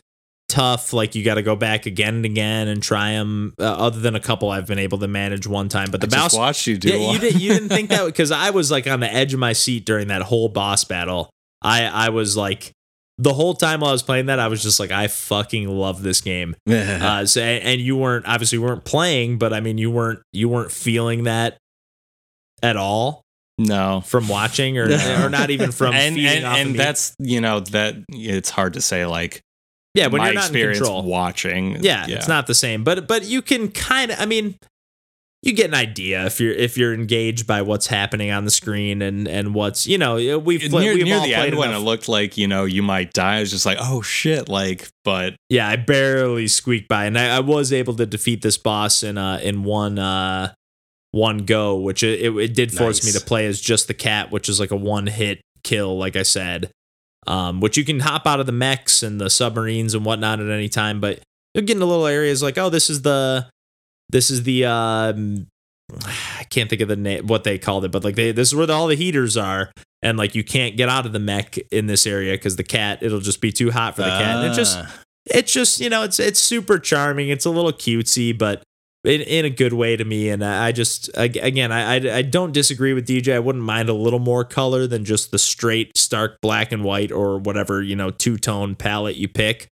tough. 0.50 0.94
Like 0.94 1.16
you 1.16 1.24
got 1.24 1.36
to 1.36 1.42
go 1.42 1.56
back 1.56 1.86
again 1.86 2.16
and 2.16 2.26
again 2.26 2.68
and 2.68 2.82
try 2.82 3.12
them. 3.14 3.54
Uh, 3.60 3.64
other 3.64 4.00
than 4.00 4.16
a 4.16 4.20
couple, 4.20 4.50
I've 4.50 4.68
been 4.68 4.80
able 4.80 4.98
to 5.00 5.08
manage 5.08 5.48
one 5.48 5.70
time. 5.70 5.92
But 5.92 6.02
the 6.02 6.08
I 6.08 6.20
boss, 6.20 6.32
just 6.32 6.38
watched 6.38 6.68
you 6.68 6.78
do. 6.78 6.90
yeah, 6.90 7.12
you 7.12 7.20
did. 7.20 7.42
You 7.42 7.54
didn't 7.54 7.70
think 7.70 7.90
that 7.90 8.06
because 8.08 8.32
I 8.32 8.50
was 8.52 8.72
like 8.72 8.88
on 8.88 9.00
the 9.00 9.12
edge 9.12 9.34
of 9.34 9.40
my 9.40 9.54
seat 9.54 9.86
during 9.86 10.08
that 10.10 10.22
whole 10.24 10.50
boss 10.50 10.84
battle. 10.84 11.30
I 11.62 11.86
I 11.86 12.10
was 12.10 12.36
like 12.38 12.72
the 13.18 13.34
whole 13.34 13.54
time 13.54 13.80
while 13.80 13.90
I 13.92 13.94
was 13.94 14.04
playing 14.04 14.26
that, 14.26 14.40
I 14.40 14.50
was 14.50 14.62
just 14.62 14.78
like, 14.78 14.92
I 14.92 15.08
fucking 15.08 15.70
love 15.70 16.02
this 16.04 16.20
game. 16.20 16.54
uh, 16.70 17.26
so 17.26 17.42
and 17.42 17.80
you 17.80 17.96
weren't 17.96 18.28
obviously 18.28 18.58
weren't 18.58 18.84
playing, 18.86 19.38
but 19.38 19.54
I 19.54 19.62
mean 19.62 19.78
you 19.78 19.90
weren't 19.90 20.20
you 20.34 20.50
weren't 20.50 20.72
feeling 20.72 21.24
that 21.24 21.58
at 22.64 22.76
all 22.78 23.22
No. 23.58 24.02
from 24.06 24.28
watching 24.28 24.78
or 24.78 24.84
or 25.24 25.30
not 25.30 25.50
even 25.50 25.72
from 25.72 25.94
and 25.94 26.18
and, 26.18 26.46
and 26.46 26.76
that's 26.76 27.16
you 27.20 27.42
know 27.42 27.60
that 27.62 27.96
it's 28.10 28.50
hard 28.50 28.74
to 28.74 28.82
say 28.82 29.06
like 29.06 29.42
yeah 29.96 30.08
when 30.08 30.22
you're 30.22 30.34
not 30.34 30.54
in 30.54 30.74
control. 30.74 31.04
watching 31.04 31.84
Yeah, 31.84 32.06
it's 32.08 32.28
not 32.28 32.48
the 32.48 32.56
same, 32.56 32.84
but 32.84 33.08
but 33.08 33.26
you 33.26 33.42
can 33.42 33.72
kind 33.72 34.12
of 34.12 34.20
I 34.20 34.26
mean 34.26 34.56
you 35.42 35.54
get 35.54 35.68
an 35.68 35.76
idea 35.76 36.26
if 36.26 36.40
you're 36.40 36.54
if 36.54 36.76
you're 36.76 36.94
engaged 36.94 37.46
by 37.46 37.62
what's 37.62 37.88
happening 37.88 38.32
on 38.32 38.46
the 38.46 38.52
screen 38.52 39.02
and 39.02 39.28
and 39.28 39.54
what's 39.54 39.86
you 39.86 39.98
know 39.98 40.16
we've 40.40 40.70
pla- 40.70 40.80
near, 40.82 40.96
we've 40.96 41.06
near 41.06 41.18
all 41.18 41.24
the 41.24 41.34
played 41.34 41.54
end 41.54 41.58
when 41.58 41.72
it 41.72 41.78
looked 41.78 42.10
like 42.10 42.36
you 42.36 42.48
know 42.48 42.66
you 42.66 42.82
might 42.82 43.14
die 43.14 43.38
I 43.38 43.40
was 43.42 43.52
just 43.52 43.66
like 43.66 43.78
oh 43.80 44.02
shit 44.02 44.50
like 44.50 44.90
but 45.04 45.36
Yeah, 45.50 45.70
I 45.70 45.76
barely 45.76 46.48
squeaked 46.48 46.88
by, 46.88 47.06
and 47.06 47.18
I, 47.18 47.38
I 47.38 47.40
was 47.42 47.72
able 47.72 47.94
to 47.96 48.08
defeat 48.08 48.42
this 48.42 48.58
boss 48.58 49.04
in 49.04 49.18
uh 49.18 49.40
in 49.42 49.64
one 49.64 50.00
uh 50.00 50.54
one 51.12 51.46
go, 51.46 51.78
which 51.78 52.04
it, 52.04 52.22
it, 52.22 52.36
it 52.36 52.54
did 52.54 52.74
force 52.74 53.06
me 53.06 53.12
to 53.14 53.22
play 53.22 53.46
as 53.46 53.62
just 53.62 53.88
the 53.88 53.94
cat, 53.94 54.32
which 54.32 54.50
is 54.50 54.60
like 54.60 54.72
a 54.72 54.76
one 54.76 55.08
hit 55.08 55.40
kill, 55.64 55.98
like 55.98 56.16
I 56.18 56.24
said. 56.24 56.72
Um, 57.28 57.60
which 57.60 57.76
you 57.76 57.84
can 57.84 58.02
hop 58.02 58.28
out 58.28 58.40
of 58.40 58.46
the 58.46 58.52
mechs 58.52 59.02
and 59.02 59.20
the 59.20 59.30
submarines 59.32 59.96
and 59.96 60.06
whatnot 60.06 60.40
at 60.40 60.50
any 60.50 60.70
time, 60.70 61.00
but 61.00 61.22
you'll 61.54 61.66
get 61.66 61.78
into 61.78 61.86
little 61.86 62.06
areas 62.06 62.44
like, 62.44 62.58
oh, 62.58 62.70
this 62.70 62.90
is 62.90 63.02
the 63.02 63.48
this 64.10 64.30
is 64.30 64.44
the 64.44 64.66
um 64.66 65.48
I 66.06 66.44
can't 66.50 66.70
think 66.70 66.82
of 66.82 66.88
the 66.88 66.96
name 66.96 67.28
what 67.28 67.44
they 67.44 67.58
called 67.58 67.86
it, 67.86 67.92
but 67.92 68.04
like 68.04 68.16
they 68.16 68.32
this 68.32 68.50
is 68.50 68.56
where 68.56 68.66
the, 68.68 68.74
all 68.74 68.88
the 68.88 68.96
heaters 68.96 69.38
are, 69.38 69.72
and 70.02 70.18
like 70.18 70.36
you 70.36 70.44
can't 70.44 70.78
get 70.78 70.88
out 70.90 71.06
of 71.06 71.14
the 71.14 71.20
mech 71.20 71.58
in 71.72 71.88
this 71.88 72.06
area 72.06 72.34
because 72.34 72.58
the 72.58 72.64
cat 72.64 73.00
it'll 73.02 73.20
just 73.20 73.42
be 73.42 73.52
too 73.52 73.72
hot 73.72 73.96
for 73.96 74.04
the 74.04 74.10
cat, 74.10 74.44
and 74.44 74.52
it 74.52 74.56
just 74.56 74.78
Ah, 74.78 75.00
it's 75.26 75.52
just 75.52 75.80
you 75.80 75.90
know 75.90 76.04
it's 76.04 76.20
it's 76.20 76.40
super 76.40 76.78
charming 76.78 77.30
it's 77.30 77.46
a 77.46 77.50
little 77.50 77.74
cutesy 77.74 78.38
but 78.38 78.62
in, 79.06 79.22
in 79.22 79.46
a 79.46 79.50
good 79.50 79.74
way 79.74 79.96
to 79.96 80.04
me. 80.04 80.30
And 80.30 80.44
i 80.44 80.72
just 80.72 81.10
again 81.16 81.72
I, 81.72 81.96
I 81.96 82.18
i 82.18 82.22
don't 82.22 82.52
disagree 82.52 82.94
with 82.94 83.08
dj 83.08 83.34
i 83.34 83.40
wouldn't 83.40 83.64
mind 83.64 83.90
a 83.90 83.94
little 83.94 84.20
more 84.20 84.44
color 84.44 84.88
than 84.88 85.06
just 85.06 85.32
the 85.32 85.40
straight 85.40 85.96
stark 85.98 86.40
black 86.42 86.72
and 86.72 86.84
white 86.84 87.12
or 87.12 87.38
whatever 87.38 87.82
you 87.82 87.96
know 87.96 88.12
two-tone 88.12 88.76
palette 88.76 89.16
you 89.16 89.28
pick. 89.28 89.68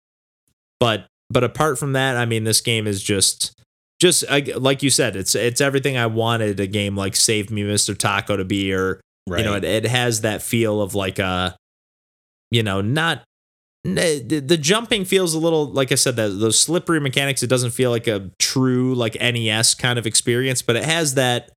But 0.80 1.06
but 1.30 1.44
apart 1.44 1.80
from 1.80 1.94
that 1.94 2.18
i 2.18 2.26
mean 2.26 2.44
this 2.44 2.62
game 2.62 2.88
is 2.88 3.02
just 3.02 3.54
just 4.02 4.28
like 4.58 4.84
you 4.84 4.90
said 4.90 5.16
it's 5.16 5.36
it's 5.36 5.62
everything 5.62 5.96
i 5.96 6.08
wanted 6.08 6.60
a 6.60 6.68
game 6.68 6.96
like 6.96 7.16
save 7.16 7.52
me 7.52 7.64
mr 7.64 7.96
tako 7.96 8.36
to 8.38 8.44
be 8.44 8.74
or 8.74 9.00
right. 9.28 9.40
you 9.40 9.46
know 9.46 9.54
it, 9.54 9.64
it 9.64 9.86
has 9.86 10.22
that 10.22 10.42
feel 10.42 10.82
of 10.82 10.96
like 10.96 11.20
a 11.20 11.56
you 12.50 12.64
know 12.64 12.82
not 12.82 13.24
the, 13.84 14.58
jumping 14.58 15.06
feels 15.06 15.34
a 15.34 15.40
little 15.40 15.66
like 15.68 15.92
i 15.92 15.96
said 15.96 16.16
that 16.16 16.30
those 16.40 16.60
slippery 16.60 17.00
mechanics 17.00 17.42
it 17.42 17.48
doesn't 17.48 17.72
feel 17.72 17.90
like 17.90 18.08
a 18.08 18.30
true 18.40 18.94
like 18.94 19.16
nes 19.20 19.74
kind 19.74 19.98
of 19.98 20.06
experience 20.06 20.62
but 20.62 20.76
it 20.76 20.84
has 20.84 21.16
that 21.16 21.52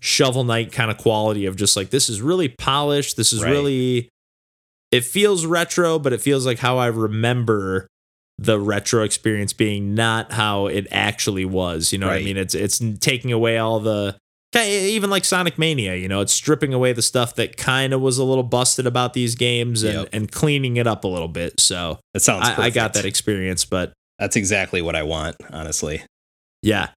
shovel 0.00 0.42
knight 0.44 0.72
kind 0.72 0.90
of 0.90 0.98
quality 0.98 1.46
of 1.46 1.54
just 1.56 1.76
like 1.76 1.90
this 1.90 2.08
is 2.08 2.20
really 2.20 2.48
polished 2.48 3.16
this 3.16 3.32
is 3.32 3.42
Right. 3.42 3.50
really 3.50 4.08
it 4.90 5.04
feels 5.04 5.46
retro 5.46 5.98
but 5.98 6.12
it 6.12 6.20
feels 6.20 6.44
like 6.44 6.58
how 6.58 6.78
i 6.78 6.86
remember 6.86 7.86
the 8.38 8.58
retro 8.58 9.02
experience 9.04 9.52
being 9.52 9.94
not 9.94 10.32
how 10.32 10.66
it 10.66 10.86
actually 10.90 11.44
was 11.44 11.92
you 11.92 11.98
know 11.98 12.06
what 12.08 12.16
i 12.16 12.22
mean 12.24 12.36
it's 12.38 12.54
it's 12.54 12.80
taking 12.98 13.30
away 13.32 13.58
all 13.58 13.78
the 13.78 14.16
even 14.56 15.10
like 15.10 15.24
Sonic 15.24 15.58
Mania, 15.58 15.94
you 15.94 16.08
know, 16.08 16.20
it's 16.20 16.32
stripping 16.32 16.74
away 16.74 16.92
the 16.92 17.02
stuff 17.02 17.34
that 17.36 17.56
kind 17.56 17.92
of 17.92 18.00
was 18.00 18.18
a 18.18 18.24
little 18.24 18.42
busted 18.42 18.86
about 18.86 19.12
these 19.14 19.34
games 19.34 19.82
and, 19.82 19.94
Yep. 19.94 20.08
and 20.12 20.32
cleaning 20.32 20.76
it 20.76 20.86
up 20.86 21.04
a 21.04 21.08
little 21.08 21.28
bit. 21.28 21.60
So 21.60 21.98
that 22.14 22.20
sounds. 22.20 22.48
I, 22.48 22.64
I 22.64 22.70
got 22.70 22.94
that 22.94 23.04
experience, 23.04 23.64
but 23.64 23.92
That's 24.18 24.36
exactly 24.36 24.82
what 24.82 24.96
I 24.96 25.02
want, 25.04 25.36
honestly. 25.50 26.02
yeah, 26.62 26.88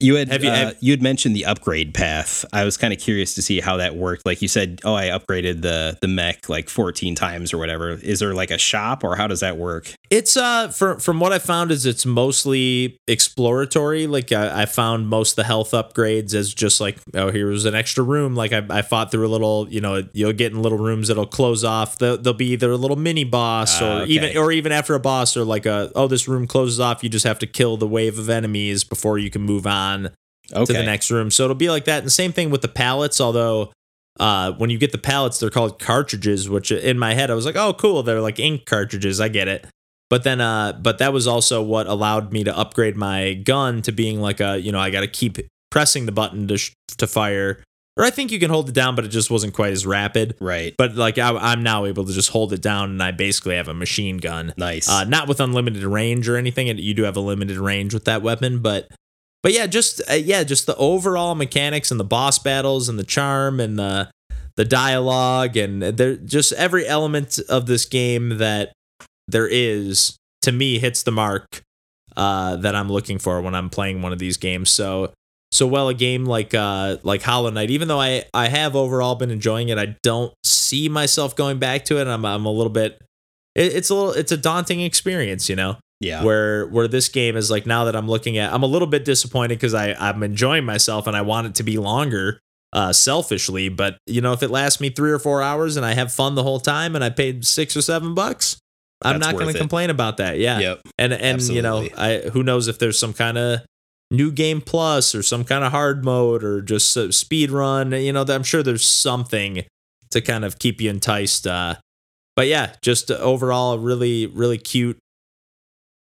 You 0.00 0.14
had 0.16 0.28
Have 0.28 0.44
you- 0.44 0.50
uh, 0.50 0.72
you 0.80 0.92
had 0.92 1.02
mentioned 1.02 1.34
the 1.34 1.46
upgrade 1.46 1.92
path. 1.94 2.44
I 2.52 2.64
was 2.64 2.76
kind 2.76 2.92
of 2.92 3.00
curious 3.00 3.34
to 3.34 3.42
see 3.42 3.58
how 3.60 3.78
that 3.78 3.96
worked. 3.96 4.24
Like 4.26 4.40
you 4.42 4.46
said, 4.48 4.80
oh, 4.84 4.94
I 4.94 5.06
upgraded 5.06 5.62
the 5.62 5.98
the 6.00 6.06
mech 6.08 6.48
like 6.48 6.68
14 6.68 7.14
times 7.16 7.52
or 7.52 7.58
whatever. 7.58 7.90
Is 7.90 8.20
there 8.20 8.32
like 8.34 8.50
a 8.52 8.58
shop 8.58 9.02
or 9.02 9.16
how 9.16 9.26
does 9.26 9.40
that 9.40 9.56
work? 9.56 9.92
It's 10.10 10.36
uh 10.36 10.68
from 10.68 10.98
from 11.00 11.20
what 11.20 11.32
I 11.32 11.38
found 11.38 11.70
is 11.70 11.84
it's 11.84 12.06
mostly 12.06 12.98
exploratory. 13.06 14.06
Like 14.06 14.32
I, 14.32 14.62
I 14.62 14.66
found 14.66 15.08
most 15.08 15.32
of 15.32 15.36
the 15.36 15.44
health 15.44 15.72
upgrades 15.72 16.34
as 16.34 16.52
just 16.54 16.80
like 16.80 16.98
oh 17.14 17.30
here's 17.30 17.64
an 17.64 17.74
extra 17.74 18.02
room. 18.02 18.34
Like 18.34 18.52
I, 18.52 18.64
I 18.70 18.82
fought 18.82 19.10
through 19.10 19.26
a 19.26 19.28
little 19.28 19.66
you 19.70 19.80
know 19.80 20.08
you'll 20.12 20.32
get 20.32 20.52
in 20.52 20.62
little 20.62 20.78
rooms 20.78 21.08
that'll 21.08 21.26
close 21.26 21.64
off. 21.64 21.98
They'll, 21.98 22.16
they'll 22.16 22.32
be 22.32 22.48
either 22.52 22.70
a 22.70 22.76
little 22.76 22.96
mini 22.96 23.24
boss 23.24 23.82
Ah, 23.82 23.84
or 23.98 24.02
okay. 24.02 24.12
even 24.12 24.36
or 24.36 24.50
even 24.52 24.72
after 24.72 24.94
a 24.94 25.00
boss 25.00 25.36
or 25.36 25.44
like 25.44 25.66
a 25.66 25.92
oh 25.94 26.08
this 26.08 26.26
room 26.26 26.46
closes 26.46 26.80
off. 26.80 27.02
You 27.02 27.10
just 27.10 27.26
have 27.26 27.38
to 27.40 27.46
kill 27.46 27.76
the 27.76 27.88
wave 27.88 28.18
of 28.18 28.30
enemies 28.30 28.84
before 28.84 29.18
you 29.18 29.30
can 29.30 29.42
move 29.42 29.66
on. 29.66 30.10
Okay. 30.50 30.64
to 30.64 30.72
the 30.72 30.82
next 30.82 31.10
room. 31.10 31.30
So 31.30 31.44
it'll 31.44 31.54
be 31.56 31.68
like 31.68 31.84
that. 31.84 31.98
And 31.98 32.06
the 32.06 32.10
same 32.10 32.32
thing 32.32 32.48
with 32.48 32.62
the 32.62 32.68
pallets, 32.68 33.20
although 33.20 33.70
uh, 34.18 34.52
when 34.52 34.70
you 34.70 34.78
get 34.78 34.92
the 34.92 34.96
pallets, 34.98 35.38
they're 35.38 35.50
called 35.50 35.78
cartridges, 35.78 36.48
which 36.48 36.72
in 36.72 36.98
my 36.98 37.12
head 37.12 37.30
I 37.30 37.34
was 37.34 37.44
like, 37.44 37.54
oh 37.56 37.74
cool, 37.74 38.02
they're 38.02 38.22
like 38.22 38.38
ink 38.38 38.64
cartridges. 38.64 39.20
I 39.20 39.28
get 39.28 39.46
it. 39.46 39.66
But 40.10 40.24
then 40.24 40.40
uh 40.40 40.72
but 40.72 40.98
that 40.98 41.12
was 41.12 41.26
also 41.26 41.62
what 41.62 41.86
allowed 41.86 42.32
me 42.32 42.44
to 42.44 42.56
upgrade 42.56 42.96
my 42.96 43.34
gun 43.34 43.82
to 43.82 43.92
being 43.92 44.20
like 44.20 44.40
a, 44.40 44.58
you 44.58 44.72
know, 44.72 44.80
I 44.80 44.90
got 44.90 45.00
to 45.00 45.06
keep 45.08 45.38
pressing 45.70 46.06
the 46.06 46.12
button 46.12 46.48
to 46.48 46.58
sh- 46.58 46.72
to 46.96 47.06
fire. 47.06 47.62
Or 47.96 48.04
I 48.04 48.10
think 48.10 48.30
you 48.30 48.38
can 48.38 48.48
hold 48.48 48.68
it 48.68 48.76
down, 48.76 48.94
but 48.94 49.04
it 49.04 49.08
just 49.08 49.28
wasn't 49.28 49.54
quite 49.54 49.72
as 49.72 49.84
rapid. 49.84 50.36
Right. 50.40 50.72
But 50.78 50.94
like 50.94 51.18
I, 51.18 51.30
I'm 51.30 51.64
now 51.64 51.84
able 51.84 52.04
to 52.04 52.12
just 52.12 52.30
hold 52.30 52.52
it 52.52 52.62
down, 52.62 52.90
and 52.90 53.02
I 53.02 53.10
basically 53.10 53.56
have 53.56 53.66
a 53.66 53.74
machine 53.74 54.18
gun. 54.18 54.54
Nice. 54.56 54.88
Uh, 54.88 55.02
not 55.02 55.26
with 55.26 55.40
unlimited 55.40 55.82
range 55.82 56.28
or 56.28 56.36
anything. 56.36 56.68
and 56.68 56.78
You 56.78 56.94
do 56.94 57.02
have 57.02 57.16
a 57.16 57.20
limited 57.20 57.56
range 57.58 57.92
with 57.92 58.04
that 58.04 58.22
weapon, 58.22 58.60
but 58.60 58.88
but 59.42 59.52
yeah, 59.52 59.66
just 59.66 60.00
uh, 60.08 60.14
yeah, 60.14 60.44
just 60.44 60.66
the 60.66 60.76
overall 60.76 61.34
mechanics 61.34 61.90
and 61.90 61.98
the 61.98 62.04
boss 62.04 62.38
battles 62.38 62.88
and 62.88 62.98
the 62.98 63.04
charm 63.04 63.58
and 63.58 63.78
the 63.78 64.10
the 64.56 64.64
dialogue 64.64 65.56
and 65.56 65.82
there 65.82 66.16
just 66.16 66.52
every 66.54 66.86
element 66.86 67.38
of 67.48 67.66
this 67.66 67.84
game 67.84 68.38
that 68.38 68.72
there 69.28 69.46
is 69.46 70.16
to 70.42 70.52
me 70.52 70.78
hits 70.78 71.02
the 71.02 71.12
mark 71.12 71.62
uh, 72.16 72.56
that 72.56 72.74
I'm 72.74 72.90
looking 72.90 73.18
for 73.18 73.40
when 73.40 73.54
I'm 73.54 73.70
playing 73.70 74.02
one 74.02 74.12
of 74.12 74.18
these 74.18 74.36
games. 74.36 74.70
So 74.70 75.12
so 75.50 75.66
well 75.66 75.88
a 75.88 75.94
game 75.94 76.24
like 76.24 76.54
uh 76.54 76.98
like 77.02 77.22
Hollow 77.22 77.50
Knight, 77.50 77.70
even 77.70 77.88
though 77.88 78.00
I 78.00 78.24
I 78.34 78.48
have 78.48 78.74
overall 78.74 79.14
been 79.14 79.30
enjoying 79.30 79.68
it, 79.68 79.78
I 79.78 79.96
don't 80.02 80.32
see 80.44 80.88
myself 80.88 81.36
going 81.36 81.58
back 81.58 81.84
to 81.86 82.00
it. 82.00 82.06
I'm 82.06 82.24
I'm 82.24 82.46
a 82.46 82.52
little 82.52 82.72
bit 82.72 83.00
it, 83.54 83.74
it's 83.74 83.90
a 83.90 83.94
little 83.94 84.12
it's 84.12 84.32
a 84.32 84.36
daunting 84.36 84.80
experience, 84.80 85.48
you 85.48 85.56
know 85.56 85.76
yeah. 86.00 86.22
where 86.22 86.66
where 86.68 86.86
this 86.86 87.08
game 87.08 87.36
is 87.36 87.50
like 87.50 87.66
now 87.66 87.84
that 87.84 87.96
I'm 87.96 88.08
looking 88.08 88.38
at 88.38 88.52
I'm 88.52 88.62
a 88.62 88.66
little 88.66 88.86
bit 88.86 89.04
disappointed 89.04 89.56
because 89.56 89.74
I 89.74 89.94
I'm 89.94 90.22
enjoying 90.22 90.64
myself 90.64 91.06
and 91.06 91.16
I 91.16 91.22
want 91.22 91.48
it 91.48 91.54
to 91.56 91.62
be 91.62 91.78
longer 91.78 92.40
uh, 92.72 92.92
selfishly, 92.92 93.68
but 93.68 93.98
you 94.06 94.20
know, 94.20 94.32
if 94.32 94.42
it 94.42 94.50
lasts 94.50 94.80
me 94.80 94.90
three 94.90 95.10
or 95.10 95.18
four 95.18 95.42
hours 95.42 95.76
and 95.76 95.86
I 95.86 95.94
have 95.94 96.12
fun 96.12 96.34
the 96.34 96.42
whole 96.42 96.60
time 96.60 96.94
and 96.94 97.02
I 97.02 97.10
paid 97.10 97.46
six 97.46 97.76
or 97.76 97.82
seven 97.82 98.14
bucks, 98.14 98.58
I'm 99.02 99.20
not 99.20 99.36
going 99.36 99.52
to 99.52 99.58
complain 99.58 99.90
about 99.90 100.16
that. 100.16 100.38
Yeah. 100.38 100.58
Yep. 100.58 100.80
And 100.98 101.12
and 101.12 101.42
you 101.42 101.62
know, 101.62 101.86
I 101.96 102.18
who 102.32 102.42
knows 102.42 102.68
if 102.68 102.78
there's 102.78 102.98
some 102.98 103.12
kind 103.12 103.38
of 103.38 103.60
new 104.10 104.32
game 104.32 104.60
plus 104.60 105.14
or 105.14 105.22
some 105.22 105.44
kind 105.44 105.64
of 105.64 105.72
hard 105.72 106.04
mode 106.04 106.42
or 106.42 106.60
just 106.60 106.96
a 106.96 107.12
speed 107.12 107.50
run. 107.50 107.92
You 107.92 108.12
know, 108.12 108.24
I'm 108.28 108.42
sure 108.42 108.62
there's 108.62 108.86
something 108.86 109.64
to 110.10 110.20
kind 110.20 110.44
of 110.44 110.58
keep 110.58 110.80
you 110.80 110.90
enticed. 110.90 111.46
Uh, 111.46 111.76
but 112.34 112.46
yeah, 112.46 112.74
just 112.82 113.10
overall, 113.10 113.78
really 113.78 114.26
really 114.26 114.58
cute, 114.58 114.98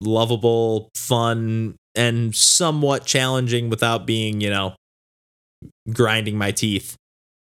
lovable, 0.01 0.89
fun, 0.95 1.75
and 1.95 2.35
somewhat 2.35 3.05
challenging 3.05 3.69
without 3.69 4.05
being 4.05 4.41
you 4.41 4.49
know 4.49 4.75
grinding 5.91 6.37
my 6.37 6.51
teeth. 6.51 6.95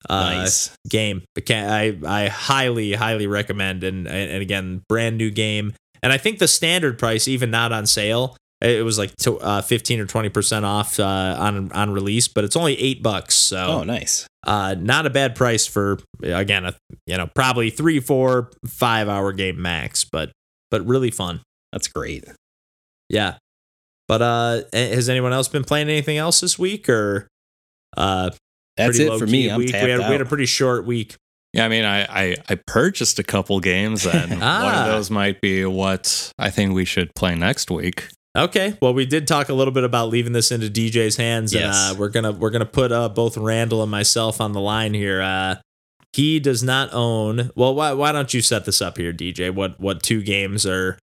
Uh, 0.09 0.29
nice. 0.35 0.75
game. 0.89 1.23
I 1.49 1.97
I 2.05 2.27
highly 2.27 2.93
highly 2.93 3.27
recommend 3.27 3.83
and 3.83 4.07
and 4.07 4.41
again 4.41 4.83
brand 4.87 5.17
new 5.17 5.31
game. 5.31 5.73
And 6.03 6.13
I 6.13 6.17
think 6.17 6.39
the 6.39 6.47
standard 6.47 6.99
price, 6.99 7.27
even 7.27 7.49
not 7.49 7.71
on 7.73 7.87
sale, 7.87 8.37
it 8.61 8.85
was 8.85 8.97
like 8.99 9.15
to, 9.17 9.39
uh, 9.39 9.61
fifteen 9.61 9.99
or 9.99 10.05
twenty 10.05 10.29
percent 10.29 10.63
off 10.65 10.99
uh, 10.99 11.35
on 11.39 11.71
on 11.71 11.91
release, 11.91 12.27
but 12.27 12.43
it's 12.43 12.55
only 12.55 12.79
eight 12.79 13.01
bucks. 13.01 13.33
So 13.35 13.57
Oh, 13.57 13.83
nice. 13.83 14.27
uh, 14.45 14.75
not 14.79 15.05
a 15.05 15.09
bad 15.09 15.35
price 15.35 15.65
for 15.65 15.97
again 16.21 16.65
a 16.65 16.75
you 17.07 17.17
know 17.17 17.27
probably 17.35 17.69
three 17.71 17.99
four 17.99 18.51
five 18.67 19.09
hour 19.09 19.33
game 19.33 19.59
max, 19.61 20.03
but 20.05 20.31
but 20.69 20.85
really 20.85 21.11
fun. 21.11 21.41
That's 21.73 21.87
great. 21.87 22.23
Yeah. 23.09 23.37
But 24.07 24.21
uh, 24.21 24.61
has 24.71 25.09
anyone 25.09 25.33
else 25.33 25.47
been 25.49 25.63
playing 25.65 25.89
anything 25.89 26.17
else 26.17 26.39
this 26.39 26.57
week 26.57 26.87
or? 26.87 27.27
Uh, 27.97 28.29
That's 28.77 28.97
pretty 28.97 29.11
it 29.11 29.17
for 29.19 29.27
me. 29.27 29.49
I'm 29.49 29.59
week. 29.59 29.71
tapped 29.71 29.83
we, 29.85 29.89
had, 29.91 29.99
out. 30.01 30.07
we 30.09 30.11
had 30.13 30.21
a 30.21 30.25
pretty 30.25 30.45
short 30.45 30.85
week. 30.85 31.15
Yeah, 31.53 31.65
I 31.65 31.69
mean, 31.69 31.85
I, 31.85 32.01
I, 32.03 32.35
I 32.49 32.55
purchased 32.67 33.19
a 33.19 33.23
couple 33.23 33.59
games, 33.59 34.05
and 34.05 34.31
one 34.31 34.39
Ah. 34.43 34.85
of 34.85 34.91
those 34.93 35.09
might 35.09 35.41
be 35.41 35.65
what 35.65 36.31
I 36.37 36.49
think 36.49 36.73
we 36.73 36.85
should 36.85 37.13
play 37.15 37.35
next 37.35 37.71
week. 37.71 38.07
Okay. 38.37 38.77
Well, 38.81 38.93
we 38.93 39.05
did 39.07 39.27
talk 39.27 39.49
a 39.49 39.53
little 39.53 39.73
bit 39.73 39.83
about 39.83 40.09
leaving 40.09 40.33
this 40.33 40.51
into 40.51 40.67
DJ's 40.67 41.15
hands, 41.15 41.53
and 41.53 41.61
Yes. 41.63 41.75
uh, 41.75 41.95
we're 41.97 42.09
gonna 42.09 42.31
we're 42.33 42.51
gonna 42.51 42.65
put 42.67 42.91
uh, 42.91 43.09
both 43.09 43.35
Randall 43.37 43.81
and 43.81 43.89
myself 43.89 44.39
on 44.39 44.51
the 44.51 44.59
line 44.61 44.93
here. 44.93 45.21
Uh, 45.21 45.55
he 46.13 46.39
does 46.39 46.61
not 46.61 46.93
own. 46.93 47.49
Well, 47.55 47.73
why 47.73 47.93
why 47.93 48.11
don't 48.11 48.31
you 48.33 48.41
set 48.41 48.65
this 48.65 48.79
up 48.81 48.97
here, 48.97 49.11
DJ? 49.11 49.49
What 49.51 49.79
what 49.79 50.03
two 50.03 50.21
games 50.21 50.65
are 50.67 50.99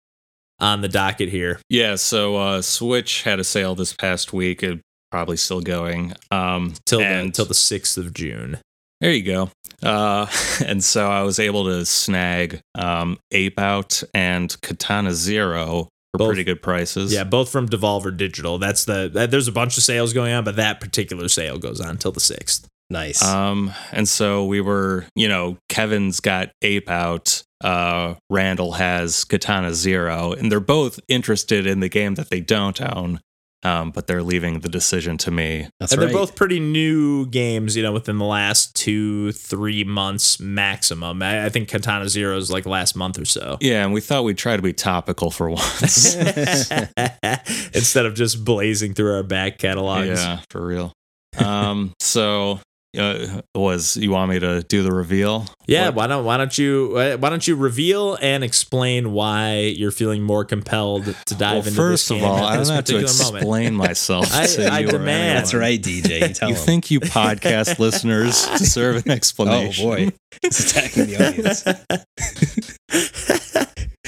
on 0.61 0.83
the 0.83 0.89
docket 0.89 1.31
here? 1.31 1.59
Yeah, 1.71 1.95
so 1.95 2.37
uh, 2.37 2.61
Switch 2.63 3.23
had 3.23 3.41
a 3.41 3.45
sale 3.45 3.75
this 3.75 3.95
past 3.95 4.33
week. 4.35 4.63
It 4.63 4.81
probably 5.13 5.37
still 5.37 5.61
going. 5.61 6.15
Um, 6.31 6.73
Till 6.87 7.01
the 7.01 7.31
till 7.33 7.45
the 7.45 7.55
sixth 7.55 7.99
of 7.99 8.15
June. 8.15 8.59
There 9.03 9.13
you 9.13 9.23
go. 9.23 9.51
Uh, 9.83 10.27
and 10.67 10.83
so 10.83 11.11
I 11.11 11.23
was 11.23 11.39
able 11.39 11.65
to 11.67 11.85
snag 11.85 12.61
um, 12.75 13.19
Ape 13.31 13.59
Out 13.61 14.03
and 14.15 14.57
Katana 14.63 15.13
Zero 15.13 15.89
for 16.13 16.19
Both- 16.19 16.29
pretty 16.29 16.45
good 16.45 16.63
prices. 16.63 17.13
Yeah, 17.13 17.25
both 17.25 17.51
from 17.51 17.69
Devolver 17.69 18.17
Digital. 18.17 18.59
That's 18.59 18.87
the 18.87 19.11
that, 19.13 19.31
there's 19.31 19.49
a 19.49 19.53
bunch 19.53 19.77
of 19.77 19.83
sales 19.83 20.15
going 20.15 20.33
on, 20.33 20.45
but 20.45 20.57
that 20.57 20.81
particular 20.81 21.29
sale 21.29 21.59
goes 21.59 21.81
on 21.81 21.99
till 21.99 22.13
the 22.13 22.21
sixth. 22.21 22.67
Nice. 22.89 23.23
Um, 23.23 23.73
and 23.93 24.09
so 24.09 24.45
we 24.47 24.61
were, 24.61 25.07
you 25.15 25.29
know, 25.29 25.59
Kevin's 25.69 26.21
got 26.21 26.51
Ape 26.63 26.89
Out. 26.89 27.43
Uh, 27.63 28.15
Randall 28.31 28.73
has 28.73 29.25
Katana 29.25 29.75
Zero, 29.75 30.33
and 30.33 30.51
they're 30.51 30.61
both 30.61 31.01
interested 31.09 31.67
in 31.67 31.81
the 31.81 31.89
game 31.89 32.15
that 32.17 32.31
they 32.31 32.41
don't 32.41 32.81
own. 32.81 33.21
Um, 33.65 33.93
but 33.93 34.09
they're 34.09 34.25
leaving 34.25 34.61
the 34.61 34.69
decision 34.69 35.19
to 35.19 35.31
me. 35.31 35.69
That's 35.79 35.93
and 35.93 36.01
right. 36.01 36.09
they're 36.09 36.17
both 36.17 36.35
pretty 36.35 36.59
new 36.59 37.27
games, 37.27 37.77
you 37.77 37.83
know, 37.85 37.93
within 37.93 38.19
the 38.19 38.25
last 38.25 38.75
two, 38.75 39.31
three 39.33 39.85
months 39.85 40.41
maximum. 40.41 41.23
I, 41.23 41.45
I 41.45 41.49
think 41.49 41.69
Katana 41.69 42.09
Zero 42.09 42.37
is 42.37 42.51
like 42.51 42.67
last 42.67 42.97
month 42.97 43.21
or 43.21 43.25
so. 43.25 43.59
Yeah, 43.61 43.85
and 43.85 43.93
we 43.93 44.01
thought 44.01 44.25
we'd 44.25 44.39
try 44.39 44.57
to 44.57 44.63
be 44.63 44.73
topical 44.73 45.31
for 45.31 45.49
once. 45.49 46.17
Instead 47.73 48.07
of 48.07 48.15
just 48.15 48.45
blazing 48.45 48.95
through 48.95 49.15
our 49.15 49.23
back 49.23 49.59
catalogs. 49.59 50.09
Yeah, 50.09 50.41
for 50.51 50.67
real. 50.67 50.93
Um, 51.39 51.95
so 52.01 52.59
uh, 52.99 53.41
was 53.55 53.97
you 53.97 54.11
want 54.11 54.31
me 54.31 54.39
to 54.39 54.63
do 54.65 54.83
the 54.83 54.93
reveal? 54.93 55.47
Yeah, 55.67 55.87
What- 55.87 55.95
why 55.95 56.07
don't 56.09 56.25
why 56.25 56.37
don't 56.37 56.57
you 56.59 56.93
uh, 56.97 57.17
why 57.17 57.31
don't 57.31 57.47
you 57.47 57.57
reveal 57.57 58.17
and 58.21 58.45
explain 58.45 59.13
why 59.13 59.61
you're 59.61 59.91
feeling 59.91 60.23
more 60.23 60.45
compelled 60.45 61.05
to 61.07 61.35
dive 61.35 61.41
well, 61.51 61.57
into 61.59 61.71
first 61.73 62.09
this 62.09 62.11
of 62.11 62.17
game 62.19 62.29
all, 62.29 62.37
I 62.45 62.57
don't 62.57 62.67
have 62.69 62.85
to 62.85 62.93
particular 62.95 63.25
moment? 63.25 63.37
explain 63.43 63.75
myself. 63.89 64.35
I- 64.35 64.47
to 64.47 64.67
I 64.73 64.79
you 64.81 64.89
or 64.89 64.91
demand. 64.93 65.09
anyone. 65.11 65.37
That's 65.37 65.55
right, 65.55 65.81
DJ. 65.83 66.29
You 66.29 66.35
tell 66.35 66.49
You 66.51 66.55
him. 66.55 66.61
think 66.65 66.91
you 66.91 67.01
podcast 67.01 67.79
listeners 67.81 68.47
deserve 68.59 69.05
an 69.07 69.11
explanation? 69.13 69.87
oh 69.87 69.89
boy, 69.97 70.09
it's 70.43 70.61
attacking 70.71 71.07
the 71.07 71.27
audience. 71.29 71.65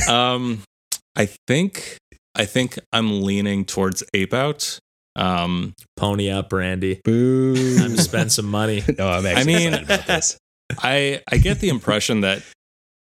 Um, 0.08 0.62
I 1.16 1.26
think 1.46 1.96
I 2.34 2.44
think 2.44 2.78
I'm 2.92 3.22
leaning 3.22 3.64
towards 3.64 4.02
Ape 4.12 4.34
Out. 4.34 4.78
Um, 5.16 5.74
Pony 5.96 6.30
up, 6.30 6.52
Randy. 6.52 7.00
Boo. 7.04 7.78
Time 7.78 7.96
to 7.96 8.02
spend 8.02 8.32
some 8.32 8.46
money. 8.46 8.82
no, 8.98 9.08
I'm 9.08 9.26
actually 9.26 9.54
I 9.54 9.58
mean- 9.58 9.68
excited 9.74 9.84
about 9.84 10.06
this. 10.06 10.38
I 10.78 11.20
I 11.30 11.36
get 11.36 11.60
the 11.60 11.68
impression 11.68 12.22
that 12.22 12.42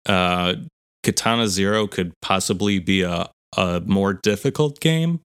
uh, 0.07 0.55
Katana 1.03 1.47
Zero 1.47 1.87
could 1.87 2.11
possibly 2.21 2.79
be 2.79 3.03
a 3.03 3.29
a 3.55 3.81
more 3.85 4.13
difficult 4.13 4.79
game. 4.79 5.19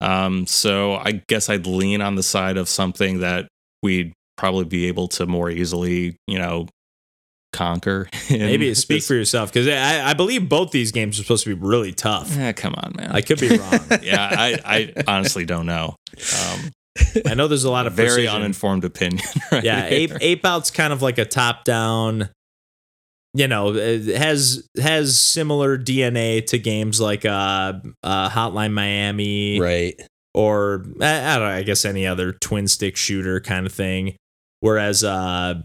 Um, 0.00 0.46
so 0.46 0.94
I 0.94 1.22
guess 1.28 1.48
I'd 1.48 1.66
lean 1.66 2.00
on 2.00 2.14
the 2.14 2.22
side 2.22 2.56
of 2.56 2.68
something 2.68 3.20
that 3.20 3.48
we'd 3.82 4.12
probably 4.36 4.64
be 4.64 4.86
able 4.86 5.08
to 5.08 5.26
more 5.26 5.50
easily, 5.50 6.16
you 6.26 6.38
know, 6.38 6.66
conquer. 7.54 8.08
Maybe 8.30 8.74
speak 8.74 8.98
this- 8.98 9.06
for 9.08 9.14
yourself 9.14 9.50
because 9.52 9.66
I, 9.68 10.10
I 10.10 10.12
believe 10.14 10.48
both 10.48 10.70
these 10.72 10.92
games 10.92 11.18
are 11.18 11.22
supposed 11.22 11.44
to 11.44 11.54
be 11.56 11.66
really 11.66 11.92
tough. 11.92 12.36
Yeah, 12.36 12.52
come 12.52 12.74
on, 12.74 12.92
man. 12.96 13.10
I 13.12 13.22
could 13.22 13.40
be 13.40 13.56
wrong. 13.56 13.80
yeah, 14.02 14.28
I, 14.30 14.58
I 14.64 15.02
honestly 15.06 15.46
don't 15.46 15.66
know. 15.66 15.96
Um, 16.36 16.70
I 17.26 17.34
know 17.34 17.48
there's 17.48 17.64
a 17.64 17.70
lot 17.70 17.86
of 17.86 17.94
very 17.94 18.08
precision. 18.08 18.34
uninformed 18.34 18.84
opinion. 18.84 19.24
Right 19.50 19.64
yeah, 19.64 19.86
here. 19.88 20.10
Ape 20.12 20.18
Ape 20.20 20.44
Out's 20.44 20.70
kind 20.70 20.92
of 20.92 21.00
like 21.02 21.18
a 21.18 21.24
top 21.24 21.64
down. 21.64 22.28
You 23.36 23.48
know, 23.48 23.74
it 23.74 24.04
has 24.16 24.68
has 24.80 25.18
similar 25.18 25.76
DNA 25.76 26.46
to 26.46 26.58
games 26.58 27.00
like 27.00 27.24
uh, 27.24 27.72
uh 28.04 28.28
Hotline 28.30 28.72
Miami 28.72 29.58
Right. 29.58 30.00
or 30.34 30.84
I, 31.00 31.32
I 31.32 31.38
don't 31.38 31.48
know, 31.48 31.54
I 31.54 31.62
guess 31.64 31.84
any 31.84 32.06
other 32.06 32.32
twin 32.32 32.68
stick 32.68 32.96
shooter 32.96 33.40
kind 33.40 33.66
of 33.66 33.72
thing. 33.72 34.14
Whereas 34.60 35.02
uh 35.02 35.62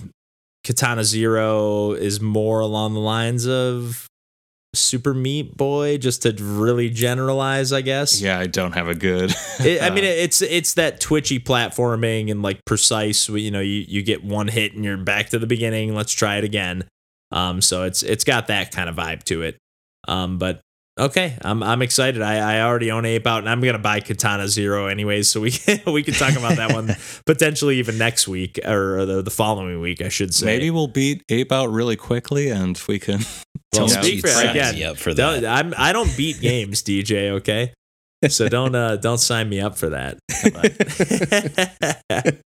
Katana 0.70 1.04
Zero 1.04 1.94
is 1.94 2.22
more 2.22 2.60
along 2.60 2.94
the 2.94 3.00
lines 3.00 3.48
of 3.48 4.08
Super 4.76 5.16
Meat 5.16 5.58
Boy, 5.58 5.98
just 5.98 6.22
to 6.22 6.36
really 6.40 6.92
generalize, 6.92 7.74
I 7.74 7.82
guess. 7.82 8.22
yeah, 8.22 8.38
I 8.38 8.46
don't 8.46 8.74
have 8.74 8.88
a 8.88 8.94
good. 8.94 9.34
It, 9.62 9.82
I 9.82 9.90
mean, 9.90 10.04
uh, 10.04 10.08
it's 10.08 10.44
it's 10.44 10.76
that 10.76 11.02
twitchy 11.02 11.40
platforming 11.40 12.30
and 12.30 12.44
like 12.44 12.64
precise. 12.66 13.28
You 13.28 13.50
know, 13.50 13.62
you, 13.62 13.84
you 13.88 14.04
get 14.04 14.24
one 14.24 14.48
hit 14.48 14.74
and 14.74 14.86
you're 14.86 14.96
back 14.96 15.30
to 15.30 15.40
the 15.40 15.48
beginning. 15.48 15.96
Let's 15.96 16.14
try 16.14 16.38
it 16.38 16.44
again. 16.44 16.88
Um, 17.32 17.62
so 17.64 17.84
it's 17.84 18.04
it's 18.04 18.24
got 18.24 18.46
that 18.48 18.72
kind 18.72 18.90
of 18.90 18.96
vibe 18.96 19.24
to 19.24 19.42
it. 19.42 19.58
Um, 20.08 20.38
but 20.38 20.62
okay, 21.00 21.38
I'm 21.42 21.64
I'm 21.64 21.82
excited. 21.82 22.22
I, 22.22 22.58
I 22.58 22.62
already 22.62 22.92
own 22.92 23.06
Ape 23.06 23.26
Out, 23.26 23.40
and 23.40 23.50
I'm 23.50 23.62
gonna 23.62 23.80
buy 23.80 24.00
Katana 24.02 24.48
Zero 24.48 24.88
anyways. 24.88 25.30
So 25.30 25.42
we 25.42 25.52
can, 25.52 25.80
we 25.94 26.04
can 26.04 26.14
talk 26.14 26.36
about 26.36 26.58
that 26.58 26.74
one 26.74 26.96
potentially 27.26 27.78
even 27.78 27.98
next 27.98 28.28
week 28.28 28.60
or 28.66 29.06
the, 29.06 29.22
the 29.22 29.32
following 29.32 29.80
week, 29.82 30.02
I 30.02 30.10
should 30.10 30.34
say. 30.34 30.46
Maybe 30.46 30.70
we'll 30.72 30.88
beat 30.88 31.24
Ape 31.30 31.52
Out 31.52 31.68
really 31.68 31.96
quickly, 31.96 32.50
and 32.50 32.80
we 32.88 33.00
can. 33.00 33.22
Well, 33.72 33.86
Don't 33.88 34.04
speak 34.04 34.22
for 34.22 34.30
sign 34.30 34.48
again. 34.50 34.82
up 34.84 34.98
for 34.98 35.14
Don't, 35.14 35.42
that. 35.44 35.66
I'm 35.66 35.76
I 35.78 35.94
don't 35.94 36.12
beat 36.18 36.42
games, 36.42 36.82
DJ. 36.82 37.30
Okay, 37.34 37.72
so 38.28 38.50
don't 38.50 38.76
uh 38.76 38.98
don't 38.98 39.20
sign 39.20 39.48
me 39.48 39.62
up 39.62 39.78
for 39.78 39.90
that. 39.90 40.18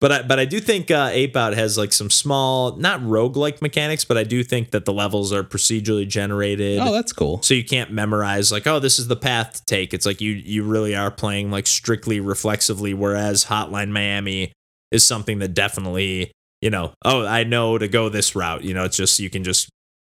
but 0.00 0.12
I 0.12 0.22
but 0.22 0.38
I 0.38 0.44
do 0.46 0.60
think 0.60 0.90
uh, 0.90 1.10
Ape 1.12 1.36
Out 1.36 1.54
has 1.54 1.76
like 1.76 1.92
some 1.92 2.10
small, 2.10 2.76
not 2.76 3.00
roguelike 3.00 3.60
mechanics, 3.60 4.04
but 4.04 4.16
I 4.16 4.24
do 4.24 4.42
think 4.42 4.70
that 4.70 4.86
the 4.86 4.92
levels 4.92 5.32
are 5.32 5.44
procedurally 5.44 6.08
generated. 6.08 6.78
Oh, 6.80 6.92
that's 6.92 7.12
cool. 7.12 7.42
so 7.42 7.54
you 7.54 7.64
can't 7.64 7.92
memorize 7.92 8.50
like, 8.50 8.66
oh, 8.66 8.78
this 8.78 8.98
is 8.98 9.08
the 9.08 9.16
path 9.16 9.54
to 9.54 9.64
take. 9.66 9.92
It's 9.92 10.06
like 10.06 10.20
you 10.20 10.32
you 10.32 10.64
really 10.64 10.96
are 10.96 11.10
playing 11.10 11.50
like 11.50 11.66
strictly 11.66 12.20
reflexively, 12.20 12.94
whereas 12.94 13.46
Hotline 13.46 13.90
Miami 13.90 14.52
is 14.90 15.06
something 15.06 15.38
that 15.40 15.54
definitely, 15.54 16.32
you 16.62 16.70
know, 16.70 16.94
oh, 17.04 17.26
I 17.26 17.44
know 17.44 17.76
to 17.76 17.88
go 17.88 18.08
this 18.08 18.34
route. 18.34 18.64
You 18.64 18.72
know, 18.72 18.84
it's 18.84 18.96
just 18.96 19.20
you 19.20 19.28
can 19.28 19.44
just 19.44 19.68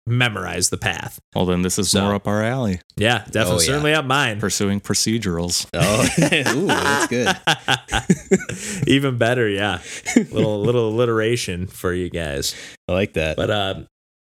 memorize 0.08 0.70
the 0.70 0.78
path. 0.78 1.20
Well, 1.36 1.46
then 1.46 1.62
this 1.62 1.78
is 1.78 1.92
So- 1.92 2.02
more 2.02 2.16
up 2.16 2.28
our 2.28 2.44
alley. 2.44 2.82
Yeah, 2.96 3.20
definitely 3.30 3.52
Oh, 3.52 3.60
yeah. 3.60 3.66
certainly 3.66 3.94
up 3.94 4.06
mine. 4.06 4.40
Pursuing 4.40 4.80
procedurals. 4.82 5.68
Oh, 5.74 6.02
ooh, 6.58 6.66
that's 6.68 7.08
good. 7.08 8.84
Even 8.88 9.18
better, 9.18 9.48
yeah. 9.48 9.80
Little 10.16 10.62
little 10.62 10.90
alliteration 10.90 11.68
for 11.68 11.94
you 11.94 12.10
guys. 12.10 12.56
I 12.88 12.94
like 12.94 13.14
that. 13.14 13.38
But 13.38 13.50
uh 13.50 13.82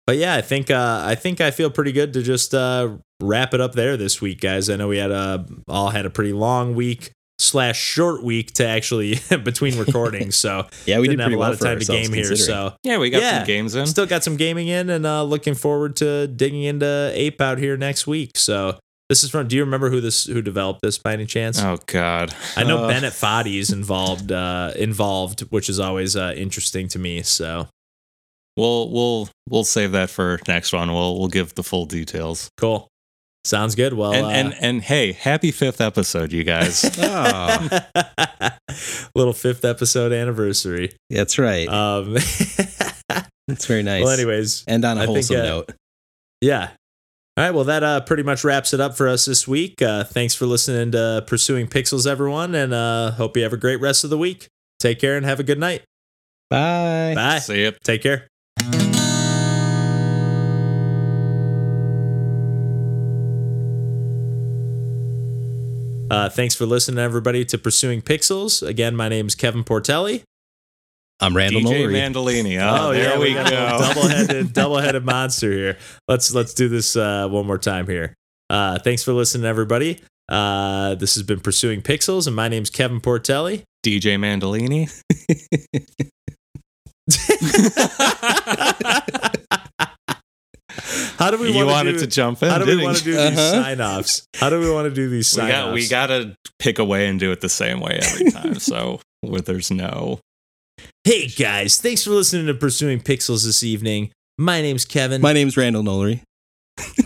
but 0.07 0.17
yeah, 0.17 0.35
I 0.35 0.41
think 0.41 0.69
uh 0.71 1.01
I 1.03 1.15
think 1.15 1.41
I 1.41 1.51
feel 1.51 1.69
pretty 1.69 1.91
good 1.91 2.13
to 2.13 2.21
just 2.21 2.53
uh 2.53 2.97
wrap 3.21 3.53
it 3.53 3.61
up 3.61 3.73
there 3.73 3.97
this 3.97 4.21
week, 4.21 4.41
guys. 4.41 4.69
I 4.69 4.75
know 4.75 4.87
we 4.87 4.97
had 4.97 5.11
a 5.11 5.45
all 5.67 5.89
had 5.89 6.05
a 6.05 6.09
pretty 6.09 6.33
long 6.33 6.75
week. 6.75 7.11
Slash 7.41 7.79
short 7.79 8.23
week 8.23 8.53
to 8.53 8.65
actually 8.67 9.19
between 9.43 9.77
recordings. 9.77 10.35
So 10.35 10.67
Yeah, 10.85 10.99
we 10.99 11.07
didn't 11.07 11.19
did 11.19 11.23
have 11.23 11.33
a 11.33 11.35
lot 11.37 11.45
well 11.45 11.53
of 11.53 11.59
time 11.59 11.79
to 11.79 11.85
game 11.85 12.13
here. 12.13 12.35
So 12.35 12.73
Yeah, 12.83 12.97
we 12.99 13.09
got 13.09 13.21
Yeah. 13.21 13.37
some 13.39 13.47
games 13.47 13.75
in. 13.75 13.87
still 13.87 14.05
got 14.05 14.23
some 14.23 14.37
gaming 14.37 14.67
in, 14.67 14.89
and 14.89 15.05
uh, 15.05 15.23
looking 15.23 15.55
forward 15.55 15.95
to 15.97 16.27
digging 16.27 16.63
into 16.63 17.11
Ape 17.13 17.41
out 17.41 17.57
here 17.57 17.75
next 17.77 18.07
week. 18.07 18.31
So 18.35 18.77
this 19.09 19.23
is 19.25 19.29
from. 19.29 19.47
Do 19.49 19.55
you 19.57 19.63
remember 19.63 19.89
who 19.89 19.99
this 19.99 20.25
who 20.25 20.41
developed 20.41 20.81
this 20.81 20.97
by 20.97 21.11
any 21.13 21.25
chance? 21.25 21.61
Oh 21.61 21.77
God, 21.87 22.33
I 22.55 22.63
know 22.63 22.85
Uh, 22.85 22.87
Bennett 22.87 23.11
Foddy's 23.13 23.71
involved. 23.71 24.31
Uh, 24.31 24.71
involved, 24.77 25.41
which 25.51 25.67
is 25.69 25.79
always 25.79 26.15
uh, 26.15 26.33
interesting 26.37 26.87
to 26.89 26.99
me. 26.99 27.21
So 27.23 27.67
We'll 28.57 28.89
we'll 28.91 29.29
we'll 29.49 29.63
save 29.63 29.93
that 29.93 30.09
for 30.09 30.39
next 30.47 30.73
one. 30.73 30.93
We'll 30.93 31.17
we'll 31.19 31.29
give 31.29 31.55
the 31.55 31.63
full 31.63 31.85
details. 31.85 32.49
cool. 32.57 32.87
Sounds 33.43 33.73
good. 33.75 33.93
Well, 33.93 34.13
and 34.13 34.25
uh, 34.25 34.29
and 34.29 34.55
and 34.59 34.81
hey, 34.83 35.13
happy 35.13 35.51
fifth 35.51 35.81
episode, 35.81 36.31
you 36.31 36.43
guys. 36.43 36.85
Oh, 36.99 37.79
little 39.15 39.33
fifth 39.33 39.65
episode 39.65 40.11
anniversary. 40.11 40.91
that's 41.09 41.39
right. 41.39 41.67
Um, 41.67 42.13
That's 43.47 43.65
very 43.65 43.83
nice. 43.83 44.03
well, 44.03 44.13
anyways, 44.13 44.63
and 44.67 44.85
on 44.85 44.97
a 44.97 45.01
I 45.01 45.05
think, 45.05 45.15
wholesome 45.15 45.41
uh, 45.41 45.43
note. 45.43 45.71
yeah. 46.39 46.69
All 47.35 47.43
right. 47.45 47.53
Well, 47.53 47.63
that 47.65 47.83
uh, 47.83 48.01
pretty 48.01 48.23
much 48.23 48.43
wraps 48.43 48.73
it 48.73 48.79
up 48.79 48.95
for 48.95 49.07
us 49.09 49.25
this 49.25 49.47
week. 49.47 49.81
Uh, 49.81 50.03
thanks 50.03 50.35
for 50.35 50.45
listening 50.45 50.91
to 50.91 51.23
Pursuing 51.27 51.67
Pixels, 51.67 52.05
everyone, 52.07 52.55
and 52.55 52.73
uh, 52.73 53.11
hope 53.11 53.35
you 53.35 53.43
have 53.43 53.51
a 53.53 53.57
great 53.57 53.81
rest 53.81 54.03
of 54.03 54.09
the 54.09 54.17
week. 54.17 54.47
Take 54.79 54.99
care 54.99 55.17
and 55.17 55.25
have 55.25 55.39
a 55.39 55.43
good 55.43 55.59
night. 55.59 55.81
Bye. 56.49 57.13
Bye. 57.15 57.39
See 57.39 57.63
ya. 57.63 57.71
Take 57.83 58.03
care. 58.03 58.27
Uh, 66.11 66.27
thanks 66.27 66.53
for 66.53 66.65
listening, 66.65 66.99
everybody, 66.99 67.45
to 67.45 67.57
Pursuing 67.57 68.01
Pixels. 68.01 68.67
Again, 68.67 68.97
my 68.97 69.07
name 69.07 69.27
is 69.27 69.33
Kevin 69.33 69.63
Portelli. 69.63 70.23
I'm 71.21 71.33
Randall 71.33 71.61
DJ 71.61 71.87
Nollery. 71.87 71.93
Mandolini. 71.93 72.59
Oh, 72.61 72.91
there 72.91 73.17
we 73.17 73.33
go. 73.33 73.45
double-headed, 73.45 74.51
double-headed 74.53 75.05
monster 75.05 75.49
here. 75.53 75.77
Let's 76.09 76.33
let's 76.33 76.53
do 76.53 76.67
this 76.67 76.97
uh, 76.97 77.29
one 77.29 77.47
more 77.47 77.57
time 77.57 77.87
here. 77.87 78.13
Uh, 78.49 78.77
thanks 78.79 79.03
for 79.03 79.13
listening, 79.13 79.45
everybody. 79.45 80.01
Uh, 80.27 80.95
this 80.95 81.13
has 81.13 81.23
been 81.23 81.39
Pursuing 81.39 81.81
Pixels, 81.81 82.27
and 82.27 82.35
my 82.35 82.49
name's 82.49 82.69
Kevin 82.69 82.99
Portelli. 82.99 83.63
DJ 83.85 84.19
Mandolini. 84.19 84.91
How 91.21 91.29
do 91.29 91.37
we 91.37 91.49
you 91.51 91.57
want 91.57 91.67
wanted 91.69 91.91
do, 91.93 91.99
to 91.99 92.07
jump 92.07 92.41
in. 92.41 92.49
How 92.49 92.57
do 92.57 92.65
we 92.65 92.71
didn't 92.71 92.83
want 92.85 92.97
to 92.97 93.03
do 93.03 93.11
these 93.11 93.37
Uh-huh. 93.37 93.63
sign-offs? 93.63 94.27
How 94.35 94.49
do 94.49 94.59
we 94.59 94.71
want 94.71 94.89
to 94.89 94.93
do 94.95 95.07
these 95.07 95.31
We 95.35 95.41
sign-offs? 95.41 95.73
we 95.75 95.87
got 95.87 96.07
to 96.07 96.35
pick 96.57 96.79
away 96.79 97.07
and 97.07 97.19
do 97.19 97.31
it 97.31 97.41
the 97.41 97.49
same 97.49 97.79
way 97.79 97.99
every 98.01 98.31
time. 98.31 98.55
so 98.59 98.99
where 99.21 99.39
there's 99.41 99.69
no. 99.69 100.19
Hey 101.03 101.27
guys, 101.27 101.77
thanks 101.77 102.03
for 102.03 102.09
listening 102.09 102.47
to 102.47 102.55
Pursuing 102.55 102.99
Pixels 102.99 103.45
this 103.45 103.61
evening. 103.63 104.11
My 104.39 104.61
name's 104.63 104.83
Kevin. 104.83 105.21
My 105.21 105.33
name's 105.33 105.55
Randall 105.57 105.83
Nollery. 105.83 106.21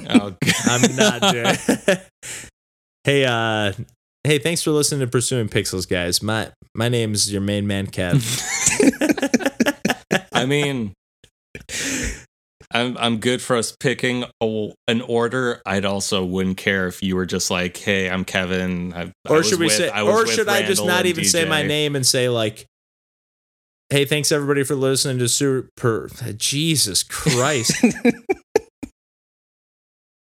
Oh, 0.09 0.33
I'm 0.65 0.95
not 0.95 1.21
doing. 1.33 1.97
hey, 3.03 3.25
uh, 3.25 3.73
hey, 4.23 4.39
thanks 4.39 4.61
for 4.61 4.71
listening 4.71 5.01
to 5.01 5.07
Pursuing 5.07 5.49
Pixels, 5.49 5.89
guys. 5.89 6.23
My 6.23 6.51
my 6.73 6.87
name's 6.87 7.29
your 7.31 7.41
main 7.41 7.67
man, 7.67 7.87
Kev. 7.87 8.21
I 10.31 10.45
mean, 10.45 10.93
I'm 12.71 12.97
I'm 12.97 13.17
good 13.19 13.41
for 13.41 13.55
us 13.55 13.75
picking 13.79 14.25
a, 14.41 14.69
an 14.87 15.01
order. 15.01 15.61
I'd 15.65 15.85
also 15.85 16.23
wouldn't 16.25 16.57
care 16.57 16.87
if 16.87 17.01
you 17.03 17.15
were 17.15 17.25
just 17.25 17.49
like, 17.51 17.77
"Hey, 17.77 18.09
I'm 18.09 18.25
Kevin." 18.25 18.93
I, 18.93 19.01
I 19.03 19.11
or 19.29 19.37
was 19.37 19.49
should 19.49 19.59
we 19.59 19.65
with- 19.67 19.73
say? 19.75 19.89
I 19.89 20.01
Or 20.03 20.19
with 20.23 20.31
should 20.31 20.47
I 20.49 20.63
just 20.63 20.85
not 20.85 20.99
and 21.01 21.07
even 21.07 21.25
say 21.25 21.45
my 21.47 21.63
name 21.63 21.95
and 21.95 22.05
say 22.05 22.29
like, 22.29 22.65
"Hey, 23.89 24.05
thanks 24.05 24.31
everybody 24.31 24.63
for 24.63 24.75
listening 24.75 25.19
to 25.19 25.27
Super." 25.29 26.09
Jesus 26.37 27.03
Christ. 27.03 27.73